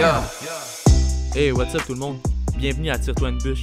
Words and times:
Yeah. 0.00 0.24
Hey, 1.34 1.52
what's 1.52 1.74
up 1.74 1.82
tout 1.86 1.92
le 1.92 1.98
monde? 1.98 2.16
Bienvenue 2.56 2.88
à 2.88 2.98
Tire-toi 2.98 3.28
une 3.28 3.36
bûche. 3.36 3.60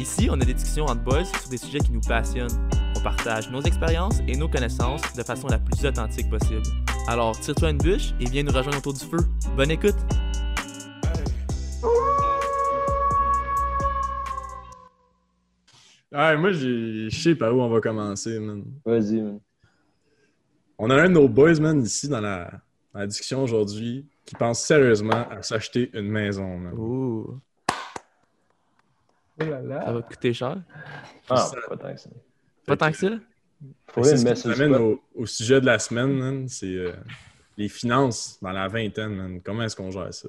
Ici, 0.00 0.26
on 0.28 0.40
a 0.40 0.44
des 0.44 0.52
discussions 0.52 0.86
entre 0.86 1.04
boys 1.04 1.24
sur 1.24 1.48
des 1.48 1.58
sujets 1.58 1.78
qui 1.78 1.92
nous 1.92 2.00
passionnent. 2.00 2.68
On 2.96 3.00
partage 3.02 3.48
nos 3.52 3.62
expériences 3.62 4.18
et 4.26 4.36
nos 4.36 4.48
connaissances 4.48 5.00
de 5.14 5.22
façon 5.22 5.46
la 5.46 5.60
plus 5.60 5.86
authentique 5.86 6.28
possible. 6.28 6.62
Alors, 7.06 7.38
tire-toi 7.38 7.70
une 7.70 7.78
bûche 7.78 8.14
et 8.18 8.24
viens 8.24 8.42
nous 8.42 8.50
rejoindre 8.50 8.78
autour 8.78 8.94
du 8.94 9.04
feu. 9.04 9.18
Bonne 9.54 9.70
écoute! 9.70 9.94
Ouais, 16.10 16.36
moi, 16.36 16.50
j'ai- 16.50 17.10
je 17.10 17.16
sais 17.22 17.36
par 17.36 17.54
où 17.54 17.60
on 17.60 17.68
va 17.68 17.80
commencer, 17.80 18.40
man. 18.40 18.64
Vas-y, 18.84 19.20
man. 19.20 19.38
On 20.78 20.90
a 20.90 20.96
un 20.96 21.08
de 21.08 21.14
nos 21.14 21.28
boys, 21.28 21.60
man, 21.60 21.80
ici 21.80 22.08
dans 22.08 22.20
la, 22.20 22.50
dans 22.96 23.00
la 23.00 23.06
discussion 23.08 23.42
aujourd'hui, 23.42 24.06
qui 24.24 24.34
pense 24.36 24.60
sérieusement 24.62 25.28
à 25.30 25.42
s'acheter 25.42 25.90
une 25.92 26.08
maison. 26.08 26.58
Ouh, 26.72 27.40
Oh 29.38 29.44
là 29.44 29.60
là. 29.60 29.84
ça 29.84 29.92
va 29.92 30.00
coûter 30.00 30.32
cher? 30.32 30.56
Ah, 31.28 31.36
ça- 31.36 31.56
pas 31.68 31.76
tant 31.76 31.92
que 31.92 32.00
ça. 32.00 32.08
Pas 32.66 32.76
tant 32.78 32.90
que 32.90 32.96
ça? 32.96 33.10
Faut 33.88 34.02
C'est 34.02 34.16
ce 34.16 34.52
qui 34.54 34.64
au, 34.74 35.02
au 35.14 35.26
sujet 35.26 35.60
de 35.60 35.66
la 35.66 35.78
semaine, 35.78 36.10
man, 36.12 36.48
c'est 36.48 36.74
euh, 36.74 36.92
les 37.58 37.68
finances 37.68 38.38
dans 38.40 38.50
la 38.52 38.66
vingtaine, 38.66 39.14
man. 39.14 39.42
Comment 39.42 39.64
est-ce 39.64 39.76
qu'on 39.76 39.90
gère 39.90 40.12
ça? 40.14 40.28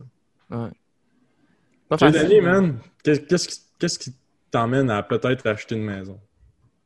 Ouais. 0.49 0.69
Pas 1.87 1.97
facile. 1.97 2.41
Man, 2.41 2.79
qu'est- 3.01 3.25
qu'est-ce 3.27 3.47
qui 3.47 3.61
qu'est-ce 3.79 3.97
qui 3.99 4.13
t'emmène 4.51 4.89
à 4.89 5.01
peut-être 5.03 5.47
acheter 5.47 5.75
une 5.75 5.83
maison? 5.85 6.19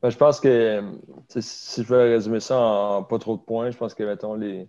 Ben, 0.04 0.12
je 0.12 0.18
pense 0.18 0.40
que 0.40 0.80
sais, 1.28 1.42
si 1.42 1.82
je 1.84 1.88
veux 1.88 1.98
résumer 2.02 2.40
ça 2.40 2.56
en 2.60 3.02
pas 3.04 3.18
trop 3.18 3.36
de 3.36 3.42
points, 3.42 3.72
je 3.72 3.78
pense 3.78 3.96
que 3.96 4.04
mettons 4.04 4.36
les, 4.36 4.68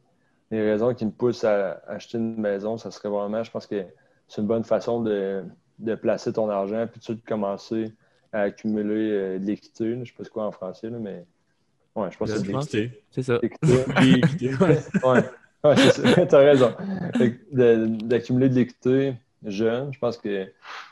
les 0.52 0.62
raisons 0.70 0.95
qui 0.95 1.05
me 1.06 1.11
poussent 1.11 1.45
à 1.45 1.82
acheter 1.88 2.18
une 2.18 2.38
maison, 2.40 2.76
ça 2.76 2.90
serait 2.90 3.09
vraiment, 3.09 3.43
je 3.43 3.51
pense 3.51 3.66
que 3.66 3.85
c'est 4.29 4.40
une 4.40 4.46
bonne 4.46 4.65
façon 4.65 5.01
de, 5.02 5.43
de 5.79 5.95
placer 5.95 6.32
ton 6.32 6.49
argent 6.51 6.87
puis 6.87 7.01
tout 7.01 7.15
de 7.15 7.21
commencer 7.26 7.93
à 8.32 8.43
accumuler 8.43 9.10
euh, 9.13 9.38
de 9.38 9.45
l'équité. 9.46 9.99
Je 9.99 10.04
sais 10.04 10.16
pas 10.16 10.24
c'est 10.24 10.30
quoi 10.30 10.45
en 10.46 10.52
français, 10.52 10.91
là, 10.91 10.99
mais 10.99 11.24
ouais, 11.96 12.10
je 12.10 12.18
pense 12.18 12.30
que 12.32 12.38
c'est 12.38 12.46
de. 12.46 12.52
L'équité. 12.52 13.02
C'est 13.10 13.23
ça. 13.23 13.38
l'équité. 13.43 13.85
L'équité, 14.02 14.54
ouais. 14.60 14.79
Ouais, 15.04 15.24
ouais 15.65 15.76
c'est 15.76 15.91
ça. 15.91 16.26
T'as 16.30 16.38
raison. 16.38 16.73
De- 17.51 17.87
D'accumuler 18.04 18.48
de 18.48 18.54
l'équité 18.54 19.15
jeune, 19.45 19.93
je 19.93 19.98
pense 19.98 20.19
que 20.19 20.46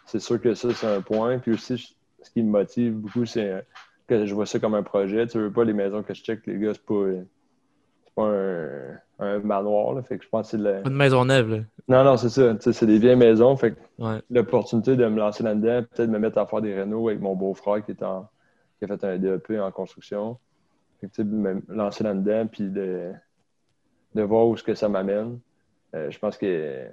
c'est 0.07 0.21
sûr 0.21 0.41
que 0.41 0.55
ça, 0.55 0.73
c'est 0.75 0.87
un 0.87 1.03
point. 1.03 1.39
Puis 1.39 1.53
aussi, 1.53 1.77
je- 1.77 1.89
ce 2.23 2.31
qui 2.31 2.43
me 2.43 2.51
motive 2.51 2.95
beaucoup, 2.95 3.25
c'est 3.27 3.51
euh, 3.51 3.61
que 4.07 4.25
je 4.27 4.35
vois 4.35 4.47
ça 4.47 4.59
comme 4.59 4.75
un 4.75 4.83
projet. 4.83 5.27
Tu 5.27 5.39
veux 5.39 5.53
pas 5.53 5.65
les 5.65 5.73
maisons 5.73 6.03
que 6.03 6.13
je 6.15 6.23
check, 6.23 6.47
les 6.47 6.59
gars, 6.59 6.73
c'est 6.75 6.85
pas, 6.85 6.95
euh, 6.95 7.23
c'est 8.05 8.15
pas 8.15 8.25
un, 8.25 8.99
un 9.21 9.39
manoir. 9.41 9.95
Là. 9.95 10.03
Fait 10.03 10.19
que 10.19 10.25
je 10.25 10.29
pense 10.29 10.51
que 10.51 10.57
c'est 10.57 10.63
le... 10.63 10.83
Pas 10.83 10.89
de 10.91 10.95
maison 10.95 11.25
neuve, 11.25 11.51
là. 11.51 11.59
Non, 11.89 12.05
non, 12.05 12.17
c'est 12.17 12.29
ça. 12.31 12.57
C'est 12.61 12.87
des 12.87 12.99
vieilles 12.99 13.17
maisons. 13.17 13.57
Fait 13.57 13.73
que 13.73 13.77
Ouais. 13.99 14.21
l'opportunité 14.31 14.97
de 14.97 15.07
me 15.07 15.19
lancer 15.19 15.43
là-dedans, 15.43 15.85
peut-être 15.95 16.09
me 16.09 16.19
mettre 16.19 16.39
à 16.39 16.47
faire 16.47 16.63
des 16.63 16.75
rénaux 16.75 17.09
avec 17.09 17.21
mon 17.21 17.35
beau-frère 17.37 17.85
qui, 17.85 17.91
est 17.91 18.03
en, 18.03 18.29
qui 18.79 18.85
a 18.85 18.89
fait 18.89 19.05
un 19.05 19.19
DEP 19.19 19.53
en 19.61 19.71
construction. 19.71 20.39
Fait 21.01 21.09
que, 21.11 21.23
me 21.23 21.63
lancer 21.69 22.03
là-dedans, 22.05 22.47
puis 22.47 22.69
de, 22.71 23.13
de 24.15 24.23
voir 24.23 24.47
où 24.47 24.57
ce 24.57 24.63
que 24.63 24.75
ça 24.75 24.89
m'amène. 24.89 25.39
Euh, 25.95 26.11
je 26.11 26.19
pense 26.19 26.37
que 26.39 26.87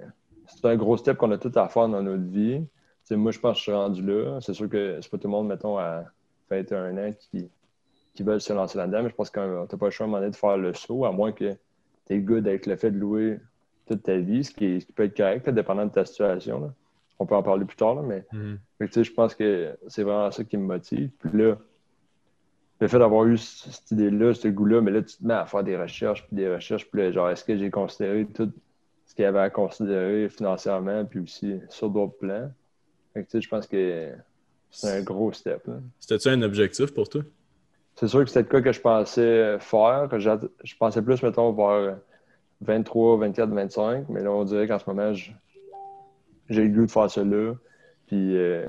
c'est 0.46 0.64
un 0.66 0.76
gros 0.76 0.96
step 0.96 1.16
qu'on 1.16 1.30
a 1.30 1.38
tout 1.38 1.52
à 1.54 1.68
faire 1.68 1.88
dans 1.88 2.02
notre 2.02 2.24
vie. 2.24 2.62
Moi, 3.10 3.32
je 3.32 3.38
pense 3.38 3.52
que 3.54 3.58
je 3.58 3.62
suis 3.62 3.72
rendu 3.72 4.02
là. 4.02 4.38
C'est 4.42 4.52
sûr 4.52 4.68
que 4.68 4.98
c'est 5.00 5.10
pas 5.10 5.16
tout 5.16 5.28
le 5.28 5.32
monde, 5.32 5.48
mettons, 5.48 5.78
à 5.78 6.04
21 6.50 6.96
ans 6.98 7.12
qui, 7.30 7.48
qui 8.14 8.22
veulent 8.22 8.40
se 8.40 8.52
lancer 8.52 8.76
là-dedans, 8.76 9.02
mais 9.02 9.08
je 9.08 9.14
pense 9.14 9.30
que 9.30 9.64
t'as 9.66 9.76
pas 9.78 9.86
le 9.86 9.90
choix 9.90 10.04
à 10.04 10.08
un 10.08 10.10
moment 10.10 10.20
donné 10.20 10.30
de 10.32 10.36
faire 10.36 10.56
le 10.58 10.74
saut, 10.74 11.04
à 11.06 11.12
moins 11.12 11.32
que 11.32 11.54
tu 12.08 12.14
es 12.14 12.18
good 12.18 12.46
avec 12.48 12.66
le 12.66 12.76
fait 12.76 12.90
de 12.90 12.98
louer 12.98 13.38
toute 13.86 14.02
ta 14.02 14.16
vie, 14.16 14.44
ce 14.44 14.50
qui, 14.50 14.64
est- 14.64 14.80
ce 14.80 14.86
qui 14.86 14.92
peut 14.92 15.04
être 15.04 15.16
correct, 15.16 15.46
là, 15.46 15.52
dépendant 15.52 15.86
de 15.86 15.90
ta 15.92 16.04
situation. 16.04 16.60
là. 16.60 16.74
On 17.18 17.26
peut 17.26 17.34
en 17.34 17.42
parler 17.42 17.64
plus 17.64 17.76
tard, 17.76 17.94
là, 17.96 18.02
mais 18.02 18.24
Mhm. 18.32 18.58
je 18.80 19.12
pense 19.12 19.34
que 19.34 19.76
c'est 19.88 20.02
vraiment 20.02 20.30
ça 20.30 20.44
qui 20.44 20.56
me 20.56 20.64
motive. 20.66 21.10
Puis 21.18 21.30
là, 21.38 21.56
le 22.80 22.86
fait 22.86 22.98
d'avoir 22.98 23.24
eu 23.26 23.36
cette 23.36 23.90
idée-là, 23.90 24.34
ce 24.34 24.48
goût-là, 24.48 24.80
mais 24.80 24.92
là, 24.92 25.02
tu 25.02 25.16
te 25.16 25.26
mets 25.26 25.34
à 25.34 25.46
faire 25.46 25.64
des 25.64 25.76
recherches, 25.76 26.24
puis 26.28 26.36
des 26.36 26.48
recherches, 26.48 26.88
puis 26.88 27.00
là, 27.02 27.10
genre, 27.12 27.28
est-ce 27.30 27.44
que 27.44 27.56
j'ai 27.56 27.70
considéré 27.70 28.24
tout 28.26 28.52
ce 29.04 29.14
qu'il 29.14 29.24
y 29.24 29.26
avait 29.26 29.40
à 29.40 29.50
considérer 29.50 30.28
financièrement, 30.28 31.04
puis 31.04 31.20
aussi 31.20 31.56
sur 31.70 31.90
d'autres 31.90 32.16
plans? 32.18 32.50
Je 33.16 33.48
pense 33.48 33.66
que 33.66 34.12
c'est 34.70 34.98
un 34.98 35.02
gros 35.02 35.32
step. 35.32 35.68
C'était-tu 35.98 36.28
un 36.28 36.42
objectif 36.42 36.94
pour 36.94 37.08
toi? 37.08 37.22
C'est 37.98 38.06
sûr 38.06 38.20
que 38.20 38.26
c'était 38.26 38.42
le 38.42 38.46
cas 38.46 38.60
que 38.60 38.70
je 38.70 38.80
pensais 38.80 39.58
faire. 39.58 40.08
Je 40.20 40.76
pensais 40.78 41.02
plus, 41.02 41.20
mettons, 41.20 41.52
vers 41.52 41.98
23, 42.60 43.18
24, 43.18 43.50
25, 43.50 44.08
mais 44.08 44.22
là, 44.22 44.30
on 44.30 44.44
dirait 44.44 44.68
qu'en 44.68 44.78
ce 44.78 44.88
moment, 44.88 45.12
j'ai 45.12 45.34
le 46.48 46.68
goût 46.68 46.86
de 46.86 46.90
faire 46.92 47.10
ça 47.10 47.24
là. 47.24 47.54
Puis 48.06 48.36
euh, 48.36 48.68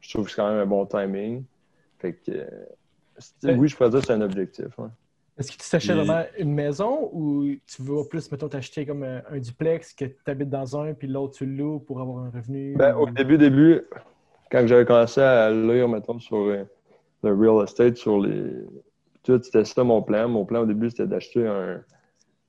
je 0.00 0.10
trouve 0.10 0.26
que 0.26 0.30
c'est 0.30 0.36
quand 0.36 0.48
même 0.48 0.60
un 0.60 0.66
bon 0.66 0.86
timing. 0.86 1.42
Fait 1.98 2.12
que, 2.12 2.30
euh, 2.30 3.56
oui, 3.56 3.66
je 3.66 3.76
pourrais 3.76 3.90
dire 3.90 4.00
que 4.00 4.06
c'est 4.06 4.12
un 4.12 4.20
objectif. 4.20 4.66
Est-ce 5.36 5.50
que 5.50 5.60
tu 5.60 5.68
t'achètes 5.68 5.96
vraiment 5.96 6.24
une 6.38 6.52
maison 6.54 7.10
ou 7.12 7.46
tu 7.66 7.82
veux 7.82 8.04
plus, 8.08 8.30
mettons, 8.30 8.48
t'acheter 8.48 8.86
comme 8.86 9.02
un, 9.02 9.20
un 9.30 9.38
duplex 9.38 9.92
que 9.94 10.04
tu 10.04 10.16
habites 10.26 10.50
dans 10.50 10.80
un 10.80 10.94
puis 10.94 11.08
l'autre 11.08 11.38
tu 11.38 11.44
le 11.46 11.56
loues 11.56 11.80
pour 11.80 12.00
avoir 12.00 12.24
un 12.24 12.30
revenu? 12.30 12.76
Ben, 12.76 12.94
ou- 12.94 13.02
au 13.02 13.10
début, 13.10 13.36
début, 13.36 13.82
quand 14.48 14.64
j'avais 14.64 14.84
commencé 14.84 15.20
à 15.20 15.50
lire, 15.50 15.88
mettons, 15.88 16.20
sur 16.20 16.36
euh, 16.36 16.64
le 17.24 17.34
real 17.34 17.64
estate, 17.64 17.96
sur 17.96 18.20
les. 18.20 18.52
Tout, 19.22 19.40
c'était 19.42 19.64
ça 19.64 19.84
mon 19.84 20.02
plan. 20.02 20.28
Mon 20.28 20.44
plan 20.44 20.60
au 20.62 20.66
début, 20.66 20.90
c'était 20.90 21.06
d'acheter 21.06 21.46
un, 21.46 21.82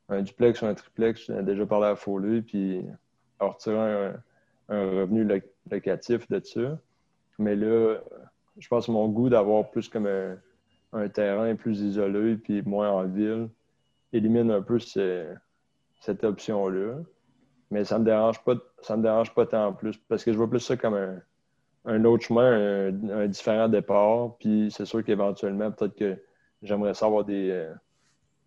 un 0.09 0.22
duplex 0.22 0.62
ou 0.62 0.66
un 0.66 0.74
triplex. 0.74 1.25
J'en 1.28 1.40
ai 1.40 1.44
déjà 1.44 1.66
parlé 1.66 1.88
à 1.88 1.96
Foley, 1.96 2.41
puis 2.41 2.81
en 3.40 3.50
retirer 3.50 3.78
un, 3.78 4.14
un 4.69 4.90
revenu 5.02 5.24
lo- 5.24 5.40
locatif 5.72 6.28
de 6.30 6.41
ça. 6.44 6.78
Mais 7.40 7.56
là, 7.56 7.97
je 8.58 8.68
pense 8.68 8.88
que 8.88 8.91
mon 8.91 9.08
goût 9.09 9.30
d'avoir 9.30 9.69
plus 9.72 9.90
comme 9.90 10.08
un, 10.08 11.08
terrain 11.09 11.56
plus 11.56 11.81
isolé, 11.81 12.38
puis 12.38 12.62
moins 12.62 12.90
en 12.90 13.03
ville, 13.03 13.50
élimine 14.14 14.52
un 14.52 14.62
peu 14.62 14.80
ce- 14.80 15.34
cette 16.00 16.24
option-là. 16.24 16.97
Mais 17.72 17.84
ça 17.84 18.00
me 18.00 18.06
dérange 18.06 18.44
pas, 18.44 18.56
ça 18.81 18.96
me 18.96 19.03
dérange 19.03 19.34
pas 19.34 19.46
tant 19.46 19.74
plus 19.74 19.97
parce 19.97 20.24
que 20.24 20.31
je 20.31 20.38
vois 20.38 20.50
plus 20.50 20.59
ça 20.59 20.78
comme 20.78 20.94
un, 20.94 21.22
un 21.85 22.03
autre 22.06 22.23
chemin, 22.23 22.90
un, 22.90 23.09
un 23.09 23.28
différent 23.28 23.69
départ. 23.69 24.38
Puis 24.40 24.69
c'est 24.72 24.85
sûr 24.85 25.03
qu'éventuellement, 25.03 25.72
peut-être 25.72 25.96
que 25.96 26.18
j'aimerais 26.62 26.94
savoir 26.94 27.23
des, 27.23 27.50
euh, 27.51 27.73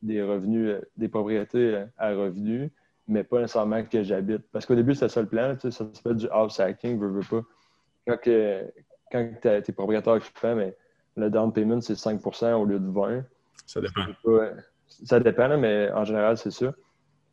des 0.02 0.22
revenus, 0.22 0.70
euh, 0.70 0.80
des 0.96 1.08
propriétés 1.08 1.74
euh, 1.74 1.86
à 1.96 2.10
revenus, 2.10 2.70
mais 3.06 3.24
pas 3.24 3.40
nécessairement 3.40 3.84
que 3.84 4.02
j'habite. 4.02 4.42
Parce 4.52 4.66
qu'au 4.66 4.74
début, 4.74 4.94
c'était 4.94 5.08
ça 5.08 5.22
le 5.22 5.28
plan, 5.28 5.56
ça 5.58 5.70
s'appelle 5.70 6.16
du 6.16 6.28
house 6.30 6.60
hacking, 6.60 6.98
veux, 6.98 7.08
veux 7.08 7.20
pas. 7.28 7.46
Quand, 8.06 8.20
que, 8.20 8.64
quand 9.10 9.30
tu 9.40 9.48
es 9.48 9.72
propriétaire 9.72 10.14
occupant, 10.14 10.54
mais 10.54 10.76
le 11.16 11.30
down 11.30 11.52
payment, 11.52 11.80
c'est 11.80 11.94
5% 11.94 12.52
au 12.54 12.64
lieu 12.64 12.78
de 12.78 12.90
20 12.90 13.24
Ça 13.66 13.80
dépend. 13.80 14.02
Ça 15.04 15.20
dépend, 15.20 15.58
mais 15.58 15.90
en 15.92 16.04
général, 16.04 16.38
c'est 16.38 16.50
ça. 16.50 16.72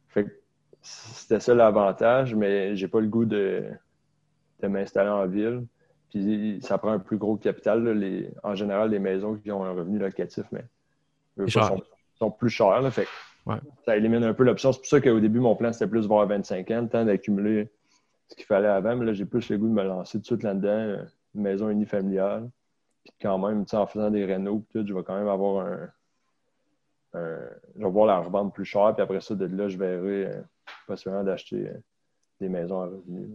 Fait 0.09 0.25
que 0.25 0.31
c'était 0.81 1.39
ça 1.39 1.53
l'avantage, 1.53 2.35
mais 2.35 2.75
j'ai 2.75 2.87
pas 2.87 2.99
le 2.99 3.07
goût 3.07 3.25
de, 3.25 3.63
de 4.61 4.67
m'installer 4.67 5.09
en 5.09 5.25
ville. 5.25 5.66
Puis 6.16 6.59
ça 6.62 6.78
prend 6.78 6.92
un 6.94 7.00
plus 7.00 7.18
gros 7.18 7.36
capital. 7.36 7.84
là. 7.84 7.94
Les, 7.94 8.30
en 8.44 8.56
général, 8.56 8.90
les 8.90 9.00
maisons 9.00 9.36
qui 9.36 9.52
ont 9.52 9.66
un 9.66 9.72
revenu 9.72 10.00
locatif, 10.00 10.46
mais 10.53 10.64
eux, 11.38 11.48
sont, 11.50 11.81
sont 12.18 12.31
plus 12.31 12.50
chères. 12.50 12.81
là. 12.81 12.90
Fait 12.92 13.08
Ouais. 13.46 13.58
ça 13.86 13.96
élimine 13.96 14.24
un 14.24 14.34
peu 14.34 14.44
l'option. 14.44 14.72
C'est 14.72 14.80
pour 14.80 14.88
ça 14.88 15.00
qu'au 15.02 15.20
début, 15.20 15.40
mon 15.40 15.56
plan, 15.56 15.72
c'était 15.72 15.86
plus 15.88 16.08
vers 16.08 16.26
25 16.26 16.72
ans, 16.72 16.81
le 16.81 16.90
temps 16.90 17.06
d'accumuler 17.06 17.70
ce 18.30 18.36
qu'il 18.36 18.46
fallait 18.46 18.68
avant. 18.70 18.96
Mais 18.96 19.06
là, 19.06 19.14
j'ai 19.14 19.26
plus 19.26 19.48
le 19.50 19.58
goût 19.59 19.68
de 19.68 19.74
me 19.74 19.84
lancer 19.84 20.18
tout 20.18 20.22
de 20.22 20.26
suite 20.26 20.44
là-dedans, 20.44 20.70
euh, 20.70 21.03
une 21.36 21.42
maison 21.44 21.70
unifamiliale. 21.70 22.50
Puis 23.03 23.14
quand 23.22 23.38
même, 23.38 23.64
en 23.72 23.86
faisant 23.86 24.09
des 24.09 24.26
rénaux, 24.26 24.64
je 24.74 24.80
vais 24.92 25.03
quand 25.03 25.16
même 25.16 25.28
avoir 25.28 25.68
un, 25.68 25.90
un- 27.14 27.50
je 27.78 27.84
vais 27.84 27.91
voir 27.91 28.08
la 28.08 28.18
revendre 28.20 28.52
plus 28.52 28.66
cher, 28.66 28.94
puis 28.96 29.03
après 29.03 29.22
ça, 29.22 29.35
de 29.35 29.46
là, 29.46 29.68
je 29.68 29.78
verrai 29.78 30.26
euh, 30.26 30.41
possiblement 30.88 31.23
d'acheter 31.23 31.68
euh, 31.68 31.78
des 32.41 32.49
maisons 32.49 32.82
à 32.82 32.85
revenus. 32.87 33.29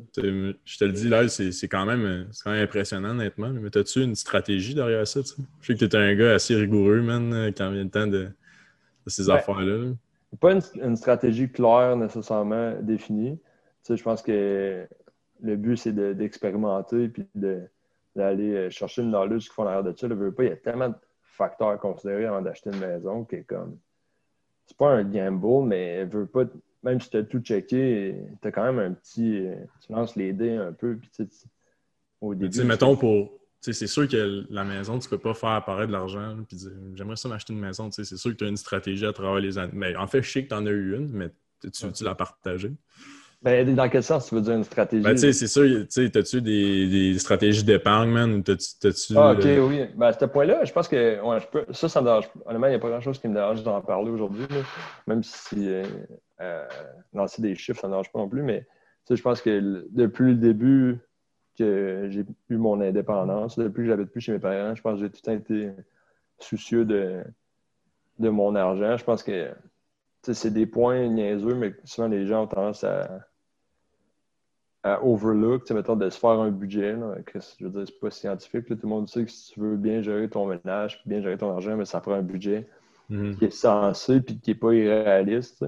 Je 0.65 0.79
te 0.79 0.85
le 0.85 0.93
dis, 0.93 1.09
là, 1.09 1.27
c'est 1.29 1.69
quand, 1.69 1.87
même, 1.87 2.27
c'est 2.33 2.45
quand 2.45 2.51
même 2.53 2.63
impressionnant, 2.65 3.11
honnêtement. 3.11 3.49
Mais 3.51 3.75
as-tu 3.77 4.03
une 4.03 4.15
stratégie 4.15 4.75
derrière 4.75 5.07
ça? 5.07 5.21
Je 5.61 5.67
sais 5.67 5.75
que 5.75 5.85
tu 5.85 5.85
es 5.85 5.97
un 5.97 6.15
gars 6.15 6.35
assez 6.35 6.55
rigoureux, 6.55 7.01
man, 7.01 7.33
euh, 7.33 7.51
quand 7.57 7.71
vient 7.71 7.85
le 7.85 7.91
temps 7.91 8.07
de, 8.07 8.25
de 8.27 8.31
ces 9.11 9.29
Ouais. 9.29 9.37
affaires-là. 9.37 9.77
là. 9.79 9.93
Pas 10.39 10.53
une, 10.53 10.61
une 10.83 10.97
stratégie 10.97 11.51
claire 11.51 11.97
nécessairement 11.97 12.75
définie. 12.83 13.39
Je 13.89 14.03
pense 14.03 14.23
que 14.23 14.87
le 15.43 15.57
but, 15.57 15.77
c'est 15.77 15.93
de- 15.93 16.13
d'expérimenter 16.13 17.09
puis 17.09 17.27
de- 17.35 17.63
d'aller 18.15 18.55
euh, 18.55 18.71
chercher 18.71 19.03
le 19.03 19.09
knowledge 19.09 19.49
qui 19.49 19.55
font 19.55 19.65
l'arrière 19.65 19.83
de 19.83 19.97
ça. 19.99 20.07
Veux 20.09 20.33
pas, 20.33 20.45
il 20.45 20.49
y 20.51 20.53
a 20.53 20.57
tellement 20.57 20.91
de 20.91 20.95
facteurs 21.23 21.69
à 21.71 21.79
considérer 21.79 22.27
avant 22.27 22.43
d'acheter 22.43 22.71
une 22.71 22.79
maison 22.81 23.25
que 23.25 23.37
comme 23.43 23.79
c'est 24.67 24.77
pas 24.77 24.91
un 24.91 25.03
gamble, 25.05 25.67
mais 25.67 26.05
veux 26.05 26.27
pas, 26.27 26.45
même 26.83 27.01
si 27.01 27.11
tu 27.11 27.17
as 27.19 27.23
tout 27.25 27.41
checké, 27.41 28.15
tu 28.41 28.49
as 28.49 28.53
quand 28.53 28.65
même 28.65 28.79
un 28.79 28.93
petit. 28.93 29.45
Tu 29.87 29.93
lances 29.93 30.17
les 30.17 30.33
dés 30.33 30.57
un 30.57 30.73
peu, 30.73 30.97
puis 30.97 31.11
tu 31.15 31.27
tu- 31.27 31.47
au 32.21 32.35
début. 32.35 32.51
tu 32.51 32.65
mettons 32.65 32.97
pour. 32.97 33.33
tu 33.63 33.73
sais, 33.73 33.73
C'est 33.73 33.87
sûr 33.87 34.09
que 34.09 34.47
la 34.51 34.65
maison, 34.65 34.99
tu 34.99 35.09
peux 35.09 35.19
pas 35.19 35.35
faire 35.35 35.51
apparaître 35.51 35.89
de 35.89 35.93
l'argent 35.93 36.21
là, 36.21 36.37
puis 36.47 36.57
dire 36.57 36.71
j'aimerais 36.95 37.17
ça 37.17 37.29
m'acheter 37.29 37.53
une 37.53 37.61
maison. 37.61 37.91
tu 37.91 38.05
C'est 38.05 38.17
sûr 38.17 38.31
que 38.33 38.37
tu 38.37 38.45
as 38.45 38.49
une 38.49 38.57
stratégie 38.57 39.07
à 39.07 39.13
travers 39.13 39.41
les 39.41 39.59
années. 39.59 39.73
Mais 39.75 39.97
en 39.97 40.07
fait, 40.07 40.23
je 40.23 40.31
sais 40.31 40.45
que 40.45 40.49
tu 40.49 40.55
en 40.55 40.67
as 40.67 40.71
eu 40.71 40.97
une, 40.97 41.09
mais 41.13 41.29
tu, 41.61 41.71
tu- 41.71 41.93
tu 41.93 42.05
l'as 42.05 42.15
partagée. 42.15 42.73
Ben, 43.43 43.75
dans 43.75 43.89
quel 43.89 44.03
sens 44.03 44.29
tu 44.29 44.35
veux 44.35 44.43
dire 44.43 44.55
une 44.55 44.65
stratégie? 44.65 45.03
Ben, 45.03 45.15
tu 45.15 45.21
sais, 45.21 45.33
c'est 45.33 45.47
sûr, 45.47 45.65
tu 45.65 45.87
sais, 45.89 46.11
t'as-tu 46.11 46.43
des, 46.43 46.89
des 46.89 47.19
stratégies 47.19 47.65
d'épargne, 47.65 48.11
man, 48.11 48.33
ou 48.35 48.43
t'as-tu... 48.43 48.67
t'as-tu, 48.79 49.15
Ah, 49.17 49.33
ok, 49.33 49.39
euh, 49.45 49.67
oui. 49.67 49.87
Ben, 49.97 50.09
à 50.09 50.13
ce 50.13 50.25
point-là, 50.27 50.65
je 50.65 50.73
pense 50.73 50.89
que 50.89 51.21
ouais, 51.23 51.41
je 51.41 51.47
peux, 51.47 51.65
ça, 51.73 51.89
ça 51.89 52.01
me 52.03 52.07
dérange. 52.07 52.29
Honnêtement, 52.45 52.67
il 52.67 52.71
n'y 52.71 52.77
a 52.77 52.79
pas 52.79 52.91
grand-chose 52.91 53.19
qui 53.19 53.29
me 53.29 53.35
dérange 53.35 53.63
d'en 53.63 53.81
parler 53.81 54.11
aujourd'hui. 54.11 54.45
Même 55.07 55.23
si 55.23 55.69
euh, 55.69 55.83
euh, 56.41 56.67
lancer 57.13 57.43
des 57.43 57.55
chiffres, 57.55 57.81
ça 57.81 57.87
ne 57.87 57.93
dérange 57.93 58.11
pas 58.13 58.19
non 58.19 58.29
plus. 58.29 58.43
Mais 58.43 58.67
je 59.09 59.21
pense 59.21 59.41
que 59.41 59.51
le- 59.51 59.87
depuis 59.91 60.25
le 60.31 60.35
début 60.37 60.99
que 61.59 62.07
j'ai 62.11 62.25
eu 62.49 62.57
mon 62.57 62.81
indépendance, 62.81 63.59
depuis 63.59 63.83
que 63.83 63.89
j'habite 63.89 64.11
plus 64.11 64.21
chez 64.21 64.33
mes 64.33 64.39
parents, 64.39 64.75
je 64.75 64.83
pense 64.83 64.95
que 64.99 65.05
j'ai 65.05 65.11
tout 65.11 65.21
le 65.25 65.27
temps 65.27 65.39
été 65.39 65.71
soucieux 66.39 66.85
de, 66.85 67.23
de 68.19 68.29
mon 68.29 68.55
argent. 68.55 68.97
Je 68.97 69.05
pense 69.05 69.23
que 69.23 69.53
c'est 70.23 70.53
des 70.53 70.67
points 70.67 71.07
niaiseux, 71.09 71.55
mais 71.55 71.75
souvent 71.85 72.09
les 72.09 72.27
gens 72.27 72.45
ont 72.45 72.47
tendance 72.47 72.85
à, 72.85 73.27
à 74.83 75.05
overlook, 75.05 75.71
mettons, 75.71 75.97
de 75.97 76.09
se 76.09 76.19
faire 76.19 76.31
un 76.31 76.51
budget. 76.51 76.95
Là, 76.95 77.17
que, 77.27 77.39
je 77.59 77.65
veux 77.65 77.71
dire, 77.71 77.83
c'est 77.87 78.01
pas 78.01 78.11
scientifique. 78.11 78.69
là. 78.69 78.77
tout 78.77 78.83
le 78.85 78.89
monde 78.89 79.09
sait 79.09 79.25
que 79.25 79.31
si 79.31 79.53
tu 79.53 79.61
veux 79.61 79.77
bien 79.77 80.03
gérer 80.03 80.29
ton 80.29 80.47
ménage, 80.47 81.03
bien 81.07 81.21
gérer 81.21 81.37
ton 81.37 81.51
argent, 81.51 81.77
mais 81.77 81.85
ça 81.85 82.01
prend 82.01 82.15
un 82.15 82.23
budget 82.23 82.67
mhm. 83.09 83.37
qui 83.37 83.47
est 83.47 83.51
sensé 83.51 84.21
puis 84.21 84.39
qui 84.39 84.51
n'est 84.51 84.57
pas 84.57 84.73
irréaliste. 84.73 85.65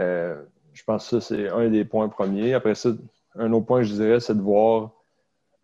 Euh, 0.00 0.42
je 0.72 0.82
pense 0.84 1.08
que 1.10 1.20
ça, 1.20 1.34
c'est 1.34 1.48
un 1.48 1.68
des 1.68 1.84
points 1.84 2.08
premiers. 2.08 2.54
Après 2.54 2.74
ça, 2.74 2.90
un 3.34 3.52
autre 3.52 3.66
point, 3.66 3.82
je 3.82 3.92
dirais, 3.94 4.20
c'est 4.20 4.36
de 4.36 4.42
voir 4.42 4.92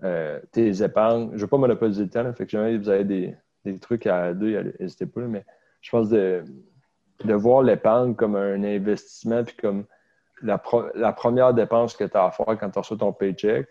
euh, 0.03 0.41
tes 0.53 0.83
épargnes. 0.83 1.29
Je 1.31 1.37
ne 1.37 1.41
veux 1.41 1.47
pas 1.47 1.57
monopoliser 1.59 2.05
le 2.05 2.11
temps, 2.11 2.23
là, 2.23 2.33
fait 2.33 2.45
que 2.45 2.51
jamais 2.51 2.77
vous 2.77 2.89
avez 2.89 3.05
des, 3.05 3.37
des 3.65 3.79
trucs 3.79 4.07
à 4.07 4.25
allez- 4.25 4.75
n'hésitez 4.81 5.07
pas, 5.07 5.21
là, 5.21 5.29
mais 5.29 5.45
je 5.81 5.91
pense 5.91 6.09
de, 6.09 6.45
de 7.25 7.35
voir 7.35 7.63
l'épargne 7.63 8.15
comme 8.15 8.37
un 8.37 8.63
investissement 8.65 9.45
puis 9.45 9.57
comme 9.57 9.85
la, 10.43 10.59
pro- 10.59 10.87
la 10.95 11.13
première 11.13 11.55
dépense 11.55 11.95
que 11.97 12.05
tu 12.05 12.17
as 12.17 12.25
à 12.27 12.31
faire 12.31 12.59
quand 12.59 12.71
tu 12.71 12.79
reçois 12.79 12.97
ton 12.97 13.13
paycheck. 13.13 13.69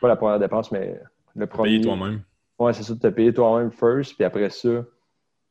Pas 0.00 0.08
la 0.08 0.16
première 0.16 0.38
dépense, 0.38 0.70
mais 0.70 1.00
le 1.34 1.46
premier. 1.46 1.78
Payer 1.80 1.80
toi-même. 1.84 2.20
Ouais, 2.58 2.72
c'est 2.74 2.82
ça, 2.82 2.94
de 2.94 2.98
te 3.00 3.06
payer 3.08 3.32
toi-même 3.32 3.70
first, 3.70 4.14
puis 4.14 4.24
après 4.24 4.50
ça, 4.50 4.84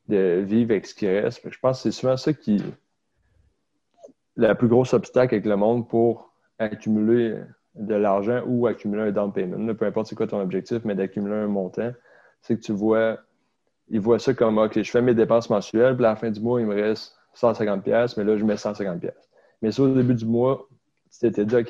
de 0.08 0.44
vivre 0.46 0.72
avec 0.72 0.86
ce 0.86 0.94
qui 0.94 1.08
reste. 1.08 1.40
Fait 1.40 1.50
que 1.50 1.56
je 1.56 1.60
pense 1.60 1.78
que 1.80 1.84
c'est 1.90 2.00
souvent 2.00 2.16
ça 2.16 2.32
qui. 2.32 2.64
Le 4.38 4.54
plus 4.54 4.68
gros 4.68 4.94
obstacle 4.94 5.36
avec 5.36 5.46
le 5.46 5.56
monde 5.56 5.88
pour 5.88 6.34
accumuler 6.60 7.40
de 7.76 7.96
l'argent 7.96 8.42
ou 8.46 8.68
accumuler 8.68 9.04
un 9.04 9.12
down 9.12 9.32
payment. 9.32 9.74
peu 9.76 9.86
importe 9.86 10.08
c'est 10.08 10.16
quoi 10.16 10.28
ton 10.28 10.40
objectif, 10.40 10.84
mais 10.86 10.96
d'accumuler 10.96 11.36
un 11.36 11.48
montant, 11.48 11.92
c'est 12.42 12.56
que 12.56 12.62
tu 12.62 12.72
vois. 12.72 13.18
Ils 13.90 14.00
voient 14.00 14.20
ça 14.20 14.34
comme 14.34 14.58
OK, 14.58 14.82
je 14.82 14.90
fais 14.90 15.02
mes 15.02 15.14
dépenses 15.14 15.50
mensuelles, 15.50 15.96
puis 15.96 16.06
à 16.06 16.10
la 16.10 16.16
fin 16.16 16.32
du 16.32 16.40
mois, 16.42 16.60
il 16.60 16.66
me 16.66 16.74
reste 16.74 17.16
150$, 17.36 18.16
mais 18.18 18.24
là, 18.24 18.36
je 18.36 18.44
mets 18.44 18.56
150$. 18.56 19.12
Mais 19.62 19.72
ça, 19.72 19.84
au 19.84 19.94
début 19.94 20.16
du 20.16 20.26
mois, 20.26 20.68
tu 21.12 21.20
t'étais 21.20 21.46
dit 21.46 21.56
OK, 21.56 21.68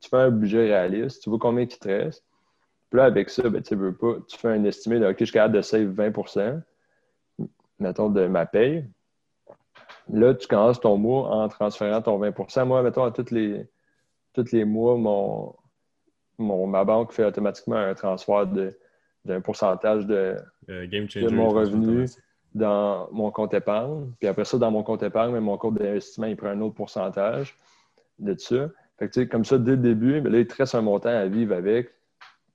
tu 0.00 0.10
fais 0.10 0.16
un 0.16 0.30
budget 0.30 0.66
réaliste, 0.66 1.22
tu 1.22 1.30
vois 1.30 1.38
combien 1.38 1.62
il 1.62 1.68
te 1.68 1.88
reste. 1.88 2.22
Puis 2.90 2.98
là, 2.98 3.04
avec 3.04 3.30
ça, 3.30 3.48
ben, 3.48 3.62
tu 3.62 3.74
veux 3.76 3.94
pas, 3.94 4.16
tu 4.28 4.36
fais 4.36 4.48
un 4.48 4.64
estimé 4.64 5.00
de 5.00 5.06
OK, 5.06 5.16
je 5.18 5.24
suis 5.24 5.32
capable 5.32 5.56
de 5.56 5.62
save 5.62 5.88
20% 5.88 6.60
mettons, 7.78 8.08
de 8.08 8.26
ma 8.26 8.46
paye. 8.46 8.84
Là, 10.10 10.34
tu 10.34 10.46
commences 10.46 10.80
ton 10.80 10.96
mois 10.96 11.28
en 11.30 11.48
transférant 11.48 12.02
ton 12.02 12.18
20% 12.18 12.66
Moi, 12.66 12.82
mettons, 12.82 13.04
à 13.04 13.10
tous 13.10 13.30
les, 13.30 13.66
tous 14.32 14.52
les 14.52 14.64
mois, 14.64 14.96
mon, 14.96 15.54
mon, 16.38 16.66
ma 16.66 16.84
banque 16.84 17.12
fait 17.12 17.24
automatiquement 17.24 17.76
un 17.76 17.94
transfert 17.94 18.46
de- 18.46 18.76
d'un 19.24 19.40
pourcentage 19.40 20.06
de, 20.06 20.36
Euh, 20.68 20.86
game 20.86 21.08
changer. 21.08 21.26
de 21.26 21.30
mon 21.34 21.48
revenu 21.48 22.06
dans 22.54 23.08
mon 23.12 23.30
compte 23.30 23.54
épargne. 23.54 24.12
Puis 24.18 24.28
après 24.28 24.44
ça, 24.44 24.58
dans 24.58 24.70
mon 24.70 24.82
compte 24.82 25.02
épargne, 25.02 25.32
mais 25.32 25.40
mon 25.40 25.56
compte 25.56 25.74
d'investissement, 25.74 26.26
il 26.26 26.36
prend 26.36 26.48
un 26.48 26.60
autre 26.60 26.74
pourcentage 26.74 27.58
de 28.18 28.36
ça. 28.38 28.68
Fait 28.98 29.08
que, 29.08 29.12
tu 29.14 29.20
sais, 29.22 29.28
comme 29.28 29.44
ça, 29.44 29.58
dès 29.58 29.72
le 29.72 29.76
début, 29.78 30.20
ben 30.20 30.30
là, 30.32 30.38
il 30.38 30.46
te 30.46 30.54
reste 30.54 30.74
un 30.74 30.82
montant 30.82 31.08
à 31.08 31.26
vivre 31.26 31.54
avec 31.54 31.90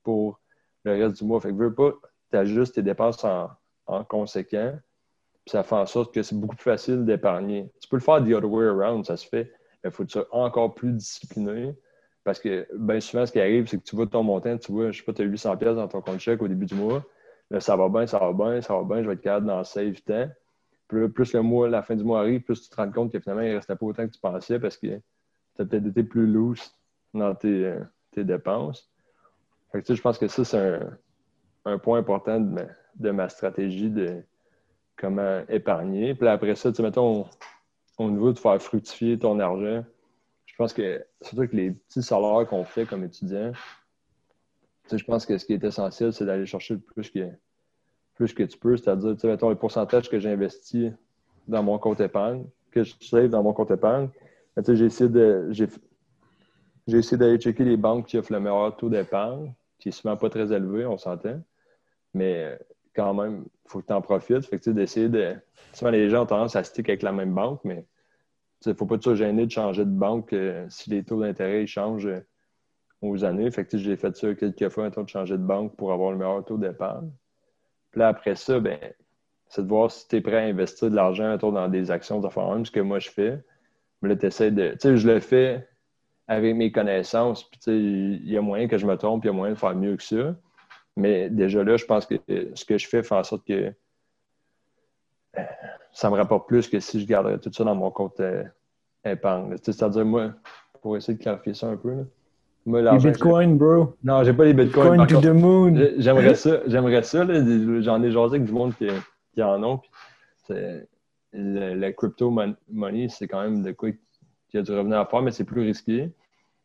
pour 0.03 0.39
le 0.85 0.91
reste 1.03 1.17
du 1.17 1.25
mois. 1.25 1.41
Fait 1.41 1.49
que, 1.49 1.55
veux 1.55 1.73
pas, 1.73 1.91
tu 2.31 2.37
ajustes 2.37 2.75
tes 2.75 2.81
dépenses 2.83 3.23
en, 3.25 3.49
en 3.87 4.03
conséquent. 4.03 4.73
Ça 5.49 5.63
fait 5.63 5.75
en 5.75 5.87
sorte 5.87 6.13
que 6.13 6.21
c'est 6.21 6.35
beaucoup 6.35 6.55
plus 6.55 6.63
facile 6.63 7.05
d'épargner. 7.05 7.71
Tu 7.81 7.89
peux 7.89 7.95
le 7.95 8.03
faire 8.03 8.23
the 8.23 8.33
other 8.33 8.51
way 8.51 8.67
around, 8.67 9.03
ça 9.03 9.17
se 9.17 9.27
fait. 9.27 9.51
Mais 9.83 9.89
il 9.89 9.91
faut 9.91 10.03
que 10.03 10.09
tu 10.09 10.19
sois 10.19 10.27
encore 10.31 10.75
plus 10.75 10.91
discipliné. 10.91 11.75
Parce 12.23 12.39
que 12.39 12.67
bien 12.77 12.99
souvent, 12.99 13.25
ce 13.25 13.31
qui 13.31 13.39
arrive, 13.39 13.67
c'est 13.67 13.79
que 13.79 13.83
tu 13.83 13.95
vois 13.95 14.05
ton 14.05 14.21
montant, 14.21 14.55
tu 14.59 14.71
vois, 14.71 14.91
je 14.91 14.99
sais 14.99 15.03
pas, 15.03 15.11
tu 15.11 15.23
as 15.23 15.25
800 15.25 15.57
pièces 15.57 15.75
dans 15.75 15.87
ton 15.87 16.01
compte 16.01 16.19
chèque 16.19 16.43
au 16.43 16.47
début 16.47 16.67
du 16.67 16.75
mois. 16.75 17.03
Là, 17.49 17.59
ça 17.59 17.75
va 17.75 17.89
bien, 17.89 18.05
ça 18.05 18.19
va 18.19 18.31
bien, 18.31 18.61
ça 18.61 18.75
va 18.75 18.83
bien, 18.83 19.01
je 19.01 19.07
vais 19.07 19.15
être 19.15 19.21
capable 19.21 19.47
d'en 19.47 19.63
save 19.63 19.99
temps. 20.01 20.29
Là, 20.91 21.09
plus 21.09 21.33
le 21.33 21.41
mois, 21.41 21.67
la 21.67 21.81
fin 21.81 21.95
du 21.95 22.03
mois 22.03 22.19
arrive, 22.19 22.41
plus 22.41 22.61
tu 22.61 22.69
te 22.69 22.75
rends 22.75 22.91
compte 22.91 23.11
que 23.11 23.19
finalement, 23.19 23.41
il 23.41 23.49
ne 23.49 23.55
restait 23.55 23.75
pas 23.75 23.85
autant 23.87 24.05
que 24.05 24.13
tu 24.13 24.19
pensais 24.19 24.59
parce 24.59 24.77
que 24.77 24.87
tu 24.87 25.61
as 25.61 25.65
peut-être 25.65 25.87
été 25.87 26.03
plus 26.03 26.27
loose 26.27 26.75
dans 27.15 27.33
tes, 27.33 27.65
euh, 27.65 27.79
tes 28.11 28.23
dépenses. 28.23 28.87
Fait 29.71 29.81
que, 29.81 29.87
tu 29.87 29.93
sais, 29.93 29.95
je 29.95 30.01
pense 30.03 30.19
que 30.19 30.27
ça, 30.27 30.45
c'est 30.45 30.59
un, 30.59 30.97
un 31.65 31.79
point 31.79 31.97
important 31.97 32.39
de 32.39 32.51
ma, 32.51 32.65
de 32.97 33.09
ma 33.09 33.29
stratégie 33.29 33.89
de 33.89 34.23
comment 34.99 35.41
épargner. 35.49 36.13
Puis 36.13 36.27
après 36.27 36.55
ça, 36.55 36.71
tu 36.71 36.81
mettons, 36.81 37.25
au 37.97 38.09
niveau 38.09 38.33
de 38.33 38.39
faire 38.39 38.61
fructifier 38.61 39.17
ton 39.17 39.39
argent, 39.39 39.83
je 40.45 40.55
pense 40.57 40.73
que 40.73 41.03
surtout 41.21 41.47
que 41.47 41.55
les 41.55 41.71
petits 41.71 42.03
salaires 42.03 42.45
qu'on 42.47 42.65
fait 42.65 42.85
comme 42.85 43.03
étudiant, 43.03 43.53
je 44.91 45.03
pense 45.03 45.25
que 45.25 45.37
ce 45.37 45.45
qui 45.45 45.53
est 45.53 45.63
essentiel, 45.63 46.11
c'est 46.11 46.25
d'aller 46.25 46.45
chercher 46.45 46.73
le 46.75 46.79
plus 46.79 47.09
que, 47.09 47.29
plus 48.15 48.33
que 48.33 48.43
tu 48.43 48.57
peux, 48.57 48.75
c'est-à-dire, 48.75 49.13
tu 49.13 49.19
sais, 49.19 49.27
mettons, 49.27 49.49
le 49.49 49.55
pourcentage 49.55 50.09
que 50.09 50.19
j'investis 50.19 50.91
dans 51.47 51.63
mon 51.63 51.77
compte 51.77 52.01
épargne, 52.01 52.45
que 52.71 52.83
je 52.83 52.93
save 52.99 53.29
dans 53.29 53.43
mon 53.43 53.53
compte 53.53 53.71
épargne, 53.71 54.09
j'ai 54.67 54.85
essayé 54.85 55.09
de. 55.09 55.47
J'ai, 55.51 55.67
j'ai 56.87 56.97
essayé 56.97 57.17
d'aller 57.17 57.37
checker 57.37 57.63
les 57.63 57.77
banques 57.77 58.07
qui 58.07 58.17
offrent 58.17 58.33
le 58.33 58.39
meilleur 58.39 58.75
taux 58.75 58.89
d'épargne, 58.89 59.53
qui 59.77 59.89
est 59.89 59.91
souvent 59.91 60.17
pas 60.17 60.29
très 60.29 60.51
élevé, 60.51 60.85
on 60.85 60.97
s'entend. 60.97 61.41
Mais 62.13 62.43
euh, 62.43 62.57
quand 62.95 63.13
même, 63.13 63.45
il 63.45 63.69
faut 63.69 63.81
que 63.81 63.87
tu 63.87 63.93
en 63.93 64.01
profites. 64.01 64.45
Fait 64.45 64.57
que, 64.57 64.63
tu 64.63 64.73
d'essayer 64.73 65.09
de. 65.09 65.35
Souvent, 65.73 65.91
les 65.91 66.09
gens 66.09 66.23
ont 66.23 66.25
tendance 66.25 66.55
à 66.55 66.63
stick 66.63 66.89
avec 66.89 67.01
la 67.01 67.11
même 67.11 67.33
banque, 67.33 67.61
mais 67.63 67.85
il 68.65 68.69
ne 68.69 68.73
faut 68.73 68.85
pas 68.85 68.97
te 68.97 69.15
gêner 69.15 69.45
de 69.45 69.51
changer 69.51 69.85
de 69.85 69.89
banque 69.89 70.33
euh, 70.33 70.65
si 70.69 70.89
les 70.89 71.03
taux 71.03 71.21
d'intérêt 71.21 71.65
changent 71.67 72.07
euh, 72.07 72.25
aux 73.01 73.23
années. 73.23 73.49
Fait 73.51 73.65
que, 73.65 73.77
j'ai 73.77 73.95
fait 73.95 74.15
ça 74.15 74.33
quelques 74.35 74.69
fois, 74.69 74.85
un 74.85 74.91
temps 74.91 75.03
de 75.03 75.09
changer 75.09 75.37
de 75.37 75.43
banque 75.43 75.75
pour 75.75 75.93
avoir 75.93 76.11
le 76.11 76.17
meilleur 76.17 76.43
taux 76.43 76.57
d'épargne. 76.57 77.11
Puis 77.91 77.99
là, 77.99 78.09
après 78.09 78.35
ça, 78.35 78.59
ben, 78.59 78.79
c'est 79.47 79.63
de 79.63 79.67
voir 79.67 79.89
si 79.91 80.07
tu 80.07 80.17
es 80.17 80.21
prêt 80.21 80.37
à 80.37 80.43
investir 80.43 80.89
de 80.89 80.95
l'argent 80.95 81.29
mettons, 81.31 81.51
dans 81.51 81.69
des 81.69 81.91
actions 81.91 82.19
de 82.19 82.27
même, 82.27 82.65
ce 82.65 82.71
que 82.71 82.79
moi 82.79 82.99
je 82.99 83.09
fais. 83.09 83.39
Mais 84.01 84.09
là, 84.09 84.15
tu 84.15 84.25
essaies 84.25 84.51
de. 84.51 84.71
Tu 84.71 84.79
sais, 84.79 84.97
je 84.97 85.07
le 85.07 85.19
fais 85.19 85.67
avec 86.27 86.55
mes 86.55 86.71
connaissances. 86.71 87.43
Puis, 87.43 87.59
il 87.67 88.29
y 88.29 88.37
a 88.37 88.41
moyen 88.41 88.67
que 88.67 88.77
je 88.77 88.85
me 88.85 88.95
trompe, 88.95 89.25
il 89.25 89.27
y 89.27 89.29
a 89.29 89.33
moyen 89.33 89.53
de 89.53 89.59
faire 89.59 89.75
mieux 89.75 89.97
que 89.97 90.03
ça. 90.03 90.35
Mais 90.99 91.29
déjà 91.29 91.63
là, 91.63 91.77
je 91.77 91.85
pense 91.85 92.05
que 92.05 92.15
ce 92.53 92.65
que 92.65 92.77
je 92.77 92.87
fais 92.87 93.01
fait 93.03 93.15
en 93.15 93.23
sorte 93.23 93.45
que 93.47 93.73
euh, 95.37 95.41
ça 95.93 96.09
me 96.09 96.15
rapporte 96.15 96.47
plus 96.47 96.67
que 96.67 96.79
si 96.79 96.99
je 97.01 97.05
garderais 97.07 97.39
tout 97.39 97.51
ça 97.51 97.63
dans 97.63 97.75
mon 97.75 97.91
compte 97.91 98.19
euh, 98.19 98.43
épargne. 99.05 99.55
C'est-à-dire, 99.61 100.05
moi, 100.05 100.33
pour 100.81 100.97
essayer 100.97 101.17
de 101.17 101.21
clarifier 101.23 101.53
ça 101.53 101.67
un 101.67 101.77
peu, 101.77 101.91
là, 101.91 102.03
moi, 102.65 102.81
Les 102.81 102.97
bitcoins, 102.99 103.57
bro. 103.57 103.95
Non, 104.03 104.23
j'ai 104.23 104.33
pas 104.33 104.45
les 104.45 104.53
bitcoins. 104.53 104.97
Bitcoin 105.05 105.21
to 105.21 105.27
the 105.27 105.33
moon. 105.33 105.75
J'aimerais 105.97 106.35
ça, 106.35 106.59
j'aimerais 106.67 107.03
ça. 107.03 107.25
J'en 107.81 108.03
ai 108.03 108.11
jasé 108.11 108.35
avec 108.35 108.45
du 108.45 108.51
monde 108.51 108.75
qui, 108.75 108.87
qui 109.33 109.41
en 109.41 109.63
ont. 109.63 109.77
puis 109.79 109.89
c'est- 110.47 110.87
le, 111.31 111.75
le 111.75 111.91
crypto 111.91 112.31
mon- 112.31 112.55
money, 112.71 113.07
c'est 113.07 113.27
quand 113.27 113.43
même 113.43 113.61
de 113.61 113.71
quoi 113.71 113.89
qui 114.49 114.57
a 114.57 114.63
du 114.63 114.71
revenu 114.71 114.95
à 114.95 115.05
faire, 115.05 115.21
mais 115.21 115.29
c'est 115.31 115.43
plus 115.43 115.61
risqué. 115.61 116.11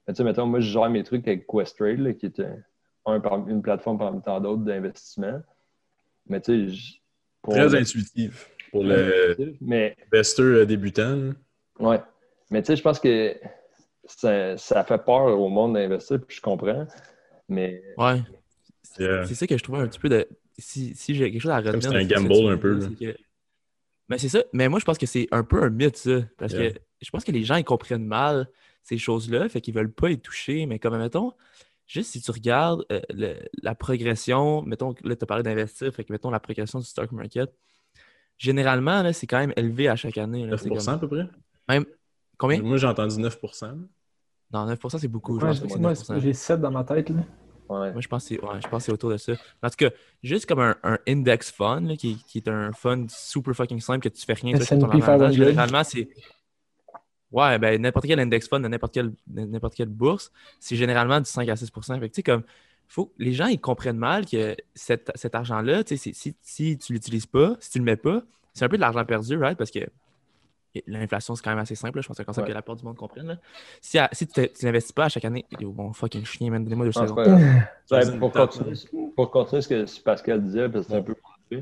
Mais 0.08 0.14
tu 0.14 0.18
sais, 0.18 0.24
mettons, 0.24 0.46
moi, 0.46 0.60
je 0.60 0.70
gère 0.70 0.88
mes 0.88 1.02
trucs 1.04 1.28
avec 1.28 1.46
Questrade, 1.46 2.16
qui 2.16 2.26
est 2.26 2.40
un, 3.06 3.14
un 3.14 3.20
par- 3.20 3.48
une 3.48 3.62
plateforme 3.62 3.98
parmi 3.98 4.20
tant 4.22 4.40
d'autres 4.40 4.62
d'investissement. 4.64 5.40
Mais 6.26 6.40
tu 6.40 6.70
sais, 6.70 6.76
Très 7.48 7.74
intuitif 7.74 8.50
pour 8.70 8.82
le 8.84 9.54
Mais 9.60 9.96
investeur 10.12 10.46
euh, 10.46 10.64
débutant. 10.66 11.32
Ouais. 11.78 12.00
Mais 12.50 12.62
tu 12.62 12.68
sais, 12.68 12.76
je 12.76 12.82
pense 12.82 12.98
que 12.98 13.36
ça, 14.04 14.56
ça 14.56 14.84
fait 14.84 14.98
peur 15.04 15.38
au 15.38 15.48
monde 15.48 15.74
d'investir, 15.74 16.20
puis 16.26 16.36
je 16.36 16.40
comprends. 16.42 16.86
Mais 17.48 17.82
Ouais. 17.98 18.22
C'est 18.82 19.02
euh, 19.02 19.24
ça 19.26 19.46
que 19.46 19.58
je 19.58 19.62
trouvais 19.62 19.80
un 19.80 19.88
petit 19.88 19.98
peu 19.98 20.08
de. 20.08 20.26
Si, 20.56 20.94
si 20.94 21.14
j'ai 21.14 21.30
quelque 21.32 21.42
chose 21.42 21.50
à 21.50 21.56
retenir. 21.58 21.82
c'est 21.82 21.88
un 21.96 22.02
ce 22.02 22.06
gamble 22.06 22.52
un 22.52 22.56
peu, 22.56 22.78
là. 22.78 22.86
que- 22.98 23.16
Mais 24.08 24.18
c'est 24.18 24.28
ça. 24.28 24.42
Mais 24.52 24.68
moi, 24.68 24.78
je 24.78 24.84
pense 24.84 24.98
que 24.98 25.06
c'est 25.06 25.26
un 25.32 25.42
peu 25.42 25.62
un 25.62 25.68
mythe, 25.70 25.96
ça. 25.96 26.20
Parce 26.38 26.52
Yeah. 26.52 26.70
que 26.72 26.78
je 27.02 27.10
pense 27.10 27.24
que 27.24 27.32
les 27.32 27.42
gens, 27.42 27.56
ils 27.56 27.64
comprennent 27.64 28.06
mal 28.06 28.46
ces 28.82 28.96
choses-là. 28.98 29.48
Fait 29.48 29.60
qu'ils 29.60 29.74
veulent 29.74 29.92
pas 29.92 30.10
y 30.10 30.18
toucher. 30.18 30.64
Mais 30.66 30.78
comme, 30.78 30.96
mettons, 30.96 31.32
juste 31.86 32.12
si 32.12 32.20
tu 32.22 32.30
regardes 32.30 32.84
euh, 32.92 33.00
le- 33.10 33.38
la 33.62 33.74
progression, 33.74 34.62
mettons, 34.62 34.94
là, 35.04 35.16
tu 35.16 35.24
as 35.24 35.26
parlé 35.26 35.42
d'investir. 35.42 35.92
Fait 35.94 36.04
que, 36.04 36.12
mettons, 36.12 36.30
la 36.30 36.40
progression 36.40 36.78
du 36.78 36.84
stock 36.86 37.10
market, 37.12 37.52
généralement, 38.38 39.02
là, 39.02 39.12
c'est 39.12 39.26
quand 39.26 39.38
même 39.38 39.52
élevé 39.56 39.88
à 39.88 39.96
chaque 39.96 40.18
année. 40.18 40.46
là. 40.46 40.56
C'est 40.56 40.68
9% 40.68 40.92
à 40.92 40.98
peu 40.98 41.08
près? 41.08 41.28
comme- 41.68 41.86
Combien? 42.36 42.62
Moi, 42.62 42.76
j'ai 42.78 42.86
entendu 42.88 43.16
9%. 43.20 43.72
Non, 44.52 44.66
9%, 44.66 44.98
c'est 44.98 45.08
beaucoup. 45.08 45.38
Ouais, 45.38 45.54
c'est 45.54 45.66
moi, 45.78 45.92
9%. 45.92 46.18
j'ai 46.20 46.32
7 46.32 46.60
dans 46.60 46.70
ma 46.70 46.82
tête. 46.84 47.08
Là. 47.10 47.16
ouais. 47.68 47.92
Moi, 47.92 48.00
je 48.00 48.08
pense 48.08 48.24
que 48.24 48.28
c'est 48.34 48.40
ouais, 48.44 48.60
je 48.62 48.68
pense 48.68 48.82
que 48.82 48.86
c'est 48.86 48.92
autour 48.92 49.10
de 49.10 49.16
ça. 49.16 49.32
En 49.62 49.68
tout 49.70 49.76
cas, 49.78 49.90
juste 50.22 50.46
comme 50.46 50.58
un, 50.60 50.76
un 50.82 50.98
index 51.06 51.50
fund, 51.52 51.86
là, 51.88 51.96
qui, 51.96 52.16
qui 52.26 52.38
est 52.38 52.48
un 52.48 52.72
fund 52.72 53.06
super 53.08 53.54
fucking 53.54 53.80
simple 53.80 54.00
que 54.00 54.08
tu 54.08 54.24
fais 54.24 54.34
rien 54.34 54.52
toi, 54.56 54.66
sur 54.66 54.78
ton. 54.78 54.88
500. 54.90 55.30
Généralement, 55.32 55.84
c'est. 55.84 56.08
Ouais, 57.34 57.58
ben 57.58 57.82
n'importe 57.82 58.06
quel 58.06 58.20
index 58.20 58.48
fund, 58.48 58.60
n'importe 58.64 58.94
quelle, 58.94 59.10
n'importe 59.28 59.74
quelle 59.74 59.88
bourse, 59.88 60.30
c'est 60.60 60.76
généralement 60.76 61.18
du 61.18 61.26
5 61.28 61.48
à 61.48 61.56
6 61.56 61.70
Fait 61.70 61.80
que, 62.00 62.04
tu 62.06 62.10
sais, 62.14 62.22
comme, 62.22 62.44
faut, 62.86 63.10
les 63.18 63.32
gens, 63.32 63.46
ils 63.46 63.60
comprennent 63.60 63.98
mal 63.98 64.24
que 64.24 64.54
cet, 64.74 65.10
cet 65.16 65.34
argent-là, 65.34 65.82
tu 65.82 65.96
sais, 65.96 66.12
si, 66.14 66.34
si 66.40 66.78
tu 66.78 66.92
l'utilises 66.92 67.26
pas, 67.26 67.56
si 67.58 67.70
tu 67.70 67.78
le 67.78 67.84
mets 67.84 67.96
pas, 67.96 68.22
c'est 68.52 68.64
un 68.64 68.68
peu 68.68 68.76
de 68.76 68.80
l'argent 68.82 69.04
perdu, 69.04 69.36
right? 69.36 69.58
Parce 69.58 69.72
que 69.72 69.80
l'inflation, 70.86 71.34
c'est 71.34 71.42
quand 71.42 71.50
même 71.50 71.58
assez 71.58 71.74
simple. 71.74 71.98
là. 71.98 72.02
Je 72.02 72.08
pense 72.08 72.16
que 72.16 72.22
c'est 72.22 72.22
un 72.22 72.26
concept 72.26 72.44
Ouais. 72.46 72.50
que 72.52 72.54
la 72.54 72.62
plupart 72.62 72.76
du 72.76 72.84
monde 72.84 72.96
comprenne. 72.96 73.26
là. 73.26 73.36
Si, 73.80 73.98
à- 73.98 74.08
si 74.12 74.26
tu 74.26 74.40
n'investis 74.62 74.92
pas 74.92 75.04
à 75.04 75.08
chaque 75.08 75.24
année, 75.24 75.44
yo, 75.60 75.70
bon 75.72 75.92
fucking 75.92 76.24
chien, 76.24 76.50
man, 76.50 76.62
donnez-moi 76.64 76.86
deux 76.86 76.92
secondes. 76.92 77.16
Ça, 77.86 77.98
Ouais, 77.98 78.18
continuer, 78.32 78.74
pour 79.16 79.30
continuer 79.30 79.62
ce 79.62 79.68
que 79.68 80.00
Pascal 80.02 80.42
disait, 80.42 80.68
parce 80.68 80.86
que 80.86 80.92
c'est 80.92 80.98
un 80.98 81.02
peu 81.02 81.14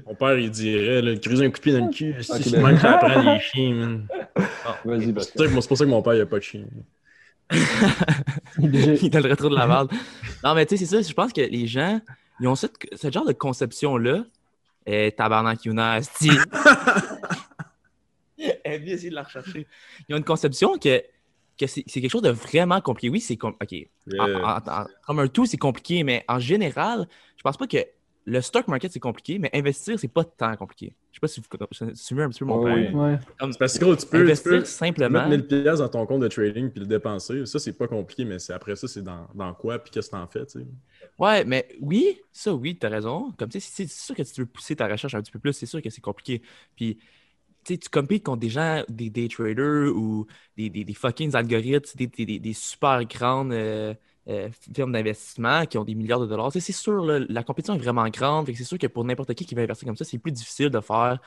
Mon 0.06 0.14
père, 0.14 0.38
il 0.38 0.50
dirait, 0.50 1.02
là, 1.02 1.16
creuser 1.16 1.44
un 1.46 1.50
coup 1.50 1.58
de 1.58 1.62
pied 1.62 1.72
dans 1.72 1.86
le 1.86 1.92
cul. 1.92 2.14
Si 2.22 2.32
Ok, 2.32 2.38
c'est 2.42 2.50
ben- 2.52 2.62
même 2.62 2.74
que 2.76 2.80
ça 2.80 2.92
apprend 2.98 3.20
les 3.34 3.40
chiens, 3.40 3.74
man. 3.74 4.06
Vas-y, 4.84 5.04
C'est 5.06 5.12
pour 5.12 5.22
ça 5.22 5.30
que- 5.32 5.60
c'est 5.60 5.68
pour 5.68 5.76
ça 5.78 5.84
que 5.84 5.90
mon 5.90 6.02
père, 6.02 6.14
il 6.14 6.20
a 6.22 6.26
pas 6.26 6.38
de 6.38 6.42
chien. 6.42 6.64
Il 8.58 8.76
est 8.76 9.14
le 9.22 9.30
retour 9.30 9.50
de 9.50 9.56
la 9.56 9.66
balle. 9.66 9.88
Non, 10.42 10.54
mais 10.54 10.64
tu 10.66 10.76
sais, 10.78 10.84
c'est 10.86 10.96
ça. 11.02 11.06
Je 11.08 11.12
pense 11.12 11.32
que 11.32 11.40
les 11.42 11.66
gens, 11.66 12.00
ils 12.40 12.48
ont 12.48 12.54
cette- 12.54 12.76
ce 12.96 13.10
genre 13.10 13.26
de 13.26 13.32
conception-là. 13.32 14.24
Et 14.86 15.12
tabarnak, 15.12 15.64
Yuna, 15.64 15.98
esti. 15.98 16.30
Elle 18.64 18.82
vient 18.82 18.94
essayer 18.94 19.10
de 19.10 19.14
la 19.14 19.22
rechercher. 19.22 19.66
Ils 20.08 20.14
ont 20.14 20.18
une 20.18 20.24
conception 20.24 20.76
que, 20.78 21.00
que 21.58 21.66
c'est 21.66 21.84
c'est 21.86 22.00
quelque 22.00 22.10
chose 22.10 22.22
de 22.22 22.30
vraiment 22.30 22.80
compliqué. 22.80 23.08
Oui, 23.08 23.20
c'est 23.20 23.36
com- 23.36 23.54
OK. 23.60 23.72
En- 24.18 24.26
Yeah. 24.26 24.60
en- 24.66 24.70
en- 24.82 24.86
comme 25.06 25.18
un 25.20 25.28
tout, 25.28 25.46
c'est 25.46 25.58
compliqué, 25.58 26.02
mais 26.02 26.24
en 26.28 26.40
général, 26.40 27.06
je 27.36 27.42
pense 27.42 27.56
pas 27.56 27.66
que 27.68 27.76
le 28.25 28.41
stock 28.41 28.69
market, 28.69 28.93
c'est 28.93 29.00
compliqué, 29.00 29.38
mais 29.38 29.50
investir, 29.55 29.99
c'est 29.99 30.09
pas 30.09 30.25
tant 30.25 30.57
compliqué. 30.57 30.95
Je 31.12 31.17
sais 31.17 31.21
pas 31.21 31.29
si 31.29 31.41
vous 31.41 31.95
suivez 31.95 32.23
un 32.23 32.29
petit 32.31 32.41
peu 32.41 32.45
mon 32.47 32.59
Oui, 32.59 32.61
point. 32.61 32.87
oui. 32.93 32.99
Ouais. 32.99 33.19
Comme 33.38 33.52
C'est 33.52 33.59
parce 33.59 33.79
que 33.79 33.85
gros, 33.85 33.97
tu 33.97 34.07
peux, 34.07 34.31
tu 34.33 34.43
investir 34.43 34.43
peux 34.43 34.67
simplement. 34.67 35.09
mettre 35.09 35.26
1000 35.29 35.47
pièces 35.47 35.79
dans 35.79 35.88
ton 35.88 36.07
compte 36.07 36.23
de 36.23 36.29
trading 36.29 36.71
puis 36.71 36.81
le 36.81 36.87
dépenser. 36.87 37.47
Ça, 37.47 37.59
c'est 37.59 37.73
pas 37.76 37.88
compliqué, 37.88 38.25
mais 38.25 38.38
c'est 38.38 38.52
après 38.52 38.76
ça, 38.76 38.88
c'est 38.88 39.02
dans, 39.02 39.29
dans 39.35 39.52
quoi 39.55 39.79
puis 39.79 39.91
qu'est-ce 39.91 40.09
que 40.11 40.17
t'en 40.17 40.26
fais, 40.26 40.47
tu 40.47 40.61
sais? 40.61 40.67
Ouais, 41.19 41.45
mais 41.45 41.69
oui, 41.81 42.21
ça, 42.33 42.55
oui, 42.55 42.79
t'as 42.79 42.88
raison. 42.88 43.33
Comme 43.38 43.49
tu 43.49 43.61
sais, 43.61 43.69
c'est 43.71 43.87
c'est 43.87 44.02
sûr 44.07 44.14
que 44.14 44.25
si 44.25 44.33
tu 44.35 44.41
veux 44.43 44.47
pousser 44.47 44.76
ta 44.76 44.87
recherche 44.88 45.14
un 45.14 45.23
petit 45.23 45.31
peu 45.33 45.38
plus, 45.38 45.52
c'est 45.52 45.67
sûr 45.67 45.83
que 45.83 45.91
c'est 45.91 46.00
compliqué. 46.00 46.43
Puis, 46.76 46.97
tu 47.64 47.75
sais, 47.75 47.79
tu 47.79 47.88
compites 47.91 48.25
contre 48.25 48.41
des 48.41 48.50
gens, 48.50 48.85
des 48.88 49.11
day 49.11 49.29
traders 49.29 49.95
ou 49.97 50.26
des, 50.57 50.71
des, 50.71 50.85
des 50.85 50.95
fucking 50.95 51.35
algorithmes, 51.37 51.97
des, 51.97 52.07
des, 52.09 52.26
des- 52.26 52.41
des 52.41 52.52
super 52.55 53.05
grandes 53.07 53.52
euh, 53.52 53.95
euh, 54.29 54.49
firmes 54.75 54.93
d'investissement 54.93 55.67
qui 55.67 55.79
ont 55.79 55.85
des 55.85 55.95
milliards 55.95 56.21
de 56.21 56.26
dollars. 56.26 56.52
C'est 56.52 56.61
sûr, 56.73 57.05
là, 57.05 57.19
la 57.29 57.43
compétition 57.43 57.75
est 57.75 57.79
vraiment 57.79 58.09
grande. 58.09 58.49
C'est 58.55 58.64
sûr 58.64 58.79
que 58.79 58.87
pour 58.87 59.05
n'importe 59.05 59.35
qui 59.35 59.45
qui 59.47 59.55
va 59.55 59.62
investir 59.62 59.87
comme 59.87 59.97
ça, 59.97 60.05
c'est 60.05 60.19
plus 60.19 60.33
difficile 60.33 60.71
de 60.71 60.81
faire 60.81 61.19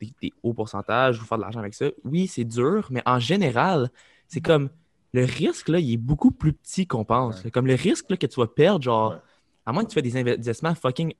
des, 0.00 0.12
des 0.20 0.32
hauts 0.42 0.52
pourcentages 0.54 1.20
ou 1.20 1.24
faire 1.24 1.38
de 1.38 1.42
l'argent 1.42 1.60
avec 1.60 1.74
ça. 1.74 1.86
Oui, 2.04 2.26
c'est 2.26 2.44
dur, 2.44 2.88
mais 2.90 3.02
en 3.06 3.18
général, 3.18 3.90
c'est 4.28 4.40
comme 4.42 4.68
le 5.12 5.24
risque, 5.24 5.68
là, 5.70 5.78
il 5.78 5.92
est 5.94 5.96
beaucoup 5.96 6.30
plus 6.30 6.52
petit 6.52 6.86
qu'on 6.86 7.04
pense. 7.04 7.42
Ouais. 7.42 7.50
Comme 7.50 7.66
le 7.66 7.74
risque 7.74 8.10
là, 8.10 8.16
que 8.18 8.26
tu 8.26 8.38
vas 8.38 8.46
perdre, 8.46 8.82
genre, 8.82 9.12
Ouais. 9.12 9.18
à 9.64 9.72
moins 9.72 9.82
que 9.84 9.88
tu 9.88 9.94
fais 9.94 10.02
des 10.02 10.16
investissements 10.18 10.74
fucking 10.74 11.14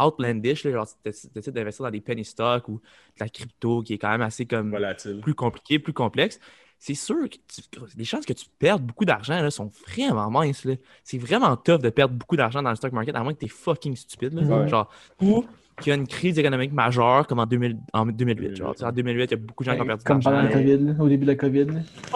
outlandish, 0.00 0.64
là, 0.64 0.72
genre 0.72 0.86
tu 0.86 0.94
décides 1.04 1.30
tu 1.30 1.34
décides 1.34 1.52
d'investir 1.54 1.84
dans 1.84 1.90
des 1.90 2.00
penny 2.00 2.24
stocks 2.24 2.66
ou 2.68 2.76
de 2.78 2.80
la 3.20 3.28
crypto 3.28 3.82
qui 3.82 3.92
est 3.94 3.98
quand 3.98 4.08
même 4.08 4.22
assez 4.22 4.46
comme 4.46 4.70
Volatile. 4.70 5.20
plus 5.20 5.34
compliqué, 5.34 5.78
plus 5.78 5.92
complexe, 5.92 6.40
c'est 6.84 6.94
sûr 6.94 7.28
que 7.30 7.36
tu- 7.36 7.62
les 7.96 8.04
chances 8.04 8.26
que 8.26 8.32
tu 8.32 8.44
perdes 8.58 8.82
beaucoup 8.82 9.04
d'argent 9.04 9.40
là, 9.40 9.52
sont 9.52 9.70
vraiment 9.86 10.28
minces. 10.30 10.64
là. 10.64 10.74
C'est 11.04 11.16
vraiment 11.18 11.56
tough 11.56 11.80
de 11.80 11.90
perdre 11.90 12.12
beaucoup 12.14 12.34
d'argent 12.36 12.60
dans 12.60 12.70
le 12.70 12.74
stock 12.76 12.90
market, 12.92 13.14
à 13.14 13.22
moins 13.22 13.32
que 13.34 13.38
tu 13.38 13.44
es 13.44 13.48
fucking 13.48 13.94
stupide. 13.94 14.32
là. 14.34 14.42
Ouais. 14.42 14.68
Genre, 14.68 14.90
ou 15.20 15.44
qu'il 15.80 15.90
y 15.90 15.92
a 15.92 15.94
une 15.94 16.08
crise 16.08 16.36
économique 16.40 16.72
majeure 16.72 17.24
comme 17.28 17.38
en, 17.38 17.46
2000 17.46 17.78
en 17.92 18.04
2008. 18.06 18.56
Genre, 18.56 18.74
Tu 18.74 18.80
sais, 18.80 18.84
en 18.84 18.90
2008, 18.90 19.24
il 19.26 19.30
y 19.30 19.34
a 19.34 19.36
beaucoup 19.36 19.62
de 19.62 19.70
gens 19.70 19.76
qui 19.76 19.80
ont 19.82 19.86
perdu 19.86 20.02
de 20.02 20.08
Comme 20.08 20.20
pendant 20.20 20.42
la 20.42 20.48
COVID, 20.52 20.78
là, 20.78 20.94
au 20.98 21.08
début 21.08 21.24
de 21.24 21.30
la 21.30 21.36
COVID. 21.36 21.66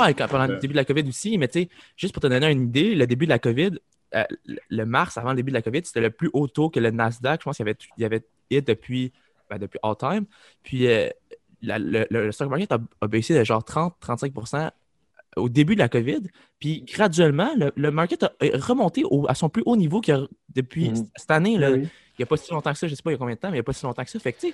Ouais, 0.01 0.15
quand- 0.15 0.27
pendant 0.29 0.47
le 0.47 0.57
début 0.59 0.73
de 0.73 0.79
la 0.79 0.85
COVID 0.85 1.09
aussi, 1.09 1.39
mais 1.39 1.47
tu 1.47 1.63
sais, 1.63 1.69
juste 1.97 2.13
pour 2.13 2.21
te 2.21 2.27
donner 2.27 2.51
une 2.51 2.65
idée, 2.65 2.97
le 2.97 3.07
début 3.07 3.27
de 3.27 3.31
la 3.31 3.39
COVID, 3.39 3.71
euh, 4.17 4.25
le- 4.47 4.59
le 4.69 4.85
mars 4.85 5.17
avant 5.17 5.31
le 5.31 5.37
début 5.37 5.53
de 5.53 5.57
la 5.57 5.63
COVID, 5.63 5.83
c'était 5.85 6.01
le 6.01 6.11
plus 6.11 6.29
haut 6.33 6.49
taux 6.49 6.71
que 6.71 6.81
le 6.81 6.91
Nasdaq. 6.91 7.41
Je 7.41 7.45
pense 7.45 7.57
qu'il 7.57 7.65
y 7.67 7.69
avait, 7.69 7.79
il 7.99 8.03
y 8.03 8.05
avait 8.05 8.25
hit 8.51 8.67
depuis, 8.67 9.13
ben, 9.49 9.59
depuis 9.59 9.79
all 9.85 9.97
time. 9.97 10.25
Puis 10.65 10.89
euh, 10.89 11.09
la- 11.63 11.79
le, 11.79 12.07
stock 12.33 12.49
market 12.51 12.73
a, 12.73 12.79
a 13.01 13.07
baissé 13.07 13.35
de 13.39 13.43
genre 13.45 13.63
30-35% 13.63 14.71
au 15.37 15.49
début 15.49 15.75
de 15.75 15.81
la 15.81 15.89
COVID. 15.89 16.21
Puis 16.59 16.83
graduellement, 16.83 17.51
le, 17.57 17.73
le 17.77 17.91
market 17.91 18.23
a 18.23 18.33
remonté 18.55 19.05
au- 19.05 19.27
à 19.29 19.35
son 19.35 19.49
plus 19.49 19.63
haut 19.67 19.77
niveau 19.77 20.01
a 20.13 20.27
depuis 20.55 20.91
Mhm. 20.91 21.07
cette 21.17 21.31
année. 21.31 21.59
Là, 21.59 21.73
Oui. 21.73 21.81
il 21.83 22.17
n'y 22.21 22.23
a 22.23 22.27
pas 22.27 22.37
si 22.37 22.51
longtemps 22.53 22.73
que 22.73 22.79
ça, 22.79 22.87
je 22.87 22.93
ne 22.93 22.97
sais 22.97 23.03
pas 23.03 23.11
il 23.11 23.15
y 23.15 23.17
a 23.17 23.19
combien 23.19 23.35
de 23.35 23.41
temps, 23.41 23.49
mais 23.49 23.57
il 23.57 23.61
n'y 23.61 23.61
a 23.61 23.65
pas 23.65 23.73
si 23.75 23.85
longtemps 23.85 24.05
que 24.05 24.11
ça. 24.11 24.19
Fait 24.19 24.33
que, 24.33 24.47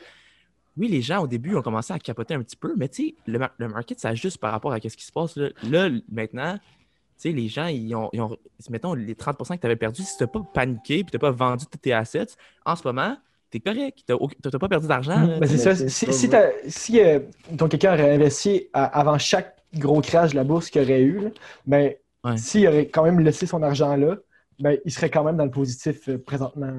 oui, 0.77 0.89
les 0.89 1.03
gens, 1.03 1.23
au 1.23 1.27
début, 1.29 1.55
ont 1.55 1.63
commencé 1.63 1.93
à 1.93 1.99
capoter 1.99 2.35
un 2.35 2.43
petit 2.43 2.57
peu, 2.57 2.75
mais 2.77 2.91
le, 3.27 3.39
le 3.59 3.69
market 3.69 4.01
s'ajuste 4.01 4.39
par 4.39 4.51
rapport 4.53 4.73
à 4.73 4.81
ce 4.81 4.97
qui 4.97 5.05
se 5.05 5.13
passe. 5.13 5.37
Là, 5.37 5.51
Là, 5.71 5.89
maintenant, 6.11 6.59
les 7.25 7.47
gens, 7.49 7.67
ils 7.67 7.95
ont, 7.95 8.09
ils 8.13 8.21
ont- 8.21 8.37
mettons, 8.71 8.95
les 8.95 9.15
30% 9.15 9.55
que 9.55 9.61
tu 9.61 9.67
avais 9.67 9.77
perdu, 9.77 10.03
si 10.03 10.17
tu 10.17 10.23
n'as 10.25 10.27
pas 10.29 10.41
paniqué 10.53 11.01
et 11.01 11.05
tu 11.05 11.11
n'as 11.13 11.21
pas 11.21 11.31
vendu 11.31 11.67
tous 11.71 11.79
tes 11.79 11.93
assets, 11.93 12.27
en 12.67 12.75
ce 12.75 12.83
moment, 12.89 13.17
tu 13.53 13.59
es 13.59 13.61
correct. 13.61 13.99
Tu 14.07 14.13
n'as 14.53 14.59
pas 14.59 14.69
perdu 14.69 14.89
d'argent. 14.89 15.39
Ben, 15.39 15.47
c'est 15.47 15.59
ça. 15.59 15.75
Si, 15.77 16.13
si, 16.13 16.29
t'as- 16.29 16.51
si, 16.67 17.01
euh, 17.01 17.21
quelqu'un 17.71 17.93
aurait 17.95 18.15
investi 18.15 18.69
à- 18.73 18.85
avant 18.99 19.19
chaque 19.19 19.57
gros 19.75 20.01
crash 20.01 20.31
de 20.33 20.37
la 20.37 20.45
bourse 20.45 20.71
qu'il 20.71 20.83
y 20.83 20.85
aurait 20.85 21.03
eu, 21.03 21.19
là, 21.21 21.29
ben, 21.67 21.93
Ouais. 22.25 22.37
s'il 22.37 22.67
aurait 22.69 22.89
quand 22.89 23.05
même 23.05 23.21
laissé 23.21 23.47
son 23.47 23.63
argent 23.63 23.97
là, 23.97 24.17
ben, 24.61 24.79
il 24.85 24.93
serait 24.93 25.11
quand 25.11 25.25
même 25.25 25.37
dans 25.37 25.45
le 25.45 25.51
positif 25.51 26.09
euh, 26.09 26.19
présentement. 26.19 26.73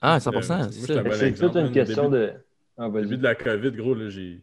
Ah, 0.00 0.20
100 0.20 0.32
Euh, 0.34 0.68
c'est 0.70 1.32
toute 1.34 1.56
une 1.56 1.72
question 1.72 2.08
Début- 2.08 2.16
de. 2.26 2.32
Ah, 2.76 2.88
Au 2.88 3.00
début 3.00 3.16
de 3.16 3.22
la 3.24 3.34
COVID, 3.34 3.72
gros, 3.72 3.94
là, 3.94 4.08
j'ai. 4.08 4.42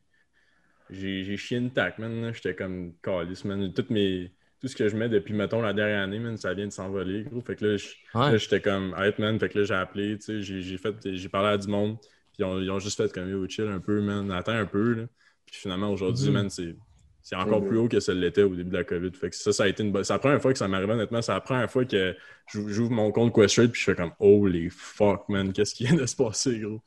J'ai 0.91 1.35
chié 1.37 1.57
une 1.57 1.71
tac, 1.71 1.97
man. 1.97 2.31
J'étais 2.33 2.53
comme 2.53 2.93
calice, 3.01 3.43
man. 3.45 3.73
Toutes 3.73 3.89
mes... 3.89 4.31
Tout 4.65 4.69
ce 4.69 4.75
que 4.75 4.89
je 4.89 4.97
mets 4.97 5.09
depuis, 5.09 5.35
mettons, 5.35 5.61
la 5.61 5.73
dernière 5.73 6.01
année, 6.01 6.17
man, 6.17 6.37
ça 6.37 6.55
vient 6.55 6.65
de 6.65 6.71
s'envoler, 6.71 7.21
gros. 7.21 7.39
Fait 7.39 7.55
que 7.55 7.65
là, 7.67 7.77
Ouais. 8.15 8.39
j'étais 8.39 8.59
comme, 8.61 8.95
arrête, 8.95 9.19
man. 9.19 9.39
Fait 9.39 9.47
que 9.47 9.59
là, 9.59 9.63
j'ai 9.65 9.75
appelé, 9.75 10.17
tu 10.17 10.23
sais, 10.25 10.41
j'ai 10.41 10.61
j'ai 10.63 10.77
fait, 10.79 10.95
j'ai 11.15 11.29
parlé 11.29 11.49
à 11.49 11.57
du 11.59 11.67
monde. 11.67 11.97
Puis 11.99 12.39
ils 12.39 12.43
ont, 12.45 12.59
ils 12.59 12.71
ont 12.71 12.79
juste 12.79 12.97
fait 12.97 13.13
comme, 13.13 13.29
yo, 13.29 13.47
chill 13.47 13.67
un 13.67 13.79
peu, 13.79 14.01
man. 14.01 14.31
Attends 14.31 14.53
un 14.53 14.65
peu, 14.65 14.93
là. 14.93 15.03
Puis 15.45 15.55
finalement, 15.57 15.91
aujourd'hui, 15.91 16.25
Mhm. 16.29 16.33
man, 16.33 16.49
c'est. 16.49 16.75
C'est 17.21 17.35
encore 17.35 17.61
Mhm. 17.61 17.67
plus 17.67 17.77
haut 17.77 17.87
que 17.87 17.99
ça 17.99 18.11
l'était 18.15 18.41
au 18.41 18.55
début 18.55 18.71
de 18.71 18.77
la 18.77 18.83
COVID. 18.83 19.11
Fait 19.13 19.29
que 19.29 19.35
ça, 19.35 19.53
ça 19.53 19.65
a 19.65 19.67
été 19.67 19.83
une 19.83 19.91
bonne. 19.91 20.03
C'est 20.03 20.13
la 20.13 20.19
première 20.19 20.41
fois 20.41 20.51
que 20.51 20.57
ça 20.57 20.67
m'arrivait, 20.67 20.93
honnêtement. 20.93 21.21
C'est 21.21 21.31
la 21.31 21.41
première 21.41 21.69
fois 21.69 21.85
que 21.85 22.15
j'ou- 22.51 22.69
j'ouvre 22.69 22.91
mon 22.91 23.11
compte 23.11 23.35
Questrade 23.35 23.71
puis 23.71 23.79
je 23.81 23.85
fais 23.85 23.95
comme 23.95 24.13
Holy 24.19 24.69
fuck, 24.71 25.29
man, 25.29 25.53
qu'est-ce 25.53 25.75
qui 25.75 25.85
vient 25.85 25.95
de 25.95 26.05
se 26.07 26.15
passer, 26.15 26.59
gros? 26.59 26.81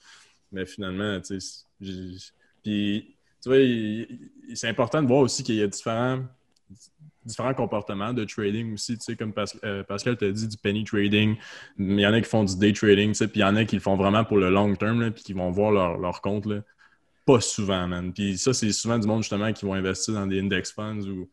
Mais 0.51 0.67
finalement, 0.67 1.21
tu 1.21 1.41
sais, 1.41 1.65
puis 2.65 3.17
tu 3.43 3.49
vois, 3.49 3.59
c'est 4.55 4.69
important 4.69 5.01
de 5.03 5.07
voir 5.09 5.21
aussi 5.21 5.43
qu'il 5.45 5.55
y 5.57 5.63
a 5.63 5.67
différents, 5.69 6.25
différents 7.29 7.55
comportements 7.55 8.13
de 8.13 8.25
trading 8.25 8.75
aussi, 8.75 8.99
tu 8.99 9.05
sais, 9.05 9.17
comme 9.17 9.33
Pas- 9.33 9.45
euh, 9.65 9.85
Pascal 9.85 10.17
t'a 10.17 10.31
dit, 10.31 10.49
du 10.49 10.57
penny 10.57 10.85
trading. 10.85 11.37
Il 11.79 12.01
y 12.01 12.07
en 12.07 12.13
a 12.13 12.21
qui 12.21 12.29
font 12.29 12.45
du 12.45 12.57
day 12.57 12.73
trading, 12.73 13.11
tu 13.11 13.15
sais, 13.15 13.29
puis 13.29 13.41
il 13.41 13.43
y 13.43 13.47
en 13.47 13.55
a 13.57 13.65
qui 13.65 13.77
le 13.77 13.83
font 13.83 13.97
vraiment 13.97 14.25
pour 14.25 14.39
le 14.39 14.51
long 14.51 14.75
term, 14.75 15.01
là, 15.01 15.11
puis 15.11 15.23
qui 15.23 15.33
vont 15.33 15.51
voir 15.51 15.71
leur, 15.71 15.99
leur 15.99 16.21
compte, 16.21 16.47
là. 16.47 16.63
Pas 17.25 17.41
souvent, 17.41 17.87
man. 17.87 18.13
Puis 18.13 18.39
ça, 18.39 18.55
c'est 18.55 18.73
souvent 18.73 18.99
du 18.99 19.07
monde, 19.07 19.23
justement, 19.23 19.53
qui 19.53 19.67
vont 19.67 19.75
investir 19.75 20.15
dans 20.15 20.27
des 20.27 20.41
index 20.41 20.73
funds 20.73 21.07
ou 21.07 21.29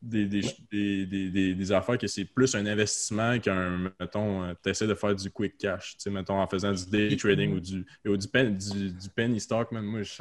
des, 0.00 0.26
des, 0.26 1.06
des, 1.06 1.54
des, 1.54 1.72
affaires 1.72 1.96
que 1.96 2.06
c'est 2.06 2.24
plus 2.24 2.54
un 2.54 2.66
investissement 2.66 3.38
qu'un, 3.38 3.90
mettons, 3.98 4.54
tu 4.62 4.70
essaies 4.70 4.86
de 4.86 4.94
faire 4.94 5.14
du 5.14 5.30
quick 5.30 5.56
cash, 5.58 5.92
tu 5.92 6.02
sais, 6.02 6.10
mettons, 6.10 6.40
en 6.40 6.46
faisant 6.46 6.72
du 6.72 6.84
day 6.86 7.16
trading 7.16 7.54
ou 7.54 7.60
du, 7.60 7.86
ou 8.06 8.16
du, 8.16 8.28
pen- 8.28 8.56
du, 8.56 8.90
du 8.90 9.08
penny 9.08 9.40
stock, 9.40 9.72
man. 9.72 9.84
Moi, 9.84 10.02
je, 10.02 10.12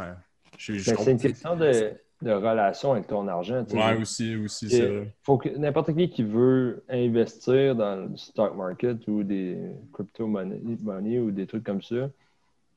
je, 0.58 0.74
je, 0.74 0.92
je 0.92 0.96
c'est 0.96 1.12
une 1.12 1.20
question 1.20 1.56
de, 1.56 1.94
de 2.24 2.32
relation 2.32 2.94
avec 2.94 3.08
ton 3.08 3.28
argent. 3.28 3.64
tu 3.66 3.72
sais. 3.72 3.78
Ouais, 3.78 4.02
aussi, 4.02 4.36
aussi, 4.38 4.70
c'est 4.70 4.88
vrai. 4.88 5.14
faut 5.24 5.38
que 5.38 5.50
n'importe 5.50 5.94
qui 5.96 6.10
qui 6.10 6.24
veut 6.24 6.84
investir 6.90 7.76
dans 7.76 8.10
le 8.10 8.18
stock 8.18 8.56
market 8.56 9.08
ou 9.08 9.24
des 9.24 9.58
crypto 9.92 10.26
money, 10.28 10.60
money 10.82 11.20
ou 11.20 11.32
des 11.32 11.46
trucs 11.46 11.64
comme 11.64 11.82
ça, 11.82 12.10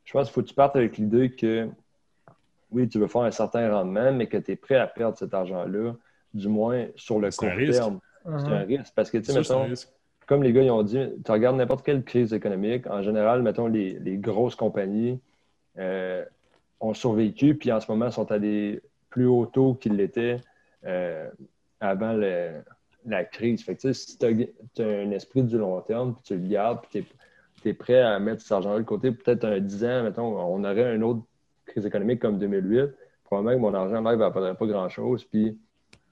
je 0.05 0.13
pense 0.13 0.27
qu'il 0.27 0.35
faut 0.35 0.43
que 0.43 0.49
tu 0.49 0.55
partes 0.55 0.77
avec 0.77 0.99
l'idée 0.99 1.31
que 1.31 1.69
oui, 2.73 2.89
tu 2.89 2.99
veux 2.99 3.07
faire 3.07 3.23
un 3.23 3.31
certain 3.31 3.71
rendement, 3.73 4.13
mais 4.13 4.27
que 4.27 4.37
tu 4.37 4.51
es 4.53 4.57
prêt 4.57 4.75
à 4.77 4.87
perdre 4.89 5.17
cet 5.17 5.33
argent-là, 5.33 5.95
du 6.35 6.49
moins 6.49 6.87
sur 6.97 7.21
le 7.21 7.31
court 7.31 7.49
terme. 7.71 8.01
C'est 8.25 8.49
un 8.49 8.59
risque. 8.65 8.93
Parce 8.97 9.11
que, 9.11 9.19
tu 9.19 9.25
sais, 9.27 9.33
Ça, 9.33 9.45
c'est 9.45 9.53
un 9.53 9.59
mettons, 9.59 9.71
risque. 9.71 9.89
comme 10.27 10.43
les 10.43 10.53
gars 10.53 10.63
ils 10.63 10.71
ont 10.73 10.83
dit, 10.83 10.99
tu 11.25 11.31
regardes 11.31 11.57
n'importe 11.57 11.85
quelle 11.87 12.03
crise 12.03 12.35
économique, 12.35 12.87
en 12.89 13.03
général, 13.03 13.43
mettons, 13.43 13.69
les, 13.69 13.93
les 14.01 14.17
grosses 14.17 14.57
compagnies 14.57 15.21
euh, 15.79 16.25
ont 16.81 16.93
survécu, 16.93 17.55
puis 17.55 17.71
en 17.71 17.81
ce 17.81 17.91
moment 17.91 18.11
sont 18.11 18.31
à 18.33 18.39
des 18.41 18.81
plus 19.17 19.27
hauts 19.27 19.47
taux 19.47 19.73
qu'ils 19.73 19.97
l'étaient 19.97 20.43
euh, 20.85 21.31
avant 21.81 22.13
la 23.07 23.25
crise. 23.25 23.65
Fait 23.65 23.81
si 23.95 24.19
tu 24.19 24.27
as, 24.27 24.85
un 24.85 25.11
esprit 25.11 25.43
du 25.43 25.57
long 25.57 25.81
terme, 25.81 26.13
puis 26.13 26.23
tu 26.23 26.37
le 26.37 26.47
gardes, 26.47 26.81
puis 26.83 27.07
tu 27.63 27.69
es, 27.71 27.73
prêt 27.73 28.03
à 28.03 28.19
mettre 28.19 28.43
cet 28.43 28.53
argent-là 28.53 28.81
de 28.81 28.85
côté, 28.85 29.13
peut-être 29.13 29.45
un 29.47 29.59
10 29.59 29.85
ans, 29.85 30.03
mettons, 30.03 30.39
on 30.39 30.63
aurait 30.65 30.95
une 30.95 31.03
autre 31.03 31.23
crise 31.65 31.87
économique 31.87 32.21
comme 32.21 32.39
2008, 32.39 32.91
probablement 33.25 33.57
que 33.57 33.61
mon 33.63 33.75
argent 33.75 34.03
là, 34.03 34.13
il 34.13 34.19
ne 34.19 34.53
pas 34.53 34.67
grand-chose, 34.67 35.25
puis 35.25 35.59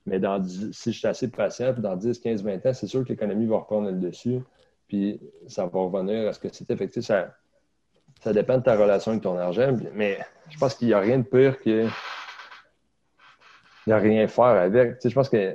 mais 0.07 0.19
dans 0.19 0.39
10 0.39 0.73
si 0.73 0.93
je 0.93 0.99
suis 0.99 1.07
assez 1.07 1.31
patient, 1.31 1.75
dans 1.75 1.97
10, 1.97 2.19
15, 2.21 2.43
20 2.43 2.67
ans, 2.67 2.73
c'est 2.73 2.87
sûr 2.87 3.05
que 3.05 3.11
l'économie 3.11 3.47
va 3.47 3.59
reprendre 3.59 3.91
le 3.91 3.99
dessus, 3.99 4.41
puis 4.89 5.21
ça 5.47 5.67
va 5.67 5.79
revenir 5.79 6.27
à 6.27 6.33
ce 6.33 6.41
que 6.41 6.49
c'était. 6.51 6.77
Fait 6.77 7.03
ça, 7.03 7.35
ça 8.23 8.33
dépend 8.33 8.57
de 8.57 8.63
ta 8.63 8.77
relation 8.77 9.13
avec 9.13 9.23
ton 9.23 9.37
argent, 9.37 9.77
mais 9.93 10.19
je 10.49 10.57
pense 10.57 10.75
qu'il 10.75 10.89
n'y 10.89 10.95
a 10.95 11.01
rien 11.01 11.19
de 11.19 11.25
pire 11.25 11.61
que 11.61 11.87
de 13.87 13.93
rien 13.93 14.27
faire 14.29 14.45
avec. 14.45 14.95
Tu 14.95 15.01
sais, 15.03 15.11
je 15.11 15.15
pense 15.15 15.29
que 15.29 15.55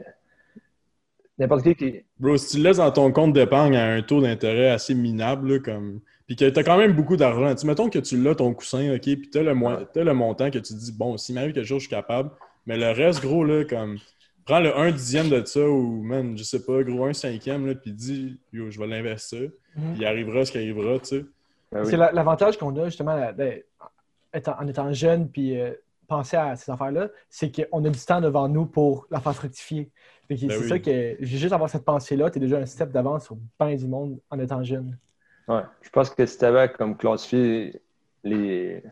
n'importe 1.37 1.63
qui 1.63 1.75
qui. 1.75 2.03
Bro, 2.19 2.37
si 2.37 2.51
tu 2.51 2.57
le 2.57 2.63
laisses 2.63 2.77
dans 2.77 2.91
ton 2.91 3.11
compte 3.11 3.33
d'épargne 3.33 3.75
à 3.75 3.85
un 3.93 4.01
taux 4.01 4.21
d'intérêt 4.21 4.69
assez 4.69 4.93
minable, 4.93 5.53
là, 5.53 5.59
comme. 5.59 5.99
Puis 6.27 6.35
que 6.35 6.47
t'as 6.49 6.61
quand 6.63 6.77
même 6.77 6.93
beaucoup 6.93 7.17
d'argent. 7.17 7.55
Tu 7.55 7.65
mettons 7.65 7.89
que 7.89 7.97
tu 7.99 8.21
l'as 8.21 8.35
ton 8.35 8.53
coussin, 8.53 8.93
OK, 8.93 9.01
puis 9.01 9.29
t'as 9.31 9.41
le, 9.41 9.55
mo- 9.55 9.83
t'as 9.91 10.03
le 10.03 10.13
montant 10.13 10.51
que 10.51 10.59
tu 10.59 10.73
te 10.73 10.79
dis, 10.79 10.91
bon, 10.91 11.17
s'il 11.17 11.33
m'arrive 11.35 11.53
quelque 11.53 11.65
chose, 11.65 11.81
je 11.81 11.87
suis 11.87 11.95
capable. 11.95 12.29
Mais 12.67 12.77
le 12.77 12.91
reste, 12.91 13.21
gros, 13.21 13.43
là, 13.43 13.63
comme. 13.65 13.97
Prends 14.45 14.59
le 14.59 14.75
1 14.75 14.91
dixième 14.91 15.29
de 15.29 15.43
ça 15.45 15.59
ou, 15.61 16.01
man, 16.01 16.35
je 16.37 16.41
sais 16.43 16.63
pas, 16.65 16.81
gros, 16.83 17.05
un 17.05 17.13
cinquième, 17.13 17.67
là, 17.67 17.75
puis 17.75 17.91
dis, 17.91 18.39
yo, 18.51 18.69
je 18.71 18.79
vais 18.79 18.87
l'investir. 18.87 19.49
Mhm. 19.75 19.91
Puis 19.93 20.01
il 20.01 20.05
arrivera 20.05 20.43
ce 20.45 20.51
qui 20.51 20.57
arrivera, 20.57 20.97
tu 20.99 21.05
sais. 21.05 21.25
Ben 21.71 21.81
oui. 21.83 21.87
C'est 21.91 21.97
la- 21.97 22.11
l'avantage 22.11 22.57
qu'on 22.57 22.75
a 22.77 22.85
justement 22.85 23.15
étant- 24.33 24.55
en 24.59 24.67
étant 24.67 24.91
jeune 24.91 25.29
puis 25.29 25.59
euh, 25.59 25.71
penser 26.09 26.35
à 26.35 26.55
ces 26.55 26.69
affaires-là, 26.71 27.07
c'est 27.29 27.51
qu'on 27.51 27.85
a 27.85 27.89
du 27.89 27.99
temps 27.99 28.19
devant 28.19 28.49
nous 28.49 28.65
pour 28.65 29.07
la 29.09 29.21
faire 29.21 29.33
fructifier. 29.33 29.89
Ben 30.29 30.37
c'est 30.37 30.47
oui. 30.47 30.67
ça 30.67 30.79
que 30.79 31.15
j'ai 31.19 31.37
juste 31.37 31.53
avoir 31.53 31.69
cette 31.69 31.85
pensée-là, 31.85 32.29
tu 32.29 32.37
es 32.37 32.41
déjà 32.41 32.57
un 32.57 32.65
step 32.65 32.91
d'avance 32.91 33.25
sur 33.25 33.37
bien 33.59 33.75
du 33.75 33.87
monde 33.87 34.19
en 34.29 34.37
étant 34.39 34.61
jeune. 34.63 34.97
Ouais. 35.47 35.61
Je 35.81 35.89
pense 35.89 36.09
que 36.09 36.25
si 36.25 36.37
tu 36.37 36.45
avais 36.45 36.69
comme 36.69 36.97
classifié 36.97 37.81
les, 38.23 38.83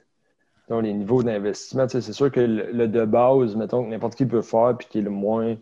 mettons, 0.63 0.79
les 0.79 0.93
niveaux 0.93 1.21
d'investissement, 1.21 1.87
c'est 1.87 2.01
sûr 2.01 2.31
que 2.31 2.39
le, 2.39 2.71
le 2.71 2.87
de 2.87 3.05
base, 3.05 3.55
mettons, 3.55 3.83
que 3.83 3.89
n'importe 3.89 4.15
qui 4.15 4.25
peut 4.25 4.41
faire 4.41 4.75
puis 4.77 4.87
qui 4.89 4.99
est 4.99 5.03
le 5.03 5.11
moins 5.11 5.57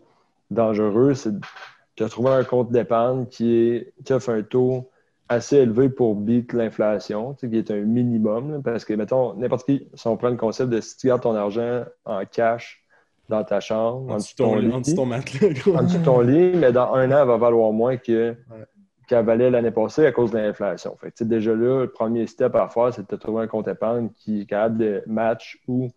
dangereux, 0.50 1.14
c'est 1.14 1.34
de 1.34 2.08
trouver 2.08 2.30
un 2.30 2.44
compte 2.44 2.70
d'épargne 2.70 3.26
qui, 3.26 3.54
est, 3.54 3.92
qui 4.04 4.12
offre 4.12 4.30
un 4.30 4.42
taux 4.42 4.88
assez 5.28 5.56
élevé 5.56 5.88
pour 5.88 6.14
beat 6.14 6.52
l'inflation, 6.52 7.34
tu 7.34 7.40
sais, 7.46 7.50
qui 7.50 7.58
est 7.58 7.70
un 7.70 7.80
minimum. 7.80 8.52
là, 8.52 8.58
parce 8.64 8.84
que, 8.84 8.94
mettons, 8.94 9.34
n'importe 9.34 9.64
qui, 9.66 9.88
si 9.94 10.06
on 10.06 10.16
prend 10.16 10.28
le 10.30 10.36
concept 10.36 10.70
de 10.70 10.80
si 10.80 10.96
tu 10.96 11.08
gardes 11.08 11.22
ton 11.22 11.34
argent 11.34 11.84
en 12.04 12.24
cash 12.24 12.82
dans 13.28 13.42
ta 13.42 13.58
chambre, 13.60 14.12
En 14.12 14.16
dessous 14.18 14.34
de 14.34 14.36
ton, 14.36 14.50
ton 14.50 14.58
lit- 14.60 14.72
en 14.72 14.80
dessous 14.80 14.90
de 14.92 14.96
ton 14.96 15.06
matelas, 15.06 15.48
en 15.78 15.82
dessous 15.82 15.98
de 15.98 16.02
ton 16.04 16.20
lit, 16.20 16.52
mais 16.56 16.72
dans 16.72 16.92
un 16.94 17.10
an, 17.10 17.22
elle 17.22 17.26
va 17.28 17.36
valoir 17.36 17.72
moins 17.72 17.96
que 17.96 18.36
qu'elle 19.08 19.24
valait 19.24 19.50
l'année 19.50 19.70
passée 19.70 20.04
à 20.06 20.12
cause 20.12 20.32
de 20.32 20.38
l'inflation. 20.38 20.96
Fait 21.00 21.10
que, 21.12 21.16
tu 21.16 21.24
sais, 21.24 21.28
déjà 21.28 21.52
là, 21.52 21.82
le 21.82 21.90
premier 21.90 22.26
step 22.26 22.54
à 22.56 22.68
faire, 22.68 22.92
c'est 22.92 23.02
de 23.02 23.06
te 23.06 23.14
trouver 23.14 23.44
un 23.44 23.46
compte 23.46 23.68
épargne 23.68 24.10
qui 24.10 24.42
est 24.42 24.46
capable 24.46 24.78
de 24.78 25.02
match 25.06 25.60
ou 25.68 25.88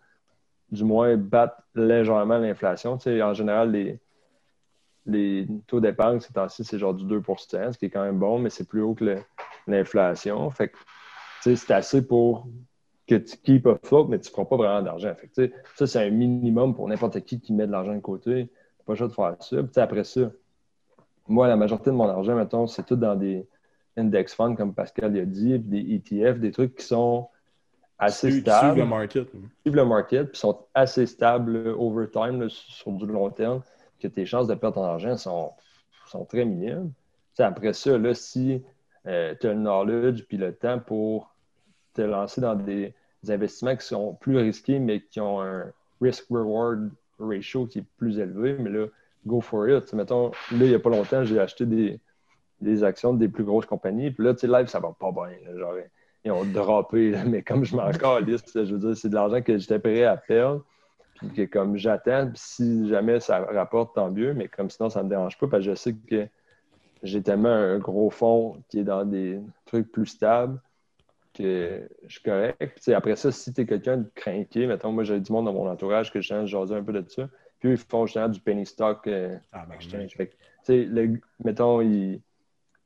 du 0.71 0.83
moins 0.83 1.17
battre 1.17 1.55
légèrement 1.75 2.37
l'inflation. 2.37 2.97
Tu 2.97 3.05
sais, 3.05 3.21
en 3.23 3.33
général, 3.33 3.71
les, 3.71 3.99
les 5.09 5.47
taux 5.67 5.79
d'épargne, 5.79 6.19
ces 6.19 6.33
temps-ci, 6.33 6.63
c'est 6.63 6.79
genre 6.79 6.93
du 6.93 7.05
2% 7.05 7.71
ce 7.71 7.77
qui 7.77 7.85
est 7.85 7.89
quand 7.89 8.03
même 8.03 8.19
bon, 8.19 8.39
mais 8.39 8.49
c'est 8.49 8.67
plus 8.67 8.81
haut 8.81 8.93
que 8.93 9.17
l'inflation. 9.67 10.49
Fait 10.49 10.69
que, 10.69 10.77
c'est 11.41 11.71
assez 11.71 12.05
pour 12.05 12.47
que 13.07 13.15
tu 13.15 13.37
keep 13.37 13.65
afloat, 13.67 14.07
mais 14.09 14.19
tu 14.19 14.29
ne 14.29 14.35
feras 14.35 14.45
pas 14.45 14.57
vraiment 14.57 14.81
d'argent. 14.81 15.13
Fait 15.15 15.27
que, 15.27 15.53
ça, 15.75 15.87
c'est 15.87 16.07
un 16.07 16.09
minimum 16.09 16.75
pour 16.75 16.87
n'importe 16.87 17.19
qui 17.21 17.39
qui 17.39 17.53
met 17.53 17.67
de 17.67 17.71
l'argent 17.71 17.93
de 17.93 17.99
côté. 17.99 18.49
Pas 18.85 18.93
le 18.93 18.97
choix 18.97 19.07
de 19.07 19.13
faire 19.13 19.35
ça. 19.39 19.63
Puis, 19.63 19.81
après 19.81 20.03
ça, 20.03 20.31
moi, 21.27 21.47
la 21.47 21.55
majorité 21.55 21.89
de 21.91 21.95
mon 21.95 22.07
argent, 22.07 22.35
mettons, 22.35 22.67
c'est 22.67 22.83
tout 22.85 22.95
dans 22.95 23.15
des 23.15 23.47
index 23.97 24.33
funds, 24.33 24.55
comme 24.55 24.73
Pascal 24.73 25.13
l'a 25.13 25.25
dit, 25.25 25.57
puis 25.59 26.01
des 26.01 26.23
ETF, 26.23 26.39
des 26.39 26.51
trucs 26.51 26.75
qui 26.75 26.85
sont 26.85 27.27
assez 27.99 28.31
stables 28.31 28.71
suivre 28.71 28.77
le 28.77 28.85
market. 28.85 29.27
suivent 29.61 29.75
le 29.75 29.85
market 29.85 30.29
puis 30.29 30.37
sont 30.37 30.57
assez 30.73 31.05
stables 31.05 31.75
over 31.77 32.09
time 32.09 32.41
là, 32.41 32.47
sur 32.49 32.91
du 32.93 33.05
long 33.05 33.29
terme, 33.29 33.61
que 33.99 34.07
tes 34.07 34.25
chances 34.25 34.47
de 34.47 34.55
perdre 34.55 34.75
ton 34.75 34.83
argent 34.83 35.17
sont, 35.17 35.51
sont 36.07 36.25
très 36.25 36.45
minimes. 36.45 36.91
Après 37.37 37.73
ça, 37.73 37.97
là, 37.97 38.13
si 38.13 38.61
tu 39.05 39.09
as 39.09 39.37
le 39.41 39.53
knowledge 39.53 40.25
puis 40.27 40.37
le 40.37 40.53
temps 40.53 40.79
pour 40.79 41.33
te 41.93 42.01
lancer 42.01 42.41
dans 42.41 42.55
des, 42.55 42.93
investissements 43.27 43.75
qui 43.75 43.85
sont 43.85 44.13
plus 44.13 44.37
risqués, 44.37 44.79
mais 44.79 45.01
qui 45.01 45.19
ont 45.19 45.41
un 45.41 45.73
risk-reward 46.01 46.89
ratio 47.19 47.65
qui 47.65 47.79
est 47.79 47.85
plus 47.97 48.17
élevé, 48.17 48.55
mais 48.57 48.69
là, 48.69 48.85
go 49.25 49.41
for 49.41 49.67
it. 49.67 49.91
Mettons, 49.93 50.29
là, 50.51 50.57
il 50.61 50.69
n'y 50.69 50.75
a 50.75 50.79
pas 50.79 50.89
longtemps, 50.89 51.25
j'ai 51.25 51.37
acheté 51.37 51.65
des, 51.65 51.99
des 52.61 52.83
actions 52.83 53.13
de 53.13 53.19
des 53.19 53.27
plus 53.27 53.43
grosses 53.43 53.65
compagnies, 53.65 54.11
puis 54.11 54.23
là, 54.23 54.33
tu 54.33 54.47
live, 54.47 54.67
ça 54.67 54.79
va 54.79 54.95
pas 54.97 55.11
bien. 55.11 55.57
genre, 55.57 55.75
ils 56.23 56.31
ont 56.31 56.45
droppé, 56.45 57.13
mais 57.27 57.41
comme 57.41 57.65
je 57.65 57.75
m'en 57.75 57.91
calisse, 57.91 58.43
je 58.55 58.73
veux 58.73 58.79
dire, 58.79 58.95
c'est 58.95 59.09
de 59.09 59.15
l'argent 59.15 59.41
que 59.41 59.57
j'étais 59.57 59.79
prêt 59.79 60.05
à 60.05 60.15
perdre, 60.15 60.63
puis 61.19 61.29
que 61.29 61.41
comme 61.43 61.77
j'attends, 61.77 62.31
si 62.33 62.87
jamais 62.89 63.19
ça 63.19 63.39
rapporte, 63.45 63.95
tant 63.95 64.09
mieux, 64.09 64.33
mais 64.33 64.47
comme 64.47 64.69
sinon, 64.69 64.89
ça 64.89 65.03
me 65.03 65.09
dérange 65.09 65.37
pas, 65.37 65.47
parce 65.47 65.63
que 65.63 65.71
je 65.71 65.75
sais 65.75 65.93
que 65.93 66.27
j'ai 67.03 67.21
tellement 67.21 67.49
un 67.49 67.77
gros 67.77 68.09
fonds 68.09 68.57
qui 68.69 68.79
est 68.79 68.83
dans 68.83 69.05
des 69.05 69.39
trucs 69.65 69.91
plus 69.91 70.05
stables 70.05 70.59
que 71.33 71.87
je 72.07 72.13
suis 72.13 72.23
correct. 72.23 72.79
Puis, 72.81 72.93
après 72.93 73.15
ça, 73.15 73.31
si 73.31 73.53
tu 73.53 73.61
es 73.61 73.65
quelqu'un 73.65 73.97
de 73.97 74.09
craqué, 74.15 74.67
mettons, 74.67 74.91
moi, 74.91 75.03
j'ai 75.03 75.19
du 75.19 75.31
monde 75.31 75.45
dans 75.45 75.53
mon 75.53 75.69
entourage 75.69 76.11
que 76.11 76.21
je 76.21 76.27
change, 76.27 76.49
jaser 76.49 76.75
un 76.75 76.83
peu 76.83 76.93
de 76.93 77.07
ça, 77.09 77.29
puis 77.59 77.71
ils 77.71 77.77
font 77.77 78.05
justement 78.05 78.29
du 78.29 78.39
penny 78.39 78.65
stock 78.65 79.05
euh, 79.07 79.37
Ah, 79.51 79.65
ben, 79.67 79.75
exchange. 79.75 80.15
Fait 80.15 80.27
que, 80.27 80.31
tu 80.31 80.37
sais, 80.63 80.85
le- 80.85 81.19
mettons, 81.43 81.81
il, 81.81 82.21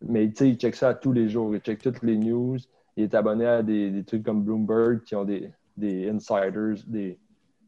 mais 0.01 0.27
tu 0.29 0.35
sais, 0.35 0.49
il 0.49 0.55
check 0.57 0.75
ça 0.75 0.93
tous 0.93 1.11
les 1.13 1.29
jours. 1.29 1.55
Il 1.55 1.61
check 1.61 1.81
toutes 1.81 2.01
les 2.03 2.17
news. 2.17 2.57
Il 2.97 3.03
est 3.03 3.15
abonné 3.15 3.45
à 3.45 3.63
des, 3.63 3.89
des 3.89 4.03
trucs 4.03 4.23
comme 4.23 4.43
Bloomberg 4.43 5.03
qui 5.03 5.15
ont 5.15 5.23
des, 5.23 5.51
des 5.77 6.09
insiders, 6.09 6.83
des 6.85 7.17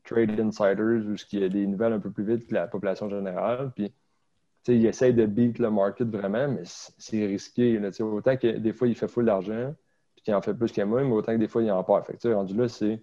trade 0.05 0.39
insiders, 0.39 1.03
où 1.05 1.15
il 1.31 1.39
y 1.39 1.43
a 1.43 1.49
des 1.49 1.65
nouvelles 1.67 1.93
un 1.93 1.99
peu 1.99 2.11
plus 2.11 2.23
vite 2.23 2.47
que 2.47 2.53
la 2.53 2.67
population 2.67 3.09
générale. 3.09 3.71
Puis, 3.75 3.89
tu 3.89 3.93
sais, 4.63 4.77
il 4.77 4.85
essaye 4.85 5.13
de 5.13 5.25
beat 5.25 5.59
le 5.59 5.69
market 5.69 6.07
vraiment, 6.07 6.47
mais 6.47 6.63
c'est 6.65 7.25
risqué. 7.25 7.77
là. 7.79 7.91
Tu 7.91 7.97
sais, 7.97 8.03
autant 8.03 8.37
que 8.37 8.57
des 8.57 8.73
fois, 8.73 8.87
il 8.87 8.95
fait 8.95 9.07
full 9.07 9.25
d'argent, 9.25 9.73
puis 10.15 10.23
qu'il 10.23 10.33
en 10.33 10.41
fait 10.41 10.53
plus 10.53 10.71
que 10.71 10.81
moi, 10.81 11.03
mais 11.03 11.11
autant 11.11 11.33
que 11.33 11.37
des 11.39 11.47
fois, 11.47 11.61
il 11.63 11.71
en 11.71 11.83
perd. 11.83 12.05
Fait 12.05 12.17
que, 12.17 12.27
rendu 12.29 12.55
là, 12.55 12.67
c'est 12.67 13.01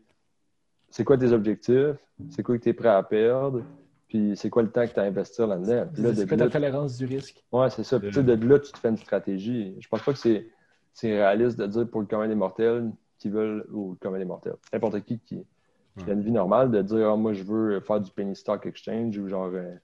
c'est 0.91 1.05
quoi 1.05 1.17
tes 1.17 1.33
objectifs, 1.33 1.97
c'est 2.31 2.43
quoi 2.43 2.59
que 2.59 2.63
tu 2.63 2.69
es 2.69 2.75
prêt 2.75 2.89
à 2.89 3.03
perdre, 3.03 3.63
puis 4.09 4.35
c'est 4.37 4.51
quoi 4.51 4.63
le 4.63 4.71
temps 4.71 4.87
que 4.87 4.93
tu 4.93 5.01
as 5.01 5.05
à 5.05 5.07
investir 5.07 5.47
là-dedans? 5.47 5.89
Là, 5.97 6.15
C'est 6.15 6.25
de 6.25 6.29
quoi 6.29 6.37
ta 6.37 6.49
tolérance 6.51 6.99
du 6.99 7.07
risque? 7.07 7.43
Ouais, 7.51 7.71
c'est 7.71 7.83
ça. 7.85 7.99
Puis, 7.99 8.09
tu 8.09 8.15
sais, 8.17 8.23
de 8.23 8.47
là, 8.47 8.59
tu 8.59 8.71
te 8.73 8.79
fais 8.79 8.91
une 8.91 8.99
stratégie. 8.99 9.75
Je 9.81 9.89
pense 9.89 10.03
pas 10.03 10.13
que 10.13 10.19
c'est 10.19 10.49
c'est 10.93 11.11
réaliste 11.11 11.59
de 11.59 11.67
dire 11.67 11.89
pour 11.89 12.03
le 12.03 12.07
commun 12.07 12.29
des 12.29 12.35
mortels 12.35 12.91
qui 13.19 13.31
veulent, 13.31 13.67
ou 13.73 13.93
le 13.93 13.97
commun 13.97 14.19
des 14.19 14.27
mortels, 14.27 14.57
n'importe 14.73 15.01
qui 15.01 15.19
qui, 15.21 15.47
qui 15.99 16.11
a 16.11 16.13
une 16.15 16.23
vie 16.23 16.31
normale, 16.31 16.71
de 16.71 16.83
dire 16.83 17.11
Ah, 17.11 17.17
moi, 17.17 17.33
je 17.33 17.43
veux 17.43 17.81
faire 17.81 18.01
du 18.01 18.11
penny 18.11 18.35
stock 18.35 18.65
exchange 18.67 19.19
ou 19.19 19.29
genre 19.29 19.51
euh, 19.53 19.75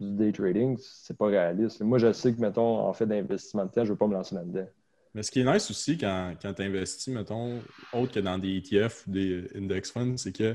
du 0.00 0.12
day 0.12 0.32
trading, 0.32 0.76
c'est 0.78 1.16
pas 1.16 1.26
réaliste. 1.26 1.80
Moi, 1.80 1.98
je 1.98 2.12
sais 2.12 2.34
que, 2.34 2.40
mettons, 2.40 2.80
en 2.80 2.92
fait 2.92 3.06
d'investissement 3.06 3.64
de 3.64 3.70
temps, 3.70 3.84
je 3.84 3.90
veux 3.90 3.96
pas 3.96 4.06
me 4.06 4.14
lancer 4.14 4.34
là-dedans. 4.34 4.66
Mais 5.14 5.22
ce 5.22 5.30
qui 5.30 5.40
est 5.40 5.50
nice 5.50 5.70
aussi 5.70 5.96
quand, 5.96 6.34
quand 6.42 6.52
tu 6.52 6.62
investis, 6.62 7.08
mettons, 7.08 7.62
autre 7.94 8.12
que 8.12 8.20
dans 8.20 8.36
des 8.38 8.58
ETF 8.58 9.06
ou 9.06 9.12
des 9.12 9.48
index 9.56 9.90
funds, 9.90 10.18
c'est 10.18 10.36
que 10.36 10.54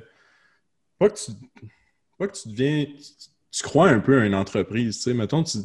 pas 1.00 1.10
que 1.10 1.18
tu, 1.18 1.32
pas 2.20 2.28
que 2.28 2.38
tu 2.38 2.50
deviens. 2.50 2.86
Tu, 2.86 3.28
tu 3.52 3.64
crois 3.64 3.90
un 3.90 4.00
peu 4.00 4.22
à 4.22 4.26
une 4.26 4.36
entreprise. 4.36 4.98
Tu 4.98 5.02
sais, 5.02 5.14
mettons, 5.16 5.44
tu, 5.44 5.58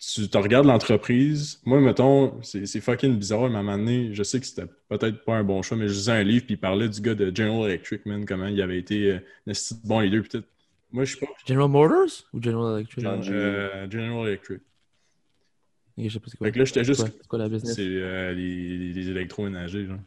tu 0.00 0.28
te 0.28 0.38
regardes 0.38 0.66
l'entreprise. 0.66 1.60
Moi, 1.66 1.80
mettons, 1.80 2.42
c'est 2.42 2.64
c'est 2.66 2.80
fucking 2.80 3.18
bizarre, 3.18 3.50
mais 3.50 3.56
à 3.56 3.58
un 3.58 3.62
moment 3.62 3.76
donné, 3.78 4.14
je 4.14 4.22
sais 4.22 4.40
que 4.40 4.46
c'était 4.46 4.66
peut-être 4.88 5.24
pas 5.24 5.34
un 5.36 5.44
bon 5.44 5.60
choix, 5.62 5.76
mais 5.76 5.88
je 5.88 5.92
lisais 5.92 6.12
un 6.12 6.22
livre 6.22 6.46
puis 6.46 6.54
il 6.54 6.58
parlait 6.58 6.88
du 6.88 7.00
gars 7.00 7.14
de 7.14 7.30
General 7.34 7.68
Electric, 7.68 8.06
man, 8.06 8.24
comment 8.24 8.46
il 8.46 8.60
avait 8.62 8.78
été 8.78 9.12
euh, 9.12 9.52
bon 9.84 10.00
leader. 10.00 10.22
Peut-être. 10.22 10.46
Moi, 10.90 11.04
je 11.04 11.10
suis 11.16 11.20
pas. 11.24 11.32
General 11.46 11.68
Motors 11.68 12.24
ou 12.32 12.42
General 12.42 12.78
Electric? 12.78 13.00
General- 13.04 13.22
euh, 13.30 13.90
General 13.90 14.26
Electric. 14.28 14.60
Je 15.98 16.08
sais 16.08 16.18
pas 16.18 16.26
c'est 16.28 16.36
quoi. 16.38 16.46
Fait 16.46 16.52
que 16.52 16.58
là, 16.58 16.64
j'étais 16.64 16.84
juste. 16.84 17.06
C'est 17.06 17.28
quoi, 17.28 17.38
la 17.38 17.48
business? 17.48 17.74
C'est 17.76 17.82
euh, 17.86 18.32
les, 18.32 18.92
les 18.94 19.08
électroménagers, 19.10 19.86
genre. 19.86 19.98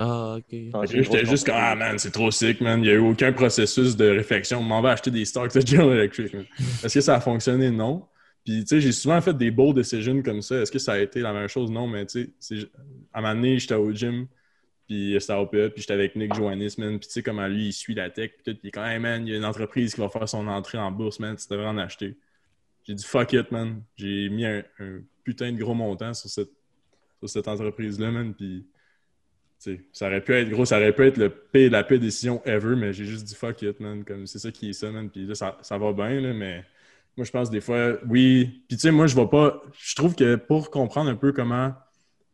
Ah, 0.00 0.36
ok. 0.38 0.58
Ah, 0.72 0.82
j'étais 0.86 1.26
juste 1.26 1.44
comme, 1.44 1.56
ah 1.58 1.74
man, 1.74 1.98
c'est 1.98 2.12
trop 2.12 2.30
sick, 2.30 2.60
man. 2.60 2.78
Il 2.80 2.84
n'y 2.84 2.88
a 2.90 2.94
eu 2.94 2.98
aucun 2.98 3.32
processus 3.32 3.96
de 3.96 4.08
réflexion. 4.08 4.60
On 4.60 4.62
m'en 4.62 4.80
va 4.80 4.92
acheter 4.92 5.10
des 5.10 5.24
stocks 5.24 5.52
de 5.54 5.60
General 5.66 5.98
Electric. 5.98 6.32
man. 6.32 6.44
Est-ce 6.82 6.94
que 6.94 7.00
ça 7.00 7.16
a 7.16 7.20
fonctionné? 7.20 7.70
Non. 7.70 8.06
Puis, 8.44 8.60
tu 8.60 8.66
sais, 8.66 8.80
j'ai 8.80 8.92
souvent 8.92 9.20
fait 9.20 9.36
des 9.36 9.50
beaux 9.50 9.72
decisions 9.72 10.22
comme 10.22 10.42
ça. 10.42 10.62
Est-ce 10.62 10.72
que 10.72 10.78
ça 10.78 10.92
a 10.92 10.98
été 10.98 11.20
la 11.20 11.32
même 11.32 11.48
chose? 11.48 11.70
Non, 11.70 11.86
mais 11.86 12.06
tu 12.06 12.34
sais, 12.38 12.56
à 13.12 13.18
un 13.18 13.22
moment 13.22 13.34
donné, 13.34 13.58
j'étais 13.58 13.74
au 13.74 13.92
gym, 13.92 14.26
puis 14.86 15.16
c'était 15.20 15.34
à 15.34 15.42
OPE, 15.42 15.68
puis 15.68 15.82
j'étais 15.82 15.92
avec 15.92 16.16
Nick 16.16 16.34
Joannis, 16.34 16.74
man. 16.78 16.98
Puis, 16.98 17.08
tu 17.08 17.12
sais, 17.12 17.22
comment 17.22 17.46
lui, 17.46 17.68
il 17.68 17.72
suit 17.72 17.94
la 17.94 18.08
tech, 18.08 18.32
puis 18.42 18.54
tout. 18.54 18.68
Quand 18.72 18.84
même, 18.84 19.02
man, 19.02 19.26
il 19.26 19.32
y 19.32 19.34
a 19.34 19.36
une 19.36 19.44
entreprise 19.44 19.94
qui 19.94 20.00
va 20.00 20.08
faire 20.08 20.28
son 20.28 20.46
entrée 20.48 20.78
en 20.78 20.90
bourse, 20.90 21.20
man. 21.20 21.36
Tu 21.36 21.46
devrais 21.50 21.66
en 21.66 21.76
acheter. 21.76 22.16
J'ai 22.84 22.94
dit, 22.94 23.04
fuck 23.04 23.34
it, 23.34 23.52
man. 23.52 23.82
J'ai 23.96 24.30
mis 24.30 24.46
un, 24.46 24.62
putain 25.24 25.52
de 25.52 25.58
gros 25.58 25.74
montant 25.74 26.14
sur 26.14 26.30
cette, 26.30 26.50
sur 27.18 27.28
cette 27.28 27.48
entreprise-là, 27.48 28.10
man. 28.10 28.32
Puis, 28.32 28.66
tu 29.62 29.74
sais, 29.74 29.84
ça 29.92 30.06
aurait 30.06 30.22
pu 30.22 30.32
être 30.32 30.48
gros, 30.48 30.64
ça 30.64 30.78
aurait 30.78 30.94
pu 30.94 31.04
être 31.04 31.18
le 31.18 31.68
la 31.68 31.84
pire 31.84 32.00
décision 32.00 32.40
ever, 32.46 32.76
mais 32.76 32.94
j'ai 32.94 33.04
juste 33.04 33.26
dit 33.26 33.34
fuck 33.34 33.60
it, 33.60 33.78
man. 33.80 34.04
Comme 34.04 34.26
c'est 34.26 34.38
ça 34.38 34.50
qui 34.50 34.70
est 34.70 34.72
ça, 34.72 34.90
man. 34.90 35.10
Puis 35.10 35.26
là, 35.26 35.34
ça, 35.34 35.58
ça 35.60 35.76
va 35.76 35.92
bien, 35.92 36.18
là, 36.18 36.32
mais 36.32 36.64
moi, 37.18 37.24
je 37.24 37.30
pense 37.32 37.50
des 37.50 37.60
fois, 37.60 37.98
oui. 38.08 38.62
Puis 38.68 38.76
tu 38.76 38.82
sais, 38.82 38.90
moi, 38.90 39.06
je 39.06 39.16
vais 39.16 39.26
pas. 39.26 39.60
Je 39.78 39.94
trouve 39.96 40.14
que 40.14 40.36
pour 40.36 40.70
comprendre 40.70 41.10
un 41.10 41.16
peu 41.16 41.32
comment 41.32 41.74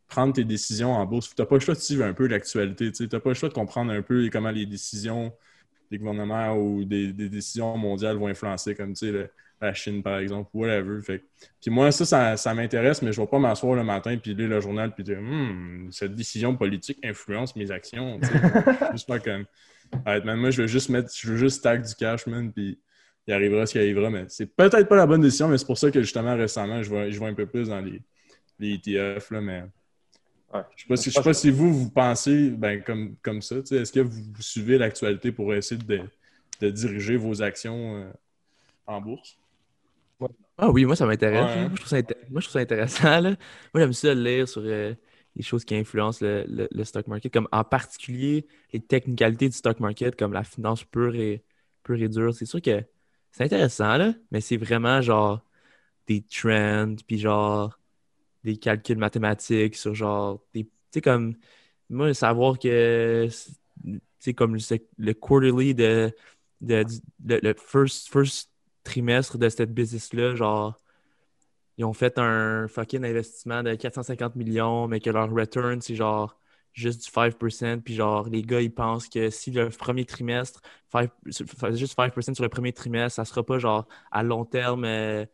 prendre 0.09 0.35
tes 0.35 0.45
décisions 0.45 0.93
en 0.93 1.07
bourse, 1.07 1.35
t'as 1.35 1.47
pas 1.47 1.57
le 1.57 1.61
choix 1.61 1.75
de 1.75 1.81
suivre 1.81 2.05
un 2.05 2.13
peu 2.13 2.27
l'actualité. 2.29 2.93
Tu 2.93 3.09
t'as 3.09 3.21
pas 3.21 3.31
le 3.31 3.35
choix 3.35 3.49
de 3.49 3.55
comprendre 3.55 3.93
un 3.93 4.03
peu 4.03 4.29
comment 4.33 4.51
les 4.51 4.67
décisions 4.67 5.33
des 5.91 5.99
gouvernements 5.99 6.55
ou 6.57 6.85
des, 6.85 7.13
des 7.13 7.29
décisions 7.29 7.77
mondiales 7.79 8.17
vont 8.17 8.29
influencer, 8.29 8.75
comme 8.75 8.95
tu 8.95 9.07
sais, 9.07 9.13
le- 9.13 9.31
la 9.61 9.73
Chine, 9.73 10.03
par 10.03 10.19
exemple, 10.19 10.51
whatever. 10.55 11.01
Fait 11.03 11.21
que- 11.21 11.25
puis 11.63 11.71
moi, 11.71 11.91
ça, 11.93 12.05
ça, 12.05 12.37
ça 12.37 12.55
m'intéresse, 12.55 13.01
mais 13.03 13.13
je 13.13 13.21
vais 13.21 13.27
pas 13.27 13.39
m'asseoir 13.39 13.75
le 13.77 13.85
matin 13.85 14.17
puis 14.19 14.35
lire 14.35 14.49
le 14.49 14.61
journal 14.61 14.95
puis 14.95 15.05
dire 15.05 15.19
Hum, 15.19 15.89
cette 15.91 16.15
décision 16.15 16.57
politique 16.57 16.99
influence 17.05 17.57
mes 17.57 17.71
actions. 17.71 18.21
tu 18.21 18.29
juste 18.93 19.09
pas 19.09 19.19
comme. 19.21 19.47
Arrête, 20.05 20.25
man, 20.25 20.39
moi, 20.39 20.51
je 20.51 20.63
veux 20.63 20.69
juste 20.69 20.91
mettre, 20.91 21.11
je 21.17 21.31
veux 21.31 21.37
juste 21.37 21.59
stack 21.59 21.83
du 21.87 21.95
cash, 21.95 22.27
man, 22.27 22.53
puis 22.53 22.79
il 23.27 23.35
arrivera 23.35 23.67
ce 23.67 23.73
qui 23.73 23.79
arrivera. 23.79 24.11
Mais 24.11 24.27
c'est 24.29 24.47
peut-être 24.47 24.89
pas 24.89 24.97
la 24.97 25.07
bonne 25.07 25.21
décision, 25.23 25.49
mais 25.49 25.59
c'est 25.59 25.67
pour 25.67 25.79
ça 25.79 25.91
que 25.91 26.01
justement, 26.03 26.37
récemment, 26.37 26.83
je 26.83 26.89
vois, 26.91 27.11
je 27.11 27.19
vois 27.19 27.29
un 27.29 27.35
peu 27.35 27.47
plus 27.47 27.69
dans 27.69 27.81
les, 27.81 28.03
les 28.59 28.75
ETF. 28.75 29.31
Là, 29.33 29.41
mais 29.41 29.65
Ouais. 30.53 30.65
je 30.77 30.85
ne 30.85 30.87
sais, 30.87 30.89
pas 30.89 30.97
si- 30.97 31.11
je 31.11 31.17
sais 31.17 31.23
pas 31.23 31.35
si 31.35 31.51
vous, 31.51 31.73
vous 31.73 31.91
pensez 31.91 32.51
ben, 32.51 32.83
comme, 32.83 33.17
comme 33.23 33.43
ça. 33.43 33.57
Est-ce 33.57 33.93
que 33.93 34.01
vous, 34.01 34.23
vous 34.35 34.43
suivez 34.43 34.79
l'actualité 34.79 35.33
pour 35.33 35.55
essayer 35.55 35.81
de, 35.81 36.01
de 36.61 36.71
diriger 36.71 37.17
vos 37.17 37.43
actions 37.43 37.97
euh, 37.97 38.11
en 38.87 39.01
bourse? 39.01 39.39
Ah 40.57 40.71
oui, 40.71 40.85
moi 40.85 40.95
ça 40.97 41.07
m'intéresse. 41.07 41.57
Ouais, 41.57 41.57
hein? 41.57 41.69
Moi, 41.69 41.77
je 41.77 41.81
trouve 41.81 41.89
ça, 41.91 41.97
inté- 42.01 42.15
moi, 42.31 42.41
je 42.41 42.47
trouve 42.47 42.53
ça 42.55 42.61
intéressant. 42.61 43.21
là. 43.21 43.31
Moi 43.75 43.83
j'aime 43.83 43.93
ça 43.93 44.15
lire 44.15 44.49
sur 44.49 44.63
euh, 44.65 44.95
les 45.35 45.43
choses 45.43 45.65
qui 45.65 45.75
influencent 45.75 46.25
le, 46.25 46.45
le- 46.49 46.69
le 46.71 46.85
stock 46.85 47.07
market, 47.09 47.33
comme 47.33 47.49
en 47.53 47.65
particulier 47.65 48.47
les 48.73 48.81
technicalités 48.81 49.49
du 49.49 49.57
stock 49.57 49.81
market, 49.81 50.17
comme 50.17 50.33
la 50.33 50.45
finance 50.45 50.85
pure 50.85 51.15
et, 51.17 51.45
pure 51.83 52.01
et 52.03 52.09
dure. 52.09 52.35
C'est 52.35 52.47
sûr 52.47 52.63
que 52.63 52.85
c'est 53.35 53.45
intéressant, 53.45 53.97
là, 53.97 54.15
mais 54.31 54.41
c'est 54.41 54.57
vraiment 54.57 55.01
genre 55.03 55.45
des 56.07 56.23
trends, 56.23 56.97
puis 57.07 57.19
genre 57.19 57.79
des 58.45 58.57
calculs 58.59 58.99
mathématiques 58.99 59.77
sur 59.77 59.95
genre 59.95 60.41
des. 60.55 60.65
Tu 60.65 60.71
sais, 60.93 61.01
comme 61.03 61.35
moi, 61.91 62.15
savoir 62.15 62.59
que 62.59 63.29
c'est 64.21 64.35
comme 64.35 64.57
le, 64.99 65.13
quarterly 65.15 65.75
de, 65.75 66.15
le, 66.63 66.85
le 67.25 67.55
first, 67.55 68.09
first 68.11 68.51
trimestre 68.85 69.39
de 69.39 69.49
cette 69.49 69.75
business-là, 69.75 70.37
genre, 70.37 70.79
ils 71.79 71.85
ont 71.85 71.93
fait 71.93 72.19
un 72.19 72.69
fucking 72.69 73.05
investissement 73.05 73.63
de 73.63 73.75
450 73.75 74.37
millions, 74.37 74.89
mais 74.89 75.01
que 75.01 75.11
leur 75.11 75.31
return, 75.31 75.81
c'est 75.81 75.97
genre 75.97 76.39
juste 76.75 77.05
du 77.05 77.11
5%. 77.11 77.81
Puis 77.81 77.95
genre, 77.95 78.29
les 78.29 78.43
gars, 78.43 78.61
ils 78.61 78.73
pensent 78.73 79.09
que 79.09 79.31
si 79.31 79.51
le 79.51 79.71
premier 79.71 80.05
trimestre, 80.05 80.61
5 80.93 81.11
juste 81.73 81.97
5% 81.97 82.35
sur 82.35 82.43
le 82.43 82.49
premier 82.51 82.73
trimestre, 82.73 83.17
ça 83.17 83.25
sera 83.25 83.45
pas 83.45 83.59
genre 83.59 83.87
à 84.11 84.23
long 84.23 84.45
terme, 84.45 84.85
euh, 84.85 85.25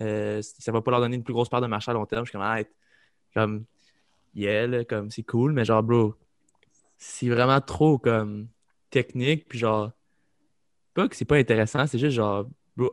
euh, 0.00 0.42
ça 0.42 0.72
va 0.72 0.82
pas 0.82 0.90
leur 0.90 1.00
donner 1.00 1.16
une 1.16 1.24
plus 1.24 1.34
grosse 1.34 1.48
part 1.48 1.60
de 1.60 1.66
marché 1.66 1.90
à 1.90 1.94
long 1.94 2.06
terme. 2.06 2.24
Je 2.26 2.30
suis 2.30 2.38
comme, 2.38 2.46
ah, 2.46 2.62
comme, 3.34 3.64
yeah, 4.34 4.84
comme, 4.84 5.10
c'est 5.10 5.22
cool, 5.22 5.52
mais 5.52 5.64
genre, 5.64 5.82
bro, 5.82 6.14
c'est 6.98 7.28
vraiment 7.28 7.60
trop 7.60 7.98
comme 7.98 8.48
technique, 8.90 9.48
puis 9.48 9.58
genre, 9.58 9.92
pas 10.94 11.08
que 11.08 11.16
c'est 11.16 11.24
pas 11.24 11.36
intéressant, 11.36 11.86
c'est 11.86 11.98
juste 11.98 12.16
genre, 12.16 12.46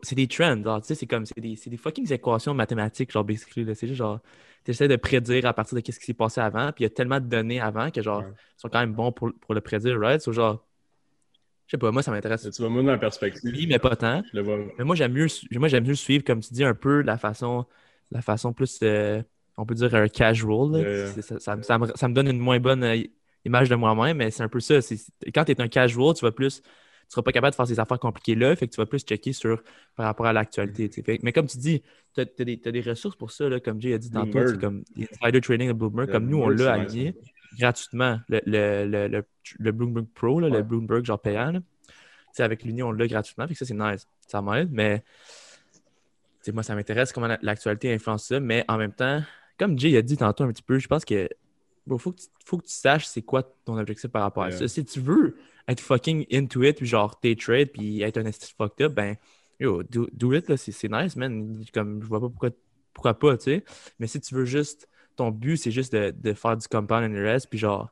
c'est 0.04 0.16
des 0.16 0.28
trends, 0.28 0.62
genre, 0.64 0.82
tu 0.82 0.88
sais, 0.88 0.96
c'est 0.96 1.06
comme, 1.08 1.26
c'est 1.26 1.40
des, 1.40 1.56
des 1.68 1.78
fucking 1.78 2.12
équations 2.12 2.54
mathématiques, 2.54 3.12
genre, 3.12 3.24
basically, 3.24 3.66
c'est 3.76 3.88
juste 3.88 3.98
genre, 4.00 4.20
tu 4.64 4.72
essaies 4.72 4.88
de 4.88 4.96
prédire 4.96 5.46
à 5.46 5.54
partir 5.54 5.76
de 5.80 5.84
ce 5.92 6.00
qui 6.00 6.06
s'est 6.06 6.14
passé 6.14 6.42
avant, 6.42 6.72
puis 6.72 6.84
il 6.84 6.88
y 6.88 6.88
a 6.88 6.90
tellement 6.90 7.20
de 7.20 7.26
données 7.28 7.60
avant 7.60 7.92
que, 7.92 8.02
genre, 8.02 8.20
Ouais. 8.22 8.34
sont 8.58 8.70
quand 8.70 8.80
même 8.80 8.94
bons 8.94 9.12
pour, 9.12 9.32
pour 9.42 9.54
le 9.54 9.62
prédire, 9.62 10.00
right? 10.00 10.22
So, 10.22 10.32
genre, 10.32 10.66
je 11.68 11.72
sais 11.72 11.78
pas, 11.78 11.92
moi, 11.92 12.04
ça 12.04 12.12
m'intéresse. 12.12 12.48
Tu 12.50 12.62
vas 12.62 12.70
moi 12.70 12.84
dans 12.84 12.92
la 12.92 12.98
perspective. 12.98 13.52
Oui, 13.54 13.66
mais 13.68 13.80
pas 13.80 13.96
tant. 13.96 14.22
Je 14.32 14.38
le 14.38 14.44
vois. 14.44 14.58
Mais 14.78 14.84
moi, 14.84 14.96
j'aime 14.96 15.14
mieux, 15.14 15.28
moi, 15.54 15.68
j'aime 15.68 15.86
mieux 15.86 15.96
suivre, 15.96 16.24
comme 16.24 16.40
tu 16.40 16.54
dis, 16.54 16.64
un 16.64 16.76
peu 16.76 17.02
la 17.02 17.18
façon, 17.18 17.66
la 18.12 18.22
façon 18.22 18.54
plus, 18.54 18.80
euh, 18.84 19.22
on 19.58 19.66
peut 19.66 19.74
dire, 19.76 19.94
un 19.96 20.08
casual. 20.08 20.72
là. 20.72 20.80
Yeah. 20.80 21.08
C'est- 21.14 21.22
Ça, 21.24 21.40
ça 21.40 21.56
me- 21.56 21.64
ça 21.64 21.78
me, 21.80 21.88
ça 21.96 22.08
me 22.08 22.14
donne 22.14 22.28
une 22.28 22.40
moins 22.40 22.60
bonne 22.60 22.84
euh, 22.84 23.02
image 23.46 23.70
de 23.70 23.76
moi-même, 23.76 24.18
mais 24.18 24.32
c'est 24.32 24.44
un 24.44 24.50
peu 24.50 24.60
ça. 24.60 24.76
Quand 25.34 25.46
tu 25.46 25.52
es 25.54 25.62
un 25.62 25.68
casual, 25.68 26.14
tu 26.14 26.24
vas 26.26 26.32
plus. 26.32 26.62
Tu 27.08 27.14
seras 27.14 27.22
pas 27.22 27.32
capable 27.32 27.52
de 27.52 27.56
faire 27.56 27.68
ces 27.68 27.80
affaires 27.80 28.00
compliquées 28.00 28.36
là, 28.36 28.56
fait 28.56 28.68
que 28.68 28.74
tu 28.74 28.78
vas 28.82 28.86
plus 28.86 29.02
checker 29.02 29.32
sur 29.32 29.62
par 29.96 30.06
rapport 30.08 30.26
à 30.26 30.34
l'actualité. 30.34 30.90
Mais 31.22 31.32
comme 31.32 31.46
tu 31.48 31.58
dis, 31.58 31.84
tu 32.16 32.22
as, 32.22 32.72
des, 32.72 32.82
ressources 32.82 33.16
pour 33.16 33.32
ça, 33.32 33.48
là, 33.48 33.60
comme 33.60 33.80
Jay 33.82 33.94
a 33.94 33.98
dit 33.98 34.10
tantôt, 34.12 34.40
comme 34.60 34.84
insider 34.98 35.42
trading 35.42 35.68
de 35.68 35.74
Bloomberg, 35.74 36.12
comme 36.12 36.28
nous, 36.28 36.38
on 36.42 36.50
l'a 36.50 36.74
aligné 36.74 37.16
gratuitement, 37.60 38.20
le, 38.28 38.42
le, 38.46 38.86
le, 38.86 39.08
le, 39.08 39.24
le 39.60 39.72
Bloomberg 39.72 40.06
Pro, 40.14 40.40
là, 40.40 40.48
Ouais. 40.50 40.58
le 40.58 40.64
Bloomberg 40.64 41.06
genre 41.06 41.20
payant. 41.22 41.52
là. 41.52 41.60
Avec 42.40 42.64
l'Union, 42.64 42.90
on 42.90 42.92
l'a 42.92 43.08
gratuitement, 43.08 43.48
fait 43.48 43.54
que 43.54 43.60
ça, 43.60 43.66
c'est 43.66 43.74
nice. 43.74 44.08
Ça 44.28 44.42
m'aide, 44.42 44.70
mais 44.72 45.04
moi, 46.54 46.64
ça 46.64 46.76
m'intéresse 46.76 47.12
comment 47.12 47.28
la- 47.28 47.40
l'actualité 47.42 47.94
influence 47.94 48.26
ça, 48.26 48.40
mais 48.40 48.66
en 48.68 48.78
même 48.78 48.92
temps, 48.92 49.22
comme 49.58 49.80
Jay 49.80 49.96
a 49.98 50.02
dit 50.02 50.18
tantôt 50.18 50.44
un 50.44 50.50
petit 50.52 50.62
peu, 50.64 50.78
je 50.80 50.88
pense 50.88 51.06
que 51.06 51.30
il 51.88 52.00
faut, 52.00 52.12
que 52.12 52.20
tu- 52.20 52.28
faut 52.44 52.58
que 52.58 52.66
tu 52.66 52.74
saches 52.74 53.06
c'est 53.06 53.22
quoi 53.22 53.44
ton 53.64 53.78
objectif 53.78 54.10
par 54.10 54.24
rapport 54.24 54.44
à 54.44 54.50
Yeah. 54.50 54.58
ça. 54.60 54.68
Si 54.68 54.84
tu 54.84 55.00
veux 55.00 55.38
être 55.68 55.80
fucking 55.80 56.26
into 56.32 56.64
it, 56.64 56.78
puis 56.78 56.86
genre 56.86 57.18
day 57.22 57.36
trade, 57.36 57.72
puis 57.72 58.02
être 58.02 58.18
un 58.18 58.26
esti 58.26 58.54
fucked 58.58 58.86
up, 58.86 58.94
ben, 58.94 59.16
yo, 59.60 59.84
do, 59.84 60.08
do 60.14 60.34
it, 60.34 60.50
là, 60.50 60.58
c'est 60.58 60.90
nice, 60.92 61.16
man. 61.16 61.64
Comme, 61.74 62.02
je 62.02 62.08
vois 62.08 62.20
pas 62.20 62.30
pourquoi, 62.30 62.50
pourquoi 62.94 63.14
pas, 63.18 63.38
tu 63.38 63.46
sais. 63.46 63.64
Mais 64.00 64.08
si 64.08 64.20
tu 64.22 64.36
veux 64.36 64.46
juste, 64.46 64.88
ton 65.16 65.32
but, 65.32 65.58
c'est 65.58 65.72
juste 65.72 65.94
de, 65.94 66.12
de 66.12 66.34
faire 66.34 66.58
du 66.58 66.68
compound 66.68 67.04
interest, 67.04 67.48
puis 67.50 67.60
genre, 67.60 67.90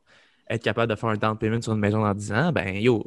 être 0.49 0.63
capable 0.63 0.91
de 0.91 0.95
faire 0.95 1.09
un 1.09 1.17
down 1.17 1.37
payment 1.37 1.61
sur 1.61 1.73
une 1.73 1.79
maison 1.79 2.01
dans 2.01 2.13
10 2.13 2.31
ans, 2.33 2.51
ben, 2.51 2.75
yo, 2.75 3.05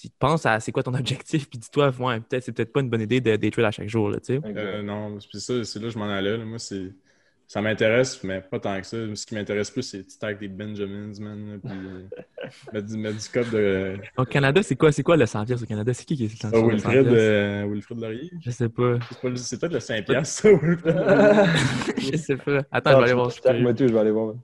tu 0.00 0.08
penses 0.18 0.44
à 0.46 0.60
c'est 0.60 0.72
quoi 0.72 0.82
ton 0.82 0.94
objectif, 0.94 1.48
puis 1.48 1.58
dis-toi, 1.58 1.90
ouais, 1.98 2.20
peut-être, 2.20 2.44
c'est 2.44 2.52
peut-être 2.52 2.72
pas 2.72 2.80
une 2.80 2.90
bonne 2.90 3.00
idée 3.00 3.20
de 3.20 3.36
day 3.36 3.50
trade 3.50 3.66
à 3.66 3.70
chaque 3.70 3.88
jour, 3.88 4.10
là, 4.10 4.20
tu 4.20 4.36
sais. 4.36 4.40
Euh, 4.44 4.82
non, 4.82 5.18
c'est 5.20 5.40
ça, 5.40 5.64
c'est 5.64 5.78
là 5.78 5.86
que 5.86 5.94
je 5.94 5.98
m'en 5.98 6.08
allais. 6.08 6.36
là. 6.36 6.44
Moi, 6.44 6.58
c'est. 6.58 6.92
Ça 7.48 7.62
m'intéresse, 7.62 8.24
mais 8.24 8.40
pas 8.40 8.58
tant 8.58 8.80
que 8.80 8.86
ça. 8.86 8.96
Ce 9.14 9.24
qui 9.24 9.34
m'intéresse 9.36 9.70
plus, 9.70 9.82
c'est 9.84 10.02
de 10.02 10.10
stack 10.10 10.40
des 10.40 10.48
Benjamins, 10.48 11.12
man. 11.20 11.60
Puis 11.62 11.72
euh, 11.72 12.02
mettre, 12.72 12.86
du, 12.88 12.96
mettre 12.98 13.16
du 13.22 13.28
cop 13.28 13.48
de. 13.50 13.96
Au 14.16 14.24
Canada, 14.24 14.62
c'est 14.64 14.74
quoi, 14.74 14.90
c'est 14.90 15.04
quoi 15.04 15.16
le 15.16 15.26
100 15.26 15.44
pièces 15.46 15.62
au 15.62 15.66
Canada? 15.66 15.94
C'est 15.94 16.04
qui 16.04 16.16
qui 16.16 16.24
est 16.24 16.44
Ah, 16.44 16.48
le 16.50 16.58
100 16.60 16.66
Wilfred, 16.66 16.92
piastres? 17.04 17.12
euh, 17.20 17.66
Wilfred 17.70 18.00
Laurier. 18.00 18.30
Je 18.40 18.50
sais 18.50 18.68
pas. 18.68 18.98
C'est 19.08 19.20
pas 19.20 19.28
le- 19.28 19.36
C'est 19.36 19.60
peut-être 19.60 19.72
le 19.74 19.80
5 19.80 20.04
piastres, 20.06 20.42
ça, 20.42 20.48
Wilfred 20.52 20.96
Laurier. 20.96 21.44
je 22.12 22.16
sais 22.16 22.36
pas. 22.36 22.62
Attends, 22.72 22.90
je 22.90 22.96
vais 22.96 23.02
aller 23.04 23.12
voir. 23.14 23.30
Stack, 23.30 23.42
curieux. 23.44 23.62
moi 23.62 23.74
tout, 23.74 23.86
je 23.86 23.92
vais 23.92 24.00
aller 24.00 24.10
voir. 24.10 24.34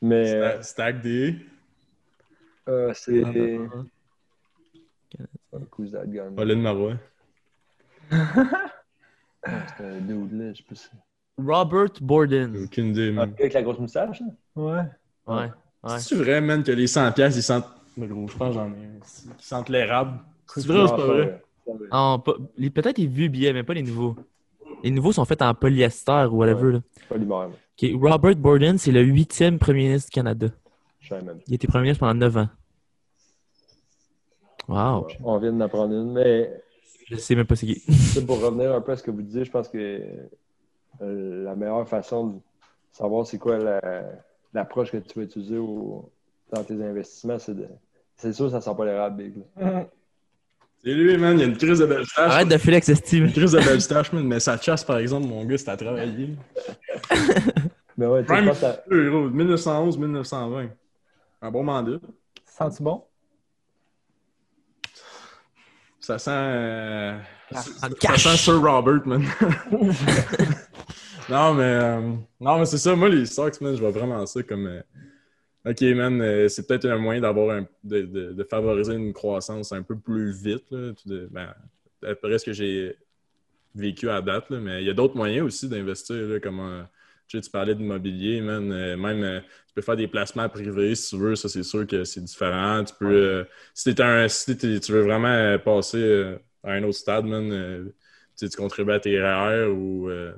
Mais 0.00 0.30
euh, 0.34 0.50
Stack- 0.62 0.64
Stack 0.64 1.00
des. 1.02 1.36
euh, 2.68 2.92
c'est. 2.94 3.22
Ah, 3.24 3.32
that 5.92 6.06
guy? 6.06 6.18
man? 6.20 6.34
Pauline 6.36 6.62
Marois. 6.62 6.94
Ah, 8.12 9.66
C'est 9.76 9.84
un 9.84 10.00
dude 10.00 10.32
là, 10.32 10.52
je 10.52 10.58
sais 10.58 10.62
pas 10.68 10.74
si. 10.74 10.88
Robert 11.38 11.90
Borden. 12.00 12.64
Aucune 12.64 12.86
idée, 12.86 13.08
Ah, 13.10 13.12
man. 13.12 13.28
le 13.30 13.34
gars 13.34 13.40
avec 13.40 13.52
la 13.52 13.62
grosse 13.62 13.78
moustache, 13.78 14.20
là? 14.20 14.26
Ouais. 14.56 14.82
Ouais. 15.26 15.50
Ouais. 15.84 15.98
C'est 15.98 16.14
vrai, 16.16 16.40
man, 16.40 16.62
que 16.62 16.72
les 16.72 16.86
100 16.86 17.12
piastres, 17.12 17.38
ils 17.38 17.42
sentent. 17.42 17.66
Mais 17.96 18.06
gros, 18.06 18.26
je 18.28 18.36
pense 18.36 18.48
que 18.48 18.54
j'en 18.54 18.66
ai 18.66 18.86
un. 18.86 18.98
Ils 19.38 19.44
sentent 19.44 19.68
l'érable. 19.68 20.18
C'est 20.46 20.66
vrai 20.66 20.82
ou 20.82 20.86
c'est 20.88 20.96
pas 20.96 21.06
vrai? 21.06 21.42
vrai? 21.66 22.34
Les- 22.56 22.70
Peut-être 22.70 22.98
les 22.98 23.06
vieux 23.06 23.28
billets, 23.28 23.52
mais 23.52 23.62
pas 23.62 23.74
les 23.74 23.82
nouveaux. 23.82 24.16
Les 24.82 24.90
nouveaux 24.90 25.12
sont 25.12 25.24
faits 25.24 25.42
en 25.42 25.54
polyester 25.54 26.26
ou 26.30 26.36
whatever. 26.36 26.72
là. 26.72 27.18
Moi. 27.18 27.50
Ok, 27.82 27.90
Robert 28.00 28.36
Borden, 28.36 28.78
c'est 28.78 28.92
le 28.92 29.02
huitième 29.02 29.58
premier 29.58 29.84
ministre 29.88 30.10
du 30.10 30.14
Canada. 30.14 30.46
Même. 31.10 31.38
Il 31.46 31.54
était 31.54 31.66
premier 31.66 31.82
ministre 31.84 32.00
pendant 32.00 32.14
9 32.18 32.36
ans. 32.36 32.48
Wow. 34.68 35.06
On 35.22 35.38
vient 35.38 35.52
d'en 35.52 35.68
prendre 35.68 35.94
une, 35.94 36.12
mais 36.12 36.50
Je 37.06 37.16
sais 37.16 37.34
même 37.36 37.46
pas 37.46 37.54
c'est 37.54 37.66
qui. 37.66 37.80
c'est 37.92 38.26
pour 38.26 38.40
revenir 38.40 38.74
un 38.74 38.80
peu 38.80 38.92
à 38.92 38.96
ce 38.96 39.02
que 39.02 39.10
vous 39.12 39.22
disiez, 39.22 39.44
je 39.44 39.50
pense 39.50 39.68
que 39.68 40.00
la 41.00 41.54
meilleure 41.56 41.88
façon 41.88 42.26
de 42.28 42.38
savoir 42.92 43.26
c'est 43.26 43.38
quoi 43.38 43.58
la- 43.58 44.02
l'approche 44.54 44.90
que 44.92 44.96
tu 44.98 45.18
vas 45.18 45.24
utiliser 45.24 45.58
au- 45.58 46.10
dans 46.52 46.62
tes 46.64 46.74
investissements, 46.82 47.38
c'est 47.38 47.54
de. 47.54 47.66
C'est 48.16 48.32
sûr, 48.32 48.50
ça 48.50 48.60
sent 48.60 48.70
pas 48.76 48.84
l'érable, 48.86 49.16
Big. 49.22 49.34
là. 49.56 49.84
C'est 50.82 50.92
lui, 50.94 51.16
man, 51.16 51.36
il 51.36 51.40
y 51.40 51.42
a 51.42 51.46
une 51.46 51.56
crise 51.56 51.80
de 51.80 51.86
belle 51.86 52.04
stache. 52.06 52.30
Arrête 52.32 52.48
de 52.48 52.58
filer 52.58 52.74
avec 52.74 52.84
ce 52.84 52.94
Steve. 52.94 53.24
Une 53.24 53.32
crise 53.32 53.52
de 53.52 53.58
belle 53.58 53.80
stache, 53.80 54.12
man. 54.12 54.24
Mais 54.24 54.38
sa 54.38 54.56
chasse, 54.60 54.84
par 54.84 54.98
exemple, 54.98 55.26
mon 55.26 55.44
gars, 55.44 55.58
c'était 55.58 55.70
à 55.72 55.76
travailler. 55.76 56.36
Mais 57.96 58.06
ouais, 58.06 58.22
tu 58.24 58.28
sais, 58.28 58.34
je 58.36 58.40
Prime 58.42 58.46
pense 58.46 58.54
que 58.60 58.66
ça- 58.66 58.84
Euro, 58.90 59.28
1911-1920. 59.30 60.68
Un 61.42 61.50
bon 61.50 61.64
mandat. 61.64 61.98
Sens-tu 62.44 62.82
bon? 62.84 63.02
Ça 65.98 66.18
sent. 66.18 66.30
euh, 66.30 67.18
ça, 67.50 68.16
sent 68.16 68.36
Sir 68.36 68.60
Robert, 68.62 69.04
man. 69.06 69.24
non, 71.28 71.54
mais. 71.54 71.62
euh, 71.64 72.00
non, 72.40 72.58
mais 72.58 72.66
c'est 72.66 72.78
ça. 72.78 72.94
Moi, 72.94 73.08
les 73.08 73.26
stocks, 73.26 73.60
man, 73.60 73.74
je 73.74 73.80
vois 73.80 73.90
vraiment 73.90 74.24
ça 74.26 74.42
comme. 74.42 74.66
euh, 74.66 74.82
OK, 75.66 75.82
man, 75.96 76.20
euh, 76.22 76.48
c'est 76.48 76.66
peut-être 76.66 76.86
un 76.86 76.98
moyen 76.98 77.20
d'avoir 77.22 77.56
un, 77.56 77.66
de, 77.84 78.02
de- 78.02 78.32
de 78.34 78.44
favoriser 78.44 78.94
une 78.94 79.12
croissance 79.12 79.72
un 79.72 79.82
peu 79.82 79.98
plus 79.98 80.32
vite. 80.32 80.64
Là, 80.70 80.92
de- 81.06 81.28
ben, 81.30 81.54
après 82.06 82.38
ce 82.38 82.44
que 82.46 82.52
j'ai 82.52 82.96
vécu 83.74 84.10
à 84.10 84.22
date, 84.22 84.50
là, 84.50 84.60
mais 84.60 84.82
il 84.82 84.86
y 84.86 84.90
a 84.90 84.94
d'autres 84.94 85.16
moyens 85.16 85.46
aussi 85.46 85.68
d'investir, 85.68 86.16
là, 86.16 86.40
comme 86.40 86.86
tu, 87.28 87.38
sais, 87.38 87.42
tu 87.44 87.50
parlais 87.50 87.74
d'immobilier, 87.74 88.40
man. 88.42 88.72
euh, 88.72 88.96
même 88.96 89.24
euh, 89.24 89.40
tu 89.68 89.74
peux 89.74 89.82
faire 89.82 89.96
des 89.96 90.08
placements 90.08 90.48
privés 90.48 90.94
si 90.96 91.10
tu 91.10 91.18
veux, 91.22 91.36
ça 91.36 91.48
c'est 91.48 91.62
sûr 91.64 91.86
que 91.86 92.04
c'est 92.04 92.22
différent. 92.24 92.84
Tu 92.84 92.94
peux 93.00 93.06
euh, 93.06 93.44
si, 93.74 93.94
t'es 93.94 94.02
un, 94.02 94.28
si 94.28 94.56
tu 94.58 94.92
veux 94.92 95.02
vraiment 95.02 95.58
passer 95.60 96.36
à 96.64 96.72
un 96.72 96.82
autre 96.84 96.98
stade, 96.98 97.26
man, 97.26 97.50
tu 97.50 97.94
sais, 98.36 98.48
tu 98.48 98.56
contribues 98.56 98.92
à 98.92 99.00
tes 99.00 99.18
REER 99.20 99.66
ou 99.72 100.10
euh, 100.10 100.32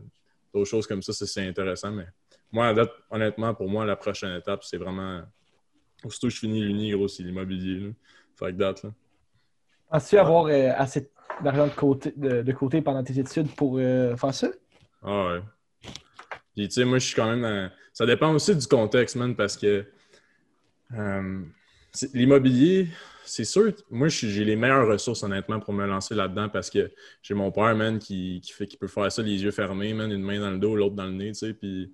d'autres 0.53 0.69
choses 0.69 0.87
comme 0.87 1.03
ça, 1.03 1.13
c'est 1.13 1.47
intéressant. 1.47 1.91
Mais 1.91 2.07
moi, 2.51 2.69
à 2.69 2.75
date, 2.75 2.93
honnêtement, 3.11 3.55
pour 3.55 3.69
moi, 3.69 3.85
la 3.85 3.97
prochaine 3.97 4.37
étape, 4.37 4.65
c'est 4.65 4.79
vraiment. 4.79 5.23
Aussitôt 6.05 6.29
que 6.29 6.35
je 6.35 6.39
finis 6.39 6.61
l'uni, 6.61 6.93
gros, 6.93 7.09
c'est 7.09 7.23
l'immobilier. 7.23 7.93
Fait 8.37 8.47
que 8.47 8.53
date, 8.53 8.85
là. 8.85 8.91
Penses-tu 9.91 10.19
avoir 10.19 10.47
euh, 10.47 10.71
assez 10.77 11.11
d'argent 11.43 11.67
de 11.67 11.73
côté, 11.73 12.13
de, 12.17 12.43
de 12.43 12.53
côté 12.53 12.83
pendant 12.83 13.03
tes 13.03 13.19
études 13.19 13.55
pour 13.55 13.79
euh, 13.79 14.17
faire 14.17 14.35
ça? 14.35 14.49
Ah 15.03 15.27
ouais. 15.27 15.43
Puis, 16.55 16.69
tu 16.69 16.75
sais, 16.75 16.85
moi, 16.85 16.99
je 16.99 17.07
suis 17.07 17.17
quand 17.17 17.27
même 17.27 17.43
dans... 17.43 17.71
Ça 17.93 18.07
dépend 18.07 18.33
aussi 18.33 18.55
du 18.55 18.67
contexte, 18.67 19.17
man, 19.17 19.35
parce 19.35 19.57
que... 19.57 19.85
euh, 20.95 21.43
l'immobilier, 22.15 22.89
c'est 23.25 23.45
sûr, 23.45 23.73
moi, 23.91 24.09
j'ai 24.09 24.45
les 24.45 24.57
meilleures 24.57 24.89
ressources, 24.89 25.23
honnêtement, 25.23 25.61
pour 25.61 25.75
me 25.75 25.87
lancer 25.87 26.15
là-dedans 26.15 26.49
parce 26.49 26.71
que 26.71 26.91
j'ai 27.23 27.35
mon 27.35 27.51
père, 27.53 27.77
man, 27.77 27.99
qui, 27.99 28.41
qui 28.43 28.53
fait, 28.53 28.67
qui 28.67 28.77
peut 28.77 28.87
faire 28.89 29.11
ça 29.13 29.23
les 29.23 29.43
yeux 29.43 29.51
fermés, 29.51 29.93
man, 29.95 30.11
une 30.11 30.23
main 30.23 30.41
dans 30.41 30.51
le 30.51 30.59
dos, 30.59 30.77
l'autre 30.77 30.95
dans 30.95 31.07
le 31.07 31.13
nez, 31.13 31.29
tu 31.33 31.35
sais, 31.35 31.55
puis, 31.55 31.93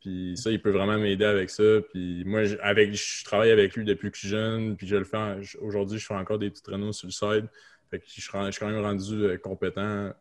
puis 0.00 0.34
ça, 0.36 0.50
il 0.50 0.60
peut 0.62 0.70
vraiment 0.70 0.98
m'aider 0.98 1.24
avec 1.24 1.50
ça. 1.50 1.62
Puis 1.92 2.24
moi, 2.24 2.44
je- 2.44 2.56
avec, 2.62 2.94
je 2.94 3.24
travaille 3.24 3.50
avec 3.50 3.74
lui 3.76 3.84
depuis 3.84 4.10
que 4.10 4.16
je 4.16 4.20
suis 4.20 4.28
jeune, 4.30 4.76
puis 4.76 4.86
je 4.86 4.96
le 4.96 5.04
fais. 5.04 5.36
Aujourd'hui, 5.60 5.98
je 5.98 6.06
fais 6.06 6.14
encore 6.14 6.38
des 6.38 6.50
petits 6.50 6.62
traîneaux 6.62 6.92
sur 6.92 7.06
le 7.06 7.12
side. 7.12 7.48
Fait 7.90 7.98
que 7.98 8.04
je 8.06 8.20
suis 8.20 8.30
quand 8.30 8.68
même 8.68 8.82
rendu 8.82 9.14
euh, 9.24 9.36
compétent. 9.38 10.12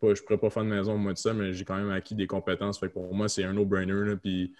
Pas, 0.00 0.14
je 0.14 0.22
pourrais 0.22 0.38
pas 0.38 0.50
faire 0.50 0.64
de 0.64 0.68
maison, 0.68 0.96
moi, 0.98 1.12
de 1.12 1.18
ça, 1.18 1.32
mais 1.34 1.52
j'ai 1.52 1.64
quand 1.64 1.76
même 1.76 1.90
acquis 1.90 2.14
des 2.14 2.26
compétences. 2.26 2.80
Fait 2.80 2.88
que 2.88 2.94
pour 2.94 3.14
moi, 3.14 3.28
c'est 3.28 3.44
un 3.44 3.52
no-brainer. 3.52 4.16
Puis, 4.16 4.52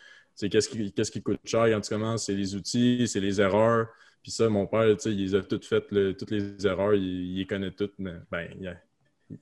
qu'est-ce 0.48 0.68
qui, 0.68 0.92
qu'est-ce 0.92 1.10
qui 1.10 1.22
coûte 1.22 1.40
cher 1.44 1.66
quand 1.70 1.80
tu 1.80 1.88
commences? 1.90 2.26
C'est 2.26 2.34
les 2.34 2.54
outils, 2.54 3.06
c'est 3.06 3.20
les 3.20 3.40
erreurs. 3.40 3.88
Puis 4.22 4.32
ça, 4.32 4.48
mon 4.48 4.66
père, 4.66 4.84
tu 4.96 5.02
sais, 5.02 5.12
il 5.12 5.18
les 5.18 5.34
a 5.34 5.42
toutes 5.42 5.64
faites, 5.64 5.90
là, 5.92 6.12
toutes 6.14 6.30
les 6.30 6.66
erreurs, 6.66 6.94
il, 6.94 7.02
il 7.02 7.38
les 7.38 7.46
connaît 7.46 7.70
toutes. 7.70 7.94
Mais, 7.98 8.14
ben, 8.30 8.48
il, 8.60 8.76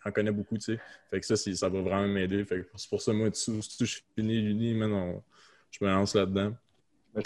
en 0.04 0.12
connaît 0.12 0.32
beaucoup, 0.32 0.56
tu 0.56 0.74
sais. 0.74 0.80
Fait 1.10 1.20
que 1.20 1.26
ça, 1.26 1.36
ça 1.36 1.68
va 1.68 1.80
vraiment 1.80 2.08
m'aider. 2.08 2.44
Fait 2.44 2.60
que 2.60 2.66
c'est 2.76 2.90
pour 2.90 3.02
ça, 3.02 3.12
moi, 3.12 3.30
tout 3.30 3.62
je 3.80 3.84
suis 3.84 4.02
fini 4.14 4.40
l'uni, 4.40 4.74
maintenant, 4.74 5.24
je 5.70 5.84
me 5.84 5.90
lance 5.90 6.14
là-dedans. 6.14 6.54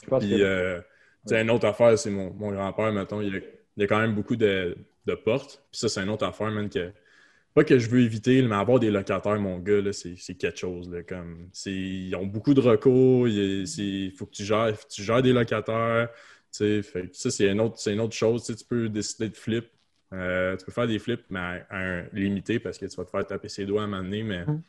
Pense 0.08 0.24
Puis, 0.24 0.42
euh, 0.42 0.80
tu 1.26 1.34
sais, 1.34 1.42
une 1.42 1.50
autre 1.50 1.66
affaire, 1.66 1.98
c'est 1.98 2.10
mon, 2.10 2.32
mon 2.32 2.50
grand-père, 2.52 2.92
mettons, 2.92 3.20
il 3.20 3.36
a, 3.36 3.40
il 3.76 3.82
a 3.84 3.86
quand 3.86 4.00
même 4.00 4.14
beaucoup 4.14 4.36
de, 4.36 4.76
de 5.06 5.14
portes. 5.14 5.62
Puis 5.70 5.80
ça, 5.80 5.88
c'est 5.88 6.02
une 6.02 6.10
autre 6.10 6.26
affaire, 6.26 6.50
man, 6.50 6.68
que... 6.68 6.92
Pas 7.54 7.64
que 7.64 7.78
je 7.78 7.88
veux 7.90 8.00
éviter, 8.00 8.40
mais 8.42 8.54
avoir 8.54 8.80
des 8.80 8.90
locataires, 8.90 9.38
mon 9.38 9.58
gars, 9.58 9.80
là, 9.82 9.92
c'est 9.92 10.14
c'est 10.16 10.34
quelque 10.34 10.58
chose. 10.58 10.88
Là, 10.90 11.02
comme, 11.02 11.48
c'est- 11.52 11.70
ils 11.70 12.14
ont 12.16 12.24
beaucoup 12.24 12.54
de 12.54 12.60
recours. 12.60 13.28
Il 13.28 14.12
faut 14.16 14.24
que 14.26 14.30
tu 14.32 14.44
gères, 14.44 14.74
faut 14.74 14.86
que 14.88 14.92
tu 14.92 15.02
gères 15.02 15.22
des 15.22 15.32
locataires. 15.34 16.08
tu 16.10 16.58
sais, 16.58 16.82
Fait 16.82 17.08
que 17.08 17.16
ça, 17.16 17.30
c'est 17.30 17.48
une, 17.48 17.60
autre- 17.60 17.78
c'est 17.78 17.92
une 17.92 18.00
autre 18.00 18.14
chose. 18.14 18.44
Tu 18.44 18.52
sais, 18.52 18.58
tu 18.58 18.64
peux 18.64 18.88
décider 18.88 19.28
de 19.28 19.36
flip. 19.36 19.66
Euh, 20.14 20.54
tu 20.56 20.64
peux 20.66 20.72
faire 20.72 20.86
des 20.86 20.98
flips, 20.98 21.24
mais 21.30 21.38
à, 21.40 21.66
à 21.70 21.78
un 21.78 22.04
limité 22.12 22.58
parce 22.58 22.76
que 22.78 22.84
tu 22.86 22.94
vas 22.96 23.04
te 23.04 23.10
faire 23.10 23.26
taper 23.26 23.48
ses 23.48 23.64
doigts 23.64 23.80
à 23.82 23.84
un 23.84 23.86
moment 23.88 24.02
donné. 24.02 24.22
Mais, 24.22 24.44
Mhm. 24.46 24.62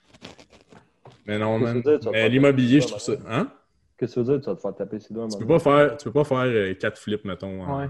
mais 1.25 1.39
non, 1.39 1.59
man. 1.59 1.81
l'immobilier, 2.29 2.79
je 2.81 2.87
trouve 2.87 3.01
ça. 3.01 3.13
Hein? 3.27 3.51
Qu'est-ce 3.97 4.15
que 4.15 4.21
tu 4.21 4.25
veux 4.25 4.33
dire? 4.37 4.41
Tu 4.41 4.49
vas 4.49 4.55
te 4.55 4.61
faire 4.61 4.75
taper 4.75 4.99
ses 4.99 5.13
doigts. 5.13 5.23
à 5.23 5.25
un 5.27 5.29
Tu 5.29 5.37
peux 5.39 5.43
moment 5.45 5.59
pas 5.59 5.87
faire, 5.87 5.97
tu 5.97 6.03
peux 6.05 6.11
pas 6.13 6.23
faire 6.23 6.37
euh, 6.39 6.73
quatre 6.75 6.97
flips, 6.99 7.25
mettons. 7.25 7.61
en- 7.63 7.79
Ouais. 7.81 7.89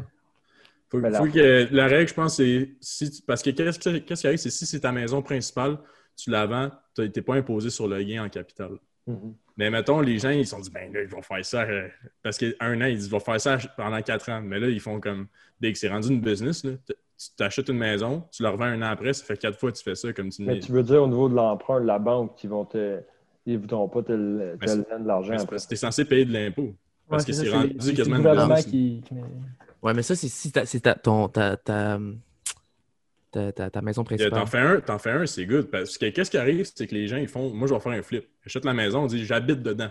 Faut, 0.93 0.99
la- 0.99 1.17
faut 1.17 1.25
que, 1.25 1.67
la 1.71 1.87
règle, 1.87 2.07
je 2.07 2.13
pense, 2.13 2.35
c'est 2.37 2.69
si 2.79 3.09
tu- 3.09 3.21
parce 3.23 3.41
que 3.41 3.49
qu'est-ce 3.49 3.79
que- 3.79 3.97
qu'est-ce 3.97 4.21
qui 4.21 4.27
arrive, 4.27 4.37
c'est 4.39 4.51
si 4.51 4.65
c'est 4.67 4.79
ta 4.81 4.91
maison 4.91 5.23
principale, 5.23 5.79
tu 6.15 6.29
la 6.29 6.45
vends, 6.45 6.69
tu 6.95 7.01
n'es 7.01 7.21
pas 7.23 7.33
imposé 7.33 7.71
sur 7.71 7.87
le 7.87 8.01
gain 8.03 8.23
en 8.25 8.29
capital. 8.29 8.73
Mhm. 9.07 9.33
Mais 9.57 9.71
mettons, 9.71 10.01
les 10.01 10.19
gens, 10.19 10.29
ils 10.29 10.45
se 10.45 10.51
sont 10.51 10.59
dit, 10.59 10.69
ben 10.69 10.93
là, 10.93 11.01
ils 11.01 11.07
vont 11.07 11.23
faire 11.23 11.43
ça. 11.43 11.63
euh, 11.63 11.87
parce 12.21 12.37
qu'un 12.37 12.79
an, 12.81 12.85
ils 12.85 12.95
disent, 12.97 13.07
ils 13.07 13.11
vont 13.11 13.19
faire 13.19 13.41
ça 13.41 13.57
pendant 13.75 13.99
quatre 14.03 14.29
ans. 14.29 14.41
Mais 14.43 14.59
là, 14.59 14.67
ils 14.69 14.79
font 14.79 14.99
comme, 14.99 15.25
dès 15.59 15.73
que 15.73 15.79
c'est 15.79 15.89
rendu 15.89 16.09
une 16.09 16.21
business, 16.21 16.63
là, 16.63 16.73
tu 16.87 16.93
t'achètes 17.37 17.69
une 17.69 17.77
maison, 17.79 18.23
tu 18.31 18.43
la 18.43 18.51
revends 18.51 18.65
un 18.65 18.81
an 18.83 18.91
après, 18.91 19.13
ça 19.13 19.25
fait 19.25 19.37
quatre 19.37 19.59
fois 19.59 19.71
que 19.71 19.77
tu 19.77 19.83
fais 19.83 19.95
ça, 19.95 20.13
comme 20.13 20.29
tu 20.29 20.43
Mais 20.43 20.59
tu 20.59 20.71
veux 20.71 20.83
dire 20.83 21.01
au 21.03 21.07
niveau 21.07 21.27
de 21.27 21.33
l'emprunt, 21.35 21.81
de 21.81 21.85
la 21.87 21.97
banque, 21.97 22.35
qui 22.35 22.45
vont 22.47 22.65
te. 22.65 22.99
Ils 23.47 23.53
ne 23.53 23.57
voudront 23.57 23.89
pas 23.89 24.03
te, 24.03 24.11
le- 24.13 24.57
te 24.59 24.65
donner 24.65 25.03
de 25.03 25.07
l'argent 25.07 25.35
tu 25.45 25.55
es 25.73 25.75
censé 25.75 26.05
payer 26.05 26.23
de 26.25 26.31
l'impôt. 26.33 26.73
Parce 27.09 27.23
Ouais, 27.23 27.27
que 27.27 27.33
c'est 27.33 27.49
rendu 27.49 27.75
c'est 27.79 27.93
quasiment 27.93 28.15
une 28.15 28.21
gouvernement 28.21 28.55
business. 28.55 28.71
qui, 28.71 29.03
Ouais, 29.83 29.93
mais 29.93 30.01
ça, 30.01 30.15
c'est 30.15 30.29
si 30.29 30.51
ta, 30.51 30.65
c'est 30.65 30.79
ta, 30.79 30.95
ton, 30.95 31.27
ta, 31.27 31.57
ta, 31.57 31.99
ta, 33.31 33.51
ta- 33.51 33.69
ta 33.69 33.81
maison 33.81 34.01
euh, 34.01 34.05
principale. 34.05 34.39
T'en 34.39 34.45
fais 34.45 34.59
un, 34.59 34.79
t'en 34.79 34.97
fais 34.97 35.11
un, 35.11 35.25
c'est 35.25 35.45
good. 35.45 35.69
Parce 35.69 35.97
que 35.97 36.05
qu'est-ce 36.09 36.31
qui 36.31 36.37
arrive, 36.37 36.65
c'est 36.73 36.87
que 36.87 36.95
les 36.95 37.07
gens, 37.07 37.17
ils 37.17 37.27
font, 37.27 37.53
moi, 37.53 37.67
je 37.67 37.73
vais 37.73 37.79
faire 37.79 37.91
un 37.91 38.01
flip. 38.01 38.25
J'achète 38.43 38.65
la 38.65 38.73
maison, 38.73 39.03
on 39.03 39.07
dit, 39.07 39.25
j'habite 39.25 39.61
dedans. 39.61 39.89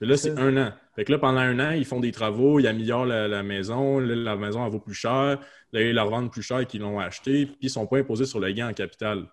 Puis 0.00 0.08
là, 0.08 0.16
c'est 0.16 0.34
C'est- 0.34 0.40
un 0.40 0.56
an. 0.56 0.72
Fait 0.94 1.04
que 1.04 1.12
là, 1.12 1.18
pendant 1.18 1.40
un 1.40 1.58
an, 1.60 1.70
ils 1.72 1.84
font 1.84 2.00
des 2.00 2.12
travaux, 2.12 2.58
ils 2.60 2.66
améliorent 2.66 3.06
la, 3.06 3.28
la 3.28 3.42
maison. 3.42 3.98
Là, 3.98 4.14
la 4.14 4.36
maison, 4.36 4.64
elle 4.64 4.72
vaut 4.72 4.80
plus 4.80 4.94
cher. 4.94 5.38
Là, 5.72 5.80
ils 5.82 5.92
la 5.92 6.02
revendent 6.04 6.30
plus 6.32 6.42
cher 6.42 6.66
qu'ils 6.66 6.80
l'ont 6.80 6.98
acheté. 6.98 7.46
Puis, 7.46 7.56
ils 7.62 7.70
sont 7.70 7.86
pas 7.86 7.98
imposés 7.98 8.24
sur 8.24 8.40
le 8.40 8.50
gain 8.52 8.68
en 8.68 8.72
capital. 8.72 9.26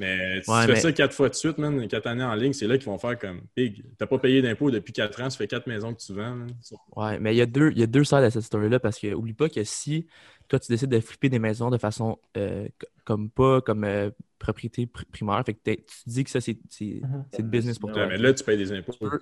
Mais 0.00 0.42
si 0.42 0.50
Ouais, 0.50 0.60
tu 0.62 0.66
fais 0.66 0.72
mais- 0.72 0.80
ça 0.80 0.92
quatre 0.92 1.14
fois 1.14 1.28
de 1.28 1.34
suite, 1.34 1.58
man, 1.58 1.86
quatre 1.86 2.06
années 2.06 2.24
en 2.24 2.34
ligne, 2.34 2.54
c'est 2.54 2.66
là 2.66 2.78
qu'ils 2.78 2.86
vont 2.86 2.98
faire 2.98 3.18
comme 3.18 3.42
Pig. 3.54 3.84
T'as 3.98 4.06
pas 4.06 4.18
payé 4.18 4.40
d'impôts 4.40 4.70
depuis 4.70 4.92
quatre 4.94 5.20
ans, 5.20 5.28
ça 5.28 5.36
fait 5.36 5.46
quatre 5.46 5.66
maisons 5.66 5.92
que 5.94 6.00
tu 6.00 6.14
vends. 6.14 6.34
man. 6.36 6.48
Ouais, 6.96 7.18
mais 7.20 7.34
il 7.34 7.36
y 7.36 7.42
a 7.42 7.46
deux, 7.46 7.70
il 7.70 7.78
y 7.78 7.82
a 7.82 7.86
deux 7.86 8.02
sides 8.04 8.18
à 8.24 8.30
cette 8.30 8.42
story-là 8.42 8.80
parce 8.80 8.98
que 8.98 9.12
oublie 9.12 9.34
pas 9.34 9.50
que 9.50 9.62
si 9.62 10.06
toi 10.48 10.58
tu 10.58 10.72
décides 10.72 10.88
de 10.90 10.98
flipper 11.00 11.28
des 11.28 11.38
maisons 11.38 11.68
de 11.70 11.76
façon 11.78 12.18
euh, 12.38 12.66
comme 13.04 13.28
pas 13.30 13.60
comme 13.60 13.84
euh, 13.84 14.10
propriété 14.38 14.86
pr- 14.86 15.04
primaire, 15.12 15.42
fait 15.44 15.52
que 15.54 15.60
tu 15.70 15.76
te 15.76 15.84
dis 16.10 16.24
que 16.24 16.30
ça 16.30 16.40
c'est 16.40 16.58
c'est 16.70 17.02
Mhm. 17.38 17.50
business 17.50 17.78
pour 17.78 17.90
Ouais, 17.90 17.94
toi. 17.96 18.06
mais 18.06 18.16
là, 18.16 18.32
tu 18.32 18.42
payes 18.42 18.56
des 18.58 18.72
impôts. 18.72 18.92
peux- 18.98 19.20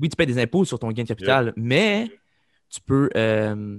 Oui, 0.00 0.08
tu 0.08 0.16
payes 0.16 0.26
des 0.26 0.38
impôts 0.40 0.64
sur 0.64 0.78
ton 0.80 0.90
gain 0.90 1.04
de 1.04 1.08
capital, 1.08 1.52
mais 1.56 2.10
tu 2.68 2.80
peux 2.80 3.08
euh, 3.16 3.78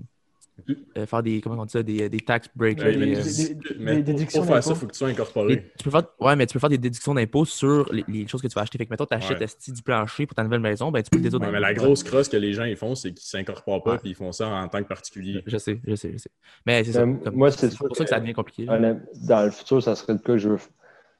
euh, 0.97 1.05
faire 1.05 1.23
des 1.23 1.41
comment 1.41 1.61
on 1.61 1.65
dit 1.65 1.71
ça, 1.71 1.83
des, 1.83 2.09
des 2.09 2.19
tax 2.19 2.47
breaks. 2.55 2.79
Ouais, 2.79 2.91
là, 2.91 2.97
mais, 2.97 3.05
des, 3.07 3.13
des- 3.23 3.53
des- 3.55 3.75
mais 3.79 3.95
des 3.97 4.03
pour- 4.03 4.13
déductions 4.13 4.41
pour 4.41 4.53
faire 4.53 4.63
ça, 4.63 4.71
il 4.71 4.75
faut 4.77 4.85
que 4.87 4.91
tu 4.91 4.97
sois 4.97 5.07
incorporé. 5.09 5.71
tu 5.77 5.83
peux 5.83 5.91
faire, 5.91 6.03
ouais, 6.19 6.35
mais 6.35 6.45
tu 6.45 6.53
peux 6.53 6.59
faire 6.59 6.69
des 6.69 6.77
déductions 6.77 7.13
d'impôts 7.13 7.45
sur 7.45 7.91
les, 7.93 8.03
les 8.07 8.27
choses 8.27 8.41
que 8.41 8.47
tu 8.47 8.53
vas 8.55 8.61
acheter. 8.61 8.77
Fait 8.77 8.85
que 8.85 8.91
mettons, 8.91 9.05
tu 9.05 9.13
achètes 9.13 9.39
Ouais. 9.39 9.73
du 9.73 9.81
plancher 9.81 10.25
pour 10.25 10.35
ta 10.35 10.43
nouvelle 10.43 10.59
maison, 10.61 10.91
ben 10.91 11.01
tu 11.03 11.09
peux 11.09 11.17
le 11.17 11.23
déduire 11.23 11.41
Ouais, 11.41 11.51
mais 11.51 11.59
la 11.59 11.73
grosse 11.73 12.03
crosse 12.03 12.29
que 12.29 12.37
les 12.37 12.53
gens 12.53 12.63
ils 12.65 12.75
font, 12.75 12.95
c'est 12.95 13.11
qu'ils 13.11 13.27
s'incorporent 13.27 13.83
pas 13.83 13.91
Ouais. 13.93 13.97
puis 13.99 14.09
ils 14.09 14.15
font 14.15 14.31
ça 14.31 14.47
en 14.47 14.67
tant 14.67 14.81
que 14.83 14.87
particulier. 14.87 15.43
Je 15.45 15.57
sais, 15.57 15.79
je 15.85 15.95
sais, 15.95 16.11
je 16.13 16.17
sais. 16.17 16.29
Mais 16.65 16.83
c'est 16.83 16.91
ça. 16.93 17.01
Comme- 17.01 17.19
moi, 17.33 17.51
c'est 17.51 17.75
pour 17.77 17.95
ça 17.95 18.03
que 18.03 18.09
ça 18.09 18.19
devient 18.19 18.33
compliqué. 18.33 18.65
Dans 18.65 19.43
le 19.45 19.51
futur, 19.51 19.81
ça 19.83 19.95
serait 19.95 20.13
le 20.13 20.19
cas 20.19 20.33
que 20.33 20.37
je 20.37 20.49
veux, 20.49 20.57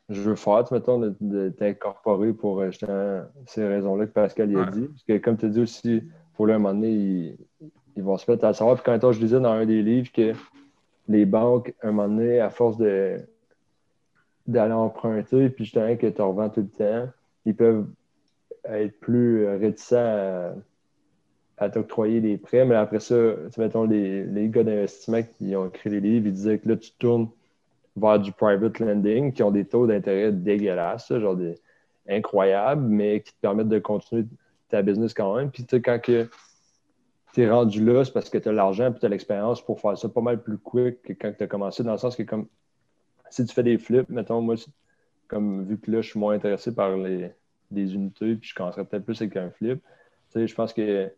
je 0.10 0.22
veux 0.22 0.36
faire, 0.36 0.64
mettons, 0.72 1.00
de, 1.00 1.16
de 1.22 1.50
t'incorporer 1.50 2.34
pour 2.34 2.62
euh, 2.62 2.72
justement 2.72 3.22
ces 3.46 3.66
raisons-là 3.68 4.08
que 4.08 4.12
Pascal 4.12 4.52
y 4.52 4.56
a 4.56 4.60
Ouais. 4.62 4.72
dit. 4.72 4.88
Parce 4.88 5.04
que 5.04 5.18
comme 5.20 5.38
tu 5.38 5.46
as 5.46 5.50
dit 5.50 5.62
aussi, 5.62 6.02
pour 6.36 6.48
un 6.50 6.54
moment 6.58 6.74
donné, 6.74 6.90
ils, 6.92 7.38
ils 8.00 8.04
vont 8.04 8.18
se 8.18 8.32
mettre 8.32 8.46
à 8.46 8.54
savoir. 8.54 8.82
Puis 8.82 8.84
quand 8.86 9.12
je 9.12 9.20
disais 9.20 9.40
dans 9.40 9.52
un 9.52 9.66
des 9.66 9.82
livres 9.82 10.10
que 10.14 10.32
les 11.10 11.26
banques, 11.26 11.74
un 11.84 11.92
moment 11.92 12.08
donné, 12.08 12.40
à 12.40 12.50
force 12.50 12.78
d'aller 12.78 14.74
emprunter, 14.74 15.50
puis 15.50 15.66
justement 15.66 15.96
que 15.98 16.08
tu 16.08 16.22
revends 16.22 16.50
tout 16.50 16.62
le 16.62 16.68
temps, 16.70 17.10
ils 17.46 17.56
peuvent 17.56 17.88
être 18.66 18.98
plus 19.00 19.48
réticents 19.48 19.98
à, 19.98 20.54
à 21.58 21.70
t'octroyer 21.70 22.22
des 22.22 22.38
prêts. 22.38 22.64
Mais 22.64 22.76
après 22.76 23.02
ça, 23.02 23.16
mettons, 23.58 23.84
les, 23.84 24.24
les 24.24 24.48
gars 24.48 24.64
d'investissement 24.64 25.22
qui 25.24 25.56
ont 25.58 25.68
écrit 25.68 25.90
les 25.90 26.00
livres, 26.00 26.28
ils 26.28 26.34
disaient 26.34 26.60
que 26.60 26.70
là, 26.70 26.78
tu 26.78 26.92
tournes 27.00 27.28
vers 27.98 28.20
du 28.20 28.32
private 28.32 28.80
lending 28.80 29.34
qui 29.34 29.44
ont 29.44 29.52
des 29.52 29.66
taux 29.66 29.88
d'intérêt 29.88 30.32
dégueulasses, 30.32 31.12
genre 31.18 31.36
des 31.36 31.56
incroyables, 32.08 32.82
mais 32.82 33.22
qui 33.22 33.34
te 33.34 33.42
permettent 33.42 33.68
de 33.68 33.80
continuer 33.80 34.24
ta 34.70 34.82
business 34.82 35.14
quand 35.14 35.36
même. 35.36 35.52
Puis 35.52 35.66
tu 35.66 35.76
sais, 35.76 35.82
quand 35.82 36.00
tu 37.34 37.42
es 37.42 37.50
rendu 37.50 37.84
là, 37.84 38.04
c'est 38.04 38.12
parce 38.12 38.30
que 38.30 38.38
tu 38.38 38.50
as 38.50 38.52
l'argent 38.52 38.92
et 38.92 39.00
tu 39.00 39.06
as 39.06 39.10
l'expérience 39.10 39.64
pour 39.64 39.80
faire 39.80 39.98
ça 39.98 40.10
pas 40.10 40.22
mal 40.22 40.42
plus 40.42 40.58
quick 40.58 41.02
que 41.02 41.14
quand 41.14 41.32
tu 41.38 41.44
as 41.44 41.48
commencé, 41.48 41.84
dans 41.84 41.92
le 41.92 41.98
sens 41.98 42.16
que 42.16 42.24
comme 42.24 42.48
si 43.30 43.46
tu 43.46 43.54
fais 43.54 43.64
des 43.64 43.78
flips, 43.78 44.10
mettons, 44.10 44.42
moi, 44.42 44.56
comme 45.28 45.64
vu 45.64 45.78
que 45.78 45.92
là, 45.92 46.02
je 46.02 46.10
suis 46.10 46.20
moins 46.20 46.34
intéressé 46.34 46.74
par 46.74 46.98
les, 46.98 47.34
unités, 47.72 48.36
puis 48.36 48.50
je 48.50 48.56
commencerais 48.56 48.84
peut-être 48.84 49.06
plus 49.06 49.22
avec 49.22 49.38
un 49.38 49.52
flip. 49.52 49.80
Tu 50.32 50.40
sais, 50.40 50.48
je 50.48 50.56
pense 50.56 50.74
que 50.74 51.12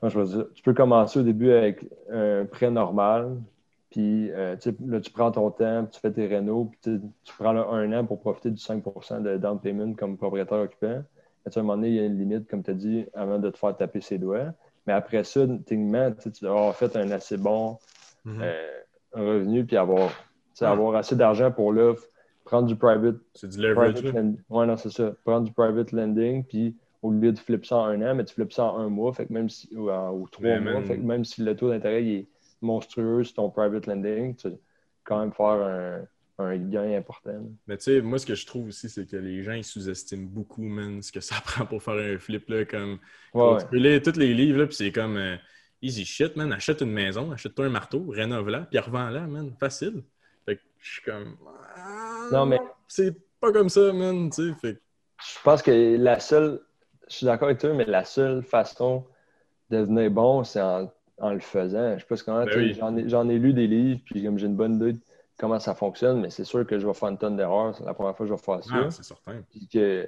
comment 0.00 0.10
je 0.10 0.34
dire, 0.34 0.46
tu 0.54 0.62
peux 0.62 0.74
commencer 0.74 1.20
au 1.20 1.22
début 1.22 1.52
avec 1.52 1.84
un 2.10 2.44
prêt 2.44 2.70
normal, 2.70 3.38
puis 3.90 4.30
euh, 4.32 4.56
là, 4.86 5.00
tu 5.00 5.10
prends 5.10 5.30
ton 5.30 5.50
temps, 5.50 5.84
puis 5.84 5.92
tu 5.92 6.00
fais 6.00 6.12
tes 6.12 6.26
rénaux, 6.26 6.70
puis 6.70 7.00
tu, 7.24 7.34
prends 7.38 7.52
là, 7.52 7.66
un 7.70 7.92
an 7.92 8.04
pour 8.04 8.20
profiter 8.20 8.50
du 8.50 8.58
5 8.58 8.82
de 9.22 9.36
down 9.36 9.58
payment 9.60 9.94
comme 9.94 10.16
propriétaire 10.16 10.58
occupant. 10.58 11.02
Sais, 11.46 11.58
à 11.58 11.60
un 11.60 11.62
moment 11.62 11.76
donné, 11.76 11.88
il 11.88 11.94
y 11.94 12.00
a 12.00 12.04
une 12.04 12.18
limite, 12.18 12.48
comme 12.48 12.62
tu 12.62 12.70
as 12.70 12.74
dit, 12.74 13.06
avant 13.14 13.38
de 13.38 13.50
te 13.50 13.58
faire 13.58 13.76
taper 13.76 14.00
ses 14.00 14.18
doigts. 14.18 14.52
Mais 14.86 14.92
après 14.92 15.24
ça, 15.24 15.46
techniquement, 15.66 16.12
tu 16.12 16.30
dois 16.42 16.50
avoir 16.50 16.76
fait 16.76 16.96
un 16.96 17.10
assez 17.12 17.36
bon 17.36 17.78
Mhm. 18.24 18.42
euh, 18.42 18.80
revenu, 19.12 19.66
puis 19.66 19.76
avoir, 19.76 20.10
Ouais. 20.60 20.68
avoir 20.68 20.96
assez 20.96 21.16
d'argent 21.16 21.50
pour 21.52 21.72
là, 21.72 21.94
prendre 22.44 22.66
du 22.66 22.76
private 22.76 23.16
C'est 23.34 23.48
du 23.48 23.58
leverage. 23.60 24.02
Ouais, 24.48 24.66
non, 24.66 24.76
c'est 24.76 24.90
ça. 24.90 25.12
Prendre 25.24 25.46
du 25.46 25.52
private 25.52 25.92
lending, 25.92 26.44
puis 26.44 26.76
au 27.02 27.10
lieu 27.12 27.32
de 27.32 27.38
flipper 27.38 27.66
ça 27.66 27.76
en 27.76 27.84
un 27.86 28.02
an, 28.12 28.14
mais 28.14 28.24
tu 28.24 28.34
flippes 28.34 28.52
ça 28.52 28.64
en 28.64 28.78
un 28.78 28.88
mois, 28.88 29.12
fait 29.12 29.26
que 29.26 29.32
même 29.32 29.48
si, 29.48 29.68
ou, 29.76 29.90
en- 29.90 30.12
ou 30.12 30.28
trois 30.28 30.60
mois, 30.60 30.82
man- 30.82 30.84
fait 30.84 30.98
que 30.98 31.02
même 31.02 31.24
si 31.24 31.42
le 31.42 31.56
taux 31.56 31.68
d'intérêt 31.70 32.04
est 32.04 32.28
monstrueux 32.60 33.24
sur 33.24 33.34
ton 33.34 33.50
private 33.50 33.86
lending, 33.86 34.36
tu 34.36 34.48
quand 35.04 35.18
même 35.20 35.32
faire 35.32 35.46
un, 35.46 36.06
un 36.38 36.56
gain 36.56 36.96
important. 36.96 37.38
Mais 37.66 37.76
tu 37.76 37.84
sais, 37.84 38.00
moi, 38.00 38.18
ce 38.18 38.26
que 38.26 38.34
je 38.34 38.46
trouve 38.46 38.68
aussi, 38.68 38.88
c'est 38.88 39.06
que 39.06 39.16
les 39.16 39.42
gens, 39.42 39.52
ils 39.52 39.64
sous-estiment 39.64 40.26
beaucoup, 40.28 40.62
man, 40.62 41.02
ce 41.02 41.12
que 41.12 41.20
ça 41.20 41.36
prend 41.44 41.66
pour 41.66 41.82
faire 41.82 41.94
un 41.94 42.18
flip, 42.18 42.48
là, 42.48 42.64
comme... 42.64 42.98
Ouais, 43.34 43.58
Tu 43.60 43.66
peux 43.66 43.76
lire 43.76 44.02
tous 44.02 44.16
les 44.18 44.34
livres, 44.34 44.60
là, 44.60 44.66
puis 44.66 44.76
c'est 44.76 44.92
comme... 44.92 45.16
euh, 45.16 45.36
easy 45.82 46.04
shit, 46.04 46.36
man, 46.36 46.52
achète 46.52 46.80
une 46.80 46.92
maison, 46.92 47.32
achète-toi 47.32 47.66
un 47.66 47.70
marteau, 47.70 48.04
rénove-la, 48.08 48.60
puis 48.70 48.78
revends-la, 48.78 49.20
man, 49.26 49.52
facile. 49.58 50.02
Fait 50.46 50.56
que 50.56 50.62
je 50.80 50.92
suis 50.94 51.02
comme... 51.02 51.36
ah, 51.76 52.28
Non, 52.32 52.46
mais- 52.46 52.60
C'est 52.88 53.14
pas 53.40 53.52
comme 53.52 53.68
ça, 53.68 53.92
man, 53.92 54.30
tu 54.30 54.48
sais, 54.50 54.54
fait 54.60 54.80
Je 55.18 55.38
pense 55.44 55.62
que 55.62 55.96
la 55.98 56.18
seule, 56.20 56.60
je 57.08 57.16
suis 57.16 57.26
d'accord 57.26 57.48
avec 57.48 57.58
toi, 57.58 57.72
mais 57.74 57.84
la 57.84 58.04
seule 58.04 58.42
façon 58.42 59.04
de 59.70 59.78
devenir 59.78 60.10
bon, 60.10 60.44
c'est 60.44 60.60
en, 60.60 60.92
en 61.18 61.32
le 61.32 61.40
faisant. 61.40 61.94
Je 61.94 62.00
sais 62.00 62.06
pas 62.06 62.16
ce 62.16 62.24
comment, 62.24 62.44
Ben 62.44 62.56
oui. 62.58 62.74
j'en 62.78 62.96
ai, 62.96 63.08
j'en 63.08 63.28
ai 63.28 63.38
lu 63.38 63.52
des 63.52 63.66
livres, 63.66 64.00
puis 64.04 64.22
comme 64.24 64.38
j'ai 64.38 64.46
une 64.46 64.56
bonne 64.56 64.76
idée 64.76 64.92
de 64.94 65.00
comment 65.42 65.58
ça 65.58 65.74
fonctionne, 65.74 66.20
mais 66.20 66.30
c'est 66.30 66.44
sûr 66.44 66.64
que 66.64 66.78
je 66.78 66.86
vais 66.86 66.94
faire 66.94 67.08
une 67.08 67.18
tonne 67.18 67.36
d'erreurs. 67.36 67.74
C'est 67.76 67.84
la 67.84 67.92
première 67.94 68.16
fois 68.16 68.24
que 68.24 68.30
je 68.32 68.34
vais 68.36 68.40
faire 68.42 68.62
ça. 68.64 68.70
Ah, 68.86 68.90
c'est 68.90 69.02
certain. 69.04 69.42
Puis 69.50 69.66
que 69.66 70.06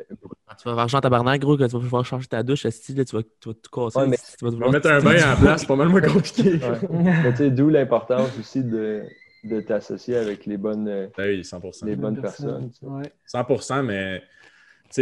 Ah, 0.48 0.54
tu 0.54 0.64
vas 0.64 0.70
avoir 0.70 0.94
en 0.94 1.00
tabarnak, 1.00 1.40
gros, 1.40 1.58
quand 1.58 1.66
tu 1.66 1.72
vas 1.72 1.80
pouvoir 1.80 2.04
changer 2.06 2.28
ta 2.28 2.42
douche, 2.44 2.66
style, 2.68 2.96
là, 2.96 3.04
tu, 3.04 3.16
vas, 3.16 3.22
tu 3.22 3.48
vas 3.48 3.54
tout 3.54 3.70
casser. 3.70 3.98
Ouais, 3.98 4.06
mais- 4.06 4.16
tu 4.16 4.44
vas 4.44 4.48
On 4.48 4.52
vouloir- 4.52 4.70
va 4.70 4.78
mettre 4.78 4.90
un 4.90 5.00
bain 5.00 5.32
en 5.32 5.36
place, 5.40 5.60
c'est 5.62 5.66
pas 5.66 5.76
mal 5.76 5.88
moins 5.88 6.00
compliqué. 6.00 6.52
Ouais. 6.54 6.88
Mais 6.90 7.30
tu 7.32 7.36
sais, 7.38 7.50
d'où 7.50 7.68
l'importance 7.68 8.30
aussi 8.38 8.62
de, 8.62 9.02
de 9.42 9.60
t'associer 9.60 10.16
avec 10.16 10.46
les 10.46 10.56
bonnes, 10.56 10.86
euh, 10.88 11.08
Ben 11.18 11.28
oui, 11.28 11.42
100%. 11.44 11.84
les 11.84 11.96
bonnes 11.96 12.20
personnes. 12.20 12.70
Ouais. 12.82 13.12
100%, 13.26 13.82
mais 13.82 14.20
tu 14.20 14.26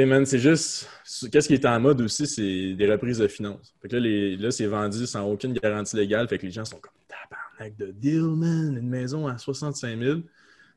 sais, 0.00 0.06
man, 0.06 0.24
c'est 0.24 0.38
juste. 0.38 0.88
Qu'est-ce 1.30 1.46
qui 1.48 1.54
est 1.54 1.66
en 1.66 1.78
mode 1.78 2.00
aussi, 2.00 2.26
c'est 2.26 2.72
des 2.74 2.90
reprises 2.90 3.18
de 3.18 3.28
finances. 3.28 3.74
Fait 3.82 3.88
que 3.88 3.96
là, 3.96 4.00
les- 4.00 4.36
là 4.38 4.50
c'est 4.50 4.66
vendu 4.66 5.06
sans 5.06 5.24
aucune 5.30 5.52
garantie 5.52 5.94
légale. 5.96 6.26
Fait 6.26 6.38
que 6.38 6.46
les 6.46 6.52
gens 6.52 6.64
sont 6.64 6.78
comme 6.78 6.92
tabarnak 7.06 7.51
de 7.70 7.90
deal, 7.90 8.22
man. 8.22 8.76
Une 8.76 8.88
maison 8.88 9.26
à 9.26 9.38
65 9.38 9.98
000. 9.98 10.20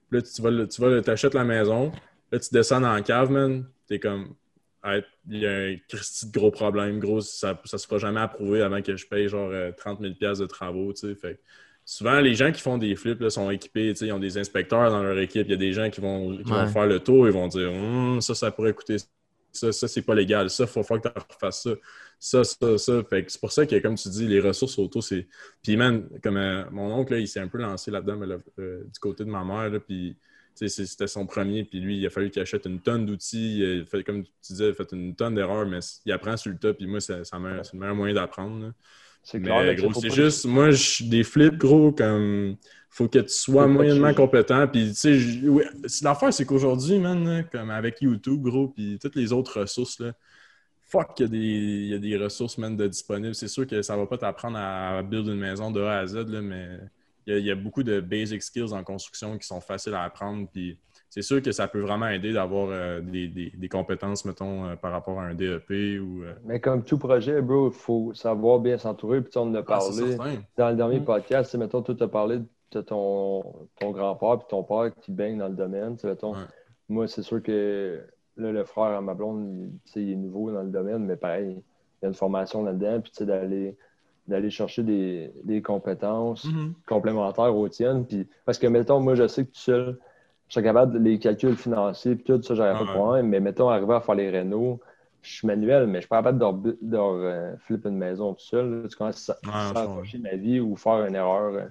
Puis 0.10 0.20
là, 0.20 0.22
tu 0.22 0.42
vas, 0.42 0.68
tu 0.68 0.82
vas, 0.82 1.02
t'achètes 1.02 1.34
la 1.34 1.44
maison. 1.44 1.92
Là, 2.32 2.40
tu 2.40 2.50
descends 2.52 2.82
dans 2.82 2.94
la 2.94 3.02
cave, 3.02 3.32
man. 3.32 3.66
T'es 3.88 4.00
comme. 4.00 4.36
Hey, 4.84 5.04
Il 5.30 5.40
y 5.40 5.48
a 5.48 5.52
un 5.52 5.76
Christy 5.88 6.28
de 6.28 6.32
gros 6.32 6.52
problème, 6.52 7.00
gros. 7.00 7.22
Ça 7.22 7.60
ne 7.62 7.78
se 7.78 7.86
fera 7.86 7.98
jamais 7.98 8.22
approuvé 8.22 8.62
avant 8.62 8.82
que 8.82 8.96
je 8.96 9.08
paye 9.08 9.28
genre 9.28 9.50
euh, 9.52 9.72
30 9.72 10.00
000 10.02 10.14
de 10.14 10.46
travaux, 10.46 10.94
tu 10.94 11.08
sais. 11.08 11.16
Fait 11.16 11.40
souvent, 11.86 12.20
les 12.20 12.36
gens 12.36 12.52
qui 12.52 12.62
font 12.62 12.78
des 12.78 12.96
flips 12.96 13.20
là, 13.22 13.30
sont 13.30 13.50
équipés, 13.52 13.90
tu 13.90 13.98
sais, 13.98 14.08
ils 14.08 14.12
ont 14.12 14.20
des 14.20 14.38
inspecteurs 14.38 14.90
dans 14.92 15.04
leur 15.04 15.18
équipe. 15.20 15.48
Il 15.48 15.52
y 15.52 15.54
a 15.54 15.58
des 15.58 15.74
gens 15.74 15.90
qui 15.90 16.02
vont, 16.02 16.36
qui 16.38 16.44
vont 16.44 16.68
faire 16.68 16.88
le 16.88 17.00
tour, 17.00 17.28
ils 17.28 17.34
vont 17.34 17.48
dire 17.48 17.72
Hum, 17.72 18.22
ça, 18.22 18.36
ça 18.36 18.52
pourrait 18.52 18.74
coûter 18.74 18.98
ça, 19.58 19.72
ça, 19.72 19.88
c'est 19.88 20.02
pas 20.02 20.16
légal. 20.16 20.50
Ça, 20.50 20.64
il 20.66 20.70
faut 20.70 20.84
faire 20.84 21.02
que 21.02 21.10
tu 21.10 21.14
refasses 21.30 21.64
ça. 21.64 21.72
Ça, 22.20 22.44
ça, 22.44 22.78
ça. 22.78 23.04
Fait 23.10 23.26
que 23.26 23.32
c'est 23.32 23.40
pour 23.40 23.52
ça 23.52 23.66
que, 23.66 23.76
comme 23.80 23.96
tu 23.96 24.10
dis, 24.10 24.28
les 24.28 24.40
ressources 24.40 24.78
auto, 24.80 25.02
c'est. 25.02 25.28
Puis, 25.64 25.78
man, 25.78 26.08
comme 26.24 26.38
euh, 26.38 26.64
mon 26.72 26.94
oncle, 26.94 27.14
là, 27.14 27.20
il 27.20 27.28
s'est 27.28 27.40
un 27.40 27.48
peu 27.48 27.58
lancé 27.60 27.92
là-dedans, 27.92 28.18
mais 28.18 28.28
là, 28.28 28.38
euh, 28.60 28.84
du 28.84 29.00
côté 29.00 29.24
de 29.26 29.30
ma 29.30 29.44
mère, 29.44 29.70
là, 29.70 29.80
puis. 29.80 30.16
C'était 30.58 31.08
son 31.08 31.26
premier, 31.26 31.66
puis 31.66 31.82
lui, 31.82 31.98
il 31.98 32.06
a 32.08 32.10
fallu 32.10 32.30
qu'il 32.32 32.42
achète 32.42 32.66
une 32.66 32.80
tonne 32.80 33.06
d'outils. 33.06 33.84
Fait, 33.92 34.06
comme 34.06 34.24
tu 34.24 34.32
disais, 34.42 34.68
il 34.68 34.72
a 34.72 34.74
fait 34.74 34.90
une 34.94 35.14
tonne 35.14 35.36
d'erreurs, 35.36 35.66
mais 35.68 35.80
il 36.06 36.14
apprend 36.14 36.38
sur 36.38 36.50
le 36.50 36.58
tas, 36.58 36.74
puis 36.74 36.88
moi, 36.88 37.02
ça, 37.02 37.26
ça 37.26 37.38
me- 37.40 37.62
c'est 37.62 37.74
le 37.74 37.80
meilleur 37.80 37.94
moyen 37.96 38.14
d'apprendre. 38.16 38.72
C'est 39.22 39.42
clair. 39.42 39.76
c'est 40.00 40.10
juste, 40.12 40.46
moi, 40.46 40.72
je 40.72 41.04
des 41.04 41.26
flips, 41.26 41.58
gros, 41.58 41.92
comme. 41.92 42.56
Faut 42.96 43.10
que 43.10 43.20
tu 43.20 43.28
sois 43.28 43.68
moyennement 43.68 44.14
compétent. 44.14 44.66
Puis, 44.70 44.94
tu 44.94 45.20
sais, 45.20 46.02
l'affaire, 46.02 46.32
c'est 46.34 46.46
qu'aujourd'hui, 46.46 46.98
man, 46.98 47.46
comme 47.52 47.70
avec 47.70 48.02
YouTube, 48.02 48.42
gros, 48.42 48.70
puis 48.70 48.98
toutes 49.02 49.16
les 49.18 49.34
autres 49.34 49.60
ressources, 49.60 50.00
là, 50.00 50.14
fuck, 50.82 51.10
il 51.20 51.24
y, 51.24 51.26
a 51.26 51.28
des- 51.28 51.38
il 51.38 51.88
y 51.88 51.94
a 51.94 52.00
des 52.00 52.16
ressources, 52.18 52.58
man, 52.58 52.78
de 52.78 52.88
disponibles. 52.88 53.36
C'est 53.36 53.50
sûr 53.50 53.68
que 53.68 53.82
ça 53.82 53.98
va 53.98 54.06
pas 54.06 54.18
t'apprendre 54.18 54.58
à 54.58 55.04
build 55.04 55.28
une 55.28 55.40
maison 55.40 55.72
de 55.72 55.82
A 55.82 56.00
à 56.00 56.06
Z, 56.08 56.16
là, 56.30 56.42
mais 56.42 56.80
il 57.28 57.34
y, 57.34 57.36
a, 57.36 57.40
il 57.40 57.46
y 57.46 57.52
a 57.52 57.56
beaucoup 57.56 57.84
de 57.84 58.00
basic 58.00 58.42
skills 58.42 58.72
en 58.72 58.82
construction 58.84 59.38
qui 59.38 59.46
sont 59.46 59.60
faciles 59.60 59.94
à 59.96 60.04
apprendre. 60.04 60.48
Puis, 60.54 60.78
c'est 61.10 61.22
sûr 61.22 61.42
que 61.42 61.52
ça 61.52 61.68
peut 61.68 61.82
vraiment 61.82 62.08
aider 62.08 62.32
d'avoir 62.32 62.70
euh, 62.72 63.02
des, 63.02 63.28
des- 63.28 63.52
des 63.58 63.68
compétences, 63.68 64.24
mettons, 64.24 64.68
euh, 64.68 64.76
par 64.78 64.92
rapport 64.94 65.20
à 65.20 65.24
un 65.26 65.34
DEP 65.34 66.00
ou. 66.00 66.24
euh, 66.24 66.34
Mais 66.46 66.62
comme 66.62 66.84
tout 66.84 66.98
projet, 66.98 67.42
bro, 67.42 67.70
il 67.72 67.74
faut 67.74 68.14
savoir 68.14 68.60
bien 68.60 68.78
s'entourer. 68.78 69.20
Puis 69.22 69.32
tu 69.32 69.34
sais, 69.34 69.40
on 69.40 69.50
en 69.50 69.56
a 69.56 69.60
ah, 69.60 69.64
parlé 69.64 70.16
dans 70.58 70.70
le 70.70 70.76
dernier 70.78 71.00
Mm. 71.02 71.06
podcast. 71.06 71.50
tu 71.50 71.52
sais, 71.54 71.58
Mettons, 71.58 71.82
tu 71.82 71.92
as 72.02 72.08
parlé 72.08 72.38
de 72.40 72.46
ton, 72.82 73.44
ton 73.80 73.92
grand-père 73.92 74.40
puis 74.40 74.48
ton 74.50 74.64
père 74.64 74.92
qui 75.02 75.12
baigne 75.12 75.38
dans 75.38 75.48
le 75.48 75.56
domaine. 75.56 75.96
mettons. 76.04 76.34
Ouais. 76.34 76.46
Moi, 76.90 77.08
c'est 77.08 77.24
sûr 77.24 77.42
que 77.42 78.02
là, 78.38 78.52
le 78.52 78.64
frère 78.66 78.86
à 78.98 79.02
ma 79.02 79.14
blonde, 79.14 79.72
il, 79.96 80.12
est 80.12 80.16
nouveau 80.16 80.52
dans 80.52 80.62
le 80.64 80.70
domaine, 80.70 81.06
mais 81.06 81.16
pareil, 81.16 81.52
il 81.52 82.04
y 82.04 82.06
a 82.06 82.08
une 82.10 82.14
formation 82.16 82.64
là-dedans. 82.64 83.02
Puis 83.02 83.12
tu 83.12 83.18
sais, 83.20 83.26
d'aller 83.26 83.76
d'aller 84.28 84.50
chercher 84.50 84.82
des, 84.84 85.32
des 85.44 85.62
compétences 85.62 86.46
Mhm. 86.46 86.74
complémentaires 86.88 87.56
aux 87.56 87.70
tiennes. 87.70 88.06
Puis, 88.08 88.28
parce 88.46 88.58
que, 88.58 88.66
mettons, 88.68 89.00
moi, 89.00 89.14
je 89.16 89.28
sais 89.28 89.46
que 89.46 89.52
tout 89.52 89.60
seul, 89.60 90.00
je 90.48 90.54
suis 90.54 90.64
capable 90.64 90.94
de 90.94 91.00
les 91.00 91.20
calculs 91.20 91.56
financiers, 91.56 92.16
puis 92.16 92.24
tout 92.24 92.42
ça, 92.42 92.56
j'aurais 92.56 92.74
pas 92.74 92.80
de 92.80 92.90
Ouais. 92.90 92.96
problème. 92.96 93.28
Mais 93.28 93.40
mettons, 93.40 93.70
arriver 93.70 93.94
à 93.94 94.02
faire 94.02 94.16
les 94.16 94.30
rénaux, 94.32 94.80
je 95.22 95.32
suis 95.32 95.48
manuel, 95.48 95.88
mais 95.88 95.96
je 95.96 96.02
suis 96.02 96.10
pas 96.10 96.18
capable 96.24 96.40
de, 96.64 96.78
euh, 96.98 97.56
flipper 97.58 97.90
une 97.90 97.98
maison 97.98 98.34
tout 98.34 98.44
seul. 98.46 98.82
là. 98.84 98.88
Tu 98.88 98.96
commences 98.96 99.30
à 99.30 99.38
Ouais, 99.44 99.78
à 99.80 100.18
ma 100.20 100.36
vie 100.38 100.60
ou 100.60 100.76
faire 100.76 101.06
une 101.06 101.16
erreur 101.16 101.54
euh, 101.54 101.68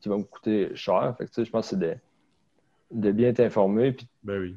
qui 0.00 0.08
va 0.08 0.16
me 0.16 0.24
coûter 0.24 0.74
cher. 0.74 1.14
Fait 1.18 1.26
que, 1.26 1.44
je 1.44 1.50
pense 1.50 1.66
que 1.66 1.70
c'est 1.70 1.78
de, 1.78 1.96
de 2.90 3.12
bien 3.12 3.32
t'informer, 3.32 3.92
puis 3.92 4.08
Ben 4.22 4.40
oui. 4.40 4.56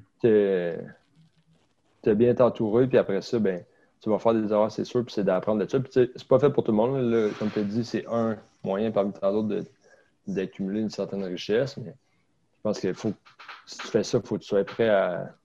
bien 2.15 2.33
t'entourer, 2.33 2.87
puis 2.87 2.97
après 2.97 3.21
ça, 3.21 3.39
ben, 3.39 3.63
tu 4.01 4.09
vas 4.09 4.19
faire 4.19 4.33
des 4.33 4.51
erreurs, 4.51 4.71
c'est 4.71 4.85
sûr, 4.85 5.05
puis 5.05 5.13
c'est 5.13 5.23
d'apprendre 5.23 5.63
de 5.63 5.69
ça. 5.69 5.79
Puis 5.79 5.91
c'est 5.93 6.27
pas 6.27 6.39
fait 6.39 6.49
pour 6.49 6.63
tout 6.63 6.71
le 6.71 6.77
monde. 6.77 7.01
là. 7.11 7.29
Comme 7.37 7.51
tu 7.51 7.59
as 7.59 7.63
dit, 7.63 7.85
c'est 7.85 8.05
un 8.07 8.37
moyen 8.63 8.91
parmi 8.91 9.13
tant 9.13 9.31
d'autres 9.31 9.69
d'accumuler 10.27 10.81
une 10.81 10.89
certaine 10.89 11.23
richesse, 11.23 11.77
mais 11.77 11.91
je 11.91 12.61
pense 12.63 12.79
qu'il 12.79 12.93
faut, 12.93 13.13
si 13.65 13.79
tu 13.79 13.87
fais 13.87 14.03
ça, 14.03 14.19
il 14.19 14.27
faut 14.27 14.35
que 14.35 14.41
tu 14.41 14.47
sois 14.47 14.63
prêt 14.63 14.89
à, 14.89 15.35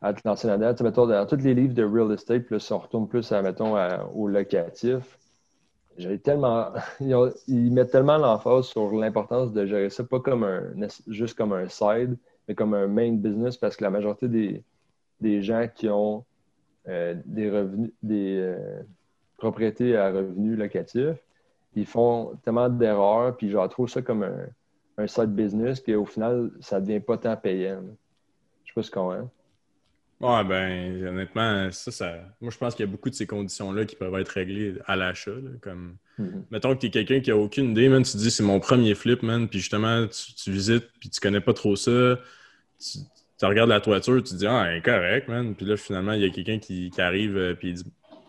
à 0.00 0.12
te 0.12 0.20
lancer 0.26 0.46
là-dedans. 0.46 0.72
Tu 0.72 0.78
sais, 0.78 0.84
mettons, 0.84 1.06
dans 1.06 1.26
tous 1.26 1.36
les 1.36 1.54
livres 1.54 1.74
de 1.74 1.84
real 1.84 2.12
estate, 2.12 2.58
si 2.58 2.72
on 2.72 2.78
retourne 2.78 3.08
plus 3.08 3.32
à, 3.32 3.40
mettons, 3.42 3.74
à- 3.76 4.04
au 4.14 4.28
locatif, 4.28 5.18
j'ai 5.98 6.18
tellement. 6.18 6.72
Ils, 7.00 7.72
mettent 7.72 7.90
tellement 7.90 8.18
l'emphase 8.18 8.66
sur 8.66 8.92
l'importance 8.92 9.52
de 9.52 9.66
gérer 9.66 9.90
ça, 9.90 10.04
pas 10.04 10.20
comme 10.20 10.44
un 10.44 10.72
juste 11.08 11.36
comme 11.36 11.52
un 11.52 11.68
side, 11.68 12.16
mais 12.48 12.54
comme 12.54 12.74
un 12.74 12.86
main 12.86 13.12
business, 13.12 13.56
parce 13.56 13.76
que 13.76 13.84
la 13.84 13.90
majorité 13.90 14.28
des, 14.28 14.62
des 15.20 15.42
gens 15.42 15.66
qui 15.74 15.88
ont 15.88 16.24
euh, 16.88 17.14
des 17.24 17.50
revenus, 17.50 17.92
des 18.02 18.38
euh, 18.40 18.82
propriétés 19.36 19.96
à 19.96 20.10
revenus 20.10 20.58
locatifs, 20.58 21.18
ils 21.74 21.86
font 21.86 22.32
tellement 22.44 22.68
d'erreurs, 22.68 23.36
puis 23.36 23.50
genre 23.50 23.68
trouvent 23.68 23.88
ça 23.88 24.02
comme 24.02 24.22
un, 24.22 24.46
un 24.98 25.06
side 25.06 25.34
business 25.34 25.80
qu'au 25.80 26.04
final, 26.04 26.50
ça 26.60 26.80
devient 26.80 27.00
pas 27.00 27.18
tant 27.18 27.36
payant. 27.36 27.80
Je 28.64 28.70
sais 28.70 28.74
pas 28.74 28.82
ce 28.82 28.90
qu'on 28.90 29.10
a. 29.10 29.24
Ouais, 30.22 30.44
ben, 30.44 31.04
honnêtement, 31.08 31.70
ça, 31.72 31.90
ça. 31.90 32.36
Moi, 32.40 32.52
je 32.52 32.58
pense 32.58 32.76
qu'il 32.76 32.86
y 32.86 32.88
a 32.88 32.90
beaucoup 32.92 33.10
de 33.10 33.14
ces 33.14 33.26
conditions-là 33.26 33.84
qui 33.84 33.96
peuvent 33.96 34.14
être 34.14 34.28
réglées 34.28 34.74
à 34.86 34.94
l'achat. 34.94 35.32
Comme, 35.60 35.96
Mhm. 36.18 36.44
mettons 36.52 36.74
que 36.76 36.80
tu 36.80 36.86
es 36.86 36.90
quelqu'un 36.90 37.20
qui 37.20 37.32
a 37.32 37.36
aucune 37.36 37.72
idée, 37.72 37.88
man, 37.88 38.04
tu 38.04 38.12
te 38.12 38.18
dis 38.18 38.30
c'est 38.30 38.44
mon 38.44 38.60
premier 38.60 38.94
flip, 38.94 39.22
man, 39.24 39.48
puis 39.48 39.58
justement, 39.58 40.06
tu, 40.06 40.34
tu 40.34 40.52
visites, 40.52 40.88
puis 41.00 41.10
tu 41.10 41.18
connais 41.20 41.40
pas 41.40 41.54
trop 41.54 41.74
ça. 41.74 42.20
Tu, 42.80 42.98
tu 43.38 43.46
regardes 43.46 43.70
la 43.70 43.80
toiture, 43.80 44.22
tu 44.22 44.32
te 44.32 44.36
dis, 44.38 44.46
ah, 44.46 44.66
elle 44.68 44.78
est 44.78 44.82
correct, 44.82 45.28
man. 45.28 45.56
Puis 45.56 45.66
là, 45.66 45.76
finalement, 45.76 46.12
il 46.12 46.22
y 46.22 46.24
a 46.24 46.30
quelqu'un 46.30 46.58
qui, 46.60 46.90
qui 46.90 47.00
arrive, 47.00 47.36
euh, 47.36 47.54
puis 47.54 47.70
il 47.70 47.74
dit, 47.74 47.84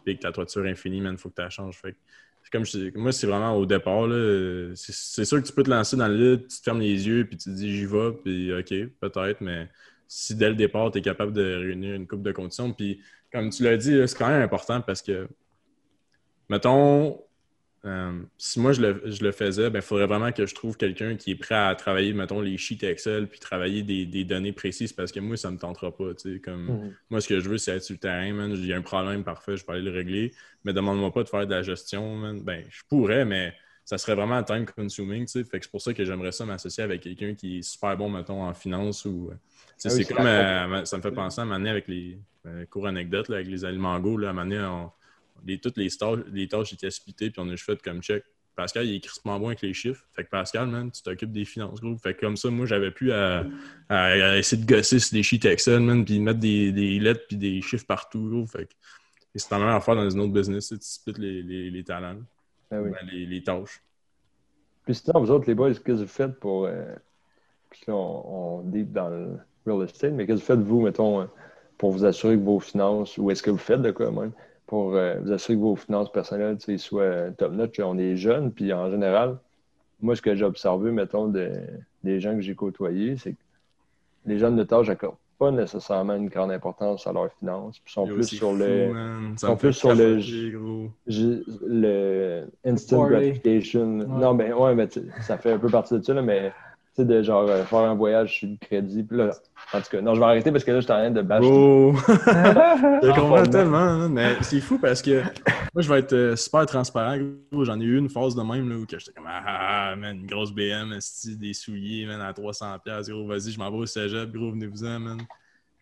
Big, 0.06 0.20
ta 0.20 0.32
toiture 0.32 0.66
est 0.66 0.72
infinie, 0.72 1.02
man, 1.02 1.18
faut 1.18 1.30
que 1.30 1.36
tu 1.36 1.42
la 1.42 1.50
changes. 1.52 1.78
Fait 1.78 1.94
que, 1.94 1.98
c'est 2.44 2.52
comme 2.52 2.66
je 2.66 2.98
moi, 2.98 3.12
c'est 3.12 3.28
vraiment 3.28 3.56
au 3.56 3.66
départ, 3.68 4.08
là. 4.08 4.72
C'est, 4.76 4.94
c'est 4.94 5.26
sûr 5.26 5.42
que 5.42 5.48
tu 5.48 5.54
peux 5.54 5.64
te 5.64 5.70
lancer 5.70 5.96
dans 5.98 6.08
le 6.08 6.16
lit, 6.38 6.42
tu 6.42 6.48
te 6.58 6.64
fermes 6.64 6.82
les 6.82 7.08
yeux, 7.08 7.26
puis 7.26 7.38
tu 7.38 7.50
te 7.52 7.56
dis, 7.56 7.72
j'y 7.78 7.86
vais, 7.86 8.12
puis 8.24 8.54
OK, 8.54 8.70
peut-être, 9.00 9.42
mais 9.42 9.70
si 10.16 10.36
dès 10.36 10.50
le 10.50 10.56
départ, 10.56 10.92
tu 10.92 11.00
es 11.00 11.02
capable 11.02 11.34
de 11.34 11.42
réunir 11.42 11.96
une 11.96 12.06
coupe 12.06 12.22
de 12.22 12.32
conditions. 12.32 12.72
Puis, 12.72 13.02
comme 13.32 13.50
tu 13.50 13.64
l'as 13.64 13.78
dit, 13.78 14.00
c'est 14.08 14.16
quand 14.16 14.28
même 14.28 14.44
important 14.44 14.80
parce 14.80 15.02
que, 15.02 15.28
mettons, 16.50 17.20
euh, 17.84 18.22
si 18.38 18.60
moi 18.60 18.74
je 18.74 18.82
le, 18.82 19.02
je 19.06 19.24
le 19.24 19.32
faisais, 19.32 19.72
il 19.74 19.82
faudrait 19.82 20.06
vraiment 20.06 20.32
que 20.32 20.46
je 20.46 20.54
trouve 20.54 20.78
quelqu'un 20.78 21.16
qui 21.16 21.32
est 21.32 21.36
prêt 21.36 21.56
à 21.56 21.74
travailler, 21.74 22.14
mettons, 22.14 22.42
les 22.42 22.58
sheets 22.58 22.86
Excel, 22.86 23.28
puis 23.28 23.40
travailler 23.40 23.82
des, 23.82 24.06
des 24.06 24.24
données 24.24 24.54
précises 24.54 24.94
parce 24.94 25.12
que 25.12 25.20
moi, 25.20 25.36
ça 25.36 25.50
me 25.50 25.58
tentera 25.58 25.92
pas. 25.92 26.12
Mhm. 26.24 26.94
Moi, 27.10 27.20
ce 27.20 27.28
que 27.28 27.40
je 27.40 27.50
veux, 27.50 27.58
c'est 27.58 27.76
être 27.76 27.84
sur 27.84 27.94
le 27.94 28.00
terrain, 28.00 28.32
man. 28.34 28.52
Il 28.52 28.68
y 28.68 28.72
a 28.72 28.78
un 28.78 28.84
problème 28.84 29.24
parfait, 29.24 29.58
je 29.58 29.66
peux 29.66 29.74
aller 29.74 29.82
le 29.82 29.92
régler. 29.92 30.32
Mais 30.64 30.74
demande-moi 30.74 31.12
pas 31.12 31.24
de 31.24 31.30
faire 31.30 31.48
de 31.48 31.52
la 31.56 31.64
gestion, 31.64 32.18
man. 32.18 32.40
Ben, 32.44 32.64
je 32.70 32.84
pourrais, 32.88 33.26
mais 33.26 33.56
ça 33.84 33.98
serait 33.98 34.14
vraiment 34.14 34.44
time 34.44 34.68
consuming. 34.68 35.28
Fait 35.28 35.44
que 35.44 35.66
c'est 35.66 35.72
pour 35.72 35.82
ça 35.82 35.92
que 35.92 36.06
j'aimerais 36.06 36.32
ça 36.32 36.46
m'associer 36.46 36.84
avec 36.84 37.02
quelqu'un 37.02 37.34
qui 37.34 37.58
est 37.58 37.62
super 37.64 37.98
bon, 37.98 38.10
mettons, 38.10 38.44
en 38.44 38.54
finance 38.54 39.06
ou. 39.06 39.32
Ah 39.86 39.90
oui, 39.90 39.92
c'est 40.06 40.14
comme. 40.14 40.26
euh, 40.26 40.86
ça 40.86 40.98
me 40.98 41.02
fait 41.02 41.12
penser 41.12 41.40
à 41.40 41.44
un 41.44 41.46
moment 41.46 41.58
donné 41.58 41.70
avec 41.70 41.88
les 41.88 42.18
euh, 42.46 42.66
cours 42.66 42.88
anecdotes, 42.88 43.30
là, 43.30 43.38
avec 43.38 43.48
les 43.48 43.66
aliments 43.66 44.00
go, 44.00 44.18
là, 44.18 44.28
à 44.28 44.32
un 44.32 44.34
moment 44.34 44.46
donné, 44.50 44.62
on- 44.66 44.92
les, 45.46 45.58
toutes 45.60 45.78
les 45.78 45.90
tâches, 45.90 46.20
les 46.32 46.48
tâches 46.48 46.72
étaient 46.74 46.90
splittées, 46.92 47.30
puis 47.30 47.42
on 47.42 47.48
a 47.50 47.52
juste 47.52 47.66
fait 47.66 47.82
comme 47.82 48.02
check. 48.02 48.24
Pascal, 48.56 48.86
il 48.86 48.96
est 48.96 49.00
crispement 49.00 49.40
bon 49.40 49.48
avec 49.48 49.62
les 49.62 49.74
chiffres. 49.74 50.06
Fait 50.12 50.24
que 50.24 50.30
Pascal, 50.30 50.68
man, 50.68 50.92
tu 50.92 51.02
t'occupes 51.02 51.32
des 51.32 51.44
finances, 51.44 51.82
gros. 51.82 51.98
Fait 51.98 52.14
que 52.14 52.20
comme 52.22 52.38
ça, 52.38 52.50
moi, 52.52 52.66
j'avais 52.68 52.92
pu 52.92 53.12
à, 53.12 53.44
à- 53.90 54.04
à 54.06 54.38
essayer 54.38 54.62
de 54.64 54.68
gosser 54.72 55.00
sur 55.00 55.16
des 55.16 55.24
sheets 55.24 55.46
Excel, 55.48 55.80
man, 55.82 56.06
puis 56.06 56.20
mettre 56.20 56.40
des, 56.40 56.72
des 56.72 57.00
lettres 57.00 57.26
puis 57.28 57.36
des 57.36 57.62
chiffres 57.62 57.86
partout, 57.88 58.30
gros. 58.30 58.46
Fait 58.46 58.66
que 58.68 58.74
c'est 59.36 59.50
la 59.52 59.58
même 59.60 59.70
affaire 59.70 59.96
dans 59.96 60.08
une 60.08 60.20
autre 60.20 60.32
business, 60.34 60.70
tu 60.70 60.78
splits 60.80 61.14
les, 61.18 61.42
les, 61.42 61.70
les 61.72 61.84
talents, 61.84 62.20
oui. 62.72 62.92
ben, 62.92 62.96
les, 63.12 63.26
les 63.26 63.44
tâches. 63.44 63.82
Puis 64.86 64.96
sinon, 64.96 65.20
vous 65.22 65.32
autres, 65.32 65.46
les 65.48 65.56
boys, 65.56 65.70
qu'est-ce 65.70 65.80
que 65.82 65.92
vous 65.94 66.08
faites 66.08 66.40
pour. 66.40 66.66
euh, 66.68 66.96
puis 67.72 67.82
là, 67.88 67.96
on, 67.96 68.60
on 68.60 68.62
deep 68.62 68.92
dans 68.94 69.10
le 69.10 69.38
real 69.66 69.84
estate, 69.84 70.14
mais 70.14 70.26
qu'est-ce 70.26 70.42
que 70.42 70.54
vous 70.54 70.60
faites, 70.60 70.68
vous, 70.68 70.82
mettons, 70.82 71.22
euh, 71.22 71.26
pour 71.78 71.92
vous 71.92 72.06
assurer 72.06 72.38
que 72.38 72.44
vos 72.44 72.60
finances, 72.60 73.18
ou 73.18 73.32
est-ce 73.32 73.44
que 73.44 73.52
vous 73.52 73.58
faites 73.58 73.82
de 73.82 73.92
quoi, 73.92 74.12
même, 74.12 74.32
pour 74.68 74.96
euh, 74.96 75.16
vous 75.22 75.32
assurer 75.32 75.58
que 75.58 75.62
vos 75.62 75.76
finances 75.76 76.12
personnelles 76.12 76.58
tu 76.58 76.66
sais, 76.66 76.78
soient 76.78 77.32
top-notch? 77.38 77.80
On 77.80 77.98
est 77.98 78.16
jeunes, 78.16 78.52
puis 78.52 78.72
en 78.74 78.90
général, 78.90 79.38
moi, 80.02 80.16
ce 80.16 80.22
que 80.22 80.36
j'ai 80.36 80.46
observé, 80.46 80.92
mettons, 80.92 81.28
de- 81.28 81.52
des 82.04 82.20
gens 82.20 82.36
que 82.36 82.42
j'ai 82.42 82.56
côtoyés, 82.56 83.18
c'est 83.18 83.34
que 83.34 83.38
les 84.26 84.38
jeunes 84.38 84.56
de 84.56 84.64
tâche 84.64 84.88
n'accordent 84.88 85.16
pas 85.40 85.52
nécessairement 85.52 86.16
une 86.16 86.30
grande 86.30 86.52
importance 86.52 87.08
à 87.08 87.14
leurs 87.14 87.32
finances, 87.40 87.80
puis 87.80 87.94
sont 87.94 88.08
Yo, 88.08 88.16
plus 88.16 88.28
sur 88.28 88.52
fou, 88.52 88.58
le. 88.58 88.94
sont 89.38 89.58
plus 89.58 89.74
sur 89.74 89.96
le- 89.96 90.20
instant 92.64 93.00
Party. 93.00 93.14
gratification. 93.14 93.86
Non, 93.86 94.36
ben 94.36 94.54
ouais, 94.54 94.76
mais 94.76 94.88
tu 94.88 95.02
sais, 95.02 95.22
ça 95.22 95.38
fait 95.38 95.54
un 95.54 95.58
peu 95.58 95.70
partie 95.70 95.96
de 95.96 96.02
ça, 96.02 96.14
là, 96.14 96.22
mais 96.22 96.54
sais, 96.96 97.06
de 97.06 97.22
genre 97.24 97.50
euh, 97.50 97.64
faire 97.64 97.80
un 97.80 97.96
voyage 97.96 98.40
sur 98.40 98.48
le 98.50 98.56
crédit. 98.58 99.04
Puis 99.04 99.18
là, 99.18 99.32
en 99.74 99.80
tout 99.82 99.90
cas, 99.92 100.02
non, 100.02 100.14
je 100.16 100.20
vais 100.20 100.26
arrêter 100.26 100.52
parce 100.52 100.64
que 100.64 100.72
là, 100.72 100.80
je 100.80 100.84
suis 100.86 100.92
en 100.92 100.98
train 100.98 101.12
de 101.12 101.22
bâcher. 101.22 101.50
Bro! 101.50 101.94
je 102.08 103.10
Ah, 103.10 103.14
comprends 103.16 103.44
tellement, 103.44 103.78
hein, 103.78 104.10
mais 104.10 104.36
c'est 104.42 104.60
fou 104.62 104.78
parce 104.78 105.02
que 105.02 105.22
moi, 105.74 105.82
je 105.82 105.90
vais 105.92 106.00
être 106.00 106.14
euh, 106.14 106.36
super 106.36 106.66
transparent. 106.66 107.18
gros. 107.52 107.66
J'en 107.66 107.80
ai 107.80 107.84
eu 107.84 107.98
une 107.98 108.10
phase 108.10 108.36
de 108.36 108.42
même 108.42 108.70
là, 108.70 108.76
où 108.78 108.86
que 108.86 109.00
j'étais 109.00 109.12
comme 109.14 109.26
Ah, 109.28 109.96
man, 109.98 110.18
une 110.18 110.28
grosse 110.28 110.52
BM, 110.54 110.98
des 111.40 111.54
souliers, 111.54 112.06
man, 112.06 112.22
à 112.22 112.32
300$. 112.32 113.10
Gros, 113.12 113.28
vas-y, 113.28 113.52
je 113.52 113.60
m'en 113.60 113.72
vais 113.72 113.78
au 113.78 113.86
cégep, 113.86 114.32
gros, 114.32 114.52
venez-vous-en, 114.52 115.00
man. 115.00 115.18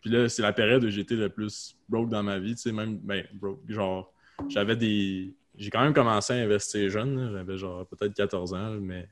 Puis 0.00 0.10
là, 0.10 0.28
c'est 0.28 0.42
la 0.42 0.52
période 0.52 0.82
où 0.84 0.88
j'étais 0.90 1.14
le 1.14 1.28
plus 1.28 1.76
broke 1.88 2.08
dans 2.08 2.22
ma 2.22 2.38
vie, 2.38 2.54
tu 2.56 2.62
sais, 2.62 2.72
même, 2.72 2.98
ben, 3.02 3.24
broke. 3.34 3.60
Genre, 3.68 4.12
j'avais 4.48 4.76
des. 4.76 5.32
J'ai 5.58 5.68
quand 5.70 5.82
même 5.82 5.92
commencé 5.92 6.32
à 6.32 6.36
investir 6.36 6.88
jeune, 6.90 7.30
j'avais 7.32 7.58
genre 7.58 7.86
peut-être 7.86 8.14
14 8.14 8.54
ans, 8.54 8.70
mais. 8.80 9.06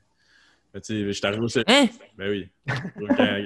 Mais 0.73 0.81
tu 0.81 0.93
sais, 1.05 1.13
j'étais 1.13 1.27
arrivé 1.27 1.43
au 1.43 1.47
cégep. 1.47 1.69
Hein? 1.69 1.87
Ben 2.17 2.29
oui. 2.29 2.49
Quand- 2.67 3.37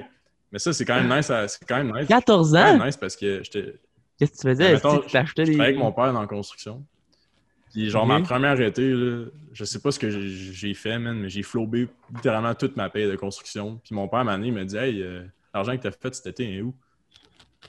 Mais 0.52 0.60
ça, 0.60 0.72
c'est 0.74 0.86
quand 0.86 0.96
même 1.02 1.14
nice. 1.18 1.30
à- 1.30 1.48
C'est 1.48 1.66
quand 1.66 1.78
même 1.84 1.92
nice. 1.96 2.08
14 2.08 2.52
C'est 2.52 2.58
quand 2.58 2.64
ans? 2.70 2.78
même 2.78 2.86
nice 2.88 2.98
parce 2.98 3.16
que 3.16 3.42
j'étais. 3.44 3.76
Qu'est-ce 4.18 4.32
que 4.32 4.38
tu 4.38 4.48
faisais? 4.48 4.74
Mettons, 4.74 5.00
tu 5.00 5.10
Je 5.10 5.44
des. 5.44 5.60
avec 5.60 5.78
mon 5.78 5.92
père 5.92 6.14
dans 6.14 6.22
la 6.22 6.28
construction. 6.28 6.86
Puis 7.74 7.90
genre, 7.90 8.06
ma 8.06 8.22
première 8.22 8.60
été, 8.62 8.90
là, 8.90 9.26
je 9.52 9.66
sais 9.66 9.82
pas 9.82 9.92
ce 9.92 10.00
que 10.00 10.10
j'ai- 10.10 10.74
fait, 10.74 10.98
man, 10.98 11.20
mais 11.20 11.28
j'ai 11.30 11.44
flobé 11.44 11.90
littéralement 12.14 12.56
toute 12.56 12.78
ma 12.78 12.90
paye 12.90 13.06
de 13.06 13.16
construction. 13.18 13.82
Puis 13.84 13.94
mon 13.94 14.08
père 14.08 14.24
m'a 14.24 14.38
dit, 14.38 14.48
il 14.48 14.54
m'a 14.54 14.64
dit 14.64 14.78
Hey, 14.78 15.02
euh, 15.04 15.24
l'argent 15.54 15.76
que 15.76 15.82
t'as 15.82 15.92
fait 15.92 16.16
cet 16.16 16.28
été, 16.28 16.56
est 16.56 16.62
où? 16.62 16.74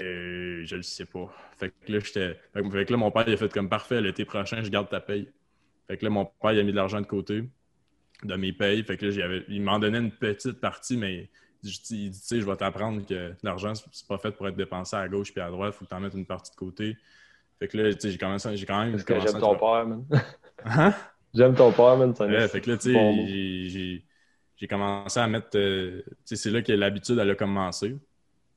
Euh, 0.01 0.61
je 0.65 0.77
le 0.77 0.83
sais 0.83 1.07
pas. 1.07 1.33
Fait 1.59 1.71
que 1.71 1.93
là, 1.93 1.99
j'étais. 1.99 2.39
Fait 2.53 2.63
que 2.85 2.93
là, 2.93 2.97
mon 2.99 3.11
père, 3.11 3.25
il 3.27 3.33
a 3.35 3.37
fait 3.37 3.53
comme 3.53 3.69
parfait, 3.69 4.01
l'été 4.01 4.25
prochain, 4.25 4.63
je 4.63 4.71
garde 4.71 4.89
ta 4.89 5.01
paye. 5.01 5.29
Fait 5.89 5.97
que 5.97 6.05
là, 6.05 6.11
mon 6.11 6.27
père, 6.27 6.53
il 6.53 6.61
a 6.61 6.63
mis 6.63 6.71
de 6.73 6.77
l'argent 6.77 7.01
de 7.01 7.07
côté 7.07 7.43
de 8.25 8.35
mes 8.37 8.53
payes. 8.53 8.83
Fait 8.83 8.97
que 8.97 9.07
là, 9.07 9.11
j'avais- 9.13 9.45
il 9.49 9.63
m'en 9.63 9.79
donnait 9.79 9.99
une 9.99 10.11
petite 10.13 10.61
partie, 10.61 10.97
mais 10.97 11.29
il 11.63 11.71
dit, 11.71 11.81
il 11.91 12.11
dit, 12.11 12.21
tu 12.21 12.27
sais, 12.27 12.41
je 12.41 12.47
vais 12.47 12.57
t'apprendre 12.57 13.05
que 13.07 13.33
l'argent, 13.43 13.75
c'est 13.75 14.07
pas 14.07 14.19
fait 14.19 14.31
pour 14.33 14.49
être 14.49 14.57
dépensé 14.57 14.97
à 14.97 15.07
gauche 15.09 15.33
puis 15.33 15.41
à 15.41 15.51
droite, 15.51 15.75
faut 15.75 15.85
que 15.85 15.91
t'en 15.91 16.01
mettes 16.01 16.15
une 16.15 16.27
partie 16.27 16.51
de 16.53 16.57
côté. 16.57 16.97
Fait 17.59 17.69
que 17.69 17.77
là, 17.79 17.93
tu 17.95 18.01
sais, 18.01 18.11
j'ai 18.11 18.19
commencé, 18.19 18.57
j'ai 18.57 18.67
quand 18.67 18.81
même. 18.83 18.93
Parce 18.93 19.05
que 19.05 19.15
j'aime 19.21 19.41
ton 19.41 19.57
père, 19.59 19.87
man. 19.87 20.05
Hein? 20.65 20.95
J'aime 21.35 21.55
ton 21.55 21.73
père, 21.73 21.97
man. 21.97 22.15
Ouais, 22.27 22.49
fait 22.49 22.61
que 22.61 22.71
là, 22.71 22.77
tu 22.77 22.83
sais, 22.85 22.93
bon 22.95 23.27
j'ai- 24.59 24.67
commencé 24.69 25.21
à 25.21 25.27
mettre. 25.27 25.49
euh, 25.57 26.03
c'est 26.25 26.51
là 26.51 26.63
que 26.63 26.73
l'habitude, 26.73 27.19
elle 27.19 27.31
a 27.31 27.35
commencé. 27.35 27.97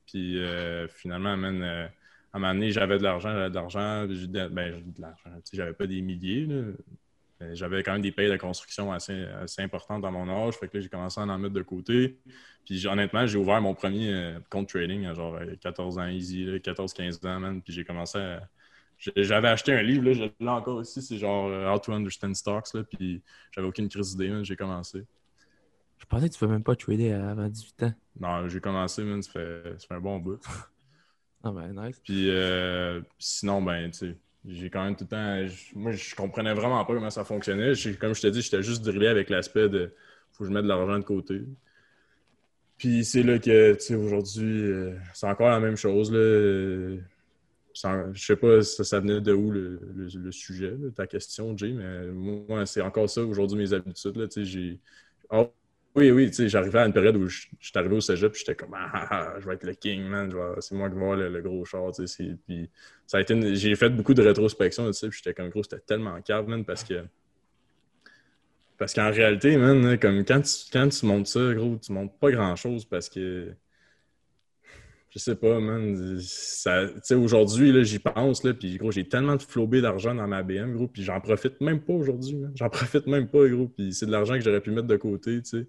Puis 0.06 0.42
euh, 0.42 0.88
finalement, 0.88 1.36
man, 1.36 1.62
euh, 1.62 1.86
à 2.32 2.36
un 2.36 2.40
moment 2.40 2.54
donné, 2.54 2.70
j'avais 2.70 2.98
de 2.98 3.02
l'argent, 3.02 3.30
j'avais 3.32 3.50
de 3.50 3.54
l'argent. 3.54 4.06
Ben, 4.06 4.16
j'ai 4.16 4.26
de 4.26 5.00
l'argent. 5.00 5.30
J'avais 5.52 5.72
pas 5.74 5.86
des 5.86 6.00
milliers, 6.00 6.46
là. 6.46 6.62
Mais 7.40 7.56
J'avais 7.56 7.82
quand 7.82 7.92
même 7.92 8.02
des 8.02 8.12
payes 8.12 8.30
de 8.30 8.36
construction 8.36 8.92
assez, 8.92 9.24
assez 9.42 9.62
importantes 9.62 10.02
dans 10.02 10.12
mon 10.12 10.28
âge. 10.28 10.54
Fait 10.54 10.68
que 10.68 10.76
là, 10.76 10.82
j'ai 10.82 10.88
commencé 10.88 11.20
à 11.20 11.24
en 11.24 11.38
mettre 11.38 11.54
de 11.54 11.62
côté. 11.62 12.18
Puis 12.64 12.86
honnêtement, 12.86 13.26
j'ai 13.26 13.38
ouvert 13.38 13.60
mon 13.60 13.74
premier 13.74 14.12
euh, 14.12 14.38
compte 14.50 14.68
trading 14.68 15.06
à 15.06 15.14
genre 15.14 15.34
euh, 15.34 15.56
14 15.60 15.98
ans 15.98 16.06
easy, 16.06 16.44
là, 16.44 16.58
14-15 16.58 17.26
ans, 17.26 17.40
man. 17.40 17.62
Puis 17.62 17.72
j'ai 17.72 17.84
commencé 17.84 18.18
à. 18.18 18.48
J'avais 19.16 19.48
acheté 19.48 19.72
un 19.72 19.80
livre, 19.80 20.04
là, 20.04 20.12
je 20.12 20.24
l'ai 20.24 20.48
encore 20.48 20.82
ici, 20.82 21.00
c'est 21.00 21.16
genre 21.16 21.48
euh, 21.48 21.72
How 21.72 21.78
to 21.78 21.90
Understand 21.90 22.34
Stocks, 22.34 22.74
là, 22.74 22.84
puis 22.84 23.22
j'avais 23.50 23.66
aucune 23.66 23.88
crise 23.88 24.14
d'idée, 24.14 24.44
j'ai 24.44 24.56
commencé. 24.56 25.06
Je 25.96 26.04
pensais 26.04 26.28
que 26.28 26.34
tu 26.34 26.38
pouvais 26.38 26.52
même 26.52 26.62
pas 26.62 26.76
trader 26.76 27.12
avant 27.12 27.48
18 27.48 27.82
ans. 27.84 27.94
Non, 28.20 28.48
j'ai 28.48 28.60
commencé, 28.60 29.02
man, 29.02 29.22
ça 29.22 29.32
fait, 29.32 29.62
ça 29.78 29.88
fait 29.88 29.94
un 29.94 30.00
bon 30.00 30.18
bout. 30.18 30.38
Ah 31.42 31.52
ben, 31.52 31.72
nice. 31.72 31.98
Puis 32.04 32.28
euh, 32.28 33.00
sinon, 33.18 33.62
ben, 33.62 33.90
tu 33.90 33.98
sais, 33.98 34.16
j'ai 34.46 34.70
quand 34.70 34.84
même 34.84 34.96
tout 34.96 35.04
le 35.04 35.08
temps. 35.08 35.54
moi, 35.74 35.92
je 35.92 36.14
comprenais 36.14 36.54
vraiment 36.54 36.84
pas 36.84 36.94
comment 36.94 37.10
ça 37.10 37.24
fonctionnait. 37.24 37.72
Comme 38.00 38.14
je 38.14 38.22
te 38.22 38.26
dis, 38.28 38.42
j'étais 38.42 38.62
juste 38.62 38.82
drillé 38.84 39.08
avec 39.08 39.30
l'aspect 39.30 39.68
de 39.68 39.94
faut 40.32 40.44
que 40.44 40.50
je 40.50 40.54
mette 40.54 40.64
de 40.64 40.68
l'argent 40.68 40.98
de 40.98 41.04
côté. 41.04 41.42
Puis 42.78 43.04
c'est 43.04 43.22
là 43.22 43.38
que, 43.38 43.74
tu 43.74 43.80
sais, 43.80 43.94
aujourd'hui, 43.94 44.62
euh, 44.62 44.96
c'est 45.14 45.26
encore 45.26 45.50
la 45.50 45.60
même 45.60 45.76
chose, 45.76 46.10
là. 46.12 46.18
Euh, 46.18 46.98
sans- 47.74 48.12
je 48.14 48.24
sais 48.24 48.36
pas 48.36 48.62
ça, 48.62 48.84
ça 48.84 49.00
venait 49.00 49.20
de 49.20 49.32
où 49.34 49.50
le, 49.52 49.80
le- 49.94 50.32
sujet, 50.32 50.74
ta 50.96 51.06
question, 51.06 51.56
Jay, 51.56 51.72
mais 51.72 52.06
moi, 52.08 52.66
c'est 52.66 52.82
encore 52.82 53.10
ça 53.10 53.22
aujourd'hui, 53.24 53.58
mes 53.58 53.72
habitudes, 53.74 54.16
là, 54.16 54.28
tu 54.28 54.44
sais, 54.44 54.46
j'ai. 54.46 54.80
Oui, 55.96 56.10
oui, 56.12 56.28
tu 56.28 56.34
sais, 56.34 56.48
j'arrivais 56.48 56.78
à 56.78 56.86
une 56.86 56.92
période 56.92 57.16
où 57.16 57.26
je 57.26 57.46
j'étais 57.58 57.78
arrivé 57.78 57.96
au 57.96 58.00
cégep, 58.00 58.30
puis 58.32 58.40
j'étais 58.46 58.54
comme, 58.54 58.74
ah, 58.74 58.90
ah, 58.92 59.08
ah, 59.10 59.34
je 59.40 59.46
vais 59.46 59.54
être 59.54 59.64
le 59.64 59.74
king, 59.74 60.02
man, 60.04 60.32
c'est 60.60 60.74
moi 60.74 60.88
qui 60.88 60.96
vais 60.96 61.16
le, 61.16 61.28
le 61.28 61.42
gros 61.42 61.64
char, 61.64 61.90
tu 61.92 62.06
sais. 62.06 62.36
Puis 62.46 62.70
ça 63.06 63.18
a 63.18 63.20
été 63.20 63.54
j'ai 63.56 63.74
fait 63.74 63.90
beaucoup 63.90 64.14
de 64.14 64.22
rétrospection 64.22 64.86
de 64.86 64.92
ça, 64.92 65.08
puis 65.08 65.18
j'étais 65.18 65.34
comme, 65.34 65.48
gros, 65.48 65.64
c'était 65.64 65.80
tellement 65.80 66.20
cave, 66.22 66.46
man, 66.48 66.64
parce 66.64 66.84
que. 66.84 67.04
Parce 68.78 68.94
qu'en 68.94 69.10
réalité, 69.10 69.56
man, 69.56 69.98
comme 69.98 70.24
quand 70.24 70.40
tu, 70.42 70.70
quand 70.72 70.88
tu 70.88 71.06
montes 71.06 71.26
ça, 71.26 71.52
gros, 71.54 71.76
tu 71.76 71.92
montes 71.92 72.18
pas 72.18 72.30
grand 72.30 72.54
chose 72.56 72.84
parce 72.84 73.08
que. 73.08 73.52
Je 75.10 75.18
sais 75.18 75.34
pas, 75.34 75.58
man. 75.58 76.18
Aujourd'hui, 77.16 77.84
j'y 77.84 77.98
pense, 77.98 78.44
là, 78.44 78.54
puis 78.54 78.76
gros, 78.76 78.92
j'ai 78.92 79.08
tellement 79.08 79.34
de 79.34 79.42
flobé 79.42 79.80
d'argent 79.80 80.14
dans 80.14 80.28
ma 80.28 80.42
BM, 80.44 80.72
gros, 80.74 80.86
puis 80.86 81.02
j'en 81.02 81.20
profite 81.20 81.60
même 81.60 81.80
pas 81.80 81.92
aujourd'hui. 81.94 82.38
J'en 82.54 82.68
profite 82.70 83.06
même 83.08 83.28
pas, 83.28 83.48
gros, 83.48 83.66
puis 83.68 83.92
c'est 83.92 84.06
de 84.06 84.12
l'argent 84.12 84.34
que 84.34 84.40
j'aurais 84.40 84.60
pu 84.60 84.70
mettre 84.70 84.86
de 84.86 84.96
côté, 84.96 85.42
tu 85.42 85.48
sais. 85.50 85.66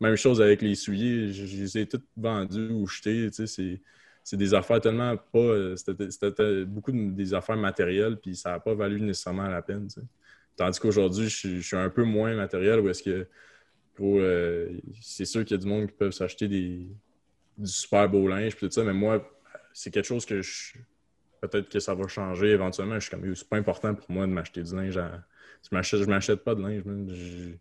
Même 0.00 0.16
chose 0.16 0.42
avec 0.42 0.62
les 0.62 0.74
souliers, 0.76 1.32
je, 1.32 1.44
les 1.44 1.78
ai 1.78 1.86
toutes 1.88 2.06
vendus 2.16 2.70
ou 2.70 2.86
jetés, 2.86 3.30
tu 3.30 3.46
sais, 3.46 3.80
c'est, 4.24 4.36
des 4.36 4.54
affaires 4.54 4.80
tellement 4.80 5.16
pas... 5.16 5.38
euh, 5.38 5.76
C'était, 5.76 6.64
beaucoup 6.66 6.92
de- 6.92 7.10
des 7.12 7.34
affaires 7.34 7.56
matérielles, 7.56 8.18
puis 8.18 8.36
ça 8.36 8.52
n'a 8.52 8.60
pas 8.60 8.74
valu 8.74 9.00
nécessairement 9.00 9.48
la 9.48 9.62
peine. 9.62 9.88
Tandis 10.56 10.78
qu'aujourd'hui, 10.80 11.28
je, 11.28 11.60
suis- 11.60 11.76
un 11.76 11.90
peu 11.90 12.04
moins 12.04 12.34
matériel, 12.36 12.80
où 12.80 12.88
est-ce 12.88 13.02
que, 13.02 13.26
gros, 13.96 14.18
euh, 14.20 14.70
c'est 15.02 15.24
sûr 15.26 15.44
qu'il 15.44 15.56
y 15.56 15.60
a 15.60 15.62
du 15.62 15.68
monde 15.68 15.86
qui 15.88 15.94
peuvent 15.94 16.12
s'acheter 16.12 16.48
des, 16.48 16.86
du 17.58 17.66
super 17.70 18.08
beau 18.08 18.28
linge, 18.28 18.56
puis 18.56 18.66
tout 18.68 18.72
ça, 18.72 18.84
mais 18.84 18.92
moi, 18.92 19.26
c'est 19.72 19.90
quelque 19.90 20.06
chose 20.06 20.24
que 20.26 20.42
je... 20.42 20.74
Peut-être 21.40 21.68
que 21.68 21.78
ça 21.80 21.94
va 21.94 22.08
changer 22.08 22.48
éventuellement. 22.50 22.94
Je 22.94 23.00
suis 23.00 23.10
comme, 23.10 23.34
c'est 23.34 23.48
pas 23.48 23.58
important 23.58 23.94
pour 23.94 24.10
moi 24.10 24.26
de 24.26 24.32
m'acheter 24.32 24.62
du 24.62 24.74
linge. 24.74 24.96
à- 24.96 25.22
Je 25.70 26.06
m'achète, 26.06 26.42
pas 26.44 26.54
de 26.54 26.62
linge. 26.62 26.82
Je- 27.08 27.54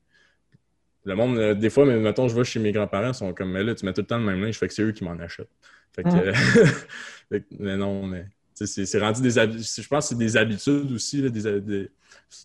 Le 1.04 1.16
monde, 1.16 1.38
euh, 1.38 1.54
des 1.54 1.70
fois, 1.70 1.86
mais 1.86 1.98
mettons, 2.00 2.28
je 2.28 2.36
vais 2.36 2.44
chez 2.44 2.60
mes 2.60 2.72
grands-parents, 2.72 3.10
ils 3.10 3.14
sont 3.14 3.34
comme, 3.34 3.52
mais 3.52 3.64
là, 3.64 3.76
tu 3.76 3.86
mets 3.86 3.94
tout 3.94 4.02
le 4.02 4.08
temps 4.08 4.18
le 4.18 4.26
même 4.26 4.42
linge, 4.42 4.58
fait 4.58 4.68
que 4.68 4.74
c'est 4.74 4.82
eux 4.82 4.92
qui 4.92 5.04
m'en 5.04 5.18
achètent. 5.20 5.50
Fait 5.94 6.04
que, 6.04 6.32
fait 7.30 7.42
que- 7.42 7.46
mais 7.60 7.78
non, 7.78 8.08
mais 8.08 8.26
c'est 8.56 9.00
rendu 9.00 9.22
des 9.22 9.38
habitudes. 9.38 9.64
Je 9.84 9.88
pense 9.88 10.06
que 10.06 10.10
c'est 10.10 10.18
des 10.18 10.36
habitudes 10.38 10.92
aussi. 10.92 11.22
Là, 11.22 11.30
des, 11.30 11.62
des- 11.62 11.90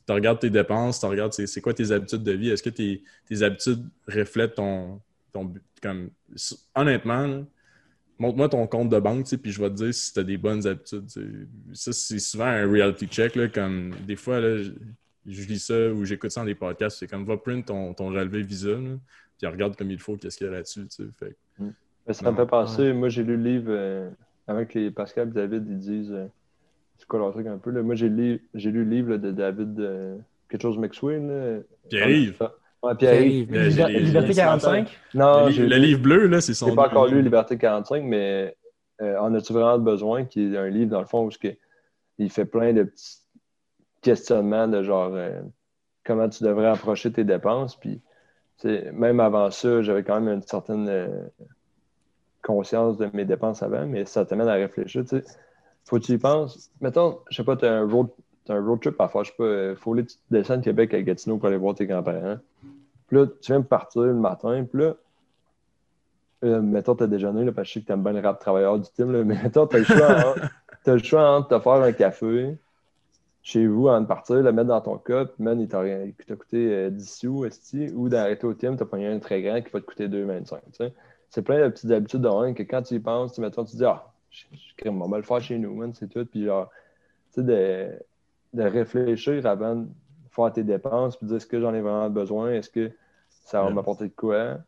tu 0.07 0.13
regardes 0.13 0.41
tes 0.41 0.51
dépenses, 0.51 1.01
tu 1.01 1.07
regardes 1.07 1.33
c'est 1.33 1.47
c'est 1.47 1.61
quoi 1.63 1.73
tes 1.73 1.91
habitudes 1.91 2.23
de 2.23 2.33
vie? 2.33 2.51
Est-ce 2.51 2.63
que 2.63 2.71
tes, 2.71 3.03
tes 3.27 3.43
habitudes 3.43 3.83
reflètent 4.07 4.55
ton, 4.57 5.01
ton? 5.33 5.53
Comme, 5.83 6.11
honnêtement, 6.75 7.27
là, 7.27 7.43
montre-moi 8.19 8.49
ton 8.49 8.67
compte 8.67 8.91
de 8.91 9.01
banque, 9.01 9.25
tu 9.25 9.31
sais, 9.31 9.39
puis 9.39 9.51
je 9.51 9.61
vais 9.61 9.71
te 9.71 9.75
dire 9.75 9.95
si 9.95 10.13
tu 10.13 10.21
as 10.21 10.25
des 10.25 10.37
bonnes 10.37 10.67
habitudes. 10.67 11.07
tu 11.07 11.21
sais. 11.21 11.27
Ça, 11.73 11.93
c'est 11.93 12.19
souvent 12.19 12.45
un 12.45 12.71
reality 12.71 13.07
check. 13.07 13.35
Là, 13.35 13.49
comme 13.49 13.95
des 14.07 14.17
fois, 14.17 14.41
là, 14.41 14.59
je, 14.59 14.73
je 15.27 15.49
lis 15.49 15.59
ça 15.59 15.91
ou 15.91 16.05
j'écoute 16.05 16.31
ça 16.31 16.41
dans 16.41 16.47
des 16.47 16.55
podcasts. 16.55 16.99
C'est 16.99 17.07
comme 17.07 17.25
va 17.25 17.37
print 17.37 17.67
ton, 17.67 17.95
ton 17.95 18.09
relevé 18.09 18.43
Visa, 18.43 18.71
là, 18.71 18.97
puis 19.39 19.47
regarde 19.47 19.77
comme 19.77 19.91
il 19.91 19.99
faut, 19.99 20.17
qu'est-ce 20.17 20.37
qu'il 20.37 20.47
y 20.47 20.51
a 20.51 20.53
là-dessus. 20.53 20.87
tu 20.89 21.05
sais. 21.05 21.11
Fait 21.19 21.37
Mais 22.07 22.13
ça 22.13 22.31
me 22.31 22.37
fait 22.37 22.47
penser, 22.47 22.93
moi 22.93 23.09
j'ai 23.09 23.25
lu 23.25 23.37
le 23.37 23.43
livre 23.43 23.71
euh, 23.71 24.11
que 24.47 24.79
les 24.79 24.91
Pascal 24.91 25.29
et 25.29 25.33
David 25.33 25.67
ils 25.69 25.79
disent 25.79 26.13
euh, 26.13 26.27
c'est 26.99 27.07
quoi 27.07 27.19
leur 27.19 27.33
truc 27.33 27.47
un 27.47 27.59
peu. 27.59 27.71
Là? 27.71 27.83
Moi 27.83 27.95
j'ai 27.95 28.09
lu, 28.09 28.47
j'ai 28.55 28.71
lu 28.71 28.85
le 28.85 28.91
livre 28.91 29.11
là, 29.11 29.19
de 29.19 29.31
David 29.31 29.81
euh, 29.81 30.17
quelque 30.49 30.63
chose 30.63 30.79
McSween. 30.79 31.63
Pierre-Yves. 31.89 32.39
Ouais. 32.83 32.93
Euh, 33.03 33.21
Liber- 33.21 33.71
j'ai- 33.71 34.01
Liberté 34.01 34.29
j'ai- 34.29 34.35
45. 34.35 34.99
Non, 35.15 35.47
le, 35.49 35.67
le 35.67 35.77
livre 35.77 36.01
bleu, 36.01 36.27
là, 36.27 36.41
c'est 36.41 36.55
son. 36.55 36.69
J'ai 36.69 36.75
pas 36.75 36.87
encore 36.89 37.07
lu. 37.07 37.21
Liberté 37.23 37.59
45, 37.59 38.05
mais 38.05 38.57
euh, 39.03 39.19
en 39.19 39.35
as-tu 39.35 39.53
vraiment 39.53 39.79
besoin? 39.79 40.25
Qui 40.25 40.53
est 40.55 40.57
un 40.57 40.69
livre, 40.69 40.91
dans 40.91 41.01
le 41.01 41.07
fond, 41.07 41.27
où 41.27 41.31
il 42.19 42.31
fait 42.31 42.45
plein 42.47 42.73
de 42.73 42.85
petits 42.85 43.19
questionnements 44.01 44.67
de 44.69 44.83
genre 44.83 45.11
euh, 45.13 45.41
comment 46.05 46.29
tu 46.29 46.43
devrais 46.43 46.69
approcher 46.69 47.13
tes 47.13 47.25
dépenses. 47.25 47.77
Puis, 47.77 48.01
même 48.65 49.21
avant 49.21 49.51
ça, 49.51 49.83
j'avais 49.83 50.03
quand 50.03 50.21
même 50.21 50.35
une 50.35 50.43
certaine 50.43 50.89
euh, 50.89 51.09
conscience 52.43 52.97
de 52.97 53.09
mes 53.13 53.25
dépenses 53.25 53.63
avant, 53.63 53.87
mais 53.87 54.07
ça 54.07 54.25
t'amène 54.25 54.49
à 54.49 54.55
réfléchir. 54.55 55.05
Faut 55.85 55.99
que 55.99 56.05
tu 56.05 56.13
y 56.13 56.19
penses. 56.19 56.71
Mettons, 56.81 57.19
je 57.31 57.37
sais 57.37 57.45
pas, 57.45 57.57
tu 57.57 57.67
as 57.67 57.73
un 57.73 57.87
road, 57.89 58.09
t'as 58.51 58.57
un 58.57 58.67
road 58.67 58.81
trip 58.81 59.01
à 59.01 59.09
faire, 59.09 59.23
je 59.23 59.33
euh, 59.41 59.77
faut 59.77 59.95
aller 59.95 60.05
tu 60.05 60.17
descends 60.31 60.57
de 60.57 60.65
Québec 60.65 60.93
à 60.93 61.01
Gatineau 61.03 61.39
pour 61.39 61.47
aller 61.47 61.57
voir 61.57 61.75
tes 61.75 61.87
grands-parents. 61.87 62.39
Puis 63.07 63.17
là, 63.17 63.27
tu 63.27 63.53
viens 63.53 63.61
de 63.61 63.65
partir 63.65 64.03
le 64.03 64.15
matin, 64.15 64.65
puis 64.65 64.83
là, 64.83 64.97
euh, 66.43 66.61
mettons, 66.61 66.97
tu 66.97 67.05
as 67.05 67.07
déjeuné, 67.07 67.45
là, 67.45 67.53
parce 67.53 67.69
que 67.69 67.69
je 67.69 67.75
sais 67.75 67.81
que 67.83 67.87
tu 67.87 67.93
aimes 67.93 68.03
bien 68.03 68.13
le 68.13 68.21
rap 68.21 68.41
travailleur 68.41 68.79
du 68.79 68.89
team, 68.91 69.23
mais 69.23 69.35
mettons, 69.43 69.67
tu 69.67 69.77
as 69.77 69.79
le 69.79 69.85
choix 69.85 70.35
t'as 70.83 70.93
le 70.95 71.03
choix 71.03 71.31
entre 71.31 71.49
te 71.49 71.63
faire 71.63 71.73
un 71.75 71.93
café 71.93 72.57
chez 73.43 73.67
vous 73.67 73.89
avant 73.89 74.01
de 74.01 74.07
partir, 74.07 74.37
le 74.37 74.53
mettre 74.53 74.69
dans 74.69 74.81
ton 74.81 74.99
cup, 74.99 75.31
man, 75.39 75.61
il 75.61 75.69
t'a 75.69 75.81
rien- 75.81 76.11
coûté 76.11 76.73
euh, 76.73 76.91
10 76.91 77.19
sous, 77.19 77.45
esti, 77.45 77.91
ou 77.95 78.09
d'arrêter 78.09 78.47
au 78.47 78.55
team, 78.55 78.77
tu 78.77 78.83
as 78.83 78.87
pogné 78.87 79.07
un 79.09 79.19
très 79.19 79.43
grand 79.43 79.61
qui 79.63 79.71
va 79.71 79.81
te 79.81 79.87
coûter 79.87 80.09
2,25. 80.09 80.45
tu 80.45 80.57
sais. 80.73 80.93
C'est 81.29 81.43
plein 81.43 81.61
de 81.61 81.69
petites 81.69 81.91
habitudes 81.91 82.23
de 82.23 82.29
même 82.29 82.55
que 82.55 82.63
quand 82.65 82.83
tu 82.83 82.95
y 82.95 82.99
penses, 82.99 83.35
tu, 83.35 83.41
mettons, 83.41 83.65
tu 83.65 83.77
dis, 83.77 83.85
ah, 83.85 84.05
je, 84.31 84.45
je, 84.53 84.89
on 84.89 85.23
faire 85.23 85.41
chez 85.41 85.59
nous, 85.59 85.75
man, 85.75 85.93
c'est 85.95 86.09
tout. 86.09 86.25
Puis 86.27 86.45
genre, 86.45 86.71
tu 87.33 87.45
sais, 87.45 88.01
de, 88.53 88.63
réfléchir 88.63 89.45
avant 89.47 89.77
de 89.77 89.87
faire 90.31 90.53
tes 90.53 90.65
dépenses, 90.65 91.17
puis 91.17 91.25
de 91.27 91.29
dire 91.31 91.37
est-ce 91.39 91.47
que 91.47 91.61
j'en 91.61 91.75
ai 91.75 91.81
vraiment 91.81 92.11
besoin, 92.11 92.51
est-ce 92.53 92.71
que 92.71 92.91
ça 93.45 93.61
va 93.63 93.69
Ouais. 93.69 93.75
m'apporter 93.75 94.05
de 94.09 94.15
quoi? 94.15 94.59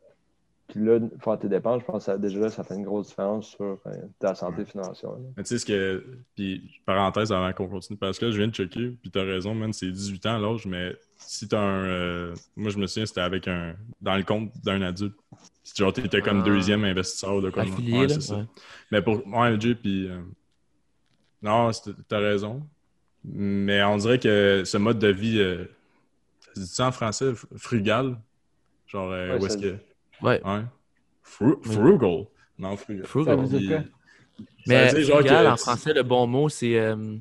Puis 0.69 0.81
là, 0.83 0.99
faire 1.19 1.39
tes 1.39 1.49
dépenses, 1.49 1.83
je 1.83 1.87
pense 1.87 1.99
que 1.99 2.13
ça, 2.13 2.17
déjà 2.17 2.41
là, 2.41 2.49
ça 2.49 2.65
fait 2.65 2.75
une 2.77 2.85
grosse 2.85 3.09
différence 3.09 3.49
sur 3.49 3.79
euh, 3.87 3.95
ta 4.19 4.35
santé 4.35 4.65
financière. 4.65 5.11
là. 5.11 5.19
Mais 5.37 5.43
tu 5.43 5.51
sais, 5.51 5.59
ce 5.59 5.67
que. 5.67 6.03
Puis, 6.35 6.81
parenthèse 6.87 7.31
avant 7.31 7.53
qu'on 7.53 7.69
continue, 7.69 7.99
parce 7.99 8.19
que 8.19 8.25
là, 8.27 8.31
je 8.31 8.39
viens 8.39 8.49
de 8.49 8.55
checker, 8.55 8.97
puis 9.03 9.11
t'as 9.11 9.23
raison, 9.23 9.55
man, 9.55 9.73
c'est 9.75 9.91
18 9.91 10.25
ans 10.27 10.39
l'âge, 10.39 10.65
mais 10.65 10.97
si 11.17 11.47
t'as 11.47 11.59
un. 11.61 11.85
euh, 11.85 12.35
moi, 12.57 12.71
je 12.71 12.79
me 12.79 12.87
souviens, 12.87 13.05
c'était 13.05 13.21
avec 13.21 13.49
un. 13.49 13.75
Dans 14.01 14.17
le 14.17 14.23
compte 14.23 14.51
d'un 14.65 14.81
adulte. 14.81 15.15
Si 15.63 15.75
genre, 15.77 15.93
t'étais 15.93 16.23
comme 16.23 16.41
Ah. 16.41 16.45
deuxième 16.45 16.85
investisseur 16.85 17.43
de 17.43 17.51
quoi. 17.51 17.65
Affilié, 17.65 17.93
Ouais, 17.99 18.07
là. 18.07 18.15
c'est 18.15 18.21
ça. 18.23 18.37
ouais. 18.37 18.45
Mais 18.93 19.03
pour. 19.03 19.27
Ouais, 19.27 19.51
LG, 19.51 19.75
puis. 19.75 20.09
euh, 20.09 20.21
Non, 21.43 21.71
t'as 22.09 22.19
raison. 22.19 22.63
Mais 23.25 23.83
on 23.83 23.97
dirait 23.99 24.19
que 24.19 24.63
ce 24.65 24.77
mode 24.79 24.99
de 24.99 25.09
vie. 25.09 25.39
euh, 25.41 25.65
Ça 26.49 26.55
se 26.55 26.61
dit 26.61 26.67
ça 26.67 26.87
en 26.89 26.93
français? 26.93 27.33
Frugal? 27.57 28.17
Genre, 28.87 29.11
euh, 29.11 29.35
Ouais, 29.37 29.41
où 29.43 29.47
est-ce 29.47 29.59
que. 29.59 29.77
Ouais. 30.23 30.41
Fru- 31.23 31.57
frugal. 31.63 32.27
Non, 32.59 32.77
frugal. 32.77 33.07
Frugal. 33.07 33.37
Ça 33.39 33.43
veut 33.45 33.59
dire 33.59 33.69
quoi? 33.81 34.47
Mais 34.67 34.89
Ça 34.89 34.95
veut 34.97 35.01
dire 35.03 35.09
genre 35.09 35.19
frugal, 35.21 35.47
que- 35.47 35.51
en 35.53 35.57
français, 35.57 35.95
le 35.95 36.03
bon 36.03 36.27
mot, 36.27 36.49
c'est. 36.49 36.79
euh, 36.79 37.17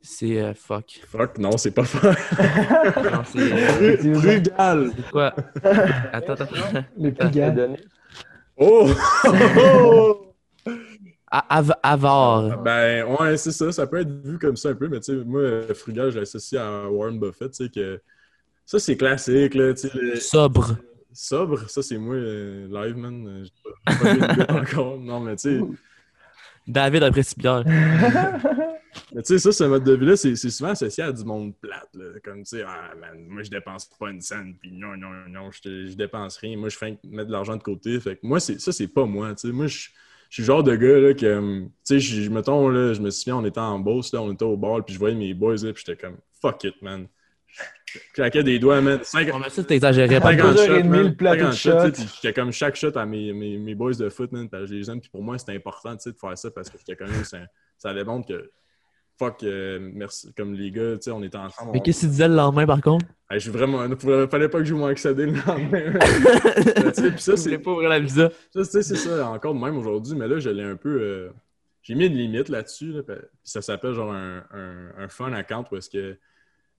c'est. 0.00 0.40
euh, 0.40 0.54
fuck. 0.54 1.00
Fuck, 1.08 1.38
non, 1.38 1.56
c'est 1.58 1.72
pas 1.72 1.84
fuck. 1.84 2.16
Non, 3.12 3.22
c'est. 3.24 3.52
euh. 3.52 4.14
Frugal. 4.20 4.92
c'est 4.96 5.10
quoi? 5.10 5.34
Attends, 6.12 6.32
attends, 6.34 6.46
T'as 7.16 7.28
pigants. 7.28 7.52
donné. 7.54 7.76
Oh! 8.56 8.88
Av- 11.30 11.74
avare. 11.82 12.62
ben, 12.62 13.04
ouais, 13.04 13.36
c'est 13.36 13.50
ça. 13.50 13.72
Ça 13.72 13.86
peut 13.86 14.00
être 14.00 14.10
vu 14.24 14.38
comme 14.38 14.56
ça 14.56 14.70
un 14.70 14.74
peu, 14.74 14.88
mais 14.88 15.00
tu 15.00 15.12
sais, 15.12 15.24
moi, 15.24 15.42
frugal, 15.74 16.10
je 16.10 16.20
l'associe 16.20 16.60
à 16.60 16.88
Warren 16.88 17.18
Buffett, 17.18 17.50
tu 17.52 17.64
sais, 17.64 17.70
que 17.70 18.00
ça, 18.64 18.78
c'est 18.78 18.96
classique, 18.96 19.54
là, 19.54 19.74
tu 19.74 19.88
sais. 19.88 20.16
Sobre. 20.20 20.76
Sobre, 21.12 21.68
ça, 21.68 21.82
c'est 21.82 21.98
moi, 21.98 22.14
euh, 22.14 22.68
live, 22.68 22.96
man. 22.96 23.44
J'ai 23.44 24.18
pas, 24.20 24.44
pas 24.44 24.54
encore. 24.60 24.98
Non, 24.98 25.20
mais 25.20 25.36
tu 25.36 25.58
sais, 25.58 25.60
David 26.66 27.02
après 27.02 27.22
Cibière. 27.22 27.64
mais 29.14 29.22
tu 29.22 29.34
sais, 29.34 29.38
ça, 29.38 29.52
ce 29.52 29.64
mode 29.64 29.84
de 29.84 29.92
vie-là, 29.94 30.16
c'est 30.16 30.36
souvent 30.36 30.70
associé 30.70 31.04
à 31.04 31.12
du 31.12 31.24
monde 31.24 31.54
plate, 31.60 31.88
là. 31.94 32.04
Comme, 32.24 32.42
tu 32.44 32.56
sais, 32.58 32.64
ah, 32.66 32.92
man, 33.00 33.24
moi, 33.28 33.42
je 33.42 33.50
dépense 33.50 33.86
pas 33.98 34.10
une 34.10 34.20
scène, 34.20 34.54
puis 34.60 34.72
non, 34.72 34.96
non, 34.96 35.10
non, 35.28 35.50
je, 35.50 35.86
je 35.86 35.94
dépense 35.96 36.36
rien. 36.38 36.56
Moi, 36.56 36.68
je 36.68 36.76
fais 36.76 36.98
mettre 37.04 37.28
de 37.28 37.32
l'argent 37.32 37.56
de 37.56 37.62
côté. 37.62 37.98
Fait 38.00 38.16
que 38.16 38.26
moi, 38.26 38.38
ça, 38.40 38.72
c'est 38.72 38.88
pas 38.88 39.06
moi, 39.06 39.34
tu 39.34 39.48
sais. 39.48 39.52
Moi, 39.52 39.66
je 39.66 39.88
suis 40.30 40.42
le 40.42 40.46
genre 40.46 40.62
de 40.62 40.74
gars, 40.76 40.98
là, 41.00 41.14
que, 41.14 41.36
hum, 41.38 41.70
tu 41.86 42.00
sais, 42.00 42.00
je- 42.00 42.30
mettons, 42.30 42.68
là, 42.68 42.92
je 42.92 43.00
me 43.00 43.10
souviens, 43.10 43.36
on 43.36 43.44
était 43.44 43.60
en 43.60 43.78
Beauce, 43.78 44.12
là, 44.12 44.20
on 44.22 44.32
était 44.32 44.44
au 44.44 44.56
bar, 44.56 44.84
puis 44.84 44.94
je 44.94 44.98
voyais 44.98 45.14
mes 45.14 45.34
boys, 45.34 45.54
là, 45.62 45.72
puis 45.72 45.82
j'étais 45.86 46.00
comme, 46.00 46.16
fuck 46.40 46.64
it, 46.64 46.74
man. 46.82 47.06
Je 47.86 47.98
claquais 48.12 48.42
des 48.42 48.58
doigts, 48.58 48.80
man. 48.82 49.00
Cinq- 49.02 49.30
On 49.32 49.38
met 49.38 49.48
ça, 49.48 49.64
t'exagérais 49.64 50.20
pas. 50.20 50.32
50 50.32 50.54
deux 50.54 50.60
heures 50.60 50.66
shots, 50.82 50.84
man. 50.88 51.02
le 51.08 51.14
plateau 51.14 51.52
50 51.52 51.90
de 51.92 51.96
shots, 51.96 52.06
J'étais 52.22 52.32
comme 52.34 52.52
chaque 52.52 52.76
shot 52.76 52.96
à 52.96 53.06
mes, 53.06 53.32
mes, 53.32 53.56
mes 53.56 53.74
boys 53.74 53.94
de 53.94 54.08
foot, 54.10 54.30
man, 54.32 54.48
parce 54.50 54.64
que 54.64 54.68
je 54.70 54.74
les 54.74 54.90
aime. 54.90 55.00
Puis 55.00 55.08
pour 55.10 55.22
moi, 55.22 55.38
c'était 55.38 55.52
important 55.54 55.96
tu 55.96 56.02
sais, 56.02 56.12
de 56.12 56.18
faire 56.18 56.36
ça 56.36 56.50
parce 56.50 56.68
que 56.68 56.76
j'étais 56.78 56.96
comme 56.96 57.12
ça, 57.24 57.38
ça 57.78 57.94
démontre 57.94 58.28
que 58.28 58.50
fuck, 59.18 59.42
euh, 59.42 59.78
merci. 59.94 60.32
Comme 60.34 60.54
les 60.54 60.70
gars, 60.70 60.94
tu 60.96 61.02
sais, 61.02 61.10
on 61.10 61.22
était 61.22 61.36
ensemble. 61.38 61.72
Mais 61.72 61.78
on- 61.78 61.82
qu'est-ce 61.82 62.00
que 62.02 62.06
tu 62.06 62.10
disais 62.10 62.28
le 62.28 62.34
lendemain, 62.34 62.66
par 62.66 62.80
contre? 62.80 63.06
Hey, 63.30 63.38
je 63.40 63.44
suis 63.44 63.50
vraiment. 63.50 63.84
Il 63.84 63.96
fallait 64.28 64.48
pas 64.48 64.58
que 64.58 64.64
je 64.64 64.74
mon 64.74 64.86
accédé 64.86 65.26
le 65.26 65.32
lendemain. 65.32 65.98
Puis 67.12 67.20
ça, 67.22 67.32
Je 67.32 67.36
c'est 67.36 67.58
pas 67.58 67.70
ouvrir 67.72 67.88
la 67.88 67.98
visa? 68.00 68.30
ça, 68.52 68.60
tu 68.62 68.64
sais, 68.64 68.82
c'est 68.82 68.96
ça, 68.96 69.28
encore 69.30 69.54
de 69.54 69.60
même 69.60 69.76
aujourd'hui, 69.76 70.16
mais 70.16 70.28
là, 70.28 70.38
je 70.38 70.48
l'ai 70.50 70.62
un 70.62 70.76
peu. 70.76 71.00
euh, 71.00 71.30
J'ai 71.82 71.94
mis 71.94 72.06
une 72.06 72.14
limite 72.14 72.48
là-dessus, 72.48 72.92
là, 72.92 73.02
puis 73.02 73.16
ça 73.42 73.62
s'appelle 73.62 73.94
genre 73.94 74.12
un, 74.12 74.44
un, 74.52 74.90
un 75.04 75.08
fun 75.08 75.32
account 75.32 75.64
où 75.72 75.76
est-ce 75.76 75.90
que 75.90 76.16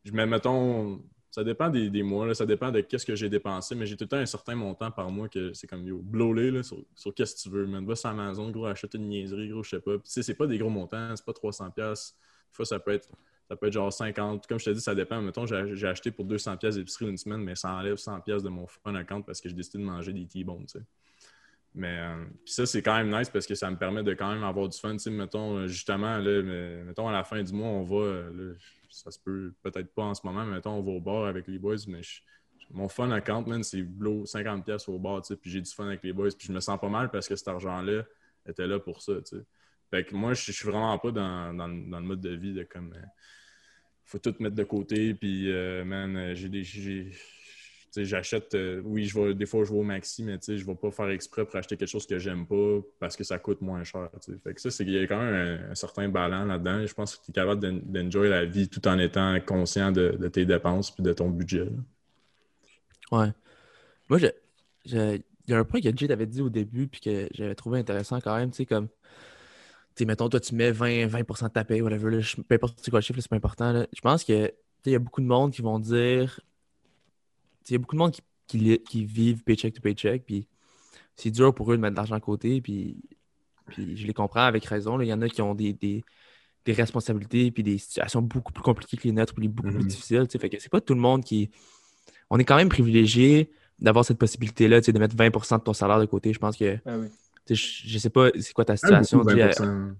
je 0.05 0.11
mets, 0.13 0.25
mettons, 0.25 1.01
ça 1.37 1.43
dépend 1.43 1.69
des, 1.69 2.01
mois, 2.01 2.33
ça 2.33 2.47
dépend 2.47 2.71
de 2.71 2.81
qu'est-ce 2.81 3.05
que 3.05 3.15
j'ai 3.15 3.29
dépensé, 3.29 3.75
mais 3.75 3.85
j'ai 3.85 3.95
tout 3.95 4.05
le 4.05 4.07
temps 4.07 4.17
un 4.17 4.25
certain 4.25 4.55
montant 4.55 4.89
par 4.89 5.11
mois 5.11 5.29
que 5.29 5.53
c'est 5.53 5.67
comme, 5.67 5.85
yo, 5.85 5.99
blowlé, 5.99 6.49
là, 6.49 6.63
sur, 6.63 6.83
sur 6.95 7.13
qu'est-ce 7.13 7.35
que 7.35 7.41
tu 7.41 7.49
veux, 7.55 7.67
man. 7.67 7.85
Va 7.85 7.95
sur 7.95 8.09
Amazon, 8.09 8.49
gros, 8.49 8.65
achète 8.65 8.95
une 8.95 9.07
niaiserie, 9.07 9.49
gros, 9.49 9.61
je 9.61 9.69
sais 9.69 9.79
pas. 9.79 9.99
Puis, 9.99 10.23
c'est 10.23 10.33
pas 10.33 10.47
des 10.47 10.57
gros 10.57 10.71
montants, 10.71 11.15
c'est 11.15 11.23
pas 11.23 11.33
300$. 11.33 11.73
pièces 11.73 12.17
Des 12.49 12.55
fois, 12.55 12.65
ça 12.65 12.79
peut 12.79 12.89
être. 12.89 13.07
Ça 13.47 13.55
peut 13.55 13.67
être 13.67 13.73
genre 13.73 13.93
50. 13.93 14.47
Comme 14.47 14.59
je 14.59 14.65
te 14.65 14.69
dis, 14.71 14.81
ça 14.81 14.95
dépend. 14.95 15.21
Mettons, 15.21 15.45
j'ai 15.45 15.87
acheté 15.87 16.09
pour 16.09 16.25
200$ 16.25 16.57
pièces 16.57 16.75
d'épicerie 16.75 17.07
une 17.07 17.17
semaine, 17.17 17.41
mais 17.41 17.55
ça 17.55 17.71
enlève 17.71 17.97
100$ 17.97 18.23
pièces 18.23 18.41
de 18.41 18.49
mon 18.49 18.65
fun 18.65 18.95
account 18.95 19.21
parce 19.21 19.39
que 19.39 19.47
j'ai 19.47 19.55
décidé 19.55 19.77
de 19.77 19.83
manger 19.83 20.13
des 20.13 20.25
T-bones, 20.25 20.65
tu 20.65 20.79
sais. 20.79 20.85
Mais 21.75 21.99
euh, 21.99 22.25
ça, 22.45 22.65
c'est 22.65 22.81
quand 22.81 22.97
même 22.97 23.15
nice 23.15 23.29
parce 23.29 23.45
que 23.45 23.53
ça 23.53 23.69
me 23.69 23.77
permet 23.77 24.01
de 24.01 24.15
quand 24.15 24.33
même 24.33 24.43
avoir 24.43 24.67
du 24.67 24.77
fun. 24.77 24.93
Tu 24.93 24.99
sais, 24.99 25.11
mettons, 25.11 25.57
euh, 25.57 25.67
justement, 25.67 26.17
là, 26.17 26.41
mettons, 26.83 27.07
à 27.07 27.11
la 27.11 27.23
fin 27.23 27.43
du 27.43 27.53
mois, 27.53 27.67
on 27.67 27.83
va, 27.83 27.97
euh, 27.97 28.55
ça 28.89 29.11
se 29.11 29.19
peut 29.19 29.53
peut-être 29.61 29.93
pas 29.93 30.03
en 30.03 30.13
ce 30.13 30.21
moment, 30.25 30.45
mais 30.45 30.55
mettons, 30.55 30.71
on 30.71 30.83
va 30.83 30.91
au 30.91 31.01
bar 31.01 31.25
avec 31.25 31.47
les 31.47 31.59
boys, 31.59 31.75
mais 31.87 32.01
mon 32.71 32.89
fun 32.89 33.11
account, 33.11 33.43
man, 33.47 33.63
c'est 33.63 33.81
blow 33.81 34.25
50$ 34.25 34.63
pièces 34.63 34.89
au 34.89 34.99
bar, 34.99 35.21
puis 35.21 35.51
j'ai 35.51 35.61
du 35.61 35.71
fun 35.71 35.87
avec 35.87 36.03
les 36.03 36.13
boys, 36.13 36.29
puis 36.37 36.47
je 36.47 36.53
me 36.53 36.59
sens 36.59 36.79
pas 36.79 36.89
mal 36.89 37.09
parce 37.09 37.27
que 37.27 37.35
cet 37.35 37.47
argent-là 37.47 38.03
était 38.47 38.67
là 38.67 38.79
pour 38.79 39.01
ça, 39.01 39.13
tu 39.21 39.37
sais. 39.37 39.43
Fait 39.89 40.03
que 40.03 40.15
moi, 40.15 40.33
je 40.33 40.51
suis 40.51 40.67
vraiment 40.67 40.97
pas 40.99 41.11
dans, 41.11 41.53
dans, 41.53 41.69
dans 41.69 41.99
le 41.99 42.05
mode 42.05 42.19
de 42.19 42.35
vie 42.35 42.53
de 42.53 42.63
comme... 42.63 42.93
euh, 42.93 43.05
faut 44.03 44.19
tout 44.19 44.35
mettre 44.39 44.55
de 44.55 44.63
côté, 44.63 45.13
puis, 45.13 45.51
euh, 45.51 45.85
man, 45.85 46.15
euh, 46.17 46.35
j'ai 46.35 46.49
des... 46.49 46.63
j'achète, 48.03 48.55
euh, 48.55 48.81
oui, 48.83 49.05
je 49.05 49.31
des 49.31 49.45
fois 49.45 49.63
je 49.63 49.71
vais 49.71 49.77
au 49.77 49.83
maxi, 49.83 50.23
mais 50.23 50.37
je 50.45 50.65
vais 50.65 50.75
pas 50.75 50.91
faire 50.91 51.09
exprès 51.09 51.45
pour 51.45 51.55
acheter 51.55 51.77
quelque 51.77 51.89
chose 51.89 52.05
que 52.05 52.17
j'aime 52.19 52.45
pas 52.45 52.79
parce 52.99 53.15
que 53.15 53.23
ça 53.23 53.39
coûte 53.39 53.61
moins 53.61 53.83
cher. 53.83 54.09
Fait 54.43 54.53
que 54.53 54.61
ça, 54.61 54.71
c'est 54.71 54.85
qu'il 54.85 54.93
y 54.93 54.99
a 54.99 55.07
quand 55.07 55.19
même 55.19 55.69
un, 55.69 55.75
certain 55.75 56.09
ballon 56.09 56.45
là-dedans. 56.45 56.85
Je 56.85 56.93
pense 56.93 57.15
que 57.15 57.25
tu 57.25 57.31
es 57.31 57.33
capable 57.33 57.61
d'en- 57.61 58.03
d'enjoy 58.03 58.29
la 58.29 58.45
vie 58.45 58.69
tout 58.69 58.85
en 58.87 58.97
étant 58.99 59.39
conscient 59.45 59.91
de, 59.91 60.27
tes 60.27 60.45
dépenses 60.45 60.91
puis 60.91 61.03
de 61.03 61.13
ton 61.13 61.29
budget. 61.29 61.65
là. 61.65 61.71
Ouais. 63.11 63.31
Moi, 64.09 64.19
je, 64.19 64.27
il 64.85 65.21
y 65.47 65.53
a 65.53 65.59
un 65.59 65.63
point 65.63 65.81
que 65.81 65.95
Jay 65.95 66.07
t'avait 66.07 66.25
dit 66.25 66.41
au 66.41 66.49
début, 66.49 66.87
puis 66.87 66.99
que 66.99 67.27
j'avais 67.33 67.55
trouvé 67.55 67.79
intéressant 67.79 68.19
quand 68.19 68.35
même, 68.35 68.51
tu 68.51 68.57
sais, 68.57 68.65
comme, 68.65 68.89
mettons, 70.01 70.29
toi, 70.29 70.39
tu 70.39 70.55
mets 70.55 70.71
20, 70.71 71.07
20% 71.07 71.43
de 71.47 71.49
ta 71.49 71.63
paye, 71.63 71.81
whatever, 71.81 72.19
peu 72.47 72.55
importe 72.55 72.89
quoi 72.89 72.99
le 72.99 73.03
chiffre, 73.03 73.19
c'est 73.19 73.29
pas 73.29 73.37
important. 73.37 73.85
Je 73.93 74.01
pense 74.01 74.23
que, 74.23 74.53
il 74.85 74.91
y 74.91 74.95
a 74.95 74.99
beaucoup 74.99 75.21
de 75.21 75.25
monde 75.25 75.51
qui 75.51 75.61
vont 75.61 75.79
dire, 75.79 76.39
il 77.69 77.73
y 77.73 77.75
a 77.75 77.79
beaucoup 77.79 77.95
de 77.95 77.99
monde 77.99 78.11
qui, 78.47 78.79
qui, 78.79 79.05
vivent 79.05 79.43
paycheck 79.43 79.73
to 79.73 79.81
paycheck, 79.81 80.25
puis 80.25 80.47
c'est 81.15 81.31
dur 81.31 81.53
pour 81.53 81.71
eux 81.71 81.77
de 81.77 81.81
mettre 81.81 81.93
de 81.93 81.97
l'argent 81.97 82.15
à 82.15 82.19
côté, 82.19 82.61
puis, 82.61 82.97
puis 83.67 83.97
je 83.97 84.07
les 84.07 84.13
comprends 84.13 84.45
avec 84.45 84.65
raison, 84.65 84.97
là. 84.97 85.03
Il 85.03 85.07
y 85.07 85.13
en 85.13 85.21
a 85.21 85.29
qui 85.29 85.41
ont 85.41 85.55
des, 85.55 85.73
des, 85.73 86.03
des 86.65 86.73
responsabilités, 86.73 87.51
puis 87.51 87.63
des 87.63 87.77
situations 87.77 88.21
beaucoup 88.21 88.53
plus 88.53 88.63
compliquées 88.63 88.97
que 88.97 89.03
les 89.03 89.11
nôtres, 89.11 89.33
puis 89.33 89.47
beaucoup 89.47 89.69
plus 89.71 89.83
Mhm. 89.83 89.87
difficiles, 89.87 90.27
fait 90.29 90.49
que 90.49 90.59
c'est 90.59 90.69
pas 90.71 90.81
tout 90.81 90.93
le 90.93 91.01
monde 91.01 91.23
qui... 91.23 91.49
On 92.29 92.37
est 92.39 92.45
quand 92.45 92.57
même 92.57 92.69
privilégié 92.69 93.51
d'avoir 93.79 94.03
cette 94.03 94.17
possibilité-là, 94.17 94.81
de 94.81 94.99
mettre 94.99 95.15
20% 95.15 95.57
de 95.59 95.63
ton 95.63 95.73
salaire 95.73 95.99
de 95.99 96.05
côté. 96.05 96.33
Je 96.33 96.39
pense 96.39 96.57
que, 96.57 96.77
Ah 96.85 96.97
oui. 96.97 97.07
je, 97.49 97.55
je 97.55 97.97
sais 97.97 98.09
pas 98.09 98.29
c'est 98.39 98.53
quoi 98.53 98.65
ta 98.65 98.73
même 98.73 98.77
situation. 98.77 99.19
beaucoup, 99.19 99.29
tu 99.31 99.37
sais, 99.37 99.47
20%. 99.47 99.95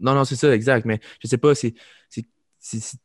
non, 0.00 0.14
non, 0.14 0.24
c'est 0.24 0.36
ça, 0.36 0.54
exact. 0.54 0.86
Mais 0.86 1.00
je 1.20 1.28
sais 1.28 1.38
pas 1.38 1.54
si, 1.54 1.74
si, 2.08 2.26
si, 2.58 2.80
si- 2.80 2.96
tu 2.96 3.02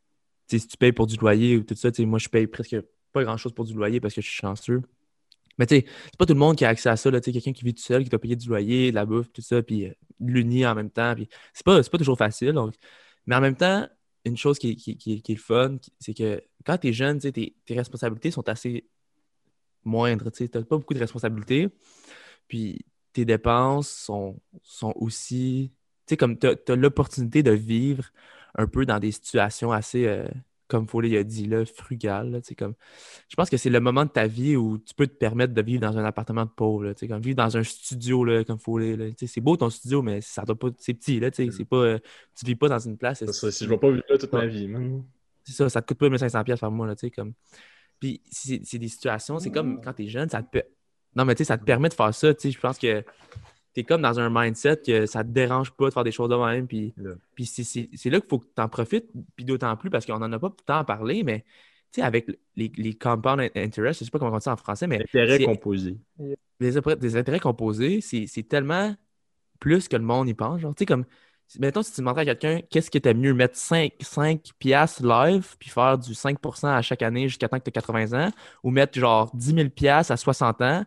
sais, 0.47 0.59
si 0.59 0.67
tu 0.67 0.77
payes 0.77 0.93
pour 0.93 1.07
du 1.07 1.17
loyer 1.17 1.57
ou 1.57 1.63
tout 1.63 1.75
ça. 1.75 1.89
Moi, 1.99 2.19
je 2.19 2.29
paye 2.29 2.47
presque 2.47 2.77
pas 3.17 3.23
grand-chose 3.23 3.53
pour 3.53 3.65
du 3.65 3.73
loyer 3.73 3.99
parce 3.99 4.13
que 4.13 4.21
je 4.21 4.27
suis 4.27 4.37
chanceux. 4.37 4.81
Mais 5.57 5.65
tu 5.65 5.75
sais, 5.75 5.85
c'est 6.05 6.17
pas 6.17 6.25
tout 6.25 6.33
le 6.33 6.39
monde 6.39 6.55
qui 6.55 6.65
a 6.65 6.69
accès 6.69 6.89
à 6.89 6.97
ça. 6.97 7.11
Quelqu'un 7.19 7.53
qui 7.53 7.63
vit 7.63 7.73
tout 7.73 7.81
seul, 7.81 8.03
qui 8.03 8.09
doit 8.09 8.19
payer 8.19 8.35
du 8.35 8.47
loyer, 8.47 8.91
de 8.91 8.95
la 8.95 9.05
bouffe, 9.05 9.31
tout 9.33 9.41
ça, 9.41 9.61
puis 9.63 9.87
euh, 9.87 9.93
l'uni 10.19 10.65
en 10.65 10.75
même 10.75 10.91
temps. 10.91 11.15
Puis 11.15 11.29
c'est 11.53 11.65
pas, 11.65 11.81
pas 11.81 11.97
toujours 11.97 12.17
facile. 12.17 12.53
donc. 12.53 12.75
Mais 13.25 13.35
en 13.35 13.41
même 13.41 13.55
temps, 13.55 13.87
une 14.25 14.37
chose 14.37 14.59
qui, 14.59 14.71
est- 14.71 14.75
qui, 14.75 14.97
qui, 14.97 15.31
est 15.31 15.35
fun, 15.35 15.77
c'est 15.99 16.13
que 16.13 16.41
quand 16.65 16.77
tu 16.77 16.89
es 16.89 16.93
jeune, 16.93 17.19
tes, 17.19 17.31
tes 17.31 17.73
responsabilités 17.75 18.31
sont 18.31 18.47
assez 18.49 18.87
moindres. 19.83 20.31
Tu 20.31 20.43
n'as 20.53 20.63
pas 20.63 20.77
beaucoup 20.77 20.93
de 20.93 20.99
responsabilités. 20.99 21.69
Puis 22.47 22.85
tes 23.13 23.25
dépenses 23.25 23.89
sont, 23.89 24.39
sont 24.63 24.93
aussi. 24.95 25.71
Tu 26.05 26.13
sais, 26.13 26.17
comme 26.17 26.37
tu 26.37 26.47
as, 26.47 26.75
l'opportunité 26.75 27.43
de 27.43 27.51
vivre 27.51 28.05
un 28.55 28.67
peu 28.67 28.85
dans 28.85 28.99
des 28.99 29.11
situations 29.11 29.71
assez, 29.71 30.07
euh, 30.07 30.27
comme 30.67 30.87
Foley 30.87 31.17
a 31.17 31.23
dit, 31.23 31.45
là, 31.47 31.65
frugales. 31.65 32.31
là, 32.31 32.39
comme, 32.57 32.73
je 33.29 33.35
pense 33.35 33.49
que 33.49 33.57
c'est 33.57 33.69
le 33.69 33.79
moment 33.79 34.05
de 34.05 34.09
ta 34.09 34.27
vie 34.27 34.55
où 34.55 34.77
tu 34.77 34.93
peux 34.93 35.07
te 35.07 35.15
permettre 35.15 35.53
de 35.53 35.61
vivre 35.61 35.81
dans 35.81 35.97
un 35.97 36.05
appartement 36.05 36.45
de 36.45 36.49
pauvre. 36.49 36.83
là, 36.83 36.93
comme 36.93 37.21
vivre 37.21 37.37
dans 37.37 37.57
un 37.57 37.63
studio 37.63 38.23
là, 38.23 38.43
comme 38.43 38.59
Foley. 38.59 39.13
C'est 39.17 39.41
beau 39.41 39.57
ton 39.57 39.69
studio, 39.69 40.01
mais 40.01 40.21
ça 40.21 40.43
doit 40.43 40.57
pas. 40.57 40.69
C'est 40.77 40.93
petit, 40.93 41.19
là, 41.19 41.29
c'est 41.33 41.65
pas. 41.65 41.77
euh, 41.77 41.99
tu 42.35 42.45
vis 42.45 42.55
pas 42.55 42.69
dans 42.69 42.79
une 42.79 42.97
place. 42.97 43.25
Ça, 43.25 43.51
si 43.51 43.65
je 43.65 43.69
vais 43.69 43.77
pas 43.77 43.89
vivre 43.89 44.03
là 44.09 44.17
toute 44.17 44.33
ma 44.33 44.45
vie. 44.45 44.69
C'est 45.43 45.53
ça, 45.53 45.69
ça 45.69 45.81
te 45.81 45.87
coûte 45.87 45.97
pas 45.97 46.09
1500 46.09 46.43
pièces 46.43 46.59
par 46.59 46.71
mois, 46.71 46.87
là, 46.87 46.95
comme... 47.15 47.33
Puis 47.99 48.21
c'est 48.29 48.77
des 48.77 48.89
situations, 48.89 49.39
c'est 49.39 49.49
comme 49.49 49.81
quand 49.81 49.93
t'es 49.93 50.07
jeune, 50.07 50.29
ça 50.29 50.43
te... 50.43 50.59
Non, 51.15 51.25
mais 51.25 51.35
tu 51.35 51.39
sais, 51.39 51.45
ça 51.45 51.57
te 51.57 51.63
permet 51.63 51.89
de 51.89 51.93
faire 51.93 52.13
ça, 52.13 52.33
tu 52.33 52.41
sais, 52.41 52.51
je 52.51 52.59
pense 52.59 52.77
que 52.77 53.03
t'es 53.77 53.83
comme 53.83 54.01
dans 54.01 54.19
un 54.19 54.31
mindset 54.31 54.77
que 54.83 55.05
ça 55.05 55.23
te 55.23 55.29
dérange 55.29 55.69
pas 55.69 55.85
de 55.85 55.93
faire 55.93 56.03
des 56.03 56.11
choses 56.11 56.29
de 56.29 56.35
même, 56.35 56.65
puis, 56.65 56.95
Yeah. 56.97 57.11
puis 57.35 57.45
c'est- 57.45 58.09
là 58.09 58.19
qu'il 58.19 58.27
faut 58.27 58.39
que 58.39 58.47
t'en 58.55 58.67
profites, 58.67 59.05
puis 59.35 59.45
d'autant 59.45 59.75
plus, 59.77 59.91
parce 59.91 60.03
qu'on 60.03 60.15
en 60.15 60.33
a 60.33 60.39
pas 60.39 60.51
tant 60.65 60.83
parlé, 60.83 61.21
mais, 61.21 61.41
tu 61.91 62.01
sais, 62.01 62.01
avec 62.01 62.27
les, 62.55 62.71
les 62.75 62.93
compound 62.95 63.39
interest, 63.55 63.99
je 63.99 64.05
sais 64.05 64.09
pas 64.09 64.17
comment 64.17 64.33
on 64.33 64.37
dit 64.39 64.43
ça 64.43 64.53
en 64.53 64.57
français, 64.57 64.87
mais 64.87 65.03
Intérêt 65.03 65.37
c'est- 65.37 65.45
composé. 65.45 65.95
des, 66.59 67.15
intérêts 67.17 67.39
composés, 67.39 68.01
c'est 68.01 68.47
tellement 68.49 68.95
plus 69.59 69.87
que 69.87 69.95
le 69.95 70.01
monde 70.03 70.27
y 70.27 70.33
pense. 70.33 70.59
Genre, 70.59 70.73
tu 70.73 70.79
sais, 70.81 70.85
comme, 70.87 71.05
mettons, 71.59 71.83
si 71.83 71.93
tu 71.93 72.01
demanderais 72.01 72.23
à 72.27 72.35
quelqu'un 72.35 72.61
qu'est-ce 72.71 72.89
que 72.89 72.97
t'aimes 72.97 73.19
mieux, 73.19 73.35
mettre 73.35 73.57
5, 73.57 73.93
5 74.01 74.41
piastres 74.57 75.05
live, 75.05 75.55
puis 75.59 75.69
faire 75.69 75.99
du 75.99 76.15
5% 76.15 76.67
à 76.75 76.81
chaque 76.81 77.03
année 77.03 77.27
jusqu'à 77.27 77.47
temps 77.47 77.59
que 77.59 77.63
tu 77.63 77.69
as 77.69 77.73
80 77.73 78.13
ans, 78.27 78.31
ou 78.63 78.71
mettre 78.71 78.97
genre 78.99 79.29
10 79.35 79.53
000 79.53 79.69
piastres 79.69 80.11
à 80.13 80.17
60 80.17 80.63
ans, 80.63 80.83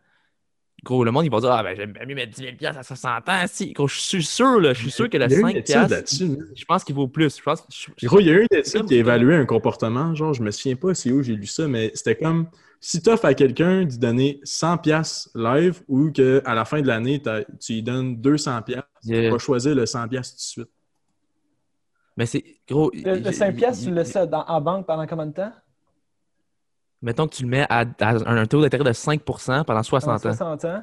gros, 0.85 1.05
le 1.05 1.11
monde, 1.11 1.25
ils 1.27 1.31
vont 1.31 1.41
dire, 1.41 1.51
ah, 1.53 1.63
ben, 1.63 1.77
j'aime 1.77 1.93
bien 1.93 2.05
mieux 2.07 2.15
mettre 2.15 2.33
10 2.33 2.43
000 2.61 2.77
à 2.77 2.83
60 2.83 3.29
ans. 3.29 3.45
Si, 3.47 3.73
gros, 3.73 3.87
je 3.89 3.99
suis 3.99 4.23
sûr, 4.23 4.61
là, 4.61 4.73
je 4.73 4.81
suis 4.83 4.91
sûr 4.91 5.09
que 5.11 5.17
le 5.19 5.27
Il 5.27 5.31
y 5.33 5.35
a 5.35 5.39
eu 5.39 5.41
une 5.41 5.47
5 5.49 5.57
étude 5.57 5.91
là-dessus, 5.91 6.25
man. 6.29 6.47
je 6.57 6.65
pense 6.65 6.85
qu'il 6.85 6.95
vaut 6.95 7.09
plus. 7.09 7.37
Je 7.37 7.43
pense, 7.43 7.63
je- 7.71 8.07
Gros, 8.07 8.21
il 8.21 8.27
y 8.27 8.31
a 8.31 8.33
eu 8.35 8.47
une 8.51 8.59
étude 8.59 8.85
qui 8.87 8.95
a 8.95 8.99
évalué 8.99 9.35
un 9.37 9.45
comportement, 9.47 10.15
genre, 10.15 10.33
je 10.35 10.43
me 10.43 10.51
souviens 10.51 10.77
pas 10.77 10.95
c'est 10.95 11.13
où 11.13 11.23
j'ai 11.23 11.35
lu 11.35 11.47
ça, 11.47 11.67
mais 11.69 11.91
c'était 11.95 12.17
comme 12.17 12.47
si 12.81 13.03
tu 13.03 13.11
offres 13.11 13.27
à 13.27 13.35
quelqu'un 13.35 13.85
d'y 13.85 13.99
donner 13.99 14.41
100$ 14.45 14.79
piastres 14.81 15.29
live 15.35 15.83
ou 15.87 16.11
qu'à 16.11 16.55
la 16.55 16.65
fin 16.65 16.81
de 16.81 16.87
l'année, 16.87 17.21
t'as- 17.21 17.45
tu 17.61 17.75
lui 17.75 17.83
donnes 17.83 18.17
200$, 18.17 18.63
piastres, 18.63 18.89
Yeah. 19.05 19.25
tu 19.25 19.31
vas 19.33 19.39
choisir 19.39 19.75
le 19.75 19.85
100$ 19.87 20.09
piastres 20.09 20.35
tout 20.37 20.61
de 20.61 20.65
suite. 20.65 20.71
Mais 22.17 22.27
c'est, 22.27 22.45
gros. 22.69 22.91
Le, 22.95 23.19
le 23.19 23.33
5 23.33 23.55
piastres, 23.57 23.85
tu 23.85 23.91
le 23.91 23.97
laisses 23.97 24.17
en 24.17 24.61
banque 24.61 24.87
pendant 24.87 25.07
combien 25.07 25.27
de 25.27 25.33
temps? 25.33 25.53
Mettons 27.03 27.27
que 27.27 27.35
tu 27.35 27.43
le 27.45 27.49
mets 27.49 27.67
à, 27.71 27.85
à 28.01 28.31
un 28.31 28.47
taux 28.47 28.61
d'intérêt 28.61 28.85
de 28.85 28.93
5 28.93 29.23
pendant 29.23 29.65
Pendant 29.65 29.83
60 29.83 30.15
ans. 30.15 30.19
60 30.19 30.65
ans? 30.67 30.83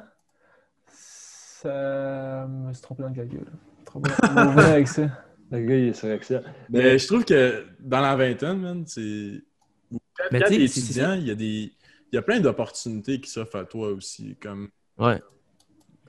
Ça... 0.86 2.46
Je 2.46 2.66
me 2.68 2.72
suis 2.72 2.82
trompé 2.82 3.02
dans 3.02 3.08
le 3.08 3.14
calcul. 3.14 3.38
là. 3.40 3.50
Trop 3.84 4.00
va 4.00 4.72
avec 4.72 4.88
ça. 4.88 5.02
Le 5.50 5.60
gars, 5.60 5.76
il 5.76 5.88
est 5.88 5.92
sur 5.94 6.08
Excel. 6.10 6.42
Mais 6.68 6.98
je 6.98 7.06
trouve 7.06 7.24
que 7.24 7.64
dans 7.80 8.00
la 8.00 8.16
vingtaine, 8.16 8.58
man, 8.60 8.84
c'est. 8.86 9.42
Quand 9.90 10.38
t'es 10.46 10.62
étudiant, 10.62 11.14
il 11.14 11.26
y 11.26 11.30
a 11.30 11.34
des. 11.34 11.72
Il 12.12 12.16
y 12.16 12.18
a 12.18 12.22
plein 12.22 12.40
d'opportunités 12.40 13.20
qui 13.20 13.30
s'offrent 13.30 13.56
à 13.56 13.64
toi 13.64 13.88
aussi. 13.88 14.36
Comme, 14.40 14.68
Ouais. 14.98 15.22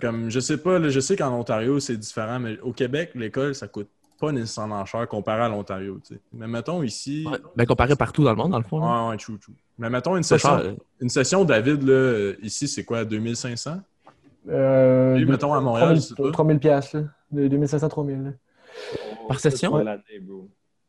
comme 0.01 0.30
je 0.30 0.39
sais 0.39 0.57
pas, 0.57 0.80
là, 0.80 0.89
je 0.89 0.99
sais 0.99 1.16
qu'en 1.16 1.32
Ontario, 1.38 1.80
c'est 1.80 1.97
différent, 1.97 2.39
mais 2.39 2.60
au 2.60 2.74
Québec, 2.74 3.12
l'école, 3.16 3.53
ça 3.55 3.68
coûte 3.68 3.89
pas 4.20 4.32
nécessairement 4.32 4.84
cher 4.86 5.07
comparé 5.07 5.41
à 5.43 5.49
l'Ontario. 5.49 5.99
tu 6.05 6.15
sais. 6.15 6.22
Mais 6.34 6.47
mettons 6.47 6.84
ici. 6.84 7.26
Ouais. 7.30 7.38
Ben, 7.55 7.65
comparé 7.65 7.95
partout 7.95 8.24
dans 8.24 8.32
le 8.32 8.36
monde, 8.36 8.51
dans 8.51 8.57
le 8.57 8.63
fond. 8.63 8.80
là. 8.80 9.03
Ouais, 9.05 9.09
ouais, 9.11 9.17
true, 9.17 9.38
true. 9.39 9.53
Mais 9.78 9.89
mettons 9.89 10.15
une 10.17 10.24
session, 10.24 10.49
cher, 10.57 10.65
euh, 10.65 10.74
une 10.99 11.09
session 11.09 11.45
David, 11.45 11.84
là, 11.84 12.34
ici, 12.41 12.67
c'est 12.67 12.84
quoi, 12.84 13.05
2500? 13.05 13.78
Euh, 14.49 15.15
Puis, 15.15 15.26
de- 15.26 15.32
mettons 15.32 15.53
à 15.53 15.61
Montréal, 15.61 15.95
je 15.95 16.01
sais 16.01 16.13
3000 16.15 16.32
pas. 16.32 16.34
3000 16.34 16.59
piastres, 16.59 16.97
là. 16.97 17.03
De 17.32 17.47
2500 17.47 17.88
3000. 17.89 18.24
là. 18.24 18.30
Par 19.28 19.39
session? 19.39 19.78
C'est 19.78 19.84
l'année, 19.84 20.20
bro. 20.22 20.47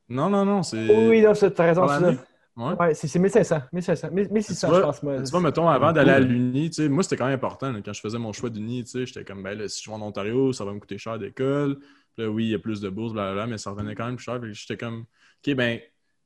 Non, 0.08 0.28
non, 0.30 0.44
non, 0.44 0.62
c'est. 0.62 1.08
Oui, 1.08 1.22
non, 1.22 1.34
c'est- 1.34 1.50
t'as 1.50 1.64
raison, 1.66 1.86
c'est 1.88 2.00
ça. 2.00 2.12
Ouais. 2.60 2.74
Ouais, 2.78 2.94
c'est 2.94 3.08
c'est 3.08 3.18
1500. 3.18 3.62
1500. 3.72 4.08
1600, 4.12 4.66
Tu 4.66 4.70
vois- 4.70 4.80
je 4.80 4.84
pense, 4.84 5.02
moi. 5.02 5.22
Tu 5.22 5.30
vois, 5.30 5.40
mettons, 5.40 5.68
avant 5.68 5.92
d'aller 5.92 6.10
à 6.10 6.20
l'Uni, 6.20 6.70
tu 6.70 6.82
sais, 6.82 6.88
moi, 6.88 7.02
c'était 7.02 7.16
quand 7.16 7.24
même 7.26 7.34
important. 7.34 7.72
là, 7.72 7.80
quand 7.84 7.92
je 7.92 8.00
faisais 8.00 8.18
mon 8.18 8.32
choix 8.32 8.50
d'Uni, 8.50 8.84
tu 8.84 8.90
sais, 8.90 9.06
j'étais 9.06 9.24
comme, 9.24 9.42
ben 9.42 9.56
là, 9.58 9.68
si 9.68 9.82
je 9.82 9.88
vais 9.90 9.96
en 9.96 10.02
Ontario, 10.02 10.52
ça 10.52 10.64
va 10.64 10.72
me 10.74 10.78
coûter 10.80 10.98
cher 10.98 11.18
d'école. 11.18 11.78
Là, 12.18 12.28
oui, 12.28 12.44
il 12.46 12.50
y 12.50 12.54
a 12.54 12.58
plus 12.58 12.80
de 12.80 12.88
bourses, 12.90 13.12
blablabla, 13.14 13.46
mais 13.46 13.58
ça 13.58 13.70
revenait 13.70 13.94
quand 13.94 14.06
même 14.06 14.16
plus 14.16 14.24
cher. 14.24 14.40
J'étais 14.52 14.76
comme, 14.76 15.00
OK, 15.46 15.54
ben, 15.54 15.80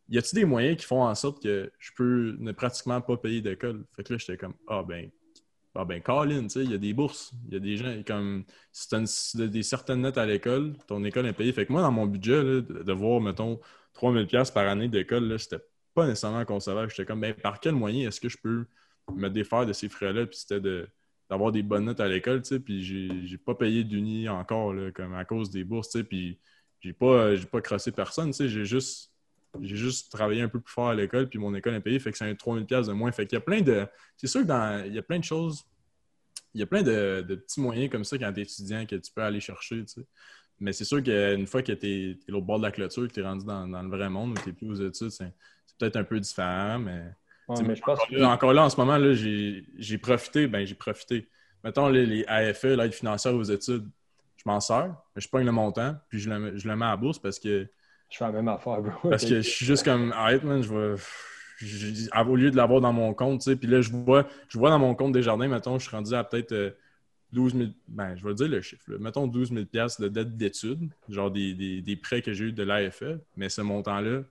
y 0.08 0.18
a-t-il 0.18 0.34
des 0.40 0.44
moyens 0.44 0.76
qui 0.76 0.86
font 0.86 1.02
en 1.04 1.14
sorte 1.14 1.42
que 1.42 1.70
je 1.78 1.90
peux 1.96 2.36
ne 2.38 2.52
pratiquement 2.52 3.00
pas 3.00 3.16
payer 3.16 3.40
d'école? 3.40 3.84
Fait 3.94 4.02
que 4.02 4.12
là, 4.14 4.18
j'étais 4.18 4.36
comme, 4.36 4.54
ah 4.66 4.82
ben, 4.86 5.10
ah 5.76 5.84
ben, 5.84 6.00
Colin, 6.02 6.42
tu 6.44 6.50
sais, 6.50 6.64
il 6.64 6.70
y 6.70 6.74
a 6.74 6.78
des 6.78 6.92
bourses. 6.94 7.32
Il 7.48 7.54
y 7.54 7.56
a 7.56 7.60
des 7.60 7.76
gens, 7.76 8.02
comme, 8.06 8.44
si 8.72 8.88
tu 8.88 8.94
as 9.42 9.46
des 9.46 9.62
certaines 9.62 10.00
notes 10.02 10.18
à 10.18 10.26
l'école, 10.26 10.74
ton 10.86 11.04
école 11.04 11.26
est 11.26 11.32
payée. 11.32 11.52
Fait 11.52 11.66
que 11.66 11.72
moi, 11.72 11.82
dans 11.82 11.92
mon 11.92 12.06
budget, 12.06 12.42
là, 12.42 12.60
de, 12.60 12.82
de 12.82 12.92
voir, 12.92 13.20
mettons, 13.20 13.60
3000$ 13.94 14.50
par 14.52 14.66
année 14.68 14.88
d'école, 14.88 15.24
là, 15.28 15.38
c'était 15.38 15.58
pas 15.94 16.06
nécessairement 16.06 16.44
concevable. 16.44 16.90
J'étais 16.90 17.04
comme, 17.04 17.20
ben, 17.20 17.34
par 17.34 17.60
quel 17.60 17.74
moyen 17.74 18.08
est-ce 18.08 18.20
que 18.20 18.28
je 18.28 18.38
peux 18.38 18.66
me 19.14 19.28
défaire 19.28 19.66
de 19.66 19.72
ces 19.72 19.88
frais-là? 19.88 20.26
Puis 20.26 20.38
c'était 20.38 20.60
d'avoir 21.30 21.52
des 21.52 21.62
bonnes 21.62 21.84
notes 21.84 22.00
à 22.00 22.08
l'école, 22.08 22.42
tu 22.42 22.48
sais. 22.48 22.60
Puis 22.60 22.82
j'ai 22.82 23.38
pas 23.38 23.54
payé 23.54 23.84
d'uni 23.84 24.28
encore, 24.28 24.74
là, 24.74 24.90
comme 24.90 25.14
à 25.14 25.24
cause 25.24 25.50
des 25.50 25.64
bourses, 25.64 25.90
tu 25.90 25.98
sais. 25.98 26.04
Puis 26.04 26.38
j'ai 26.80 26.92
pas, 26.92 27.34
pas 27.50 27.60
crossé 27.60 27.92
personne, 27.92 28.28
tu 28.28 28.34
sais. 28.34 28.48
J'ai 28.48 28.64
juste, 28.64 29.12
j'ai 29.60 29.76
juste 29.76 30.12
travaillé 30.12 30.42
un 30.42 30.48
peu 30.48 30.60
plus 30.60 30.72
fort 30.72 30.88
à 30.88 30.94
l'école, 30.94 31.28
puis 31.28 31.38
mon 31.38 31.54
école 31.54 31.74
est 31.74 31.80
payée, 31.80 31.98
fait 31.98 32.10
que 32.10 32.18
c'est 32.18 32.28
un 32.28 32.34
3000$ 32.34 32.86
de 32.86 32.92
moins. 32.92 33.12
Fait 33.12 33.26
qu'il 33.26 33.36
y 33.36 33.38
a 33.38 33.40
plein 33.40 33.60
de. 33.60 33.86
C'est 34.16 34.26
sûr 34.26 34.42
y 34.42 34.50
a 34.98 35.02
plein 35.02 35.18
de 35.18 35.24
choses. 35.24 35.64
Il 36.52 36.60
y 36.60 36.62
a 36.62 36.66
plein 36.66 36.82
de, 36.82 37.22
petits 37.22 37.60
moyens 37.60 37.90
comme 37.90 38.04
ça 38.04 38.16
quand 38.16 38.32
t'es 38.32 38.42
étudiant 38.42 38.86
que 38.86 38.96
tu 38.96 39.10
peux 39.12 39.22
aller 39.22 39.40
chercher, 39.40 39.84
tu 39.84 40.00
sais. 40.00 40.06
Mais 40.60 40.72
c'est 40.72 40.84
sûr 40.84 41.02
qu'une 41.02 41.46
fois 41.46 41.62
que 41.62 41.72
t'es 41.72 42.10
es, 42.10 42.18
l'autre 42.28 42.46
bord 42.46 42.58
de 42.58 42.64
la 42.64 42.70
clôture, 42.70 43.08
que 43.08 43.12
t'es 43.12 43.22
rendu 43.22 43.44
dans, 43.44 43.66
le 43.66 43.88
vrai 43.88 44.08
monde, 44.08 44.38
où 44.38 44.42
t'es 44.42 44.52
plus 44.52 44.68
aux 44.68 44.88
études, 44.88 45.10
c'est 45.10 45.32
peut-être 45.78 45.96
un 45.96 46.04
peu 46.04 46.20
différent, 46.20 46.78
mais. 46.78 47.02
Ouais, 47.48 47.56
T'sais, 47.56 47.64
mais 47.64 47.74
je 47.76 47.82
pense 47.82 48.00
encore, 48.00 48.16
là, 48.16 48.28
encore 48.30 48.52
là, 48.54 48.64
en 48.64 48.70
ce 48.70 48.76
moment, 48.78 48.96
là, 48.96 49.12
j'ai 49.14 49.98
profité. 49.98 50.46
Ben, 50.46 50.66
j'ai 50.66 50.74
profité. 50.74 51.28
Mettons 51.62 51.88
les, 51.88 52.06
les 52.06 52.24
AFE, 52.26 52.64
l'aide 52.64 52.92
financière 52.92 53.34
aux 53.34 53.42
études, 53.42 53.88
je 54.36 54.42
m'en 54.46 54.60
sers, 54.60 54.94
mais 55.14 55.20
je 55.22 55.28
pogne 55.28 55.46
le 55.46 55.52
montant, 55.52 55.96
puis 56.08 56.18
je 56.20 56.28
le, 56.30 56.38
mets- 56.38 56.58
je 56.58 56.68
le 56.68 56.76
mets 56.76 56.84
à 56.84 56.90
la 56.90 56.96
bourse 56.96 57.18
parce 57.18 57.38
que, 57.38 57.66
je 58.10 58.16
fais 58.18 58.24
la 58.24 58.32
même 58.32 58.48
affaire, 58.48 58.80
bro. 58.82 58.92
parce 59.10 59.24
que 59.24 59.36
je 59.36 59.48
suis 59.48 59.66
juste 59.66 59.84
comme, 59.84 60.12
arrête, 60.12 60.44
man, 60.44 60.62
je 60.62 60.68
vais. 60.72 60.96
je- 61.58 61.94
je- 61.94 62.10
Au 62.28 62.36
lieu 62.36 62.50
de 62.50 62.56
l'avoir 62.56 62.80
dans 62.80 62.92
mon 62.92 63.14
compte, 63.14 63.40
tu 63.40 63.50
sais, 63.50 63.56
puis 63.56 63.68
là, 63.68 63.80
je 63.80 63.90
vois, 63.90 64.26
je 64.48 64.58
vois 64.58 64.70
dans 64.70 64.78
mon 64.78 64.94
compte 64.94 65.12
des 65.12 65.22
jardins, 65.22 65.48
mettons, 65.48 65.78
je 65.78 65.86
suis 65.88 65.96
rendu 65.96 66.14
à 66.14 66.24
peut-être 66.24 66.52
euh, 66.52 66.70
12 67.32 67.54
000, 67.54 67.70
ben, 67.88 68.14
je 68.16 68.26
vais 68.26 68.34
dire 68.34 68.48
le 68.48 68.60
chiffre, 68.60 68.84
là. 68.92 68.98
mettons 68.98 69.26
12 69.26 69.50
000 69.52 69.66
piastres 69.66 70.02
de 70.02 70.08
dette 70.08 70.36
d'études, 70.36 70.90
genre 71.08 71.30
des, 71.30 71.54
des, 71.54 71.80
des 71.80 71.96
prêts 71.96 72.22
que 72.22 72.32
j'ai 72.32 72.46
eu 72.46 72.52
de 72.52 72.62
l'AFE, 72.62 73.04
mais 73.36 73.48
ce 73.48 73.60
montant-là, 73.62 74.22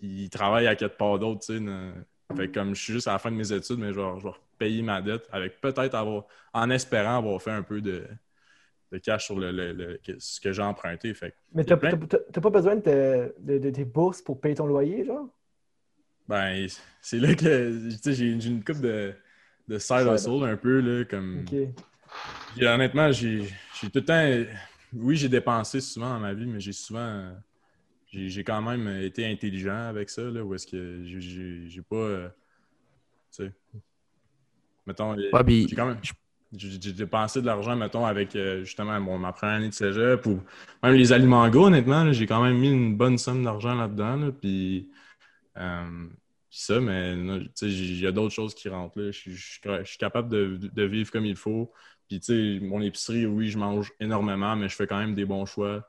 il 0.00 0.30
travaille 0.30 0.66
à 0.66 0.76
quelque 0.76 0.96
part 0.96 1.18
d'autre, 1.18 1.40
tu 1.40 1.54
sais. 1.54 1.60
ne- 1.60 1.92
Fait 2.36 2.48
que 2.48 2.54
comme 2.54 2.74
je 2.74 2.82
suis 2.82 2.92
juste 2.92 3.08
à 3.08 3.12
la 3.12 3.18
fin 3.18 3.30
de 3.30 3.36
mes 3.36 3.52
études, 3.52 3.78
mais 3.78 3.92
je 3.92 4.00
vais, 4.00 4.20
je 4.20 4.24
vais 4.24 4.34
payer 4.58 4.82
ma 4.82 5.02
dette 5.02 5.26
avec 5.32 5.60
peut-être 5.60 5.94
avoir, 5.94 6.24
en 6.52 6.70
espérant 6.70 7.18
avoir 7.18 7.40
fait 7.42 7.50
un 7.50 7.62
peu 7.62 7.80
de, 7.80 8.06
de 8.92 8.98
cash 8.98 9.26
sur 9.26 9.38
le, 9.38 9.52
le- 9.52 10.00
ce 10.18 10.40
que 10.40 10.52
j'ai 10.52 10.62
emprunté. 10.62 11.14
Fait 11.14 11.34
Mais 11.54 11.64
t'as 11.64 11.76
plein- 11.76 11.96
pas 11.96 12.50
besoin 12.50 12.76
de, 12.76 12.80
te- 12.80 13.34
de- 13.40 13.58
de 13.58 13.70
tes 13.70 13.84
bourses 13.84 14.22
pour 14.22 14.40
payer 14.40 14.54
ton 14.54 14.66
loyer, 14.66 15.04
genre? 15.04 15.28
ben, 16.28 16.66
c'est 17.00 17.18
là 17.18 17.34
que, 17.34 17.88
j'ai 18.04 18.30
une 18.32 18.62
coupe 18.62 18.80
de, 18.80 19.14
de 19.68 19.78
side 19.78 20.06
hustle 20.12 20.44
un 20.44 20.56
peu, 20.56 20.80
là, 20.80 21.04
comme... 21.04 21.44
Honnêtement, 22.60 23.12
j'ai 23.12 23.48
tout 23.80 23.90
le 23.94 24.04
temps. 24.04 24.52
Oui, 24.92 25.16
j'ai 25.16 25.28
dépensé 25.28 25.80
souvent 25.80 26.10
dans 26.14 26.20
ma 26.20 26.32
vie, 26.34 26.46
mais 26.46 26.60
j'ai 26.60 26.72
souvent. 26.72 27.32
J'ai 28.10 28.42
quand 28.44 28.62
même 28.62 28.88
été 29.02 29.26
intelligent 29.26 29.88
avec 29.88 30.08
ça, 30.08 30.22
là, 30.22 30.42
où 30.42 30.54
est-ce 30.54 30.66
que 30.66 31.02
j'ai- 31.04 31.82
pas. 31.82 31.96
euh, 31.96 32.28
tu 33.30 33.44
sais. 33.44 33.52
Mettons. 34.86 35.14
Ouais, 35.14 35.44
puis- 35.44 35.68
j'ai 35.68 35.76
quand 35.76 35.86
même. 35.86 36.00
J'ai 36.56 36.92
dépensé 36.94 37.42
de 37.42 37.46
l'argent, 37.46 37.76
mettons, 37.76 38.06
avec 38.06 38.34
euh, 38.34 38.64
justement 38.64 38.98
mon, 38.98 39.18
ma 39.18 39.34
première 39.34 39.56
année 39.56 39.68
de 39.68 39.74
cégep 39.74 40.24
ou 40.24 40.40
même 40.82 40.94
les 40.94 41.12
aliments 41.12 41.46
go, 41.50 41.66
honnêtement. 41.66 42.10
J'ai 42.10 42.26
quand 42.26 42.42
même 42.42 42.56
mis 42.56 42.70
une 42.70 42.96
bonne 42.96 43.18
somme 43.18 43.44
d'argent 43.44 43.74
là-dedans. 43.74 44.16
là, 44.16 44.32
puis, 44.32 44.88
euh, 45.58 46.06
puis 46.48 46.58
ça, 46.58 46.80
mais 46.80 47.14
là, 47.16 47.40
tu 47.40 47.50
sais, 47.54 47.66
il 47.68 48.00
y 48.00 48.06
a 48.06 48.12
d'autres 48.12 48.34
choses 48.34 48.54
qui 48.54 48.70
rentrent. 48.70 49.10
Je 49.10 49.34
suis 49.84 49.98
capable 49.98 50.30
de, 50.30 50.56
de 50.56 50.82
vivre 50.84 51.10
comme 51.10 51.26
il 51.26 51.36
faut. 51.36 51.70
Puis, 52.08 52.20
tu 52.20 52.58
sais, 52.60 52.64
mon 52.64 52.80
épicerie, 52.80 53.26
oui, 53.26 53.50
je 53.50 53.58
mange 53.58 53.92
énormément, 54.00 54.56
mais 54.56 54.70
je 54.70 54.74
fais 54.74 54.86
quand 54.86 54.98
même 54.98 55.14
des 55.14 55.26
bons 55.26 55.44
choix. 55.44 55.86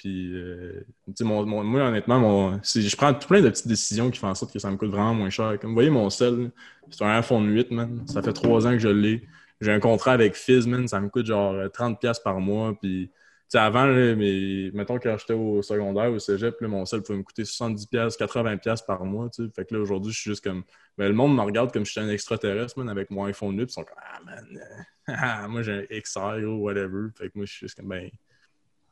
Puis, 0.00 0.32
euh, 0.34 0.82
mon, 1.20 1.44
mon- 1.44 1.62
moi, 1.62 1.82
honnêtement, 1.82 2.18
mon, 2.18 2.60
je 2.62 2.96
prends 2.96 3.12
tout 3.12 3.28
plein 3.28 3.42
de 3.42 3.50
petites 3.50 3.68
décisions 3.68 4.10
qui 4.10 4.18
font 4.18 4.28
en 4.28 4.34
sorte 4.34 4.50
que 4.50 4.58
ça 4.58 4.70
me 4.70 4.78
coûte 4.78 4.90
vraiment 4.90 5.12
moins 5.12 5.28
cher. 5.28 5.58
Comme 5.60 5.70
vous 5.70 5.74
voyez, 5.74 5.90
mon 5.90 6.08
sel, 6.08 6.50
c'est 6.88 7.04
un 7.04 7.18
iPhone 7.18 7.46
8, 7.46 7.70
man. 7.70 8.02
Ça 8.06 8.22
fait 8.22 8.32
trois 8.32 8.66
ans 8.66 8.70
que 8.70 8.78
je 8.78 8.88
l'ai. 8.88 9.28
J'ai 9.60 9.72
un 9.72 9.78
contrat 9.78 10.12
avec 10.12 10.36
Fizz, 10.36 10.66
man. 10.66 10.88
Ça 10.88 11.00
me 11.00 11.10
coûte 11.10 11.26
genre 11.26 11.54
30$ 11.68 12.22
par 12.24 12.40
mois. 12.40 12.74
Puis, 12.80 13.08
tu 13.10 13.12
sais, 13.50 13.58
avant, 13.58 13.84
là, 13.84 14.16
mais, 14.16 14.70
mettons, 14.72 14.98
quand 14.98 15.18
j'étais 15.18 15.34
au 15.34 15.60
secondaire, 15.60 16.10
au 16.10 16.18
cégep, 16.18 16.58
là, 16.62 16.68
mon 16.68 16.86
sel 16.86 17.02
pouvait 17.02 17.18
me 17.18 17.22
coûter 17.22 17.44
70$, 17.44 18.16
80$ 18.16 18.86
par 18.86 19.04
mois. 19.04 19.28
Fait 19.54 19.66
que 19.66 19.74
là, 19.74 19.80
aujourd'hui, 19.82 20.14
je 20.14 20.18
suis 20.18 20.30
juste 20.30 20.42
comme... 20.42 20.62
Ben, 20.96 21.08
le 21.08 21.14
monde 21.14 21.36
me 21.36 21.42
regarde 21.42 21.70
comme 21.74 21.84
si 21.84 21.92
j'étais 21.92 22.06
un 22.06 22.10
extraterrestre, 22.10 22.78
man, 22.78 22.88
avec 22.88 23.10
mon 23.10 23.26
iPhone 23.26 23.54
8. 23.58 23.64
Ils 23.64 23.70
sont 23.70 23.84
comme, 23.84 23.98
ah, 23.98 24.20
man, 24.24 24.46
euh, 24.56 24.82
ah, 25.08 25.46
moi, 25.46 25.60
j'ai 25.60 25.72
un 25.74 26.00
XR, 26.00 26.48
ou 26.48 26.62
whatever. 26.62 27.08
Fait 27.18 27.26
que 27.26 27.32
moi, 27.34 27.44
je 27.44 27.52
suis 27.52 27.66
juste 27.66 27.76
comme, 27.76 27.88
ben... 27.88 28.08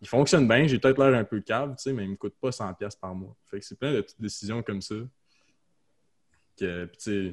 Il 0.01 0.09
fonctionne 0.09 0.47
bien, 0.47 0.67
j'ai 0.67 0.79
peut-être 0.79 0.99
l'air 0.99 1.19
un 1.19 1.25
peu 1.25 1.41
cave, 1.41 1.71
tu 1.77 1.83
sais, 1.83 1.93
mais 1.93 2.05
il 2.05 2.11
me 2.11 2.17
coûte 2.17 2.35
pas 2.41 2.51
100$ 2.51 2.99
par 3.01 3.15
mois. 3.15 3.37
Fait 3.47 3.59
que 3.59 3.67
c'est 3.67 3.79
plein 3.79 3.93
de 3.93 4.01
petites 4.01 4.21
décisions 4.21 4.63
comme 4.63 4.81
ça. 4.81 4.95
Que, 6.59 6.85
puis, 6.85 6.97
tu 6.99 7.03
sais... 7.03 7.33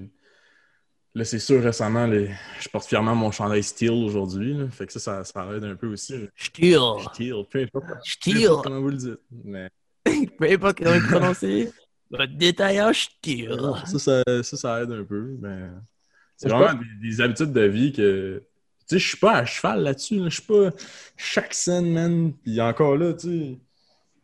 Là, 1.14 1.24
c'est 1.24 1.40
sûr, 1.40 1.64
récemment, 1.64 2.08
les... 2.08 2.30
je 2.60 2.68
porte 2.68 2.88
fièrement 2.88 3.16
mon 3.16 3.32
chandail 3.32 3.64
Steel 3.64 3.92
aujourd'hui. 3.92 4.54
là. 4.54 4.68
Fait 4.70 4.86
que 4.86 4.92
ça, 4.92 5.00
ça, 5.00 5.24
ça 5.24 5.56
aide 5.56 5.64
un 5.64 5.76
peu 5.76 5.88
aussi. 5.88 6.14
Steel. 6.36 6.80
Steel, 7.14 7.46
peu 7.50 7.62
importe, 7.62 7.86
Steel. 8.04 8.50
comment 8.62 8.82
vous 8.82 8.90
le 8.90 8.98
dites. 8.98 9.22
Mais 9.32 9.70
Peu 10.38 10.52
importe 10.52 10.78
comment 10.78 10.96
le 10.96 11.08
prononcer. 11.08 11.72
Le 12.12 12.28
détaillant 12.28 12.92
Steel. 12.94 13.58
ça, 13.86 14.00
ça, 14.00 14.44
ça, 14.44 14.58
ça 14.58 14.84
aide 14.84 14.92
un 14.92 15.04
peu. 15.04 15.38
Mais 15.40 15.70
c'est 16.36 16.50
vraiment 16.50 16.80
des, 16.80 17.10
des 17.10 17.22
habitudes 17.22 17.54
de 17.54 17.62
vie 17.62 17.92
que. 17.92 18.44
Sais, 18.88 19.00
je 19.00 19.08
suis 19.08 19.18
pas 19.18 19.34
à 19.38 19.46
cheval 19.46 19.82
là-dessus. 19.84 20.18
là. 20.20 20.30
Je 20.30 20.36
suis 20.36 20.44
pas 20.44 20.70
chaque 21.18 21.54
scène, 21.54 21.92
man. 21.92 22.34
Puis 22.44 22.62
encore 22.62 22.96
là, 22.98 23.14
tu 23.14 23.28
sais, 23.30 23.58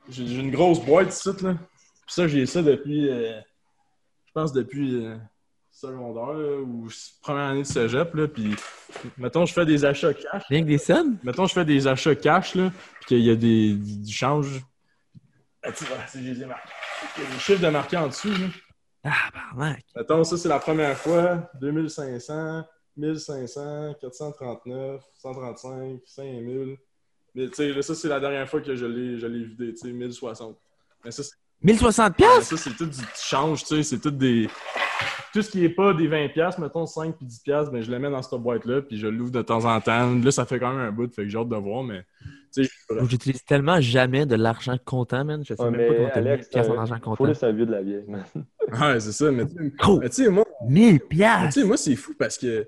j'ai 0.09 0.35
une 0.39 0.51
grosse 0.51 0.79
boîte 0.85 1.13
ici, 1.13 1.29
là. 1.41 1.53
Puis 1.53 2.15
ça, 2.15 2.27
j'ai 2.27 2.45
ça 2.45 2.61
depuis. 2.61 3.09
euh, 3.09 3.39
je 4.27 4.31
pense 4.33 4.53
depuis. 4.53 5.05
euh, 5.05 5.17
secondaire 5.73 6.33
là, 6.33 6.57
ou 6.61 6.87
première 7.21 7.45
année 7.45 7.61
de 7.61 7.67
cégep 7.67 8.13
là, 8.13 8.27
puis 8.27 8.53
mettons 9.17 9.45
je 9.47 9.53
fais 9.53 9.65
des 9.65 9.83
achats 9.83 10.13
cash 10.13 10.43
Rien 10.49 10.61
que 10.61 10.67
des 10.67 10.77
scènes? 10.77 11.17
Mettons, 11.23 11.47
je 11.47 11.53
fais 11.53 11.65
des 11.65 11.87
achats 11.87 12.13
cash, 12.13 12.53
là, 12.55 12.71
puis 12.99 13.05
qu'il 13.07 13.21
y 13.25 13.31
a 13.31 13.35
des, 13.35 13.73
du 13.75 14.13
change. 14.13 14.61
Ah, 15.63 15.71
tu 15.71 15.85
vois, 15.85 15.97
c'est-. 16.07 16.19
Il 16.19 16.37
y 16.37 16.43
a 16.43 16.47
des 17.33 17.39
chiffres 17.39 17.61
de 17.61 17.69
marqués 17.69 17.97
en 17.97 18.07
dessous, 18.09 18.29
là. 18.31 18.47
Ah, 19.05 19.29
barnac. 19.33 19.83
Mettons, 19.95 20.23
ça, 20.23 20.37
c'est 20.37 20.49
la 20.49 20.59
première 20.59 20.97
fois. 20.97 21.49
2500, 21.59 22.63
1500, 23.01 23.95
439, 23.99 25.01
135, 25.17 25.99
5000. 26.05 26.77
Mais 27.35 27.47
tu 27.47 27.55
sais, 27.55 27.73
là, 27.73 27.81
ça, 27.81 27.95
c'est 27.95 28.07
la 28.09 28.19
dernière 28.19 28.47
fois 28.49 28.61
que 28.61 28.75
je 28.75 28.85
l'ai 28.85 29.43
vidé, 29.45 29.73
tu 29.73 29.77
sais, 29.77 29.91
1060. 29.91 30.57
Mais 31.05 31.11
ça, 31.11 31.23
c'est 31.23 31.31
1060 31.63 32.09
Ouais, 32.09 32.15
pièces? 32.15 32.43
ça, 32.49 32.57
c'est 32.57 32.75
tout 32.75 32.85
du 32.85 32.97
change, 33.15 33.63
tu 33.63 33.75
sais, 33.77 33.83
c'est 33.83 33.99
tout 33.99 34.11
des... 34.11 34.49
Tout 35.33 35.41
ce 35.41 35.49
qui 35.49 35.63
est 35.63 35.69
pas 35.69 35.93
des 35.93 36.09
20$, 36.09 36.33
piastres, 36.33 36.59
mettons 36.59 36.85
5 36.85 37.15
puis 37.15 37.25
10$, 37.25 37.71
ben, 37.71 37.81
je 37.81 37.89
le 37.89 37.99
mets 37.99 38.09
dans 38.09 38.21
cette 38.21 38.37
boîte-là, 38.37 38.81
puis 38.81 38.97
je 38.99 39.07
l'ouvre 39.07 39.31
de 39.31 39.41
temps 39.41 39.63
en 39.63 39.79
temps. 39.79 40.13
Là, 40.13 40.29
ça 40.31 40.45
fait 40.45 40.59
quand 40.59 40.71
même 40.71 40.81
un 40.81 40.91
bout, 40.91 41.07
fait 41.13 41.23
que 41.23 41.29
j'ai 41.29 41.37
hâte 41.37 41.47
de 41.47 41.55
voir, 41.55 41.83
mais... 41.83 42.03
Tu 42.53 42.65
sais, 42.65 42.69
je- 42.89 43.05
J'utilise 43.05 43.41
tellement 43.45 43.79
jamais 43.79 44.25
de 44.25 44.35
l'argent 44.35 44.75
comptant, 44.83 45.23
man. 45.23 45.41
Je 45.45 45.53
sais 45.53 45.61
Ouais, 45.63 45.71
même 45.71 45.87
pas 45.87 45.93
comment 45.95 46.09
t'as 46.09 46.19
1000 46.19 46.27
Alex, 46.31 46.47
pièces 46.49 46.67
en 46.67 46.73
euh, 46.73 46.79
argent 46.79 46.95
faut 46.95 47.01
comptant. 47.01 47.23
laisser 47.27 47.45
un 47.45 47.53
vieux 47.53 47.65
de 47.65 47.71
la 47.71 47.81
vieille, 47.81 48.03
man. 48.09 48.25
Ouais, 48.81 48.99
c'est 48.99 49.13
ça, 49.13 49.31
mais 49.31 49.45
tu 49.47 49.53
sais, 49.55 49.71
Gros, 49.77 49.99
mais 50.01 50.09
tu 50.09 50.15
sais, 50.25 50.29
moi, 50.29 50.43
1000 50.67 50.93
mais 50.93 50.99
tu 50.99 51.07
pièces! 51.07 51.53
sais, 51.53 51.63
moi, 51.63 51.77
c'est 51.77 51.95
fou 51.95 52.13
parce 52.19 52.37
que 52.37 52.67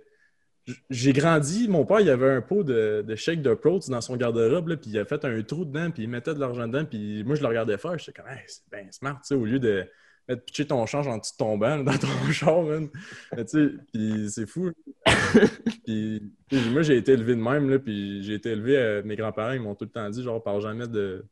j'ai 0.89 1.13
grandi, 1.13 1.67
mon 1.67 1.85
père, 1.85 1.99
il 1.99 2.09
avait 2.09 2.29
un 2.29 2.41
pot 2.41 2.63
de, 2.63 3.03
de 3.05 3.15
shake 3.15 3.41
de 3.41 3.53
Protes 3.53 3.89
dans 3.89 4.01
son 4.01 4.15
garde-robe, 4.15 4.75
puis 4.77 4.91
il 4.91 4.99
a 4.99 5.05
fait 5.05 5.25
un 5.25 5.41
trou 5.43 5.65
dedans, 5.65 5.91
puis 5.91 6.03
il 6.03 6.09
mettait 6.09 6.33
de 6.33 6.39
l'argent 6.39 6.67
dedans, 6.67 6.85
puis 6.85 7.23
moi, 7.23 7.35
je 7.35 7.41
le 7.41 7.47
regardais 7.47 7.77
faire, 7.77 7.97
j'étais 7.97 8.13
comme, 8.13 8.31
hey, 8.31 8.43
c'est 8.47 8.63
bien 8.71 8.89
smart, 8.91 9.15
tu 9.15 9.27
sais, 9.27 9.35
au 9.35 9.45
lieu 9.45 9.59
de 9.59 9.85
mettre 10.27 10.45
pitcher 10.45 10.65
ton 10.65 10.85
change 10.85 11.07
en 11.07 11.17
dessous 11.17 11.33
de 11.33 11.37
ton 11.37 11.57
banc, 11.57 11.79
dans 11.83 11.97
ton 11.97 12.07
char, 12.31 12.63
man. 12.63 12.89
Tu 13.35 13.43
sais, 13.47 13.69
puis 13.91 14.29
c'est 14.29 14.45
fou. 14.45 14.71
puis, 15.85 16.31
moi, 16.71 16.81
j'ai 16.81 16.97
été 16.97 17.11
élevé 17.11 17.35
de 17.35 17.41
même, 17.41 17.69
là, 17.69 17.79
puis 17.79 18.23
j'ai 18.23 18.35
été 18.35 18.51
élevé, 18.51 18.77
euh, 18.77 19.01
mes 19.03 19.15
grands-parents, 19.15 19.51
ils 19.51 19.61
m'ont 19.61 19.75
tout 19.75 19.85
le 19.85 19.91
temps 19.91 20.09
dit, 20.09 20.23
genre, 20.23 20.41
parle 20.41 20.61
jamais 20.61 20.87
de, 20.87 21.25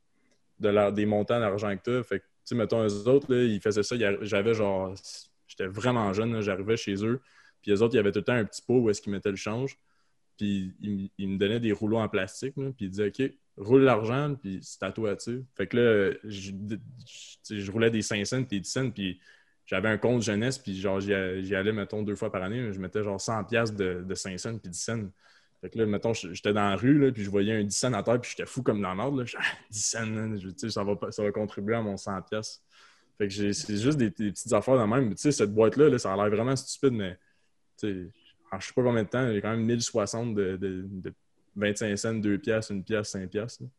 de 0.59 0.91
des 0.91 1.05
montants 1.05 1.39
d'argent 1.39 1.75
que 1.77 1.81
t'as. 1.83 2.03
Fait 2.03 2.19
que, 2.19 2.23
tu 2.23 2.29
sais, 2.43 2.55
mettons, 2.55 2.83
eux 2.83 3.07
autres, 3.07 3.33
là, 3.33 3.43
ils 3.43 3.61
faisaient 3.61 3.83
ça, 3.83 3.95
j'avais 4.21 4.53
genre, 4.53 4.93
j'étais 5.47 5.67
vraiment 5.67 6.11
jeune, 6.11 6.41
j'arrivais 6.41 6.75
chez 6.75 6.95
eux, 7.05 7.21
puis 7.61 7.71
les 7.71 7.81
autres, 7.81 7.93
il 7.93 7.97
y 7.97 7.99
avait 7.99 8.11
tout 8.11 8.19
le 8.19 8.25
temps 8.25 8.33
un 8.33 8.45
petit 8.45 8.61
pot 8.61 8.79
où 8.79 8.89
est-ce 8.89 9.01
qu'ils 9.01 9.11
mettaient 9.11 9.29
le 9.31 9.35
change. 9.35 9.77
Puis 10.37 10.73
ils, 10.81 11.09
ils 11.17 11.29
me 11.29 11.37
donnaient 11.37 11.59
des 11.59 11.71
rouleaux 11.71 11.99
en 11.99 12.09
plastique, 12.09 12.55
là, 12.57 12.71
puis 12.75 12.85
ils 12.85 12.89
disaient 12.89 13.07
OK, 13.09 13.31
roule 13.57 13.81
l'argent, 13.83 14.35
puis 14.35 14.59
c'est 14.61 14.83
à 14.83 14.91
toi, 14.91 15.15
tu. 15.15 15.43
Fait 15.55 15.67
que 15.67 15.77
là, 15.77 16.13
je, 16.23 16.51
je 17.49 17.71
roulais 17.71 17.91
des 17.91 18.01
5 18.01 18.25
cents, 18.25 18.43
puis 18.43 18.57
des 18.57 18.61
10 18.61 18.69
cents, 18.71 18.89
puis 18.89 19.19
j'avais 19.65 19.89
un 19.89 19.97
compte 19.97 20.21
jeunesse, 20.23 20.57
puis 20.57 20.79
genre, 20.79 20.99
j'y 20.99 21.13
allais, 21.13 21.71
mettons, 21.71 22.01
deux 22.03 22.15
fois 22.15 22.31
par 22.31 22.43
année. 22.43 22.73
Je 22.73 22.79
mettais 22.79 23.03
genre 23.03 23.21
100 23.21 23.43
piastres 23.45 23.75
de, 23.75 24.03
de 24.07 24.15
5 24.15 24.39
cents, 24.39 24.57
puis 24.57 24.69
10 24.69 24.79
cents. 24.79 24.99
Fait 25.61 25.69
que 25.69 25.77
là, 25.77 25.85
mettons, 25.85 26.13
j'étais 26.13 26.53
dans 26.53 26.69
la 26.69 26.75
rue, 26.75 26.97
là, 26.97 27.11
puis 27.11 27.23
je 27.23 27.29
voyais 27.29 27.53
un 27.53 27.63
10 27.63 27.75
cents 27.77 27.93
à 27.93 28.01
terre, 28.01 28.19
puis 28.19 28.31
j'étais 28.31 28.47
fou 28.49 28.63
comme 28.63 28.81
dans 28.81 28.93
l'ordre. 28.95 29.21
là. 29.21 29.25
Ah, 29.37 29.43
10 29.69 29.85
cents, 29.85 30.05
man, 30.07 30.39
je- 30.39 30.49
tu 30.49 30.57
sais, 30.57 30.69
ça 30.71 30.83
va, 30.83 30.97
ça 31.11 31.23
va 31.23 31.31
contribuer 31.31 31.75
à 31.75 31.81
mon 31.81 31.97
100 31.97 32.21
piastres. 32.23 32.61
Fait 33.17 33.27
que 33.27 33.53
c'est 33.53 33.77
juste 33.77 33.97
des, 33.99 34.09
petites 34.09 34.51
affaires 34.51 34.79
de 34.79 34.83
même. 34.83 35.11
Tu 35.13 35.21
sais, 35.21 35.31
cette 35.31 35.53
boîte-là, 35.53 35.89
là, 35.89 35.99
ça 35.99 36.11
a 36.11 36.17
l'air 36.17 36.29
vraiment 36.29 36.55
stupide, 36.55 36.93
mais 36.93 37.17
en 38.51 38.59
je 38.59 38.67
sais 38.67 38.73
pas 38.73 38.83
combien 38.83 39.03
de 39.03 39.09
temps, 39.09 39.31
j'ai 39.31 39.41
quand 39.41 39.51
même 39.51 39.65
1060 39.65 40.35
de, 40.35 40.57
de, 40.57 40.85
de 40.89 41.13
25 41.55 41.97
cents, 41.97 42.13
2 42.13 42.37
piastres, 42.37 42.73
1 42.73 42.81
piastre, 42.81 43.11
5 43.13 43.29
piastres. 43.29 43.63
là. 43.63 43.69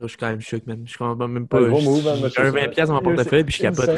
Je 0.00 0.06
suis 0.08 0.16
quand 0.16 0.28
même 0.28 0.40
choqué, 0.40 0.64
man. 0.66 0.82
Je 0.86 0.98
comprends 0.98 1.28
même 1.28 1.46
Pas 1.46 1.58
hein, 1.60 1.74
J'ai 1.78 2.22
monsieur, 2.22 2.42
un 2.42 2.44
ça. 2.44 2.50
20 2.50 2.68
pièces 2.68 2.88
dans 2.88 2.94
mon 2.94 3.02
portefeuille, 3.02 3.44
puis 3.44 3.54
je 3.54 3.62
capote. 3.62 3.90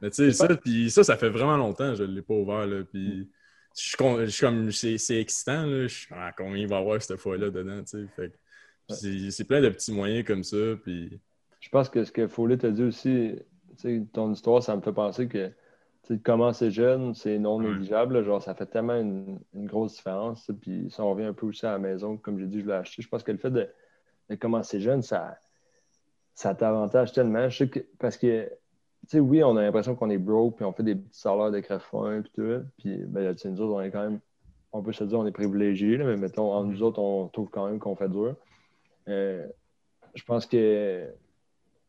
Mais 0.00 0.10
tu 0.10 0.16
sais, 0.16 0.32
ça, 0.32 0.48
puis 0.56 0.90
ça, 0.90 1.04
ça 1.04 1.16
fait 1.16 1.28
vraiment 1.28 1.56
longtemps, 1.56 1.94
je 1.94 2.02
l'ai 2.02 2.22
pas 2.22 2.34
ouvert, 2.34 2.66
là, 2.66 2.82
puis 2.82 3.30
je 3.76 3.80
suis 3.82 3.96
con- 3.96 4.18
je 4.18 4.30
suis 4.30 4.40
comme, 4.40 4.72
c'est 4.72 4.98
c'est 4.98 5.20
excitant, 5.20 5.64
là, 5.64 5.82
je 5.86 5.94
suis 5.94 6.08
ah, 6.10 6.32
combien 6.36 6.56
il 6.62 6.66
va 6.66 6.76
y 6.76 6.80
avoir 6.80 7.00
cette 7.00 7.18
fois-là 7.20 7.50
dedans, 7.50 7.84
tu 7.84 7.98
sais, 7.98 8.06
fait 8.16 8.32
c'est 9.28 9.44
plein 9.44 9.60
de 9.60 9.68
petits 9.68 9.92
moyens 9.92 10.26
comme 10.26 10.42
ça, 10.42 10.56
puis 10.82 11.20
Je 11.60 11.68
pense 11.68 11.88
que 11.88 12.02
ce 12.02 12.10
que 12.10 12.26
Foley 12.26 12.56
t'a 12.56 12.70
dit 12.72 12.82
aussi, 12.82 13.36
tu 13.76 13.76
sais, 13.76 14.02
ton 14.12 14.32
histoire, 14.32 14.60
ça 14.60 14.74
me 14.74 14.82
fait 14.82 14.92
penser 14.92 15.28
que 15.28 15.52
sais, 16.14 16.18
commencer 16.20 16.70
jeune, 16.70 17.14
c'est 17.14 17.38
non 17.38 17.60
négligeable. 17.60 18.14
là. 18.14 18.22
Genre, 18.22 18.42
ça 18.42 18.54
fait 18.54 18.66
tellement 18.66 18.96
une, 18.96 19.38
une 19.54 19.66
grosse 19.66 19.94
différence. 19.96 20.44
sais. 20.44 20.52
Puis 20.52 20.90
si 20.90 21.00
on 21.00 21.10
revient 21.10 21.26
un 21.26 21.32
peu 21.32 21.46
aussi 21.46 21.66
à 21.66 21.72
la 21.72 21.78
maison, 21.78 22.16
comme 22.16 22.38
j'ai 22.38 22.46
dit, 22.46 22.60
je 22.60 22.66
l'ai 22.66 22.72
acheté. 22.72 23.02
Je 23.02 23.08
pense 23.08 23.22
que 23.22 23.32
le 23.32 23.38
fait 23.38 23.50
de, 23.50 23.68
de 24.30 24.34
commencer 24.36 24.80
jeune, 24.80 25.02
ça, 25.02 25.36
ça 26.34 26.54
t'avantage 26.54 27.12
tellement. 27.12 27.48
Je 27.48 27.58
sais 27.58 27.68
que, 27.68 27.80
parce 27.98 28.16
que, 28.16 28.44
tu 28.48 29.08
sais, 29.08 29.20
oui, 29.20 29.42
on 29.42 29.56
a 29.56 29.62
l'impression 29.62 29.94
qu'on 29.96 30.10
est 30.10 30.18
broke, 30.18 30.56
puis 30.56 30.64
on 30.64 30.72
fait 30.72 30.82
des 30.82 30.94
petits 30.94 31.20
salaires 31.20 31.50
de 31.50 31.60
crève-faim, 31.60 32.22
puis 32.22 32.32
tout. 32.34 32.64
Puis, 32.78 32.98
ben, 33.06 33.34
nous 33.44 33.60
autres, 33.60 33.74
on 33.74 33.80
est 33.80 33.90
quand 33.90 34.02
même, 34.02 34.20
on 34.72 34.82
peut 34.82 34.92
se 34.92 35.04
dire, 35.04 35.18
on 35.18 35.26
est 35.26 35.32
privilégiés, 35.32 35.96
là, 35.96 36.04
mais 36.04 36.16
mettons, 36.16 36.52
entre 36.52 36.68
nous 36.68 36.82
autres, 36.82 37.00
on 37.00 37.28
trouve 37.28 37.48
quand 37.50 37.66
même 37.66 37.78
qu'on 37.78 37.96
fait 37.96 38.08
dur. 38.08 38.36
Euh, 39.08 39.46
je 40.14 40.22
pense 40.24 40.46
que 40.46 41.08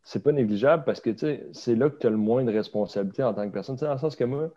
c'est 0.03 0.21
pas 0.21 0.31
négligeable 0.31 0.83
parce 0.85 0.99
que 0.99 1.11
c'est 1.53 1.75
là 1.75 1.89
que 1.89 1.97
tu 1.97 2.07
as 2.07 2.09
le 2.09 2.17
moins 2.17 2.43
de 2.43 2.51
responsabilité 2.51 3.23
en 3.23 3.33
tant 3.33 3.47
que 3.47 3.53
personne. 3.53 3.75
Dans 3.77 3.93
le 3.93 3.97
sens 3.97 4.15
que 4.15 4.25
moi, 4.25 4.49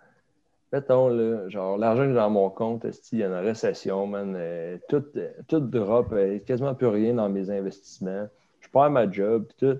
mettons, 0.73 1.09
là, 1.09 1.49
genre, 1.49 1.79
l'argent 1.79 2.03
que 2.03 2.09
j'ai 2.09 2.15
dans 2.15 2.31
mon 2.31 2.51
compte, 2.51 2.85
il 3.13 3.19
y 3.19 3.23
a 3.23 3.27
une 3.29 3.47
récession, 3.47 4.07
man. 4.07 4.35
euh, 4.37 4.77
tout, 4.89 5.05
euh, 5.17 5.31
tout 5.49 5.61
drop, 5.61 6.13
euh, 6.13 6.39
quasiment 6.41 6.75
plus 6.75 6.89
rien 6.89 7.15
dans 7.15 7.29
mes 7.29 7.51
investissements. 7.51 8.29
Je 8.61 8.69
perds 8.69 8.91
ma 8.91 9.11
job, 9.11 9.47
tout. 9.59 9.79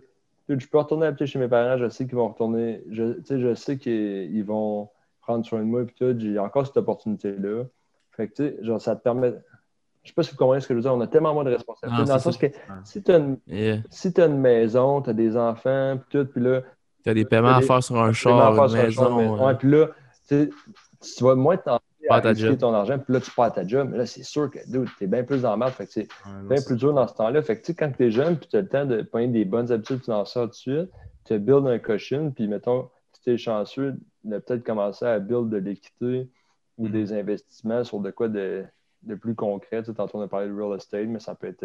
Je 0.49 0.67
peux 0.69 0.79
retourner 0.79 1.11
chez 1.27 1.39
mes 1.41 1.49
parents, 1.49 1.77
je 1.77 1.89
sais 1.89 2.07
qu'ils 2.07 2.15
vont 2.15 2.29
retourner. 2.29 2.85
Je, 2.91 3.17
je 3.29 3.55
sais 3.55 3.79
qu'ils 3.79 4.45
vont 4.45 4.89
prendre 5.21 5.45
soin 5.45 5.59
de 5.59 5.65
moi, 5.65 5.85
puis 5.85 5.97
tout. 5.99 6.15
J'ai 6.19 6.39
encore 6.39 6.67
cette 6.67 6.77
opportunité-là. 6.77 7.65
Fait 8.13 8.29
que, 8.29 8.63
genre, 8.63 8.81
ça 8.81 8.95
te 8.95 9.03
permet. 9.03 9.35
Je 10.07 10.11
sais 10.13 10.15
pas 10.15 10.23
si 10.23 10.31
vous 10.31 10.37
comprenez 10.37 10.61
ce 10.61 10.69
que 10.69 10.75
je 10.75 10.77
veux 10.77 10.83
dire. 10.83 10.95
On 10.95 11.01
a 11.01 11.07
tellement 11.09 11.35
moins 11.35 11.43
de 11.43 11.51
responsabilités. 11.51 12.05
Dans 12.05 12.15
le 12.15 12.21
sens 12.21 12.39
que 12.39 12.47
si 12.85 13.03
tu 13.03 13.11
as 13.13 13.21
Yeah. 13.49 13.79
si 13.91 14.13
tu 14.13 14.21
as 14.21 14.27
une 14.27 14.39
maison, 14.39 15.03
tu 15.03 15.11
as 15.11 15.13
des 15.13 15.37
enfants, 15.37 15.99
puis 15.99 16.19
tout, 16.21 16.31
puis 16.31 16.41
là, 16.41 16.63
T'as 17.05 17.13
des 17.15 17.25
paiements 17.25 17.57
à 17.57 17.61
des- 17.61 17.67
faire 17.67 17.83
sur 17.83 18.01
un 18.01 18.09
tu 18.11 18.15
char, 18.15 18.51
une 18.51 18.57
faire 18.57 18.71
sur 18.71 18.79
un 18.79 18.91
char, 18.91 19.17
maison. 19.17 19.37
mais- 19.37 19.45
ouais, 19.45 19.55
puis 19.57 19.71
là, 19.71 19.87
tu 20.29 20.51
tu 21.01 21.25
vas 21.25 21.35
moins 21.35 21.57
t'en 21.57 21.79
à 22.09 22.21
ta 22.21 22.29
risquer 22.31 22.47
job. 22.51 22.59
ton 22.59 22.73
argent, 22.73 22.99
puis 23.01 23.13
là, 23.15 23.21
tu 23.21 23.31
perds 23.33 23.53
ta 23.53 23.67
job. 23.67 23.89
Mais 23.91 23.99
là, 23.99 24.07
c'est 24.07 24.23
sûr 24.23 24.49
que, 24.49 24.59
dude, 24.71 24.89
t'es 24.99 25.09
bien 25.09 25.25
plus 25.25 25.43
la 25.43 25.57
merde. 25.57 25.73
Fait 25.73 25.87
que 25.87 25.93
c'est 25.93 26.03
ouais, 26.27 26.49
bien 26.55 26.63
plus 26.65 26.77
dur 26.77 26.93
dans 26.95 27.07
ce 27.09 27.15
temps-là. 27.15 27.43
Fait 27.43 27.57
que, 27.57 27.61
tu 27.63 27.67
sais, 27.73 27.75
quand 27.75 27.91
t'es 27.97 28.11
jeune, 28.13 28.37
puis 28.37 28.47
tu 28.49 28.57
as 28.57 28.61
le 28.61 28.69
temps 28.69 28.87
de 28.87 29.03
prendre 29.03 29.33
des 29.33 29.45
bonnes 29.45 29.71
habitudes, 29.73 30.03
tu 30.03 30.11
en 30.13 30.25
sors 30.25 30.45
tout 30.45 30.51
de 30.51 30.55
suite, 30.55 30.91
tu 31.25 31.37
build 31.41 31.67
un 31.67 31.79
cushion, 31.81 32.31
puis 32.31 32.47
mettons, 32.47 32.89
si 33.13 33.23
t'es 33.23 33.37
chanceux, 33.37 33.97
de 34.25 34.39
peut-être 34.39 34.63
commencer 34.65 35.05
à 35.05 35.19
build 35.19 35.49
de 35.49 35.57
l'équité 35.59 36.29
ou 36.79 36.87
Mhm. 36.87 36.93
des 36.93 37.13
investissements 37.13 37.83
sur 37.85 37.99
de 38.01 38.11
quoi 38.13 38.29
de, 38.29 38.65
de 39.07 39.15
plus 39.15 39.35
concret. 39.35 39.83
Tu 39.83 39.87
sais, 39.87 39.95
tantôt, 39.95 40.19
on 40.19 40.23
a 40.23 40.29
parlé 40.29 40.49
de 40.49 40.53
real 40.55 40.77
estate, 40.77 41.07
mais 41.07 41.21
ça 41.21 41.35
peut 41.35 41.47
être 41.49 41.65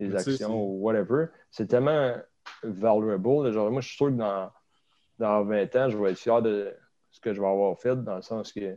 des 0.00 0.08
Mais 0.08 0.16
actions 0.16 0.54
ou 0.62 0.80
whatever. 0.82 1.26
C'est 1.50 1.66
tellement 1.66 2.14
valuable. 2.62 3.52
Genre, 3.52 3.70
moi, 3.70 3.80
je 3.80 3.88
suis 3.88 3.96
sûr 3.96 4.08
que 4.08 4.12
dans, 4.12 4.50
dans 5.18 5.44
20 5.44 5.74
ans, 5.76 5.88
je 5.90 5.96
vais 5.96 6.12
être 6.12 6.18
fier 6.18 6.42
de 6.42 6.74
ce 7.10 7.20
que 7.20 7.32
je 7.32 7.40
vais 7.40 7.46
avoir 7.46 7.78
fait, 7.78 7.96
dans 8.02 8.16
le 8.16 8.22
sens 8.22 8.52
que 8.52 8.60
je 8.60 8.76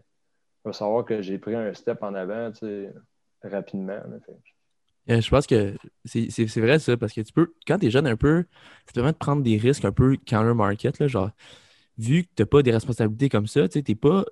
vais 0.65 0.73
savoir 0.73 1.05
que 1.05 1.21
j'ai 1.21 1.37
pris 1.37 1.55
un 1.55 1.73
step 1.73 2.01
en 2.03 2.13
avant, 2.13 2.51
tu 2.51 2.59
sais, 2.59 2.93
rapidement. 3.43 3.93
là. 3.93 4.19
Fait 4.25 4.33
que- 4.33 5.13
Euh, 5.13 5.21
je 5.21 5.29
pense 5.29 5.45
que 5.45 5.75
c'est 6.03 6.31
c'est- 6.31 6.47
c'est 6.47 6.61
vrai 6.61 6.79
ça, 6.79 6.97
parce 6.97 7.13
que 7.13 7.21
tu 7.21 7.31
peux, 7.31 7.53
quand 7.67 7.77
tu 7.77 7.85
es 7.87 7.91
jeune 7.91 8.07
un 8.07 8.15
peu, 8.17 8.43
ça 8.85 8.91
te 8.91 8.93
permet 8.93 9.11
de 9.11 9.17
prendre 9.17 9.43
des 9.43 9.57
risques 9.57 9.85
un 9.85 9.91
peu 9.91 10.17
counter 10.25 10.55
market, 10.55 10.97
là, 10.99 11.07
genre, 11.07 11.29
vu 11.97 12.23
que 12.23 12.29
tu 12.35 12.41
n'as 12.43 12.47
pas 12.47 12.63
des 12.63 12.71
responsabilités 12.71 13.29
comme 13.29 13.47
ça, 13.47 13.67
tu 13.69 13.73
sais, 13.79 13.83
t'es 13.83 13.95
pas, 13.95 14.25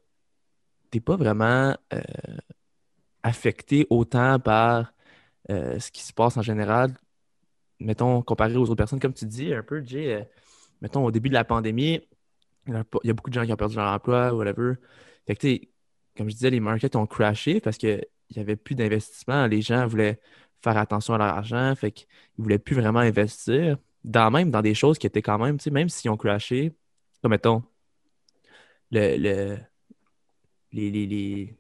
t'es 0.91 0.99
pas 0.99 1.15
vraiment 1.17 1.75
euh, 1.93 2.01
affecté 3.23 3.87
autant 3.89 4.39
par 4.39 4.93
euh, 5.51 5.79
ce 5.79 5.91
qui 5.91 6.03
se 6.03 6.13
passe 6.13 6.37
en 6.37 6.41
général, 6.43 6.93
mettons, 7.79 8.21
comparé 8.21 8.55
aux 8.57 8.63
autres 8.63 8.75
personnes, 8.75 8.99
comme 8.99 9.13
tu 9.13 9.25
dis, 9.25 9.53
un 9.53 9.63
peu, 9.63 9.83
Jay, 9.85 10.13
euh, 10.13 10.23
mettons, 10.81 11.05
au 11.05 11.11
début 11.11 11.29
de 11.29 11.33
la 11.35 11.43
pandémie, 11.45 12.01
il 12.67 12.73
y 13.05 13.09
a 13.09 13.13
beaucoup 13.13 13.29
de 13.29 13.35
gens 13.35 13.45
qui 13.45 13.53
ont 13.53 13.57
perdu 13.57 13.75
leur 13.77 13.87
emploi, 13.91 14.33
whatever. 14.33 14.75
Fait 15.27 15.35
que, 15.35 15.47
comme 16.17 16.29
je 16.29 16.35
disais, 16.35 16.49
les 16.49 16.59
markets 16.59 16.95
ont 16.95 17.07
crashé 17.07 17.59
parce 17.61 17.77
qu'il 17.77 18.05
n'y 18.35 18.41
avait 18.41 18.55
plus 18.55 18.75
d'investissement. 18.75 19.47
Les 19.47 19.61
gens 19.61 19.85
voulaient 19.87 20.19
faire 20.63 20.77
attention 20.77 21.13
à 21.15 21.17
leur 21.17 21.27
argent, 21.27 21.75
fait 21.75 21.91
qu'ils 21.91 22.07
ne 22.37 22.43
voulaient 22.43 22.59
plus 22.59 22.75
vraiment 22.75 22.99
investir, 22.99 23.77
dans, 24.05 24.31
même 24.31 24.51
dans 24.51 24.61
des 24.61 24.75
choses 24.75 24.97
qui 24.97 25.07
étaient 25.07 25.21
quand 25.21 25.39
même, 25.39 25.57
même 25.71 25.89
s'ils 25.89 26.11
ont 26.11 26.17
crashé, 26.17 26.73
comme 27.21 27.31
mettons, 27.31 27.63
le, 28.91 29.17
le- 29.17 29.57
les, 30.71 30.89
les, 30.91 31.55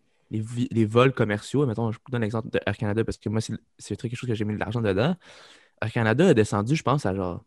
les, 0.71 0.85
vols 0.85 1.13
commerciaux, 1.13 1.65
mettons, 1.65 1.91
je 1.91 1.97
vous 1.97 2.11
donne 2.11 2.21
l'exemple 2.21 2.49
de 2.49 2.59
Air 2.65 2.77
Canada 2.77 3.03
parce 3.03 3.17
que 3.17 3.29
moi, 3.29 3.41
c'est 3.41 3.95
quelque 3.95 4.15
chose 4.15 4.27
que 4.27 4.35
j'ai 4.35 4.45
mis 4.45 4.53
de 4.55 4.59
l'argent 4.59 4.81
dedans. 4.81 5.15
Air 5.81 5.91
Canada 5.91 6.29
a 6.29 6.33
descendu, 6.33 6.75
je 6.75 6.83
pense, 6.83 7.05
à 7.05 7.15
genre, 7.15 7.45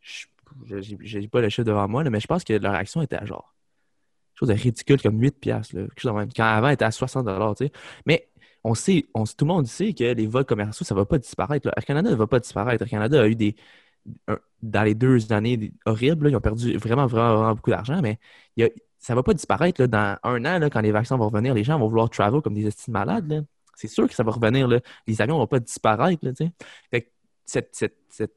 je 0.00 1.18
n'ai 1.18 1.28
pas 1.28 1.40
le 1.40 1.48
chiffre 1.48 1.64
devant 1.64 1.88
moi, 1.88 2.04
là, 2.04 2.10
mais 2.10 2.20
je 2.20 2.26
pense 2.26 2.44
que 2.44 2.52
leur 2.54 2.74
action 2.74 3.02
était 3.02 3.16
à 3.16 3.24
genre, 3.24 3.54
chose 4.34 4.48
de 4.48 4.54
ridicule 4.54 5.00
comme 5.00 5.20
8 5.20 5.38
piastres, 5.40 5.76
là, 5.76 5.82
quelque 5.82 6.00
chose. 6.00 6.28
Quand 6.36 6.44
avant, 6.44 6.68
elle 6.68 6.74
était 6.74 6.84
à 6.84 6.90
60 6.90 7.26
tu 7.56 7.66
sais. 7.66 7.72
Mais 8.06 8.28
on 8.64 8.74
sait, 8.74 9.06
on, 9.14 9.24
tout 9.24 9.44
le 9.44 9.46
monde 9.46 9.66
sait 9.66 9.94
que 9.94 10.04
les 10.04 10.26
vols 10.26 10.44
commerciaux, 10.44 10.84
ça 10.84 10.94
ne 10.94 11.00
va 11.00 11.06
pas 11.06 11.18
disparaître. 11.18 11.68
Air 11.76 11.84
Canada 11.84 12.10
ne 12.10 12.16
va 12.16 12.26
pas 12.26 12.40
disparaître. 12.40 12.82
Air 12.82 12.88
Canada 12.90 13.22
a 13.22 13.28
eu 13.28 13.36
des. 13.36 13.56
dans 14.62 14.82
les 14.82 14.94
deux 14.94 15.32
années 15.32 15.72
horribles, 15.86 16.24
là, 16.26 16.30
ils 16.30 16.36
ont 16.36 16.40
perdu 16.40 16.76
vraiment, 16.76 17.06
vraiment, 17.06 17.36
vraiment 17.36 17.54
beaucoup 17.54 17.70
d'argent, 17.70 18.00
mais 18.02 18.18
il 18.56 18.64
y 18.64 18.66
a- 18.66 18.70
ça 19.04 19.14
va 19.14 19.22
pas 19.22 19.34
disparaître 19.34 19.82
là, 19.82 19.86
dans 19.86 20.18
un 20.22 20.44
an, 20.46 20.58
là, 20.58 20.70
quand 20.70 20.80
les 20.80 20.90
vaccins 20.90 21.18
vont 21.18 21.28
revenir. 21.28 21.52
Les 21.52 21.62
gens 21.62 21.78
vont 21.78 21.88
vouloir 21.88 22.08
travel 22.08 22.40
comme 22.40 22.54
des 22.54 22.66
estimes 22.66 22.94
malades. 22.94 23.44
C'est 23.76 23.88
sûr 23.88 24.08
que 24.08 24.14
ça 24.14 24.22
va 24.22 24.32
revenir. 24.32 24.66
là. 24.66 24.80
Les 25.06 25.20
avions 25.20 25.36
vont 25.36 25.46
pas 25.46 25.60
disparaître. 25.60 26.24
Là, 26.24 26.32
fait 26.90 27.02
que 27.02 27.08
cette, 27.44 27.68
cette, 27.74 27.98
cette, 28.08 28.32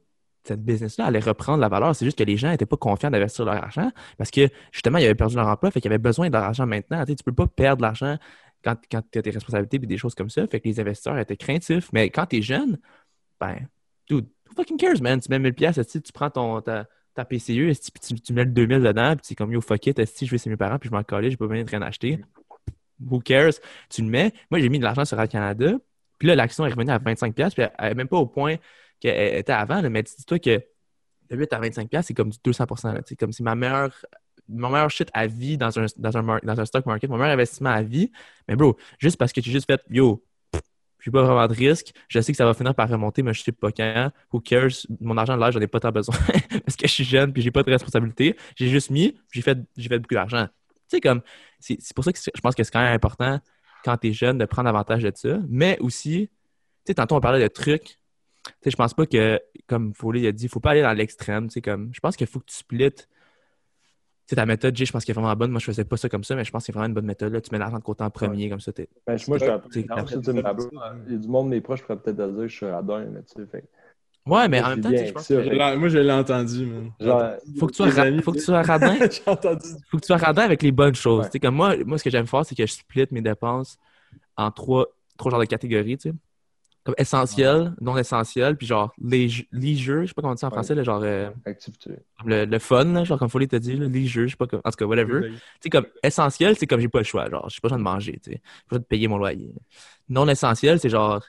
business-là 0.62 1.06
allait 1.06 1.20
reprendre 1.20 1.60
la 1.60 1.70
valeur. 1.70 1.96
C'est 1.96 2.04
juste 2.04 2.18
que 2.18 2.24
les 2.24 2.36
gens 2.36 2.50
n'étaient 2.50 2.66
pas 2.66 2.76
confiants 2.76 3.10
d'investir 3.10 3.46
leur 3.46 3.54
argent 3.54 3.90
parce 4.18 4.30
que 4.30 4.48
justement, 4.70 4.98
ils 4.98 5.06
avaient 5.06 5.14
perdu 5.14 5.36
leur 5.36 5.46
emploi, 5.46 5.70
fait 5.70 5.80
qu'ils 5.80 5.90
avaient 5.90 5.98
besoin 5.98 6.28
de 6.28 6.34
leur 6.34 6.44
argent 6.44 6.66
maintenant. 6.66 7.02
Tu 7.06 7.12
ne 7.12 7.16
peux 7.16 7.32
pas 7.32 7.46
perdre 7.46 7.80
l'argent 7.80 8.18
quand, 8.62 8.76
quand 8.90 9.02
tu 9.10 9.18
as 9.18 9.22
tes 9.22 9.30
responsabilités 9.30 9.76
et 9.76 9.86
des 9.86 9.96
choses 9.96 10.14
comme 10.14 10.30
ça. 10.30 10.46
Fait 10.46 10.60
que 10.60 10.68
les 10.68 10.80
investisseurs 10.80 11.18
étaient 11.18 11.36
craintifs. 11.38 11.90
Mais 11.94 12.10
quand 12.10 12.26
tu 12.26 12.38
es 12.38 12.42
jeune, 12.42 12.78
ben, 13.40 13.68
dude, 14.06 14.26
who 14.48 14.54
fucking 14.54 14.76
cares, 14.76 15.00
man? 15.00 15.18
Tu 15.18 15.30
mets 15.30 15.38
1000 15.38 15.54
pièces, 15.54 15.80
tu 15.86 16.12
prends 16.12 16.30
ton, 16.30 16.60
ta, 16.60 16.86
ta 17.24 17.26
esti, 17.30 17.90
puis 17.90 18.00
tu, 18.00 18.20
tu 18.20 18.32
mets 18.32 18.44
le 18.44 18.50
2000 18.50 18.82
dedans, 18.82 19.16
puis 19.16 19.24
c'est 19.24 19.34
comme 19.34 19.52
yo, 19.52 19.60
fuck 19.60 19.86
it, 19.86 19.98
esti, 19.98 20.26
je 20.26 20.30
vais 20.30 20.38
chez 20.38 20.50
mes 20.50 20.56
parents, 20.56 20.78
puis 20.78 20.88
je 20.88 20.94
m'en 20.94 21.02
collais, 21.02 21.30
j'ai 21.30 21.36
pas 21.36 21.46
besoin 21.46 21.64
de 21.64 21.70
rien 21.70 21.82
acheter? 21.82 22.20
Who 23.00 23.20
cares? 23.20 23.60
Tu 23.88 24.02
le 24.02 24.08
mets. 24.08 24.32
Moi, 24.50 24.60
j'ai 24.60 24.68
mis 24.68 24.78
de 24.78 24.84
l'argent 24.84 25.04
sur 25.04 25.20
Air 25.20 25.28
Canada, 25.28 25.72
puis 26.18 26.28
là, 26.28 26.34
l'action 26.34 26.66
est 26.66 26.70
revenue 26.70 26.90
à 26.90 26.98
25 26.98 27.34
pièces, 27.34 27.54
puis 27.54 27.64
elle 27.78 27.88
n'est 27.88 27.94
même 27.94 28.08
pas 28.08 28.18
au 28.18 28.26
point 28.26 28.56
qu'elle 29.00 29.36
était 29.36 29.52
avant, 29.52 29.82
mais 29.88 30.02
dis-toi 30.02 30.38
que 30.38 30.60
de 31.30 31.36
8 31.36 31.52
à 31.52 31.58
25 31.58 31.88
pièces, 31.88 32.06
c'est 32.06 32.14
comme 32.14 32.30
du 32.30 32.38
200 32.42 32.64
là, 32.84 33.02
tu 33.02 33.08
sais, 33.08 33.16
comme 33.16 33.32
c'est 33.32 33.42
ma 33.42 33.54
meilleure 33.54 33.92
mon 34.48 34.88
shit 34.88 35.10
à 35.12 35.26
vie 35.26 35.58
dans 35.58 35.78
un, 35.78 35.86
dans 35.96 36.16
un, 36.16 36.40
dans 36.42 36.60
un 36.60 36.64
stock 36.64 36.86
market, 36.86 37.10
mon 37.10 37.18
meilleur 37.18 37.34
investissement 37.34 37.70
à 37.70 37.82
vie. 37.82 38.10
Mais 38.48 38.56
bro, 38.56 38.76
juste 38.98 39.18
parce 39.18 39.32
que 39.32 39.42
j'ai 39.42 39.52
juste 39.52 39.66
fait 39.66 39.82
yo, 39.90 40.24
j'ai 41.00 41.10
pas 41.10 41.22
vraiment 41.22 41.46
de 41.46 41.54
risque, 41.54 41.92
je 42.08 42.20
sais 42.20 42.32
que 42.32 42.36
ça 42.36 42.44
va 42.44 42.54
finir 42.54 42.74
par 42.74 42.88
remonter, 42.88 43.22
mais 43.22 43.32
je 43.32 43.42
sais 43.42 43.52
pas 43.52 43.70
quand. 43.70 44.10
Who 44.32 44.40
cares? 44.40 44.86
Mon 45.00 45.16
argent 45.16 45.36
de 45.36 45.40
l'âge, 45.40 45.54
j'en 45.54 45.60
ai 45.60 45.66
pas 45.66 45.80
tant 45.80 45.92
besoin 45.92 46.16
parce 46.64 46.76
que 46.76 46.86
je 46.86 46.92
suis 46.92 47.04
jeune 47.04 47.32
puis 47.32 47.42
j'ai 47.42 47.50
pas 47.50 47.62
de 47.62 47.70
responsabilité. 47.70 48.36
J'ai 48.56 48.68
juste 48.68 48.90
mis, 48.90 49.16
j'ai 49.32 49.42
fait, 49.42 49.58
j'ai 49.76 49.88
fait 49.88 49.98
beaucoup 49.98 50.14
d'argent. 50.14 50.46
Tu 50.46 50.96
sais, 50.96 51.00
comme, 51.00 51.22
c'est 51.60 51.94
pour 51.94 52.04
ça 52.04 52.12
que 52.12 52.18
je 52.18 52.40
pense 52.40 52.54
que 52.54 52.64
c'est 52.64 52.72
quand 52.72 52.80
même 52.80 52.94
important 52.94 53.40
quand 53.84 53.96
t'es 53.96 54.12
jeune 54.12 54.38
de 54.38 54.44
prendre 54.44 54.68
avantage 54.68 55.02
de 55.02 55.12
ça. 55.14 55.38
Mais 55.48 55.78
aussi, 55.80 56.28
tu 56.28 56.32
sais, 56.86 56.94
tantôt 56.94 57.16
on 57.16 57.20
parlait 57.20 57.42
de 57.42 57.48
trucs. 57.48 57.84
Tu 58.44 58.52
sais, 58.62 58.70
je 58.70 58.76
pense 58.76 58.94
pas 58.94 59.06
que, 59.06 59.40
comme 59.66 59.94
Foley 59.94 60.26
a 60.26 60.32
dit, 60.32 60.48
faut 60.48 60.60
pas 60.60 60.70
aller 60.70 60.82
dans 60.82 60.92
l'extrême. 60.92 61.48
Tu 61.48 61.54
sais, 61.54 61.60
comme, 61.62 61.90
je 61.92 62.00
pense 62.00 62.16
qu'il 62.16 62.26
faut 62.26 62.40
que 62.40 62.46
tu 62.46 62.56
splits. 62.56 62.90
Sais, 64.28 64.36
ta 64.36 64.44
méthode, 64.44 64.76
Jay, 64.76 64.84
je 64.84 64.92
pense 64.92 65.04
qu'elle 65.06 65.16
est 65.16 65.20
vraiment 65.20 65.34
bonne. 65.34 65.50
Moi, 65.50 65.58
je 65.58 65.64
faisais 65.64 65.84
pas 65.84 65.96
ça 65.96 66.08
comme 66.10 66.22
ça, 66.22 66.34
mais 66.36 66.44
je 66.44 66.50
pense 66.50 66.62
que 66.62 66.66
c'est 66.66 66.72
vraiment 66.72 66.86
une 66.88 66.92
bonne 66.92 67.06
méthode. 67.06 67.32
Là. 67.32 67.40
Tu 67.40 67.48
mets 67.50 67.58
l'argent 67.58 67.78
de 67.78 67.82
côté 67.82 68.04
en 68.04 68.10
premier, 68.10 68.50
comme 68.50 68.60
ça. 68.60 68.72
t'es- 68.72 68.88
Ben, 69.06 69.16
moi, 69.26 69.38
je 69.38 69.44
suis 69.44 69.52
C'est- 69.70 69.80
Il 71.06 71.12
y 71.12 71.14
a 71.14 71.18
du 71.18 71.28
monde, 71.28 71.48
mes 71.48 71.60
proches, 71.62 71.80
je 71.80 71.84
pourrais 71.84 71.98
peut-être 71.98 72.16
te 72.18 72.22
dire 72.30 72.36
que 72.42 72.48
je 72.48 72.54
suis 72.56 72.66
radin, 72.66 73.06
mais 73.06 73.22
tu 73.22 73.42
sais, 73.42 73.46
fait. 73.50 73.64
Ouais, 74.26 74.46
mais 74.48 74.62
en 74.62 74.68
même 74.68 74.80
temps, 74.82 74.90
je 74.90 75.12
pense 75.12 75.28
que 75.28 75.76
Moi, 75.78 75.88
je 75.88 75.98
l'ai 75.98 76.12
entendu, 76.12 76.66
man. 76.66 76.90
Genre, 77.00 77.22
faut 77.58 77.66
que 77.68 77.72
tu 77.72 77.76
sois, 77.78 77.86
Tes 77.90 77.92
ra- 78.00 78.02
amis, 78.02 78.20
faut 78.22 78.32
que 78.32 78.36
tu 78.38 78.44
sois 78.44 78.60
radin. 78.62 78.96
Entendu. 79.26 79.66
faut 79.90 79.96
que 79.96 80.02
tu 80.02 80.06
sois 80.08 80.16
radin 80.18 80.42
avec 80.42 80.62
les 80.62 80.72
bonnes 80.72 80.94
choses. 80.94 81.28
Ouais. 81.32 81.40
Comme 81.40 81.54
moi, 81.54 81.74
moi, 81.86 81.96
ce 81.96 82.04
que 82.04 82.10
j'aime 82.10 82.26
faire, 82.26 82.44
c'est 82.44 82.54
que 82.54 82.66
je 82.66 82.72
split 82.74 83.06
mes 83.10 83.22
dépenses 83.22 83.78
en 84.36 84.50
trois, 84.50 84.86
trois 85.16 85.30
genres 85.30 85.40
de 85.40 85.46
catégories, 85.46 85.96
tu 85.96 86.10
sais. 86.10 86.14
Comme 86.88 86.94
essentiel, 86.96 87.74
non 87.82 87.98
essentiel, 87.98 88.56
puis 88.56 88.66
genre 88.66 88.94
léger, 88.98 89.46
leisure, 89.52 90.00
je 90.04 90.06
sais 90.06 90.14
pas 90.14 90.22
comment 90.22 90.32
on 90.32 90.36
dit 90.36 90.42
en 90.42 90.48
Ouais. 90.48 90.54
français, 90.54 90.74
là, 90.74 90.82
genre 90.82 91.02
euh, 91.04 91.28
activité. 91.44 91.90
le, 92.24 92.46
le 92.46 92.58
fun, 92.58 92.84
là, 92.84 93.04
genre 93.04 93.18
comme 93.18 93.28
Foley 93.28 93.46
t'a 93.46 93.58
dit, 93.58 93.76
là, 93.76 93.84
leisure, 93.86 94.22
je 94.26 94.30
sais 94.30 94.36
pas, 94.36 94.46
comme- 94.46 94.62
en 94.64 94.70
tout 94.70 94.76
cas, 94.76 94.86
whatever. 94.86 95.28
Tu 95.28 95.38
sais, 95.64 95.68
comme 95.68 95.84
essentiel, 96.02 96.56
c'est 96.56 96.66
comme 96.66 96.80
j'ai 96.80 96.88
pas 96.88 97.00
le 97.00 97.04
choix, 97.04 97.28
genre, 97.28 97.46
j'ai 97.50 97.60
pas 97.60 97.68
besoin 97.68 97.76
de 97.78 97.82
manger, 97.82 98.12
tu 98.24 98.30
sais. 98.30 98.36
J'ai 98.36 98.40
pas 98.40 98.64
besoin 98.70 98.78
de 98.80 98.84
payer 98.86 99.06
mon 99.06 99.18
loyer. 99.18 99.52
Non 100.08 100.26
essentiel, 100.28 100.80
c'est 100.80 100.88
genre. 100.88 101.22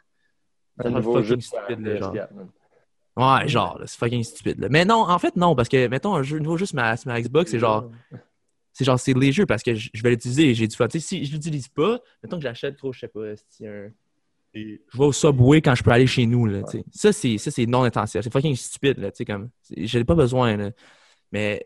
C'est 0.82 0.90
fucking 0.94 1.42
stupide, 1.42 1.80
là, 1.86 1.96
genre. 1.98 2.14
PS4, 2.14 2.32
man. 2.36 2.48
Ouais, 3.42 3.48
genre, 3.50 3.80
là, 3.80 3.86
c'est 3.86 4.00
fucking 4.00 4.24
stupide. 4.24 4.60
Là. 4.62 4.68
Mais 4.70 4.86
non, 4.86 5.02
en 5.10 5.20
fait, 5.20 5.36
non, 5.36 5.56
parce 5.56 5.68
que, 5.68 5.88
mettons, 5.90 6.16
un 6.16 6.24
jeu 6.24 6.40
nouveau 6.40 6.56
juste 6.56 6.74
ma, 6.74 6.96
ma 7.06 7.20
Xbox, 7.20 7.52
c'est 7.52 7.60
genre, 7.60 7.92
c'est 8.72 8.86
genre, 8.86 8.98
c'est 8.98 9.14
léger 9.14 9.46
parce 9.46 9.62
que 9.62 9.76
je 9.76 9.90
vais 10.02 10.12
l'utiliser 10.12 10.52
et 10.52 10.54
j'ai 10.54 10.70
du 10.70 10.76
fun. 10.78 10.88
Tu 10.88 11.02
sais, 11.02 11.06
si 11.06 11.26
je 11.26 11.34
l'utilise 11.34 11.68
pas, 11.68 12.00
mettons 12.24 12.38
que 12.38 12.44
j'achète 12.44 12.78
trop, 12.78 12.94
je 12.94 13.00
sais 13.02 13.10
pas, 13.10 13.36
si 13.50 13.68
un. 13.68 13.90
Je 14.54 14.98
vais 14.98 15.06
au 15.06 15.12
Subway 15.12 15.62
quand 15.62 15.76
je 15.76 15.84
peux 15.84 15.92
aller 15.92 16.08
chez 16.08 16.26
nous, 16.26 16.46
là. 16.46 16.62
Ça, 16.92 17.14
c'est, 17.14 17.38
ça, 17.38 17.52
c'est 17.52 17.66
non 17.66 17.84
intentionnel. 17.84 18.24
C'est 18.24 18.34
fucking 18.34 18.56
stupide, 18.56 18.98
là, 18.98 19.12
tu 19.12 19.18
sais, 19.18 19.26
comme. 19.26 19.50
c'est- 19.62 19.86
J'en 19.86 20.00
ai 20.00 20.04
pas 20.04 20.16
besoin, 20.16 20.58
là. 20.58 20.72
Mais, 21.32 21.66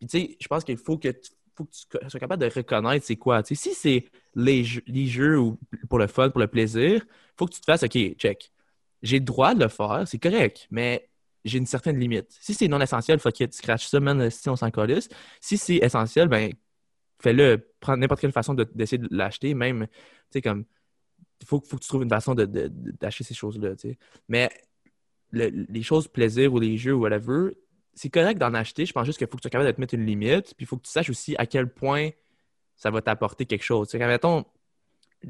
je 0.00 0.46
pense 0.48 0.64
qu'il 0.64 0.76
faut 0.76 0.98
que 0.98 1.08
tu, 1.08 1.30
faut 1.56 1.64
que 1.64 1.70
tu 1.72 2.08
sois 2.10 2.20
capable 2.20 2.42
de 2.48 2.52
reconnaître 2.54 3.04
c'est 3.04 3.16
quoi. 3.16 3.42
Si 3.44 3.56
c'est 3.56 4.04
léger, 4.34 4.82
léger 4.86 5.34
ou 5.34 5.58
pour 5.88 5.98
le 5.98 6.06
fun, 6.06 6.30
pour 6.30 6.40
le 6.40 6.46
plaisir, 6.46 7.04
faut 7.36 7.46
que 7.46 7.54
tu 7.54 7.60
te 7.60 7.64
fasses, 7.64 7.82
OK, 7.82 7.98
check. 8.16 8.50
J'ai 9.02 9.18
le 9.18 9.24
droit 9.24 9.54
de 9.54 9.60
le 9.62 9.68
faire, 9.68 10.04
c'est 10.06 10.18
correct, 10.18 10.66
mais 10.70 11.08
j'ai 11.44 11.58
une 11.58 11.66
certaine 11.66 11.98
limite. 11.98 12.26
Si 12.40 12.54
c'est 12.54 12.68
non 12.68 12.80
essentiel, 12.80 13.18
faut 13.18 13.30
que 13.30 13.44
tu 13.44 13.48
scratches 13.52 13.86
ça, 13.86 13.98
man, 14.00 14.30
si 14.30 14.48
on 14.48 14.56
s'en 14.56 14.70
calisse. 14.70 15.08
Si 15.40 15.56
c'est 15.58 15.76
essentiel, 15.76 16.28
ben, 16.28 16.52
fais-le. 17.20 17.66
Prends 17.80 17.96
n'importe 17.96 18.20
quelle 18.20 18.32
façon 18.32 18.54
de- 18.54 18.68
d'essayer 18.74 18.98
de 18.98 19.08
l'acheter, 19.10 19.54
même, 19.54 19.86
tu 19.86 19.94
sais, 20.34 20.42
comme, 20.42 20.60
il 20.60 20.64
faut, 21.46 21.60
faut 21.66 21.76
que 21.76 21.82
tu 21.82 21.88
trouves 21.88 22.02
une 22.02 22.08
façon 22.10 22.34
de- 22.34 22.44
de- 22.46 22.70
d'acheter 23.00 23.24
ces 23.24 23.34
choses-là. 23.34 23.70
Mais 24.28 24.50
le- 25.30 25.48
les 25.68 25.82
choses 25.82 26.08
plaisir 26.08 26.52
ou 26.54 26.60
les 26.60 26.76
jeux 26.78 26.94
ou 26.94 27.00
whatever, 27.02 27.52
c'est 27.94 28.10
correct 28.10 28.38
d'en 28.38 28.54
acheter. 28.54 28.86
Je 28.86 28.92
pense 28.92 29.06
juste 29.06 29.18
qu'il 29.18 29.26
faut 29.26 29.36
que 29.36 29.42
tu 29.42 29.44
sois 29.44 29.50
capable 29.50 29.68
de 29.70 29.76
te 29.76 29.80
mettre 29.80 29.94
une 29.94 30.06
limite, 30.06 30.54
puis 30.56 30.64
il 30.64 30.66
faut 30.66 30.76
que 30.76 30.84
tu 30.86 30.90
saches 30.92 31.10
aussi 31.10 31.36
à 31.38 31.46
quel 31.46 31.68
point 31.72 32.10
ça 32.76 32.90
va 32.90 33.02
t'apporter 33.02 33.46
quelque 33.46 33.64
chose. 33.64 33.88
Sais, 33.90 33.98
mettons, 33.98 34.44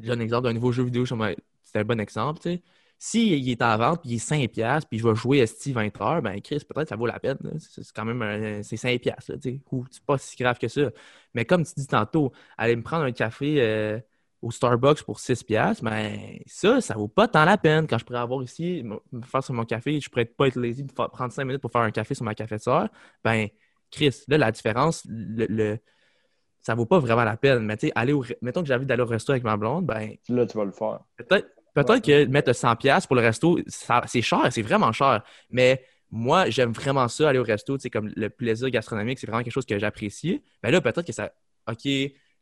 j'ai 0.01 0.11
un 0.11 0.19
exemple 0.19 0.45
d'un 0.47 0.53
nouveau 0.53 0.71
jeu 0.71 0.83
vidéo, 0.83 1.05
c'est 1.05 1.79
un 1.79 1.83
bon 1.83 1.99
exemple, 1.99 2.39
tu 2.41 2.49
sais. 2.49 2.61
S'il 3.03 3.49
est 3.49 3.61
en 3.63 3.77
vente, 3.77 4.01
puis 4.01 4.11
il 4.11 4.15
est 4.17 4.19
5$, 4.19 4.85
puis 4.85 4.99
je 4.99 5.07
vais 5.07 5.15
jouer 5.15 5.39
Esti 5.39 5.73
20 5.73 5.99
heures, 6.01 6.21
ben 6.21 6.39
Chris, 6.41 6.59
peut-être 6.67 6.89
ça 6.89 6.95
vaut 6.95 7.07
la 7.07 7.19
peine. 7.19 7.37
C'est 7.59 7.81
quand 7.95 8.05
même 8.05 8.61
c'est 8.63 8.77
5$, 8.77 9.27
là, 9.29 9.37
tu 9.37 9.41
sais. 9.41 9.61
Ou 9.71 9.85
c'est 9.89 10.03
pas 10.03 10.19
si 10.19 10.35
grave 10.37 10.59
que 10.59 10.67
ça. 10.67 10.91
Mais 11.33 11.43
comme 11.45 11.65
tu 11.65 11.73
dis 11.77 11.87
tantôt, 11.87 12.31
aller 12.57 12.75
me 12.75 12.83
prendre 12.83 13.03
un 13.05 13.11
café 13.11 13.55
euh, 13.61 13.99
au 14.41 14.51
Starbucks 14.51 15.03
pour 15.03 15.19
6$, 15.19 15.81
ben 15.81 16.39
ça, 16.47 16.81
ça 16.81 16.95
vaut 16.95 17.07
pas 17.07 17.27
tant 17.27 17.45
la 17.45 17.57
peine. 17.57 17.87
Quand 17.87 17.97
je 17.97 18.05
pourrais 18.05 18.19
avoir 18.19 18.41
ici, 18.43 18.83
me 18.83 19.21
faire 19.21 19.43
sur 19.43 19.53
mon 19.53 19.65
café, 19.65 19.99
je 19.99 20.09
pourrais 20.09 20.25
pas 20.25 20.47
être 20.47 20.55
lazy 20.59 20.83
de 20.83 20.91
prendre 20.91 21.31
5 21.31 21.45
minutes 21.45 21.61
pour 21.61 21.71
faire 21.71 21.81
un 21.81 21.91
café 21.91 22.15
sur 22.15 22.25
ma 22.25 22.35
cafetière, 22.35 22.89
ben 23.23 23.47
Chris, 23.91 24.23
là, 24.27 24.37
la 24.37 24.51
différence, 24.51 25.03
le, 25.07 25.45
le- 25.47 25.79
ça 26.61 26.75
vaut 26.75 26.85
pas 26.85 26.99
vraiment 26.99 27.23
la 27.23 27.37
peine. 27.37 27.65
Mais 27.65 27.77
tu 27.77 27.87
sais, 27.87 27.93
aller 27.95 28.13
au, 28.13 28.23
mettons 28.41 28.61
que 28.61 28.67
j'ai 28.67 28.75
envie 28.75 28.85
d'aller 28.85 29.01
au 29.03 29.07
resto 29.07 29.31
avec 29.31 29.43
ma 29.43 29.57
blonde, 29.57 29.85
ben 29.85 30.15
Là, 30.29 30.45
tu 30.45 30.57
vas 30.57 30.65
le 30.65 30.71
faire. 30.71 30.99
Peut-être 31.73 32.01
que 32.03 32.25
mettre 32.25 32.53
100$ 32.53 32.75
piastres 32.75 33.07
pour 33.07 33.15
le 33.15 33.21
resto, 33.21 33.59
ça- 33.67 34.03
c'est 34.05 34.21
cher, 34.21 34.47
c'est 34.51 34.61
vraiment 34.61 34.91
cher. 34.91 35.23
Mais 35.49 35.85
moi, 36.09 36.49
j'aime 36.49 36.73
vraiment 36.73 37.07
ça, 37.07 37.29
aller 37.29 37.39
au 37.39 37.43
resto, 37.43 37.77
tu 37.77 37.83
sais, 37.83 37.89
comme 37.89 38.11
le 38.15 38.29
plaisir 38.29 38.69
gastronomique, 38.69 39.19
c'est 39.19 39.27
vraiment 39.27 39.43
quelque 39.43 39.53
chose 39.53 39.65
que 39.65 39.79
j'apprécie. 39.79 40.43
Mais 40.63 40.71
là, 40.71 40.81
peut-être 40.81 41.03
que 41.03 41.13
ça, 41.13 41.31
OK, 41.69 41.87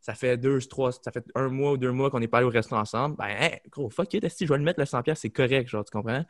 ça 0.01 0.13
fait 0.13 0.37
deux, 0.37 0.59
trois, 0.61 0.91
ça 0.91 1.11
fait 1.11 1.23
un 1.35 1.49
mois 1.49 1.73
ou 1.73 1.77
deux 1.77 1.91
mois 1.91 2.09
qu'on 2.09 2.19
n'est 2.19 2.27
pas 2.27 2.37
allé 2.37 2.47
au 2.47 2.49
resto 2.49 2.75
ensemble. 2.75 3.15
Ben, 3.17 3.27
hey, 3.27 3.59
gros, 3.69 3.89
fuck 3.89 4.13
it, 4.13 4.27
si 4.29 4.45
je 4.45 4.51
vais 4.53 4.57
le 4.57 4.63
mettre 4.63 4.79
le 4.79 4.85
100$, 4.85 5.03
piastres, 5.03 5.21
c'est 5.21 5.29
correct, 5.29 5.67
genre, 5.67 5.83
tu 5.83 5.91
comprends? 5.91 6.23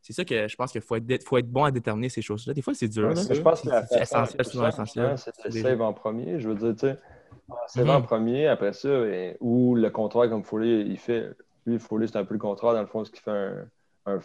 C'est 0.00 0.12
ça 0.12 0.24
que 0.24 0.48
je 0.48 0.56
pense 0.56 0.72
qu'il 0.72 0.80
faut 0.80 0.96
être, 0.96 1.22
faut 1.24 1.38
être 1.38 1.48
bon 1.50 1.64
à 1.64 1.70
déterminer 1.70 2.08
ces 2.08 2.22
choses-là. 2.22 2.52
Des 2.54 2.62
fois, 2.62 2.74
c'est 2.74 2.88
dur. 2.88 3.08
Ouais, 3.08 3.14
là. 3.14 3.22
Je 3.30 3.40
pense 3.40 3.60
que 3.62 3.68
la 3.68 3.86
C'est 3.86 4.02
essentiel, 4.02 4.44
c'est 4.44 4.54
non 4.58 4.68
essentiel. 4.68 5.06
hein, 5.06 5.14
c'est 5.16 5.50
save 5.52 5.80
en 5.80 5.92
premier. 5.92 6.40
Je 6.40 6.48
veux 6.48 6.54
dire, 6.56 6.72
tu 6.74 6.80
sais, 6.88 6.98
save 7.68 7.84
Mhm. 7.84 7.90
en 7.90 8.02
premier, 8.02 8.46
après 8.48 8.72
ça, 8.72 8.88
et- 8.88 9.36
ou 9.40 9.76
le 9.76 9.90
contraire 9.90 10.28
comme 10.28 10.42
Foley, 10.42 10.80
il 10.86 10.98
fait. 10.98 11.30
Lui, 11.66 11.78
Foley, 11.78 12.08
c'est 12.08 12.16
un 12.16 12.24
peu 12.24 12.34
le 12.34 12.40
contraire, 12.40 12.72
dans 12.72 12.80
le 12.80 12.86
fond, 12.88 13.04
ce 13.04 13.12
qui 13.12 13.20
fait 13.20 13.30
un, 13.30 13.64
un 14.06 14.18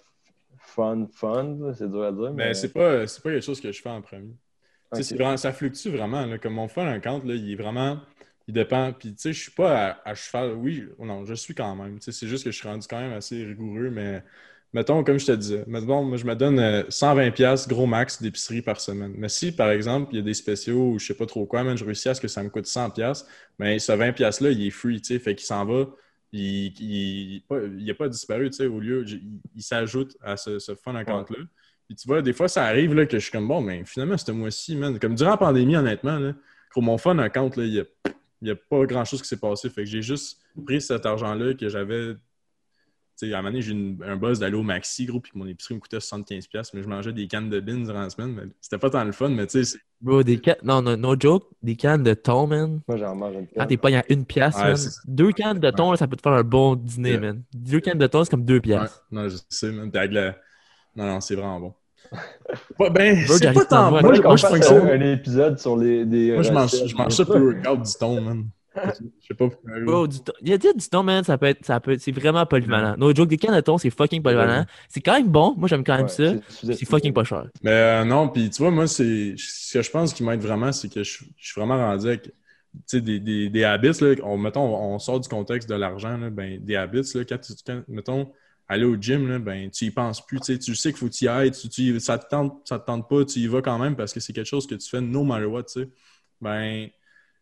fun, 0.59 1.05
fun, 1.13 1.57
c'est 1.75 1.89
dur 1.89 2.03
à 2.03 2.11
dire. 2.11 2.31
Mais 2.33 2.47
Mais, 2.47 2.53
c'est 2.55 2.73
pas, 2.73 3.05
c'est 3.05 3.21
pas 3.21 3.29
quelque 3.29 3.45
chose 3.45 3.61
que 3.61 3.71
je 3.71 3.79
fais 3.81 3.89
en 3.89 4.01
premier. 4.01 4.33
Vraiment- 4.91 5.37
ça 5.37 5.51
fluctue 5.53 5.89
vraiment. 5.89 6.25
là. 6.25 6.37
Comme 6.39 6.53
mon 6.53 6.67
fun 6.67 6.87
account, 6.87 7.21
là, 7.23 7.35
il 7.35 7.51
est 7.51 7.55
vraiment. 7.55 7.99
Il 8.47 8.53
dépend. 8.53 8.93
Puis, 8.93 9.13
tu 9.13 9.21
sais, 9.21 9.33
je 9.33 9.41
suis 9.41 9.51
pas 9.51 9.89
à, 10.03 10.09
à 10.09 10.15
cheval. 10.15 10.53
Oui, 10.53 10.83
non, 10.99 11.25
je 11.25 11.33
suis 11.33 11.53
quand 11.53 11.75
même. 11.75 11.99
Tu 11.99 12.05
sais, 12.05 12.11
c'est 12.13 12.27
juste 12.27 12.43
que 12.45 12.51
je 12.51 12.57
suis 12.57 12.67
rendu 12.67 12.87
quand 12.89 12.99
même 12.99 13.13
assez 13.13 13.43
rigoureux. 13.43 13.89
Mais, 13.89 14.23
mettons, 14.73 15.03
comme 15.03 15.19
je 15.19 15.25
te 15.25 15.31
disais, 15.33 15.63
mettons, 15.67 16.03
moi, 16.03 16.17
je 16.17 16.25
me 16.25 16.33
donne 16.35 16.59
euh, 16.59 16.83
120$ 16.89 17.67
gros 17.67 17.85
max 17.87 18.21
d'épicerie 18.21 18.61
par 18.61 18.79
semaine. 18.79 19.13
Mais 19.17 19.27
si, 19.29 19.51
par 19.51 19.69
exemple, 19.71 20.09
il 20.13 20.17
y 20.17 20.19
a 20.19 20.23
des 20.23 20.33
spéciaux 20.33 20.91
ou 20.93 20.99
je 20.99 21.07
sais 21.07 21.13
pas 21.13 21.25
trop 21.25 21.45
quoi, 21.45 21.63
man, 21.63 21.77
je 21.77 21.83
réussis 21.85 22.07
à 22.09 22.13
ce 22.13 22.21
que 22.21 22.27
ça 22.29 22.41
me 22.43 22.49
coûte 22.49 22.67
100$, 22.67 23.25
mais 23.59 23.79
ce 23.79 23.91
20$-là, 23.91 24.51
il 24.51 24.65
est 24.65 24.69
free, 24.69 25.01
tu 25.01 25.13
sais. 25.13 25.19
Fait 25.19 25.35
qu'il 25.35 25.45
s'en 25.45 25.65
va. 25.65 25.87
Il 26.31 26.73
il- 26.81 27.43
pas- 27.47 27.61
il 27.63 27.85
n'a 27.85 27.93
pas 27.93 28.07
disparu, 28.09 28.49
tu 28.49 28.57
sais, 28.57 28.65
au 28.67 28.79
lieu, 28.79 29.03
il, 29.07 29.39
il 29.55 29.63
s'ajoute 29.63 30.15
à 30.21 30.37
ce, 30.37 30.59
ce 30.59 30.75
fun 30.75 30.95
account-là. 30.95 31.39
Puis 31.87 31.95
tu 31.95 32.07
vois, 32.07 32.21
des 32.21 32.33
fois, 32.33 32.47
ça 32.49 32.65
arrive 32.65 32.93
là, 32.93 33.05
que 33.05 33.17
je 33.17 33.23
suis 33.23 33.31
comme 33.31 33.47
bon, 33.47 33.61
mais 33.61 33.83
finalement, 33.85 34.17
ce 34.17 34.31
mois-ci, 34.31 34.75
man, 34.75 34.99
comme 34.99 35.15
durant 35.15 35.31
la 35.31 35.37
pandémie, 35.37 35.75
honnêtement, 35.77 36.19
là, 36.19 36.33
gros, 36.71 36.81
mon 36.81 36.97
fun 36.97 37.17
account, 37.19 37.49
là, 37.55 37.63
il 37.63 37.79
a, 37.79 37.83
il 38.41 38.47
y 38.49 38.51
a 38.51 38.55
pas 38.55 38.85
grand-chose 38.85 39.21
qui 39.21 39.27
s'est 39.27 39.39
passé. 39.39 39.69
Fait 39.69 39.83
que 39.83 39.89
j'ai 39.89 40.01
juste 40.01 40.39
pris 40.65 40.81
cet 40.81 41.05
argent-là 41.05 41.53
que 41.53 41.69
j'avais. 41.69 42.13
Tu 43.19 43.27
sais, 43.27 43.33
à 43.33 43.39
un 43.39 43.41
moment 43.41 43.49
donné, 43.51 43.63
j'ai 43.63 43.71
une- 43.71 43.97
un 44.03 44.15
buzz 44.15 44.37
d'aller 44.37 44.55
au 44.55 44.61
Maxi, 44.61 45.07
gros, 45.07 45.19
puis 45.19 45.31
mon 45.33 45.47
épicerie 45.47 45.73
me 45.73 45.79
coûtait 45.79 45.99
75$, 45.99 46.71
mais 46.75 46.83
je 46.83 46.87
mangeais 46.87 47.13
des 47.13 47.27
cannes 47.27 47.49
de 47.49 47.59
bins 47.59 47.79
durant 47.83 48.01
la 48.01 48.09
semaine. 48.11 48.33
mais 48.35 48.43
C'était 48.61 48.77
pas 48.77 48.91
tant 48.91 49.03
le 49.03 49.11
fun, 49.11 49.29
mais 49.29 49.47
tu 49.47 49.63
sais, 49.65 49.79
Bro, 49.99 50.21
des 50.21 50.37
cannes, 50.39 50.57
non, 50.61 50.83
non, 50.83 50.95
no 50.95 51.15
joke, 51.19 51.47
des 51.63 51.75
cannes 51.75 52.03
de 52.03 52.13
thon, 52.13 52.45
man. 52.45 52.79
moi, 52.87 52.97
j'en 52.97 53.15
mange 53.15 53.33
une 53.33 53.47
Quand 53.47 53.55
canne. 53.61 53.67
t'es 53.69 53.77
pas, 53.77 53.89
il 53.89 53.93
y 53.93 53.95
a 53.95 54.03
une 54.09 54.23
pièce, 54.25 54.55
Ouais, 54.55 54.65
man. 54.73 54.77
Deux 55.07 55.31
cannes 55.31 55.57
de 55.59 55.71
thon, 55.71 55.95
ça 55.95 56.07
peut 56.07 56.15
te 56.15 56.21
faire 56.21 56.33
un 56.33 56.43
bon 56.43 56.75
dîner, 56.75 57.17
man. 57.17 57.43
Deux 57.55 57.79
cannes 57.79 57.97
de 57.97 58.05
thon, 58.05 58.23
c'est 58.23 58.29
comme 58.29 58.45
deux 58.45 58.55
ouais, 58.55 58.61
pièces. 58.61 59.01
non, 59.09 59.27
je 59.27 59.37
sais, 59.49 59.71
man. 59.71 59.89
Puis 59.89 59.97
avec 59.97 60.11
la- 60.11 60.37
Non, 60.95 61.05
non, 61.07 61.21
c'est 61.21 61.33
vraiment 61.35 61.59
bon. 61.59 61.73
Ouais, 62.79 62.89
ben, 62.89 63.25
c'est 63.27 63.53
pas 63.53 63.65
tant. 63.65 63.91
Moi, 63.91 64.13
je- 64.13 64.21
je 64.21 64.27
fasse 64.27 64.45
fonctionne. 64.51 64.87
un, 64.89 65.13
épisode 65.13 65.59
sur 65.59 65.75
les, 65.77 66.05
des 66.05 66.31
Moi, 66.33 66.43
je 66.43 66.51
mange, 66.51 67.09
ça 67.09 67.25
pour 67.25 67.35
regarde 67.35 67.83
du 67.83 67.91
thon, 67.99 68.21
man. 68.21 68.45
Je 68.75 69.27
sais 69.27 69.33
pas 69.33 69.49
pourquoi. 69.49 69.71
Bro, 69.85 70.07
du 70.07 70.19
thon- 70.19 70.33
il 70.41 70.49
y 70.49 70.53
a 70.53 70.57
dit 70.57 70.67
du 70.75 70.87
thon, 70.87 71.01
man, 71.03 71.23
ça 71.23 71.37
peut 71.37 71.47
être, 71.47 71.65
ça 71.65 71.79
peut 71.79 71.91
être- 71.93 71.99
c'est 72.01 72.11
vraiment 72.11 72.45
polyvalent. 72.45 72.95
No 72.97 73.13
joke, 73.13 73.27
des 73.29 73.37
cannes 73.37 73.55
de 73.55 73.61
thon, 73.61 73.77
c'est 73.77 73.89
fucking 73.89 74.21
polyvalent. 74.21 74.65
C'est 74.87 75.01
quand 75.01 75.13
même 75.13 75.27
bon. 75.27 75.55
Moi, 75.57 75.67
j'aime 75.67 75.83
quand 75.83 75.95
même 75.95 76.03
Ouais, 76.05 76.09
ça. 76.09 76.33
c'est- 76.49 76.73
C'est 76.73 76.85
fucking 76.85 77.11
pas 77.13 77.23
cher. 77.23 77.47
Mais 77.63 77.71
euh, 77.71 78.05
non, 78.05 78.29
puis 78.29 78.49
tu 78.49 78.61
vois, 78.61 78.71
moi, 78.71 78.87
c'est 78.87 79.33
ce 79.37 79.73
que 79.77 79.81
je 79.81 79.89
pense 79.91 80.13
qui 80.13 80.23
m'aide 80.23 80.41
vraiment, 80.41 80.71
c'est 80.71 80.89
que 80.93 81.03
je, 81.03 81.23
je 81.35 81.51
suis 81.51 81.59
vraiment 81.59 81.77
rendu 81.77 82.07
avec 82.07 82.31
sais, 82.85 83.01
des, 83.01 83.19
des, 83.19 83.49
des 83.49 83.63
habits, 83.63 83.97
là, 83.99 84.13
on, 84.23 84.37
mettons, 84.37 84.61
on 84.93 84.99
sort 84.99 85.19
du 85.19 85.27
contexte 85.27 85.67
de 85.67 85.73
l'argent, 85.73 86.15
là, 86.15 86.29
ben, 86.29 86.63
des 86.63 86.75
habits, 86.75 87.01
là, 87.15 87.23
quand, 87.27 87.39
tu- 87.39 87.53
quand, 87.65 87.81
mettons, 87.87 88.31
aller 88.67 88.85
au 88.85 88.95
gym, 88.95 89.27
là, 89.27 89.39
ben, 89.39 89.69
tu 89.71 89.85
y 89.85 89.91
penses 89.91 90.25
plus, 90.25 90.39
tu 90.39 90.53
sais, 90.53 90.59
tu 90.59 90.75
sais 90.75 90.89
qu'il 90.89 90.99
faut 90.99 91.07
que 91.07 91.13
tu 91.13 91.25
y 91.25 91.27
ailles, 91.27 91.51
tu, 91.51 91.69
tu 91.69 91.99
ça 91.99 92.17
te 92.17 92.27
tente, 92.27 92.67
ça 92.67 92.79
te 92.79 92.85
tente 92.85 93.09
pas, 93.09 93.23
tu 93.25 93.39
y 93.39 93.47
vas 93.47 93.61
quand 93.61 93.79
même 93.79 93.95
parce 93.95 94.13
que 94.13 94.19
c'est 94.19 94.33
quelque 94.33 94.47
chose 94.47 94.67
que 94.67 94.75
tu 94.75 94.89
fais 94.89 95.01
no 95.01 95.23
matter 95.23 95.45
what, 95.45 95.63
tu 95.63 95.81
sais. 95.81 95.89
Ben, 96.41 96.89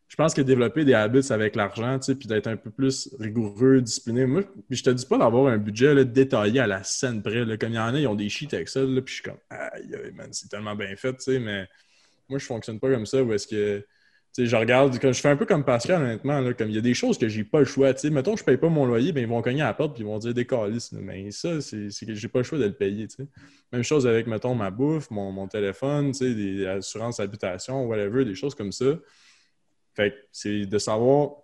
je 0.07 0.15
pense 0.15 0.34
que 0.36 0.41
développer 0.41 0.86
des 0.86 0.93
habits 0.93 1.32
avec 1.32 1.55
l'argent, 1.55 1.97
tu 1.99 2.15
puis 2.15 2.28
d'être 2.28 2.47
un 2.47 2.57
peu 2.57 2.69
plus 2.69 3.09
rigoureux, 3.19 3.82
discipliné. 3.82 4.26
Moi, 4.26 4.43
je 4.69 4.84
te 4.84 4.89
dis 4.91 5.05
pas 5.05 5.17
d'avoir 5.17 5.51
un 5.51 5.57
budget 5.57 6.05
détaillé 6.05 6.59
à 6.59 6.67
la 6.67 6.84
scène 6.84 7.23
près. 7.23 7.43
là. 7.43 7.57
Comme 7.57 7.71
il 7.71 7.76
y 7.76 7.80
en 7.80 7.93
a, 7.93 7.99
ils 7.99 8.07
ont 8.07 8.15
des 8.15 8.30
sheets 8.30 8.55
Excel, 8.55 8.93
là, 8.93 9.01
puis 9.01 9.15
je 9.15 9.21
suis 9.21 9.23
comme, 9.23 9.39
aïe, 9.49 10.11
man, 10.13 10.30
c'est 10.32 10.47
tellement 10.47 10.76
bien 10.76 10.95
fait, 10.95 11.13
tu 11.13 11.23
sais, 11.23 11.39
mais 11.39 11.67
moi, 12.30 12.39
je 12.39 12.45
fonctionne 12.45 12.80
pas 12.80 12.89
comme 12.91 13.05
ça, 13.05 13.23
où 13.23 13.34
est-ce 13.34 13.47
que, 13.47 13.86
je 14.38 14.55
regarde, 14.55 14.93
je 15.01 15.21
fais 15.21 15.29
un 15.29 15.38
peu 15.38 15.45
comme 15.45 15.63
Pascal, 15.63 16.01
honnêtement, 16.01 16.41
là, 16.41 16.53
comme 16.53 16.69
il 16.69 16.75
y 16.75 16.77
a 16.77 16.81
des 16.81 16.93
choses 16.93 17.17
que 17.17 17.29
j'ai 17.29 17.45
pas 17.45 17.59
le 17.59 17.65
choix, 17.65 17.93
tu 17.93 18.01
sais, 18.01 18.09
mettons, 18.09 18.36
je 18.36 18.43
paye 18.43 18.57
pas 18.57 18.67
mon 18.67 18.86
loyer, 18.86 19.13
ben 19.13 19.21
ils 19.21 19.27
vont 19.27 19.41
cogner 19.41 19.61
à 19.61 19.67
la 19.67 19.73
porte, 19.73 19.93
puis 19.93 20.03
ils 20.03 20.05
vont 20.05 20.19
dire 20.19 20.33
des 20.33 20.45
mais 20.93 21.31
ça, 21.31 21.61
c'est 21.61 21.88
que 22.05 22.13
j'ai 22.13 22.27
pas 22.27 22.39
le 22.39 22.43
choix 22.43 22.57
de 22.57 22.65
le 22.65 22.73
payer. 22.73 23.07
Même 23.71 23.83
chose 23.83 24.05
avec, 24.05 24.27
mettons, 24.27 24.53
ma 24.55 24.71
bouffe, 24.71 25.09
mon, 25.09 25.31
mon 25.31 25.47
téléphone, 25.47 26.11
des 26.11 26.65
assurances 26.65 27.19
habitation, 27.19 27.86
whatever, 27.86 28.25
des 28.25 28.36
choses 28.36 28.55
comme 28.55 28.71
ça. 28.71 28.99
Fait 29.93 30.11
que 30.11 30.15
c'est 30.31 30.65
de 30.65 30.77
savoir 30.77 31.38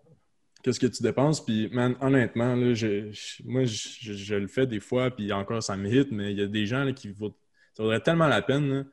qu'est-ce 0.63 0.79
que 0.79 0.87
tu 0.87 1.01
dépenses. 1.03 1.43
Puis, 1.43 1.69
man, 1.71 1.95
honnêtement, 2.01 2.55
là, 2.55 2.73
je- 2.73 3.11
moi, 3.45 3.63
je, 3.63 3.87
je- 4.01 4.13
je 4.13 4.35
le 4.35 4.47
fais 4.47 4.67
des 4.67 4.79
fois, 4.79 5.09
puis 5.11 5.31
encore, 5.31 5.63
ça 5.63 5.77
me 5.77 5.89
hit, 5.89 6.11
mais 6.11 6.31
il 6.33 6.39
y 6.39 6.43
a 6.43 6.47
des 6.47 6.65
gens 6.65 6.83
là, 6.83 6.91
qui 6.91 7.09
vaut- 7.09 7.35
ça 7.73 7.83
vaudrait 7.83 8.01
tellement 8.01 8.27
la 8.27 8.41
peine. 8.41 8.85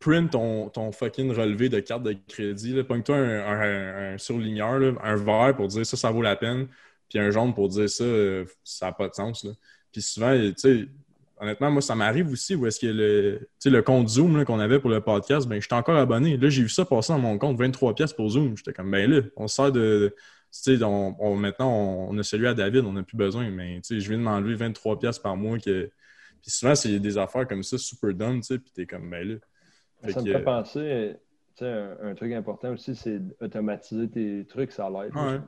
Print 0.00 0.30
ton, 0.30 0.68
ton 0.70 0.92
fucking 0.92 1.30
relevé 1.32 1.68
de 1.68 1.78
carte 1.80 2.02
de 2.02 2.16
crédit. 2.28 2.82
Pogne-toi 2.82 3.16
un, 3.16 4.14
un- 4.14 4.18
surligneur, 4.18 4.80
un 5.04 5.16
vert 5.16 5.54
pour 5.56 5.68
dire 5.68 5.84
ça, 5.86 5.96
ça 5.96 6.10
vaut 6.10 6.22
la 6.22 6.36
peine, 6.36 6.68
puis 7.08 7.18
un 7.18 7.30
jaune 7.30 7.54
pour 7.54 7.68
dire 7.68 7.88
ça, 7.90 8.04
ça 8.64 8.86
n'a 8.86 8.92
pas 8.92 9.08
de 9.08 9.14
sens. 9.14 9.46
Puis 9.92 10.00
souvent, 10.02 10.34
tu 10.38 10.54
sais, 10.56 10.88
honnêtement, 11.38 11.70
moi, 11.70 11.82
ça 11.82 11.94
m'arrive 11.94 12.30
aussi 12.32 12.54
où 12.54 12.66
est-ce 12.66 12.80
que 12.80 12.86
le, 12.86 13.48
le 13.64 13.82
compte 13.82 14.08
Zoom 14.08 14.44
qu'on 14.44 14.58
avait 14.60 14.80
pour 14.80 14.90
le 14.90 15.00
podcast, 15.02 15.46
ben, 15.48 15.60
j'étais 15.60 15.74
encore 15.74 15.96
abonné. 15.96 16.36
Là, 16.38 16.48
j'ai 16.48 16.62
vu 16.62 16.68
ça 16.70 16.84
passer 16.86 17.12
dans 17.12 17.18
mon 17.18 17.38
compte, 17.38 17.58
23 17.58 17.94
pièces 17.94 18.12
pour 18.14 18.28
Zoom. 18.30 18.56
J'étais 18.56 18.72
comme, 18.72 18.90
ben 18.90 19.10
là, 19.10 19.20
on 19.36 19.48
sort 19.48 19.72
de... 19.72 20.14
Sais, 20.50 20.82
on, 20.82 21.14
on- 21.20 21.36
maintenant, 21.36 21.70
on, 22.10 22.18
a 22.18 22.22
celui 22.22 22.46
à 22.48 22.54
David, 22.54 22.84
on 22.84 22.92
n'a 22.92 23.02
plus 23.02 23.16
besoin, 23.16 23.50
mais 23.50 23.80
je 23.88 23.94
viens 24.08 24.18
de 24.18 24.22
m'enlever 24.22 24.54
23 24.54 24.98
pièces 24.98 25.18
par 25.18 25.36
mois. 25.36 25.58
Que... 25.58 25.90
Puis 26.42 26.50
souvent, 26.50 26.74
c'est 26.74 26.98
des 26.98 27.18
affaires 27.18 27.46
comme 27.46 27.62
ça, 27.62 27.78
super 27.78 28.12
dumb, 28.14 28.40
tu 28.40 28.46
sais, 28.48 28.58
puis 28.58 28.70
t'es 28.74 28.86
comme, 28.86 29.08
ben 29.10 29.28
là. 29.28 29.34
Fait 30.02 30.12
Ça 30.12 30.20
me 30.22 30.26
que, 30.26 30.32
fait 30.32 30.44
penser, 30.44 31.16
tu 31.56 31.64
sais, 31.64 31.70
un, 31.70 31.96
un 32.10 32.14
truc 32.14 32.32
important 32.32 32.72
aussi, 32.72 32.94
c'est 32.94 33.18
d'automatiser 33.18 34.08
tes 34.08 34.46
trucs, 34.46 34.72
ça 34.72 34.88
l'aide. 34.90 35.14
Ouais. 35.14 35.38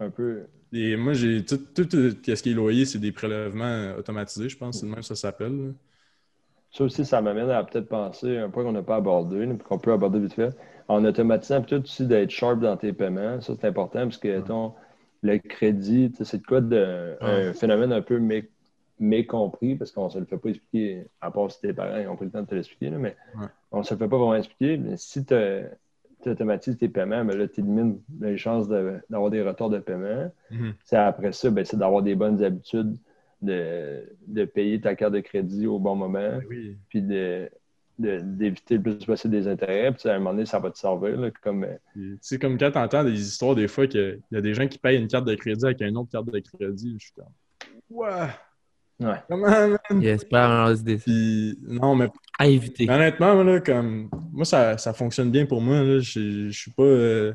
Un 0.00 0.10
peu. 0.10 0.46
Et 0.72 0.96
moi, 0.96 1.12
j'ai 1.12 1.44
tout, 1.44 1.56
tout, 1.56 1.84
tout 1.84 2.16
ce 2.36 2.42
qui 2.42 2.50
est 2.50 2.54
loyer, 2.54 2.84
c'est 2.84 2.98
des 2.98 3.12
prélèvements 3.12 3.64
euh, 3.64 3.96
automatisés, 3.98 4.48
je 4.48 4.56
pense, 4.56 4.80
c'est 4.80 4.86
le 4.86 4.90
même 4.90 5.00
que 5.00 5.06
ça 5.06 5.14
s'appelle. 5.14 5.74
Ça 6.70 6.84
aussi, 6.84 7.04
ça 7.04 7.22
m'amène 7.22 7.50
à 7.50 7.62
peut-être 7.62 7.88
penser 7.88 8.36
un 8.36 8.50
point 8.50 8.64
qu'on 8.64 8.72
n'a 8.72 8.82
pas 8.82 8.96
abordé, 8.96 9.46
puis 9.46 9.58
qu'on 9.58 9.78
peut 9.78 9.92
aborder 9.92 10.18
vite 10.18 10.32
fait. 10.34 10.50
En 10.88 11.04
automatisant 11.04 11.62
peut-être 11.62 11.84
aussi 11.84 12.06
d'être 12.06 12.30
sharp 12.30 12.60
dans 12.60 12.76
tes 12.76 12.92
paiements. 12.92 13.40
Ça, 13.40 13.54
c'est 13.58 13.66
important 13.68 14.00
parce 14.02 14.18
que 14.18 14.40
ton, 14.40 14.74
le 15.22 15.38
crédit, 15.38 16.10
tu 16.10 16.18
sais, 16.18 16.24
c'est 16.24 16.38
de 16.38 16.46
quoi 16.46 16.60
de, 16.60 17.16
un 17.22 17.52
phénomène 17.54 17.92
un 17.92 18.02
peu 18.02 18.18
mé- 18.18 18.50
mécompris 18.98 19.76
parce 19.76 19.92
qu'on 19.92 20.06
ne 20.06 20.10
se 20.10 20.18
le 20.18 20.24
fait 20.26 20.36
pas 20.38 20.48
expliquer, 20.50 21.06
à 21.20 21.30
part 21.30 21.50
si 21.50 21.60
tes 21.60 21.72
parents 21.72 21.96
ils 21.98 22.08
ont 22.08 22.16
pris 22.16 22.26
le 22.26 22.32
temps 22.32 22.42
de 22.42 22.46
te 22.48 22.54
l'expliquer, 22.54 22.90
mais. 22.90 23.16
On 23.74 23.78
ne 23.78 23.82
se 23.84 23.94
fait 23.94 24.08
pas 24.08 24.16
vraiment 24.16 24.36
expliquer. 24.36 24.76
Mais 24.78 24.96
si 24.96 25.24
tu 25.24 25.34
automatises 26.26 26.78
tes 26.78 26.88
paiements, 26.88 27.24
ben 27.24 27.36
là, 27.36 27.46
tu 27.48 27.60
élimines 27.60 28.00
les 28.20 28.36
chances 28.38 28.68
de- 28.68 28.98
d'avoir 29.10 29.30
des 29.30 29.42
retards 29.42 29.70
de 29.70 29.78
paiement. 29.78 30.30
Mhm. 30.50 30.74
Après 30.92 31.32
ça, 31.32 31.50
ben, 31.50 31.64
c'est 31.64 31.76
d'avoir 31.76 32.02
des 32.02 32.14
bonnes 32.14 32.42
habitudes 32.42 32.96
de, 33.42 34.02
de 34.26 34.44
payer 34.46 34.80
ta 34.80 34.94
carte 34.94 35.12
de 35.12 35.20
crédit 35.20 35.66
au 35.66 35.78
bon 35.78 35.96
moment 35.96 36.18
Ben 36.18 36.42
oui. 36.48 36.76
puis 36.88 37.02
de- 37.02 37.50
d'éviter 37.98 38.76
le 38.76 38.82
plus 38.82 39.04
possible 39.04 39.32
des 39.34 39.46
intérêts. 39.46 39.92
Puis 39.92 40.08
à 40.08 40.14
un 40.14 40.18
moment 40.18 40.30
donné, 40.32 40.46
ça 40.46 40.58
va 40.58 40.70
te 40.70 40.78
servir. 40.78 41.16
là, 41.20 41.30
comme, 41.42 41.64
euh, 41.64 42.16
C'est 42.20 42.38
comme 42.40 42.58
quand 42.58 42.70
tu 42.70 42.78
entends 42.78 43.04
des 43.04 43.20
histoires 43.20 43.54
des 43.54 43.68
fois 43.68 43.86
qu'il 43.86 44.20
y 44.32 44.36
a 44.36 44.40
des 44.40 44.54
gens 44.54 44.66
qui 44.66 44.78
payent 44.78 44.98
une 44.98 45.06
carte 45.08 45.26
de 45.26 45.34
crédit 45.34 45.64
avec 45.64 45.80
une 45.80 45.96
autre 45.98 46.10
carte 46.10 46.26
de 46.26 46.38
crédit. 46.40 46.96
Je 46.98 47.04
suis 47.04 47.12
comme, 47.12 47.26
ouais, 47.90 48.26
ouais. 49.00 49.22
comment, 49.28 49.48
man? 49.48 49.78
J'espère 50.00 50.50
en. 50.50 50.74
Puis, 50.98 51.58
non, 51.62 51.94
mais 51.94 52.08
À 52.38 52.46
éviter. 52.46 52.86
Mais 52.86 52.94
honnêtement, 52.94 53.34
moi, 53.34 53.44
là, 53.44 53.60
comme, 53.60 54.08
moi, 54.32 54.44
ça, 54.44 54.78
ça 54.78 54.92
fonctionne 54.92 55.30
bien 55.30 55.46
pour 55.46 55.60
moi. 55.60 55.82
là. 55.82 56.00
Je 56.00 56.48
je 56.48 56.58
suis 56.58 56.70
pas. 56.70 56.82
euh, 56.82 57.32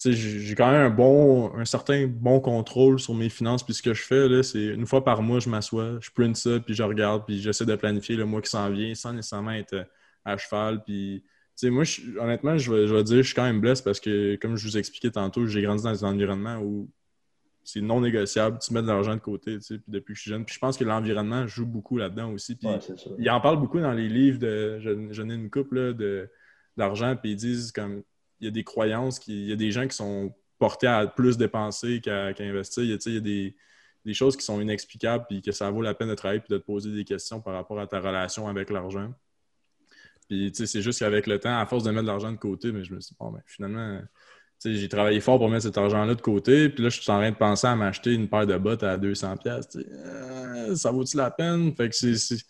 tu 0.00 0.12
sais, 0.14 0.40
j'ai 0.40 0.54
quand 0.56 0.70
même 0.72 0.80
un 0.80 0.90
bon, 0.90 1.54
un 1.56 1.64
certain 1.64 2.08
bon 2.08 2.40
contrôle 2.40 2.98
sur 2.98 3.14
mes 3.14 3.28
finances. 3.28 3.62
Puis 3.64 3.74
ce 3.74 3.82
que 3.82 3.94
je 3.94 4.02
fais, 4.02 4.28
là, 4.28 4.42
c'est 4.42 4.64
une 4.64 4.86
fois 4.86 5.04
par 5.04 5.22
mois, 5.22 5.38
je 5.38 5.48
m'assois, 5.48 5.98
je 6.00 6.10
print 6.10 6.36
ça, 6.36 6.58
puis 6.58 6.74
je 6.74 6.82
regarde, 6.82 7.24
puis 7.24 7.40
j'essaie 7.40 7.66
de 7.66 7.76
planifier 7.76 8.16
le 8.16 8.24
mois 8.24 8.42
qui 8.42 8.50
s'en 8.50 8.68
vient 8.70 8.94
sans 8.96 9.12
nécessairement 9.12 9.52
être 9.52 9.74
euh, 9.74 9.84
à 10.24 10.36
cheval. 10.36 10.82
Puis, 10.84 11.22
tu 11.24 11.28
sais, 11.54 11.70
moi, 11.70 11.84
je- 11.84 12.18
honnêtement, 12.18 12.58
je 12.58 12.72
vais, 12.72 12.86
je 12.88 12.94
vais 12.94 13.04
dire, 13.04 13.18
je 13.18 13.22
suis 13.22 13.34
quand 13.34 13.44
même 13.44 13.60
blessé 13.60 13.82
parce 13.84 14.00
que, 14.00 14.36
comme 14.36 14.56
je 14.56 14.66
vous 14.66 14.76
expliquais 14.76 15.10
tantôt, 15.12 15.46
j'ai 15.46 15.62
grandi 15.62 15.84
dans 15.84 16.04
un 16.04 16.10
environnement 16.12 16.58
où 16.60 16.90
c'est 17.64 17.80
non 17.80 18.00
négociable. 18.00 18.58
Tu 18.60 18.72
mets 18.74 18.82
de 18.82 18.88
l'argent 18.88 19.14
de 19.14 19.20
côté, 19.20 19.56
tu 19.56 19.62
sais, 19.62 19.78
puis 19.78 19.92
depuis 19.92 20.14
que 20.14 20.16
je 20.16 20.22
suis 20.22 20.30
jeune. 20.30 20.44
Puis 20.44 20.54
je 20.54 20.58
pense 20.58 20.76
que 20.76 20.84
l'environnement 20.84 21.46
joue 21.46 21.66
beaucoup 21.66 21.96
là-dedans 21.96 22.32
aussi. 22.32 22.56
Puis 22.56 22.66
Ouais, 22.68 22.78
il 23.18 23.30
en 23.30 23.40
parle 23.40 23.58
beaucoup 23.60 23.80
dans 23.80 23.92
les 23.92 24.08
livres 24.08 24.38
de 24.38 24.78
je, 24.80 25.12
je 25.12 25.22
n'ai 25.22 25.34
une 25.34 25.50
couple 25.50 25.76
là, 25.76 25.92
de 25.92 26.28
d'argent 26.76 27.16
puis 27.16 27.32
ils 27.32 27.36
disent 27.36 27.70
comme 27.70 28.02
il 28.40 28.46
y 28.46 28.48
a 28.48 28.50
des 28.50 28.64
croyances 28.64 29.18
qui 29.18 29.42
il 29.42 29.48
y 29.48 29.52
a 29.52 29.56
des 29.56 29.70
gens 29.70 29.86
qui 29.86 29.94
sont 29.94 30.34
portés 30.58 30.86
à 30.86 31.06
plus 31.06 31.36
dépenser 31.36 32.00
qu'à 32.00 32.28
investir 32.28 32.82
il 32.82 32.90
y 32.90 32.92
a, 32.94 32.96
tu 32.96 33.02
sais, 33.02 33.10
il 33.10 33.14
y 33.14 33.18
a 33.18 33.20
des, 33.20 33.56
des 34.06 34.14
choses 34.14 34.36
qui 34.36 34.42
sont 34.44 34.60
inexplicables 34.60 35.26
puis 35.28 35.42
que 35.42 35.52
ça 35.52 35.70
vaut 35.70 35.82
la 35.82 35.92
peine 35.92 36.08
de 36.08 36.14
travailler 36.14 36.40
puis 36.40 36.48
de 36.50 36.58
te 36.58 36.64
poser 36.64 36.92
des 36.92 37.04
questions 37.04 37.42
par 37.42 37.52
rapport 37.52 37.78
à 37.78 37.86
ta 37.86 38.00
relation 38.00 38.48
avec 38.48 38.70
l'argent 38.70 39.12
puis 40.28 40.50
tu 40.50 40.58
sais 40.58 40.66
c'est 40.66 40.80
juste 40.80 41.00
qu'avec 41.00 41.26
le 41.26 41.38
temps 41.38 41.58
à 41.58 41.66
force 41.66 41.84
de 41.84 41.90
mettre 41.90 42.04
de 42.04 42.08
l'argent 42.08 42.32
de 42.32 42.38
côté 42.38 42.72
mais 42.72 42.84
je 42.84 42.94
me 42.94 43.00
suis 43.00 43.12
dit 43.12 43.16
bon 43.20 43.32
ben 43.32 43.42
finalement 43.44 44.00
j'ai 44.64 44.88
travaillé 44.88 45.20
fort 45.20 45.38
pour 45.38 45.48
mettre 45.48 45.64
cet 45.64 45.78
argent-là 45.78 46.14
de 46.14 46.20
côté, 46.20 46.68
puis 46.68 46.82
là, 46.84 46.88
je 46.88 47.00
suis 47.00 47.10
en 47.10 47.18
train 47.18 47.30
de 47.30 47.36
penser 47.36 47.66
à 47.66 47.74
m'acheter 47.74 48.12
une 48.14 48.28
paire 48.28 48.46
de 48.46 48.56
bottes 48.56 48.82
à 48.82 48.96
200$. 48.98 49.36
piastres, 49.42 49.78
tu 49.78 49.80
sais. 49.82 49.86
Euh, 49.92 50.74
ça 50.76 50.90
vaut-il 50.90 51.16
la 51.16 51.30
peine? 51.30 51.74
Fait 51.74 51.88
que 51.88 51.94
c'est- 51.94 52.44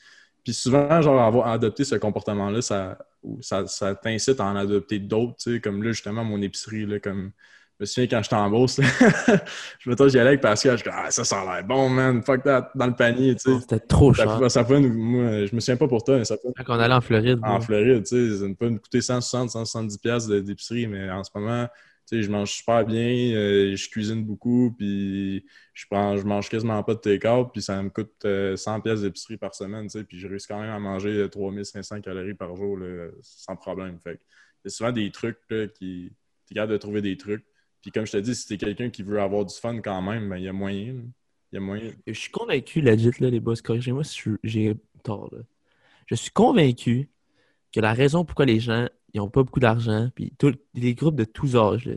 puis 0.44 0.52
souvent, 0.52 1.00
genre, 1.00 1.20
avoir 1.22 1.48
adopté 1.48 1.84
ce 1.84 1.94
comportement-là, 1.94 2.60
ça, 2.62 2.98
ça, 3.40 3.66
ça 3.66 3.94
t'incite 3.94 4.40
à 4.40 4.44
en 4.46 4.56
adopter 4.56 4.98
d'autres, 4.98 5.56
comme 5.58 5.82
là, 5.82 5.92
justement, 5.92 6.24
mon 6.24 6.42
épicerie, 6.42 6.84
là, 6.84 6.98
comme, 6.98 7.30
je 7.78 7.84
me 7.84 7.86
souviens 7.86 8.06
quand 8.08 8.22
j'étais 8.22 8.34
en 8.36 8.50
là, 8.50 8.66
je 9.78 9.90
me 9.90 10.08
j'y 10.08 10.18
allais 10.18 10.28
avec 10.28 10.40
Pascal, 10.40 10.76
je 10.78 10.82
dis, 10.84 10.90
ah, 10.92 11.10
ça, 11.10 11.24
ça 11.24 11.40
a 11.42 11.44
l'air 11.56 11.64
bon, 11.64 11.88
man, 11.88 12.22
fuck 12.22 12.42
that, 12.42 12.70
dans 12.74 12.86
le 12.86 12.94
panier, 12.94 13.34
tu 13.36 13.52
sais. 13.54 13.60
C'était 13.60 13.78
trop 13.80 14.12
cher. 14.12 14.50
ça 14.50 14.64
peut 14.64 14.78
nous- 14.78 14.92
moi, 14.92 15.46
je 15.46 15.54
me 15.54 15.60
souviens 15.60 15.76
pas 15.76 15.88
pour 15.88 16.02
toi, 16.04 16.18
mais 16.18 16.24
ça 16.24 16.36
peut 16.36 16.52
Quand 16.64 16.76
on 16.76 16.80
allait 16.80 16.94
en 16.94 17.00
Floride. 17.00 17.38
en. 17.42 17.60
Floride, 17.60 18.02
tu 18.04 18.30
sais, 18.32 18.38
ça 18.38 18.48
ne 18.48 18.54
peut 18.54 18.68
me 18.68 18.78
coûter 18.78 19.00
160, 19.00 19.50
170 19.50 19.98
pièces 19.98 20.26
d'épicerie, 20.26 20.86
mais 20.88 21.08
en 21.10 21.22
ce 21.24 21.30
moment, 21.34 21.66
je 22.10 22.30
mange 22.30 22.52
super 22.52 22.84
bien, 22.84 23.34
euh, 23.34 23.76
je 23.76 23.88
cuisine 23.88 24.24
beaucoup, 24.24 24.74
puis 24.76 25.44
je 25.72 25.86
prends, 25.90 26.16
je 26.16 26.24
mange 26.24 26.48
quasiment 26.48 26.82
pas 26.82 26.94
de 26.94 27.00
take-out, 27.00 27.48
puis 27.52 27.62
ça 27.62 27.82
me 27.82 27.88
coûte 27.88 28.12
euh, 28.24 28.56
100 28.56 28.80
pièces 28.80 29.02
d'épicerie 29.02 29.36
par 29.36 29.54
semaine, 29.54 29.88
tu 29.88 30.04
puis 30.04 30.18
je 30.18 30.28
réussis 30.28 30.48
quand 30.48 30.60
même 30.60 30.70
à 30.70 30.78
manger 30.78 31.10
euh, 31.10 31.28
3500 31.28 32.00
calories 32.00 32.34
par 32.34 32.54
jour, 32.56 32.78
sans 33.22 33.56
problème. 33.56 33.98
Fait 33.98 34.16
que 34.16 34.22
il 34.64 34.68
y 34.68 34.68
a 34.68 34.70
souvent 34.70 34.92
des 34.92 35.10
trucs 35.10 35.38
là, 35.50 35.66
qui... 35.66 36.12
T'es 36.46 36.54
capable 36.54 36.72
de 36.72 36.78
trouver 36.78 37.02
des 37.02 37.16
trucs. 37.16 37.44
Puis 37.80 37.90
comme 37.90 38.06
je 38.06 38.12
te 38.12 38.16
dis, 38.18 38.34
si 38.34 38.46
t'es 38.46 38.56
quelqu'un 38.56 38.90
qui 38.90 39.02
veut 39.02 39.20
avoir 39.20 39.44
du 39.44 39.54
fun 39.54 39.80
quand 39.80 40.02
même, 40.02 40.28
ben, 40.28 40.36
il 40.36 40.44
y 40.44 40.48
a 40.48 40.52
moyen. 40.52 40.94
Il 41.50 41.54
y 41.54 41.58
a 41.58 41.60
moyen. 41.60 41.90
Je 42.06 42.12
suis 42.12 42.30
convaincu, 42.30 42.80
legit, 42.80 43.10
là, 43.20 43.28
les 43.30 43.40
boss, 43.40 43.60
corrigez-moi 43.60 44.04
si 44.04 44.20
j'ai 44.44 44.76
tort. 45.02 45.28
Là. 45.32 45.42
Je 46.06 46.14
suis 46.14 46.30
convaincu 46.30 47.08
que 47.72 47.80
la 47.80 47.92
raison 47.92 48.24
pourquoi 48.24 48.44
les 48.46 48.60
gens 48.60 48.86
ils 49.14 49.20
ont 49.20 49.28
pas 49.28 49.42
beaucoup 49.42 49.60
d'argent, 49.60 50.08
puis 50.14 50.32
tous 50.38 50.54
les 50.74 50.94
groupes 50.94 51.16
de 51.16 51.24
tous 51.24 51.54
âges, 51.56 51.84
là, 51.84 51.94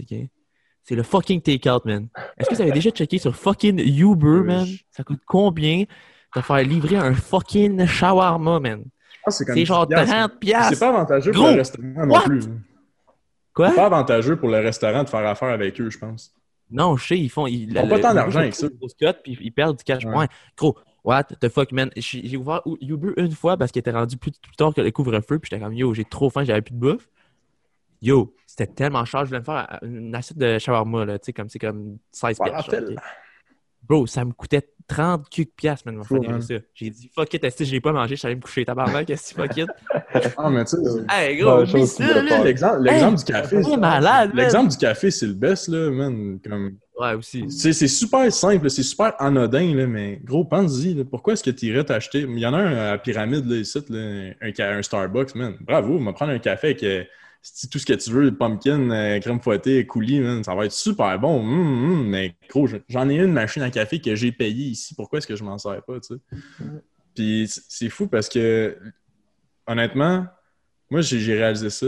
c'est 0.84 0.96
le 0.96 1.04
fucking 1.04 1.42
take-out, 1.42 1.86
man. 1.86 2.08
Est-ce 2.38 2.50
que 2.50 2.56
vous 2.56 2.62
avez 2.62 2.72
déjà 2.74 2.90
checké 2.92 3.18
sur 3.18 3.34
fucking 3.36 3.80
Uber, 3.80 4.42
man? 4.44 4.68
Ça 4.92 5.04
coûte 5.04 5.22
combien 5.26 5.86
de 6.36 6.42
faire 6.42 6.58
livrer 6.64 6.98
un 6.98 7.14
fucking 7.14 7.86
shawarma, 7.88 8.60
man? 8.60 8.84
Ah, 9.26 9.32
c'est 9.32 9.46
C'est 9.46 9.66
genre 9.66 9.88
30 9.88 10.08
C'est 10.34 10.40
piastres. 10.40 10.80
pas 10.80 10.90
avantageux 10.90 11.32
pour 11.32 11.42
Gros, 11.42 11.52
le 11.52 11.58
restaurant 11.58 12.06
non 12.06 12.20
plus. 12.22 12.40
là. 12.42 12.54
Quoi? 13.54 13.70
C'est 13.70 13.76
pas 13.76 13.86
avantageux 13.86 14.36
pour 14.36 14.50
le 14.50 14.58
restaurant 14.60 15.04
de 15.04 15.10
faire 15.10 15.26
affaire 15.26 15.50
avec 15.50 15.80
eux, 15.80 15.90
je 15.90 15.98
pense. 15.98 16.34
Non, 16.70 16.98
je 16.98 17.08
sais, 17.08 17.18
ils 17.18 17.30
font. 17.30 17.48
Ils, 17.48 17.72
Ils 17.72 17.78
ont 17.80 17.88
pas 17.88 18.00
tant 18.00 18.14
d'argent 18.14 18.40
avec 18.40 18.54
ça. 18.56 18.68
Puis 19.24 19.38
ils 19.42 19.52
perdent 19.52 19.78
du 19.78 19.84
cash. 19.84 20.04
Ouais. 20.06 20.28
Gros, 20.58 20.76
what 21.06 21.24
the 21.40 21.50
fuck, 21.50 21.72
man? 21.72 21.90
J'ai 21.96 22.28
j'ai 22.28 22.38
ouvert 22.38 22.62
Uber 22.82 23.14
une 23.18 23.32
fois 23.32 23.56
parce 23.56 23.72
qu'il 23.72 23.80
était 23.80 23.92
rendu 23.92 24.18
plus, 24.18 24.32
plus 24.32 24.56
tard 24.56 24.74
que 24.74 24.82
le 24.82 24.92
couvre-feu, 24.92 25.40
puis 25.40 25.50
j'étais 25.50 25.64
comme, 25.64 25.74
yo, 25.74 25.94
j'ai 25.94 26.04
trop 26.04 26.30
faim, 26.30 26.44
j'avais 26.44 26.62
plus 26.62 26.74
de 26.74 26.80
bouffe. 26.80 27.08
Yo, 28.02 28.36
c'était 28.46 28.68
tellement 28.68 29.06
cher. 29.06 29.22
Je 29.22 29.28
voulais 29.28 29.40
me 29.40 29.46
faire 29.46 29.80
une 29.84 30.14
assiette 30.14 30.38
de 30.38 30.60
shawarma, 30.60 31.06
là, 31.06 31.20
tu 31.20 31.28
sais, 31.28 31.34
comme 31.34 31.48
c'est 31.48 31.60
comme 31.60 31.98
16 32.12 32.40
piastres. 32.44 32.76
Bro, 33.84 34.08
ça 34.08 34.26
me 34.26 34.32
coûtait 34.32 34.68
30 34.88 35.30
cucs 35.30 35.56
piastres, 35.56 35.92
man, 35.92 36.04
ça. 36.04 36.56
J'ai 36.74 36.90
dit, 36.90 37.10
fuck 37.14 37.34
it, 37.34 37.44
esti, 37.44 37.66
je 37.66 37.72
l'ai 37.72 37.82
pas 37.82 37.92
mangé, 37.92 38.16
allé 38.24 38.36
me 38.36 38.42
coucher, 38.42 38.66
tabarnak, 38.66 39.06
qu'est-ce 39.06 39.34
que 39.34 39.42
fuck 39.42 39.58
it? 39.58 39.70
Ah, 40.38 40.50
mais 40.50 40.64
tu 40.66 40.78
sais, 40.78 41.06
Hey, 41.10 41.38
gros, 41.38 41.64
l'exemple 41.64 42.82
l'exemple 42.82 43.18
du 43.18 43.24
café. 43.26 43.64
C'est 43.64 43.78
malade. 43.78 44.32
L'exemple 44.34 44.72
du 44.72 44.78
café, 44.78 45.12
c'est 45.12 45.28
le 45.28 45.34
best, 45.34 45.68
là, 45.68 45.92
man. 45.92 46.40
Comme... 46.44 46.78
C'est 47.50 47.74
super 47.88 48.32
simple, 48.32 48.70
c'est 48.70 48.84
super 48.84 49.14
anodin, 49.20 49.76
là, 49.76 49.86
mais 49.86 50.20
gros, 50.24 50.46
pense-y, 50.46 51.04
pourquoi 51.04 51.34
est-ce 51.34 51.44
que 51.44 51.50
tu 51.52 51.66
irais 51.68 51.84
t'acheter? 51.84 52.22
Il 52.22 52.40
y 52.40 52.46
en 52.46 52.54
a 52.54 52.58
un 52.58 52.94
à 52.94 52.98
pyramide, 52.98 53.46
là, 53.46 53.58
ici, 53.58 53.80
un, 53.90 54.34
un 54.42 54.82
Starbucks, 54.82 55.36
man. 55.36 55.56
Bravo, 55.62 55.98
va 56.00 56.14
prendre 56.14 56.32
un 56.32 56.40
café 56.40 56.68
avec 56.68 56.84
euh, 56.84 57.04
tout 57.72 57.80
ce 57.80 57.86
que 57.86 57.94
tu 57.94 58.12
veux, 58.12 58.36
pumpkin, 58.36 58.90
euh, 58.92 59.20
crème 59.20 59.42
fouettée, 59.42 59.86
coulis. 59.86 60.22
Ça 60.44 60.56
va 60.56 60.66
être 60.66 60.72
super 60.72 61.20
bon. 61.20 61.40
Hum, 61.40 61.92
hum, 61.92 62.08
mais 62.08 62.36
gros, 62.50 62.68
j'en 62.88 63.10
ai 63.10 63.16
une 63.16 63.34
machine 63.34 63.62
à 63.62 63.72
café 63.72 64.00
que 64.00 64.16
j'ai 64.16 64.32
payée 64.32 64.68
ici. 64.68 64.96
Pourquoi 64.96 65.20
est-ce 65.20 65.28
que 65.28 65.36
je 65.36 65.44
m'en 65.44 65.58
sers 65.58 65.84
pas, 65.84 66.00
tu 66.00 66.16
sais? 66.16 66.22
Puis 67.14 67.50
c'est 67.70 67.90
fou 67.90 68.08
parce 68.08 68.30
que, 68.30 68.78
honnêtement, 69.68 70.26
moi, 70.90 71.02
j'ai 71.02 71.34
réalisé 71.34 71.70
ça. 71.70 71.88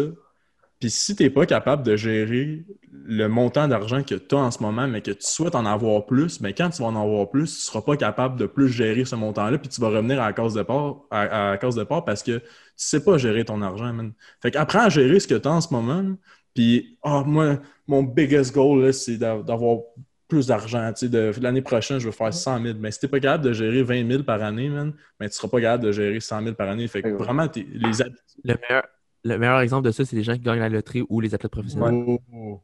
Puis 0.80 0.92
si 0.92 1.16
tu 1.16 1.24
n'es 1.24 1.30
pas 1.32 1.46
capable 1.48 1.84
de 1.84 1.96
gérer 1.96 2.66
le 2.92 3.28
montant 3.28 3.68
d'argent 3.68 4.04
que 4.04 4.14
tu 4.16 4.36
as 4.36 4.38
en 4.38 4.52
ce 4.52 4.62
moment, 4.62 4.88
mais 4.88 5.02
que 5.02 5.12
tu 5.12 5.26
souhaites 5.26 5.56
en 5.56 5.66
avoir 5.66 6.06
plus, 6.06 6.40
mais 6.42 6.54
quand 6.54 6.70
tu 6.70 6.82
vas 6.84 6.90
en 6.90 6.96
avoir 6.96 7.30
plus, 7.30 7.46
tu 7.52 7.58
ne 7.60 7.62
seras 7.72 7.82
pas 7.82 7.98
capable 7.98 8.38
de 8.40 8.46
plus 8.46 8.70
gérer 8.70 9.04
ce 9.06 9.16
montant-là, 9.16 9.58
puis 9.58 9.70
tu 9.70 9.82
vas 9.82 9.90
revenir 9.90 10.22
à 10.22 10.28
la 10.28 10.34
case 10.34 10.54
de 10.54 10.60
départ, 10.60 10.98
à, 11.10 11.22
à 11.48 11.52
la 11.52 11.58
case 11.58 11.76
de 11.76 11.82
départ 11.82 12.06
parce 12.06 12.22
que 12.22 12.38
tu 12.40 12.46
sais 12.76 13.04
pas 13.04 13.18
gérer 13.18 13.44
ton 13.46 13.62
argent, 13.64 13.92
man. 13.94 14.14
Fait 14.42 14.52
qu'apprends 14.52 14.82
à 14.82 14.90
gérer 14.90 15.20
ce 15.20 15.28
que 15.28 15.36
tu 15.36 15.48
as 15.48 15.52
en 15.52 15.62
ce 15.62 15.74
moment, 15.74 16.16
puis 16.54 16.98
ah, 17.04 17.24
moi, 17.26 17.60
mon 17.88 18.04
biggest 18.04 18.54
goal, 18.54 18.84
là, 18.86 18.94
c'est 18.94 19.18
d'a- 19.18 19.42
d'avoir 19.42 19.80
plus 20.28 20.48
d'argent. 20.48 20.92
tu 20.94 21.06
sais, 21.06 21.10
de- 21.10 21.32
L'année 21.42 21.62
prochaine, 21.62 22.00
je 22.00 22.06
veux 22.08 22.12
faire 22.12 22.34
100 22.34 22.60
000. 22.60 22.78
Mais 22.80 22.92
si 22.92 23.00
tu 23.00 23.08
pas 23.08 23.20
capable 23.20 23.46
de 23.46 23.54
gérer 23.54 23.82
20 23.84 24.04
000 24.04 24.24
par 24.26 24.42
année, 24.44 24.70
man, 24.70 24.94
ben, 25.20 25.30
tu 25.30 25.36
seras 25.36 25.48
pas 25.48 25.62
capable 25.62 25.84
de 25.86 25.92
gérer 25.92 26.20
100 26.20 26.42
000 26.42 26.56
par 26.56 26.70
année. 26.70 26.88
Fait 26.88 27.04
que 27.04 27.10
vraiment, 27.16 27.48
les 27.56 28.02
habitudes. 28.02 28.22
Le 28.44 28.56
meilleur, 28.70 28.84
le 29.24 29.38
meilleur 29.38 29.60
exemple 29.60 29.86
de 29.88 29.92
ça, 29.92 30.06
c'est 30.06 30.16
les 30.16 30.24
gens 30.24 30.34
qui 30.34 30.40
gagnent 30.42 30.60
la 30.60 30.70
loterie 30.70 31.04
ou 31.10 31.20
les 31.20 31.34
athlètes 31.36 31.52
professionnels. 31.52 32.18
Oh, 32.34 32.62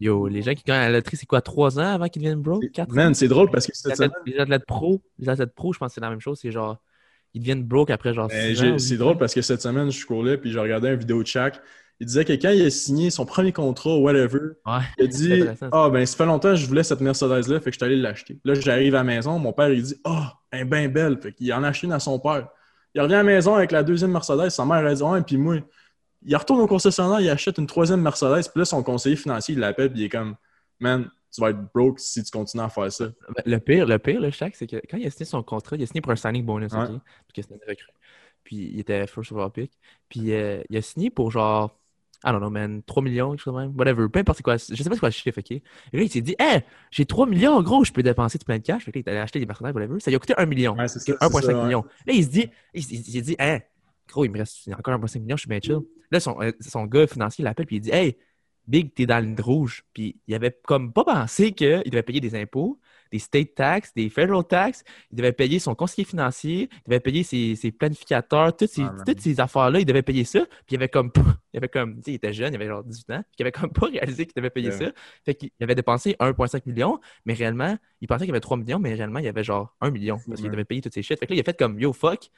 Yo, 0.00 0.26
les 0.26 0.42
gens 0.42 0.54
qui 0.54 0.64
gagnent 0.64 0.90
la 0.90 0.98
loterie, 0.98 1.16
c'est 1.16 1.26
quoi, 1.26 1.40
3 1.40 1.78
ans 1.78 1.94
avant 1.94 2.08
qu'ils 2.08 2.20
deviennent 2.22 2.40
broke? 2.42 2.68
4 2.72 2.90
ans? 2.90 2.94
Man, 2.94 3.14
c'est 3.14 3.28
drôle 3.28 3.50
parce 3.50 3.66
que 3.66 3.72
Les 3.72 3.92
athlètes, 3.92 4.10
semaine, 4.10 4.22
les 4.34 4.38
athlètes 4.40 4.66
pro, 4.66 5.00
les 5.18 5.28
athlètes 5.28 5.54
pro, 5.54 5.72
je 5.72 5.78
pense 5.78 5.88
que 5.90 5.94
c'est 5.94 6.00
la 6.00 6.10
même 6.10 6.20
chose. 6.20 6.38
C'est 6.40 6.50
genre, 6.50 6.78
ils 7.34 7.40
deviennent 7.40 7.62
broke 7.62 7.90
après 7.90 8.12
genre 8.12 8.28
Ben, 8.28 8.54
6 8.54 8.60
j'ai- 8.60 8.70
ans. 8.70 8.74
ou 8.74 8.78
c'est 8.78 8.96
drôle 8.96 9.18
parce 9.18 9.34
que 9.34 9.40
cette 9.42 9.62
semaine, 9.62 9.90
je 9.90 9.98
scrollais 9.98 10.36
puis 10.36 10.50
je 10.50 10.58
regardais 10.58 10.88
une 10.92 10.98
vidéo 10.98 11.22
de 11.22 11.26
Shaq. 11.28 11.60
Il 12.00 12.06
disait 12.06 12.24
que 12.24 12.32
quand 12.32 12.50
il 12.50 12.62
a 12.66 12.70
signé 12.70 13.10
son 13.10 13.24
premier 13.24 13.52
contrat, 13.52 13.96
whatever, 13.96 14.40
Ouais. 14.66 14.80
il 14.98 15.04
a 15.04 15.06
dit. 15.06 15.44
Ah, 15.70 15.88
ben, 15.90 16.04
ça 16.04 16.16
fait 16.16 16.26
longtemps 16.26 16.48
que 16.50 16.56
je 16.56 16.66
voulais 16.66 16.82
cette 16.82 17.00
Mercedes-là, 17.00 17.60
fait 17.60 17.70
que 17.70 17.74
je 17.74 17.78
suis 17.78 17.84
allé 17.84 17.96
l'acheter. 17.96 18.40
Là, 18.44 18.54
j'arrive 18.54 18.96
à 18.96 18.98
la 18.98 19.04
maison, 19.04 19.38
mon 19.38 19.52
père, 19.52 19.68
il 19.70 19.82
dit 19.82 19.94
Ah, 20.04 20.32
elle 20.50 20.62
est 20.62 20.64
bien 20.64 20.88
belle. 20.88 21.18
Fait 21.22 21.32
qu'il 21.32 21.52
en 21.52 21.62
a 21.62 21.68
acheté 21.68 21.86
une 21.86 21.92
à 21.92 22.00
son 22.00 22.18
père. 22.18 22.48
Il 22.94 23.00
revient 23.00 23.14
à 23.14 23.18
la 23.18 23.24
maison 23.24 23.54
avec 23.54 23.72
la 23.72 23.82
deuxième 23.82 24.12
Mercedes, 24.12 24.50
sa 24.50 24.64
mère, 24.64 24.86
elle 24.86 24.94
dit 24.94 25.02
Ouais, 25.02 25.22
puis 25.22 25.36
moi, 25.36 25.56
il 26.24 26.36
retourne 26.36 26.60
au 26.60 26.66
concessionnaire, 26.66 27.20
il 27.20 27.28
achète 27.30 27.58
une 27.58 27.66
troisième 27.66 28.00
Mercedes, 28.02 28.42
puis 28.50 28.58
là, 28.60 28.64
son 28.64 28.82
conseiller 28.82 29.16
financier, 29.16 29.54
il 29.54 29.60
l'appelle, 29.60 29.90
puis 29.90 30.00
il 30.00 30.04
est 30.04 30.08
comme 30.08 30.36
Man, 30.80 31.08
tu 31.32 31.40
vas 31.40 31.50
être 31.50 31.72
broke 31.72 31.98
si 32.00 32.22
tu 32.22 32.30
continues 32.30 32.62
à 32.64 32.68
faire 32.68 32.92
ça. 32.92 33.06
Ben, 33.06 33.42
Le 33.46 33.58
pire, 33.58 33.86
le 33.86 33.98
pire, 33.98 34.20
le 34.20 34.30
Shaq, 34.30 34.54
c'est 34.56 34.66
que 34.66 34.76
quand 34.90 34.98
il 34.98 35.06
a 35.06 35.10
signé 35.10 35.24
son 35.24 35.42
contrat, 35.42 35.76
il 35.76 35.82
a 35.82 35.86
signé 35.86 36.00
pour 36.00 36.12
un 36.12 36.16
signing 36.16 36.44
bonus, 36.44 36.72
Ouais. 36.72 36.80
OK? 36.82 36.88
Parce 36.88 37.32
que 37.34 37.42
c'était 37.42 37.54
une 37.54 37.68
recrue. 37.70 37.86
Puis 38.44 38.56
il 38.56 38.80
était 38.80 39.06
first 39.06 39.32
overall 39.32 39.50
pick. 39.50 39.72
Puis 40.08 40.32
euh, 40.32 40.62
il 40.68 40.76
a 40.76 40.82
signé 40.82 41.10
pour 41.10 41.30
genre, 41.30 41.78
I 42.24 42.30
don't 42.30 42.38
know, 42.40 42.50
man, 42.50 42.82
3 42.84 43.02
millions, 43.02 43.30
quelque 43.30 43.40
chose 43.42 43.54
de 43.54 43.58
même. 43.60 43.72
Whatever, 43.76 44.08
peu 44.08 44.20
importe 44.20 44.42
quoi. 44.42 44.56
Je 44.56 44.74
sais 44.74 44.84
pas 44.84 44.94
c'est 44.94 45.00
quoi 45.00 45.08
le 45.08 45.12
chiffre, 45.12 45.38
OK? 45.38 45.50
Et 45.50 45.62
là, 45.92 46.02
il 46.02 46.08
s'est 46.10 46.20
dit, 46.20 46.34
hey, 46.38 46.60
j'ai 46.90 47.04
3 47.06 47.26
millions, 47.26 47.60
gros, 47.62 47.84
je 47.84 47.92
peux 47.92 48.02
dépenser 48.02 48.38
tout 48.38 48.44
plein 48.44 48.58
de 48.58 48.62
cash. 48.62 48.84
Fait 48.84 48.92
que 48.92 48.98
là, 48.98 49.02
il 49.04 49.08
est 49.08 49.10
allé 49.12 49.20
acheter 49.20 49.38
des 49.40 49.46
Mercedes, 49.46 49.74
whatever. 49.74 49.98
Ça 50.00 50.10
lui 50.10 50.16
a 50.16 50.18
coûté 50.18 50.34
1 50.36 50.46
million. 50.46 50.76
Ouais, 50.76 50.88
c'est 50.88 50.98
ça, 51.00 51.12
OK? 51.12 51.18
c'est 51.20 51.26
1,5 51.26 51.42
ça, 51.42 51.56
ouais. 51.58 51.64
million. 51.64 51.84
Là, 52.06 52.12
il 52.12 52.24
se 52.24 52.28
dit, 52.30 52.46
il, 52.74 52.82
il- 52.92 53.00
il 53.00 53.12
s'est 53.12 53.20
dit, 53.22 53.36
hey, 53.38 53.60
gros, 54.08 54.24
il 54.24 54.30
me 54.30 54.38
reste 54.38 54.68
encore 54.76 54.94
1,5 54.94 55.20
million, 55.20 55.36
je 55.36 55.40
suis 55.42 55.48
bien 55.48 55.60
chill. 55.60 55.78
Là, 56.10 56.20
son, 56.20 56.40
euh, 56.42 56.52
son 56.60 56.84
gars 56.84 57.06
financier 57.06 57.42
l'appelle, 57.44 57.66
puis 57.66 57.76
il 57.76 57.80
dit, 57.80 57.90
hey, 57.90 58.16
Big, 58.68 58.94
t'es 58.94 59.06
dans 59.06 59.16
la 59.16 59.22
ligne 59.22 59.36
rouge. 59.40 59.84
Puis 59.92 60.16
il 60.28 60.34
avait 60.34 60.56
comme 60.64 60.92
pas 60.92 61.04
pensé 61.04 61.52
qu'il 61.52 61.82
devait 61.86 62.02
payer 62.04 62.20
des 62.20 62.34
impôts, 62.40 62.78
des 63.12 63.18
state 63.18 63.54
tax, 63.54 63.92
des 63.94 64.08
federal 64.08 64.42
tax, 64.44 64.82
il 65.10 65.16
devait 65.18 65.32
payer 65.32 65.58
son 65.58 65.74
conseiller 65.74 66.04
financier, 66.04 66.68
il 66.72 66.80
devait 66.90 67.00
payer 67.00 67.22
ses, 67.22 67.54
ses 67.54 67.70
planificateurs, 67.70 68.56
toutes 68.56 68.70
ces, 68.70 68.82
toutes 69.06 69.20
ces 69.20 69.38
affaires-là, 69.38 69.80
il 69.80 69.84
devait 69.86 70.02
payer 70.02 70.24
ça. 70.24 70.40
Puis 70.66 70.72
il 70.72 70.76
avait 70.76 70.88
comme, 70.88 71.12
il 71.52 71.58
avait 71.58 71.68
comme, 71.68 71.96
tu 71.96 72.02
sais, 72.04 72.10
il 72.12 72.14
était 72.14 72.32
jeune, 72.32 72.52
il 72.52 72.56
avait 72.56 72.66
genre 72.66 72.82
18 72.82 73.10
ans, 73.10 73.22
puis 73.22 73.36
il 73.38 73.42
avait 73.42 73.52
comme 73.52 73.70
pas 73.72 73.86
réalisé 73.86 74.26
qu'il 74.26 74.34
devait 74.34 74.50
payer 74.50 74.70
Ouais. 74.70 74.78
ça. 74.86 74.92
Fait 75.24 75.34
qu'il 75.34 75.50
avait 75.60 75.74
dépensé 75.74 76.16
1,5 76.18 76.62
million, 76.66 76.98
mais 77.26 77.34
réellement, 77.34 77.76
il 78.00 78.08
pensait 78.08 78.20
qu'il 78.20 78.28
y 78.28 78.32
avait 78.32 78.40
3 78.40 78.56
millions, 78.56 78.78
mais 78.78 78.94
réellement, 78.94 79.18
il 79.18 79.26
y 79.26 79.28
avait 79.28 79.44
genre 79.44 79.76
1 79.80 79.90
million 79.90 80.18
parce 80.26 80.40
qu'il 80.40 80.50
devait 80.50 80.64
payer 80.64 80.80
toutes 80.80 80.94
ces 80.94 81.02
shit. 81.02 81.18
Fait 81.18 81.26
que 81.26 81.32
là, 81.32 81.36
il 81.36 81.40
a 81.40 81.44
fait 81.44 81.58
comme, 81.58 81.78
yo, 81.78 81.92
fuck, 81.92 82.30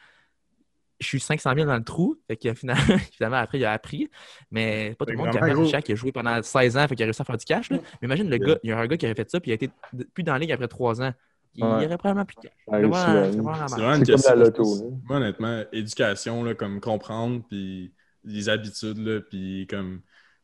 je 1.00 1.06
suis 1.06 1.20
500 1.20 1.52
000 1.54 1.66
dans 1.66 1.76
le 1.76 1.84
trou. 1.84 2.16
Fait 2.28 2.36
que 2.36 2.54
finalement, 2.54 2.82
finalement 3.12 3.36
après, 3.36 3.58
il 3.58 3.64
a 3.64 3.72
appris. 3.72 4.08
Mais 4.50 4.94
pas 4.98 5.04
tout 5.06 5.12
le 5.12 5.18
monde 5.18 5.30
qui 5.30 5.38
a 5.38 5.64
Shaq, 5.66 5.84
qui 5.84 5.92
a 5.92 5.94
joué 5.94 6.12
pendant 6.12 6.42
16 6.42 6.76
ans, 6.76 6.86
fait 6.88 6.94
qu'il 6.94 7.02
a 7.04 7.06
réussi 7.06 7.22
à 7.22 7.24
faire 7.24 7.36
du 7.36 7.44
cash. 7.44 7.70
là. 7.70 7.78
Mais 8.00 8.06
imagine 8.06 8.28
le 8.30 8.32
Ouais. 8.38 8.38
gars, 8.46 8.58
il 8.62 8.70
y 8.70 8.72
a 8.72 8.78
un 8.78 8.86
gars 8.86 8.96
qui 8.96 9.06
aurait 9.06 9.14
fait 9.14 9.30
ça, 9.30 9.40
puis 9.40 9.50
il 9.50 9.52
a 9.52 9.54
été 9.56 9.70
plus 10.14 10.22
dans 10.24 10.32
la 10.32 10.38
ligue 10.38 10.52
après 10.52 10.68
3 10.68 11.02
ans. 11.02 11.12
Il 11.56 11.62
Ouais. 11.64 11.82
y 11.84 11.86
aurait 11.86 11.98
probablement 11.98 12.24
plus 12.24 12.34
de 12.36 12.40
cash. 12.42 12.52
Ouais, 12.66 12.80
C'est 12.82 13.38
vraiment- 13.40 13.94
une 13.94 14.02
question. 14.04 14.34
loto, 14.34 14.64
honnêtement, 15.08 15.62
éducation, 15.72 16.42
là, 16.42 16.54
comme 16.54 16.80
comprendre, 16.80 17.42
puis 17.48 17.92
les 18.24 18.48
habitudes, 18.48 18.98
là, 18.98 19.20
puis 19.20 19.66
comme. 19.68 20.00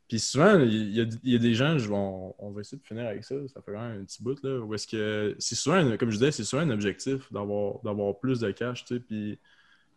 Puis 0.08 0.18
souvent, 0.18 0.58
il 0.58 0.90
y, 0.92 1.00
a, 1.00 1.04
il 1.22 1.32
y 1.32 1.36
a 1.36 1.38
des 1.38 1.54
gens, 1.54 1.78
je 1.78 1.88
vais- 1.88 1.94
on, 1.94 2.34
on 2.38 2.50
va 2.50 2.60
essayer 2.62 2.78
de 2.78 2.86
finir 2.86 3.06
avec 3.06 3.22
ça, 3.24 3.36
ça 3.46 3.60
fait 3.62 3.72
quand 3.72 3.80
même 3.80 4.00
un 4.00 4.04
petit 4.04 4.22
bout, 4.22 4.36
là, 4.42 4.58
où 4.60 4.74
est-ce 4.74 4.86
que. 4.88 5.36
C'est 5.38 5.54
souvent, 5.54 5.96
comme 5.96 6.10
je 6.10 6.16
disais, 6.18 6.32
c'est 6.32 6.42
souvent 6.44 6.62
un 6.62 6.70
objectif 6.70 7.32
d'avoir 7.32 7.78
d'avoir 7.84 8.18
plus 8.18 8.40
de 8.40 8.50
cash, 8.50 8.84
tu 8.84 8.94
sais, 8.96 9.00
puis. 9.00 9.38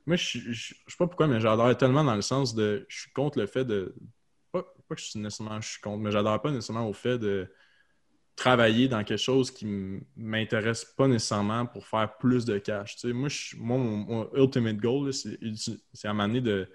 Moi, 0.05 0.17
je, 0.17 0.39
je, 0.39 0.51
je 0.51 0.73
sais 0.73 0.97
pas 0.97 1.07
pourquoi, 1.07 1.27
mais 1.27 1.39
j'adore 1.39 1.75
tellement 1.77 2.03
dans 2.03 2.15
le 2.15 2.21
sens 2.21 2.55
de. 2.55 2.85
Je 2.89 3.01
suis 3.01 3.11
contre 3.11 3.39
le 3.39 3.47
fait 3.47 3.65
de. 3.65 3.95
Pas, 4.51 4.63
pas 4.87 4.95
que 4.95 5.01
je 5.01 5.07
suis 5.09 5.19
nécessairement 5.19 5.59
je 5.61 5.69
suis 5.69 5.81
contre, 5.81 5.99
mais 6.03 6.11
j'adore 6.11 6.41
pas 6.41 6.51
nécessairement 6.51 6.87
au 6.87 6.93
fait 6.93 7.17
de 7.17 7.47
travailler 8.35 8.87
dans 8.87 9.03
quelque 9.03 9.19
chose 9.21 9.51
qui 9.51 9.67
m'intéresse 10.17 10.85
pas 10.85 11.07
nécessairement 11.07 11.65
pour 11.67 11.87
faire 11.87 12.17
plus 12.17 12.45
de 12.45 12.57
cash. 12.57 12.95
Tu 12.95 13.01
sais, 13.09 13.13
moi, 13.13 13.29
je- 13.29 13.55
moi, 13.57 13.77
mon, 13.77 14.29
ultimate 14.35 14.77
goal, 14.77 15.13
c'est 15.13 16.07
à 16.07 16.13
m'amener 16.13 16.41
de, 16.41 16.67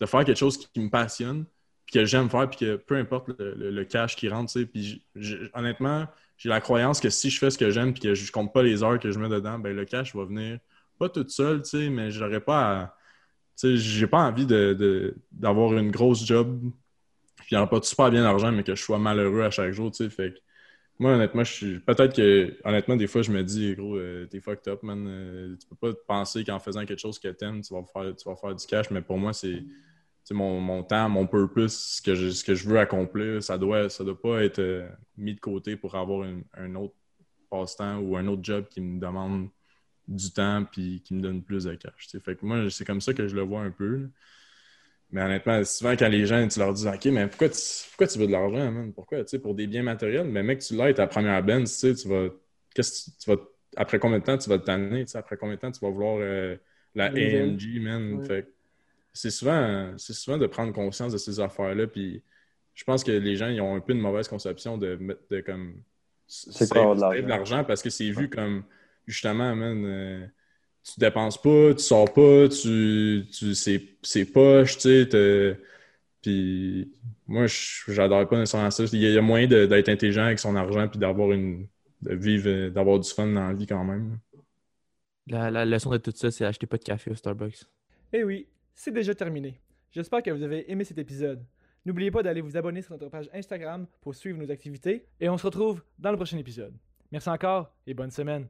de 0.00 0.06
faire 0.06 0.24
quelque 0.24 0.38
chose 0.38 0.58
qui, 0.58 0.80
me 0.80 0.90
passionne, 0.90 1.46
puis 1.86 1.94
que 1.94 2.04
j'aime 2.04 2.28
faire, 2.30 2.48
puis 2.50 2.58
que 2.60 2.76
peu 2.76 2.96
importe 2.96 3.28
le, 3.38 3.70
le- 3.70 3.84
cash 3.84 4.16
qui 4.16 4.28
rentre, 4.28 4.52
tu 4.52 4.60
sais, 4.60 4.66
puis 4.66 5.04
honnêtement, 5.54 6.06
j'ai 6.36 6.48
la 6.50 6.60
croyance 6.60 7.00
que 7.00 7.10
si 7.10 7.30
je 7.30 7.38
fais 7.38 7.50
ce 7.50 7.58
que 7.58 7.70
j'aime, 7.70 7.92
puis 7.94 8.02
que 8.02 8.14
je 8.14 8.30
compte 8.32 8.52
pas 8.52 8.62
les 8.62 8.82
heures 8.82 8.98
que 8.98 9.10
je 9.10 9.18
mets 9.18 9.28
dedans, 9.28 9.58
ben 9.58 9.74
le 9.74 9.84
cash 9.84 10.14
va 10.14 10.24
venir 10.24 10.58
pas 10.98 11.08
tout 11.08 11.28
seul, 11.28 11.62
tu 11.62 11.70
sais, 11.70 11.90
mais 11.90 12.10
j'aurais 12.10 12.40
pas. 12.40 12.96
Tu 13.58 13.68
sais, 13.68 13.76
j'ai 13.78 14.06
pas 14.06 14.20
envie 14.20 14.46
de- 14.46 14.74
de- 14.78 15.16
d'avoir 15.32 15.74
une 15.78 15.90
grosse 15.90 16.24
job, 16.26 16.60
pas 17.50 17.66
de 17.80 17.84
super 17.84 18.10
bien 18.10 18.22
d'argent, 18.22 18.52
mais 18.52 18.62
que 18.62 18.74
je 18.74 18.82
sois 18.82 18.98
malheureux 18.98 19.42
à 19.42 19.50
chaque 19.50 19.72
jour, 19.72 19.90
tu 19.90 20.04
sais, 20.04 20.10
fait 20.10 20.34
moi, 20.98 21.12
honnêtement, 21.12 21.44
je 21.44 21.52
suis. 21.52 21.80
Peut-être 21.80 22.16
que, 22.16 22.56
honnêtement, 22.64 22.96
des 22.96 23.06
fois, 23.06 23.22
je 23.22 23.30
me 23.32 23.42
dis, 23.44 23.74
gros, 23.74 23.96
euh, 23.96 24.26
t'es 24.26 24.40
fucked 24.40 24.68
up, 24.72 24.82
man. 24.82 25.06
Euh, 25.08 25.56
tu 25.58 25.66
peux 25.68 25.76
pas 25.92 26.00
penser 26.08 26.44
qu'en 26.44 26.58
faisant 26.58 26.86
quelque 26.86 27.00
chose 27.00 27.18
que 27.18 27.28
t'aimes, 27.28 27.62
tu 27.62 27.74
vas 27.74 27.82
faire, 27.84 28.16
tu 28.16 28.28
vas 28.28 28.36
faire 28.36 28.54
du 28.54 28.66
cash. 28.66 28.90
Mais 28.90 29.02
pour 29.02 29.18
moi, 29.18 29.32
c'est 29.32 29.64
mon, 30.30 30.60
mon 30.60 30.82
temps, 30.82 31.08
mon 31.08 31.26
purpose, 31.26 31.74
ce 31.96 32.02
que 32.02 32.14
je, 32.14 32.30
ce 32.30 32.44
que 32.44 32.54
je 32.54 32.68
veux 32.68 32.78
accomplir. 32.78 33.42
Ça 33.42 33.58
doit, 33.58 33.90
ça 33.90 34.04
doit 34.04 34.20
pas 34.20 34.44
être 34.44 34.58
euh, 34.60 34.88
mis 35.18 35.34
de 35.34 35.40
côté 35.40 35.76
pour 35.76 35.94
avoir 35.94 36.28
un 36.54 36.74
autre 36.76 36.94
passe-temps 37.50 37.98
ou 37.98 38.16
un 38.16 38.26
autre 38.26 38.42
job 38.44 38.66
qui 38.68 38.80
me 38.80 38.98
demande 39.00 39.48
du 40.08 40.30
temps 40.32 40.64
puis 40.70 41.02
qui 41.04 41.14
me 41.14 41.20
donne 41.20 41.42
plus 41.42 41.64
de 41.64 41.74
cash. 41.74 41.92
tu 41.98 42.08
sais. 42.08 42.20
Fait 42.20 42.36
que 42.36 42.44
moi, 42.44 42.70
c'est 42.70 42.84
comme 42.84 43.00
ça 43.00 43.12
que 43.12 43.26
je 43.26 43.34
le 43.34 43.42
vois 43.42 43.60
un 43.60 43.70
peu. 43.70 43.96
là. 43.96 44.06
Mais 45.10 45.22
honnêtement, 45.22 45.62
souvent, 45.64 45.92
quand 45.92 46.08
les 46.08 46.26
gens, 46.26 46.46
tu 46.48 46.58
leur 46.58 46.72
dis, 46.72 46.86
OK, 46.86 47.04
mais 47.06 47.28
pourquoi 47.28 47.48
tu, 47.48 47.60
pourquoi 47.90 48.06
tu 48.08 48.18
veux 48.18 48.26
de 48.26 48.32
l'argent, 48.32 48.72
man? 48.72 48.92
Pourquoi? 48.92 49.20
Tu 49.20 49.28
sais, 49.28 49.38
pour 49.38 49.54
des 49.54 49.66
biens 49.66 49.84
matériels, 49.84 50.26
mais 50.26 50.42
mec, 50.42 50.60
tu 50.60 50.74
l'as, 50.74 50.92
ta 50.94 51.06
première 51.06 51.42
Benz, 51.42 51.72
tu 51.72 51.78
sais, 51.78 51.94
tu 51.94 52.08
vas. 52.08 52.28
Qu'est-ce 52.74 53.04
que 53.04 53.10
tu, 53.10 53.16
tu 53.18 53.30
vas. 53.30 53.36
Après 53.76 53.98
combien 53.98 54.18
de 54.18 54.24
temps 54.24 54.38
tu 54.38 54.48
vas 54.48 54.58
te 54.58 54.64
tanner? 54.64 55.04
Tu 55.04 55.12
sais, 55.12 55.18
après 55.18 55.36
combien 55.36 55.54
de 55.54 55.60
temps 55.60 55.70
tu 55.70 55.80
vas 55.80 55.90
vouloir 55.90 56.18
euh, 56.20 56.56
la. 56.94 57.06
AMG, 57.06 57.80
man? 57.80 58.14
Ouais. 58.14 58.26
Fait 58.26 58.42
que 58.42 58.48
c'est 59.12 59.30
souvent, 59.30 59.94
c'est 59.96 60.12
souvent 60.12 60.38
de 60.38 60.46
prendre 60.46 60.72
conscience 60.72 61.12
de 61.12 61.18
ces 61.18 61.38
affaires-là. 61.38 61.86
Puis 61.86 62.22
je 62.74 62.84
pense 62.84 63.04
que 63.04 63.12
les 63.12 63.36
gens, 63.36 63.48
ils 63.48 63.60
ont 63.60 63.76
un 63.76 63.80
peu 63.80 63.92
une 63.92 64.00
mauvaise 64.00 64.28
conception 64.28 64.76
de 64.76 64.96
mettre 64.96 65.22
de 65.30 65.40
comme. 65.40 65.82
C'est 66.26 66.72
de 66.72 67.28
l'argent? 67.28 67.62
parce 67.62 67.82
que 67.82 67.90
c'est 67.90 68.10
vu 68.10 68.28
comme 68.28 68.64
justement, 69.06 69.54
man. 69.56 69.84
euh, 69.84 70.26
tu 70.84 71.00
dépenses 71.00 71.40
pas, 71.42 71.74
tu 71.74 71.82
sors 71.82 72.12
pas, 72.12 72.48
tu, 72.48 73.24
tu 73.32 73.54
c'est, 73.54 73.82
c'est 74.02 74.24
poche, 74.26 74.78
tu 74.78 74.80
sais. 75.10 75.58
Puis 76.22 76.92
moi, 77.26 77.46
je- 77.46 77.92
j'adore 77.92 78.28
pas 78.28 78.38
nécessairement 78.38 78.70
ça. 78.70 78.84
Il 78.92 79.00
y 79.00 79.06
a, 79.06 79.08
il 79.10 79.14
y 79.14 79.18
a 79.18 79.22
moyen 79.22 79.46
d'être 79.46 79.88
intelligent 79.88 80.24
avec 80.24 80.38
son 80.38 80.56
argent 80.56 80.88
puis 80.88 80.98
d'avoir 80.98 81.32
une. 81.32 81.68
de 82.02 82.14
vivre, 82.14 82.48
euh, 82.48 82.70
d'avoir 82.70 83.00
du 83.00 83.08
fun 83.10 83.26
dans 83.26 83.48
la 83.48 83.54
vie 83.54 83.66
quand 83.66 83.84
même. 83.84 84.18
La, 85.26 85.50
la 85.50 85.64
leçon 85.64 85.90
de 85.90 85.98
tout 85.98 86.12
ça, 86.14 86.30
c'est 86.30 86.44
acheter 86.44 86.66
pas 86.66 86.76
de 86.78 86.84
café 86.84 87.10
au 87.10 87.14
Starbucks. 87.14 87.64
Eh 88.12 88.22
oui, 88.24 88.46
c'est 88.74 88.92
déjà 88.92 89.14
terminé. 89.14 89.60
J'espère 89.90 90.22
que 90.22 90.30
vous 90.30 90.42
avez 90.42 90.70
aimé 90.70 90.84
cet 90.84 90.98
épisode. 90.98 91.44
N'oubliez 91.84 92.10
pas 92.10 92.22
d'aller 92.22 92.40
vous 92.40 92.56
abonner 92.56 92.82
sur 92.82 92.92
notre 92.92 93.08
page 93.08 93.30
Instagram 93.32 93.86
pour 94.00 94.14
suivre 94.14 94.38
nos 94.38 94.50
activités 94.50 95.06
et 95.20 95.28
on 95.28 95.38
se 95.38 95.46
retrouve 95.46 95.82
dans 95.98 96.10
le 96.10 96.16
prochain 96.16 96.38
épisode. 96.38 96.74
Merci 97.12 97.28
encore 97.28 97.72
et 97.86 97.94
bonne 97.94 98.10
semaine. 98.10 98.46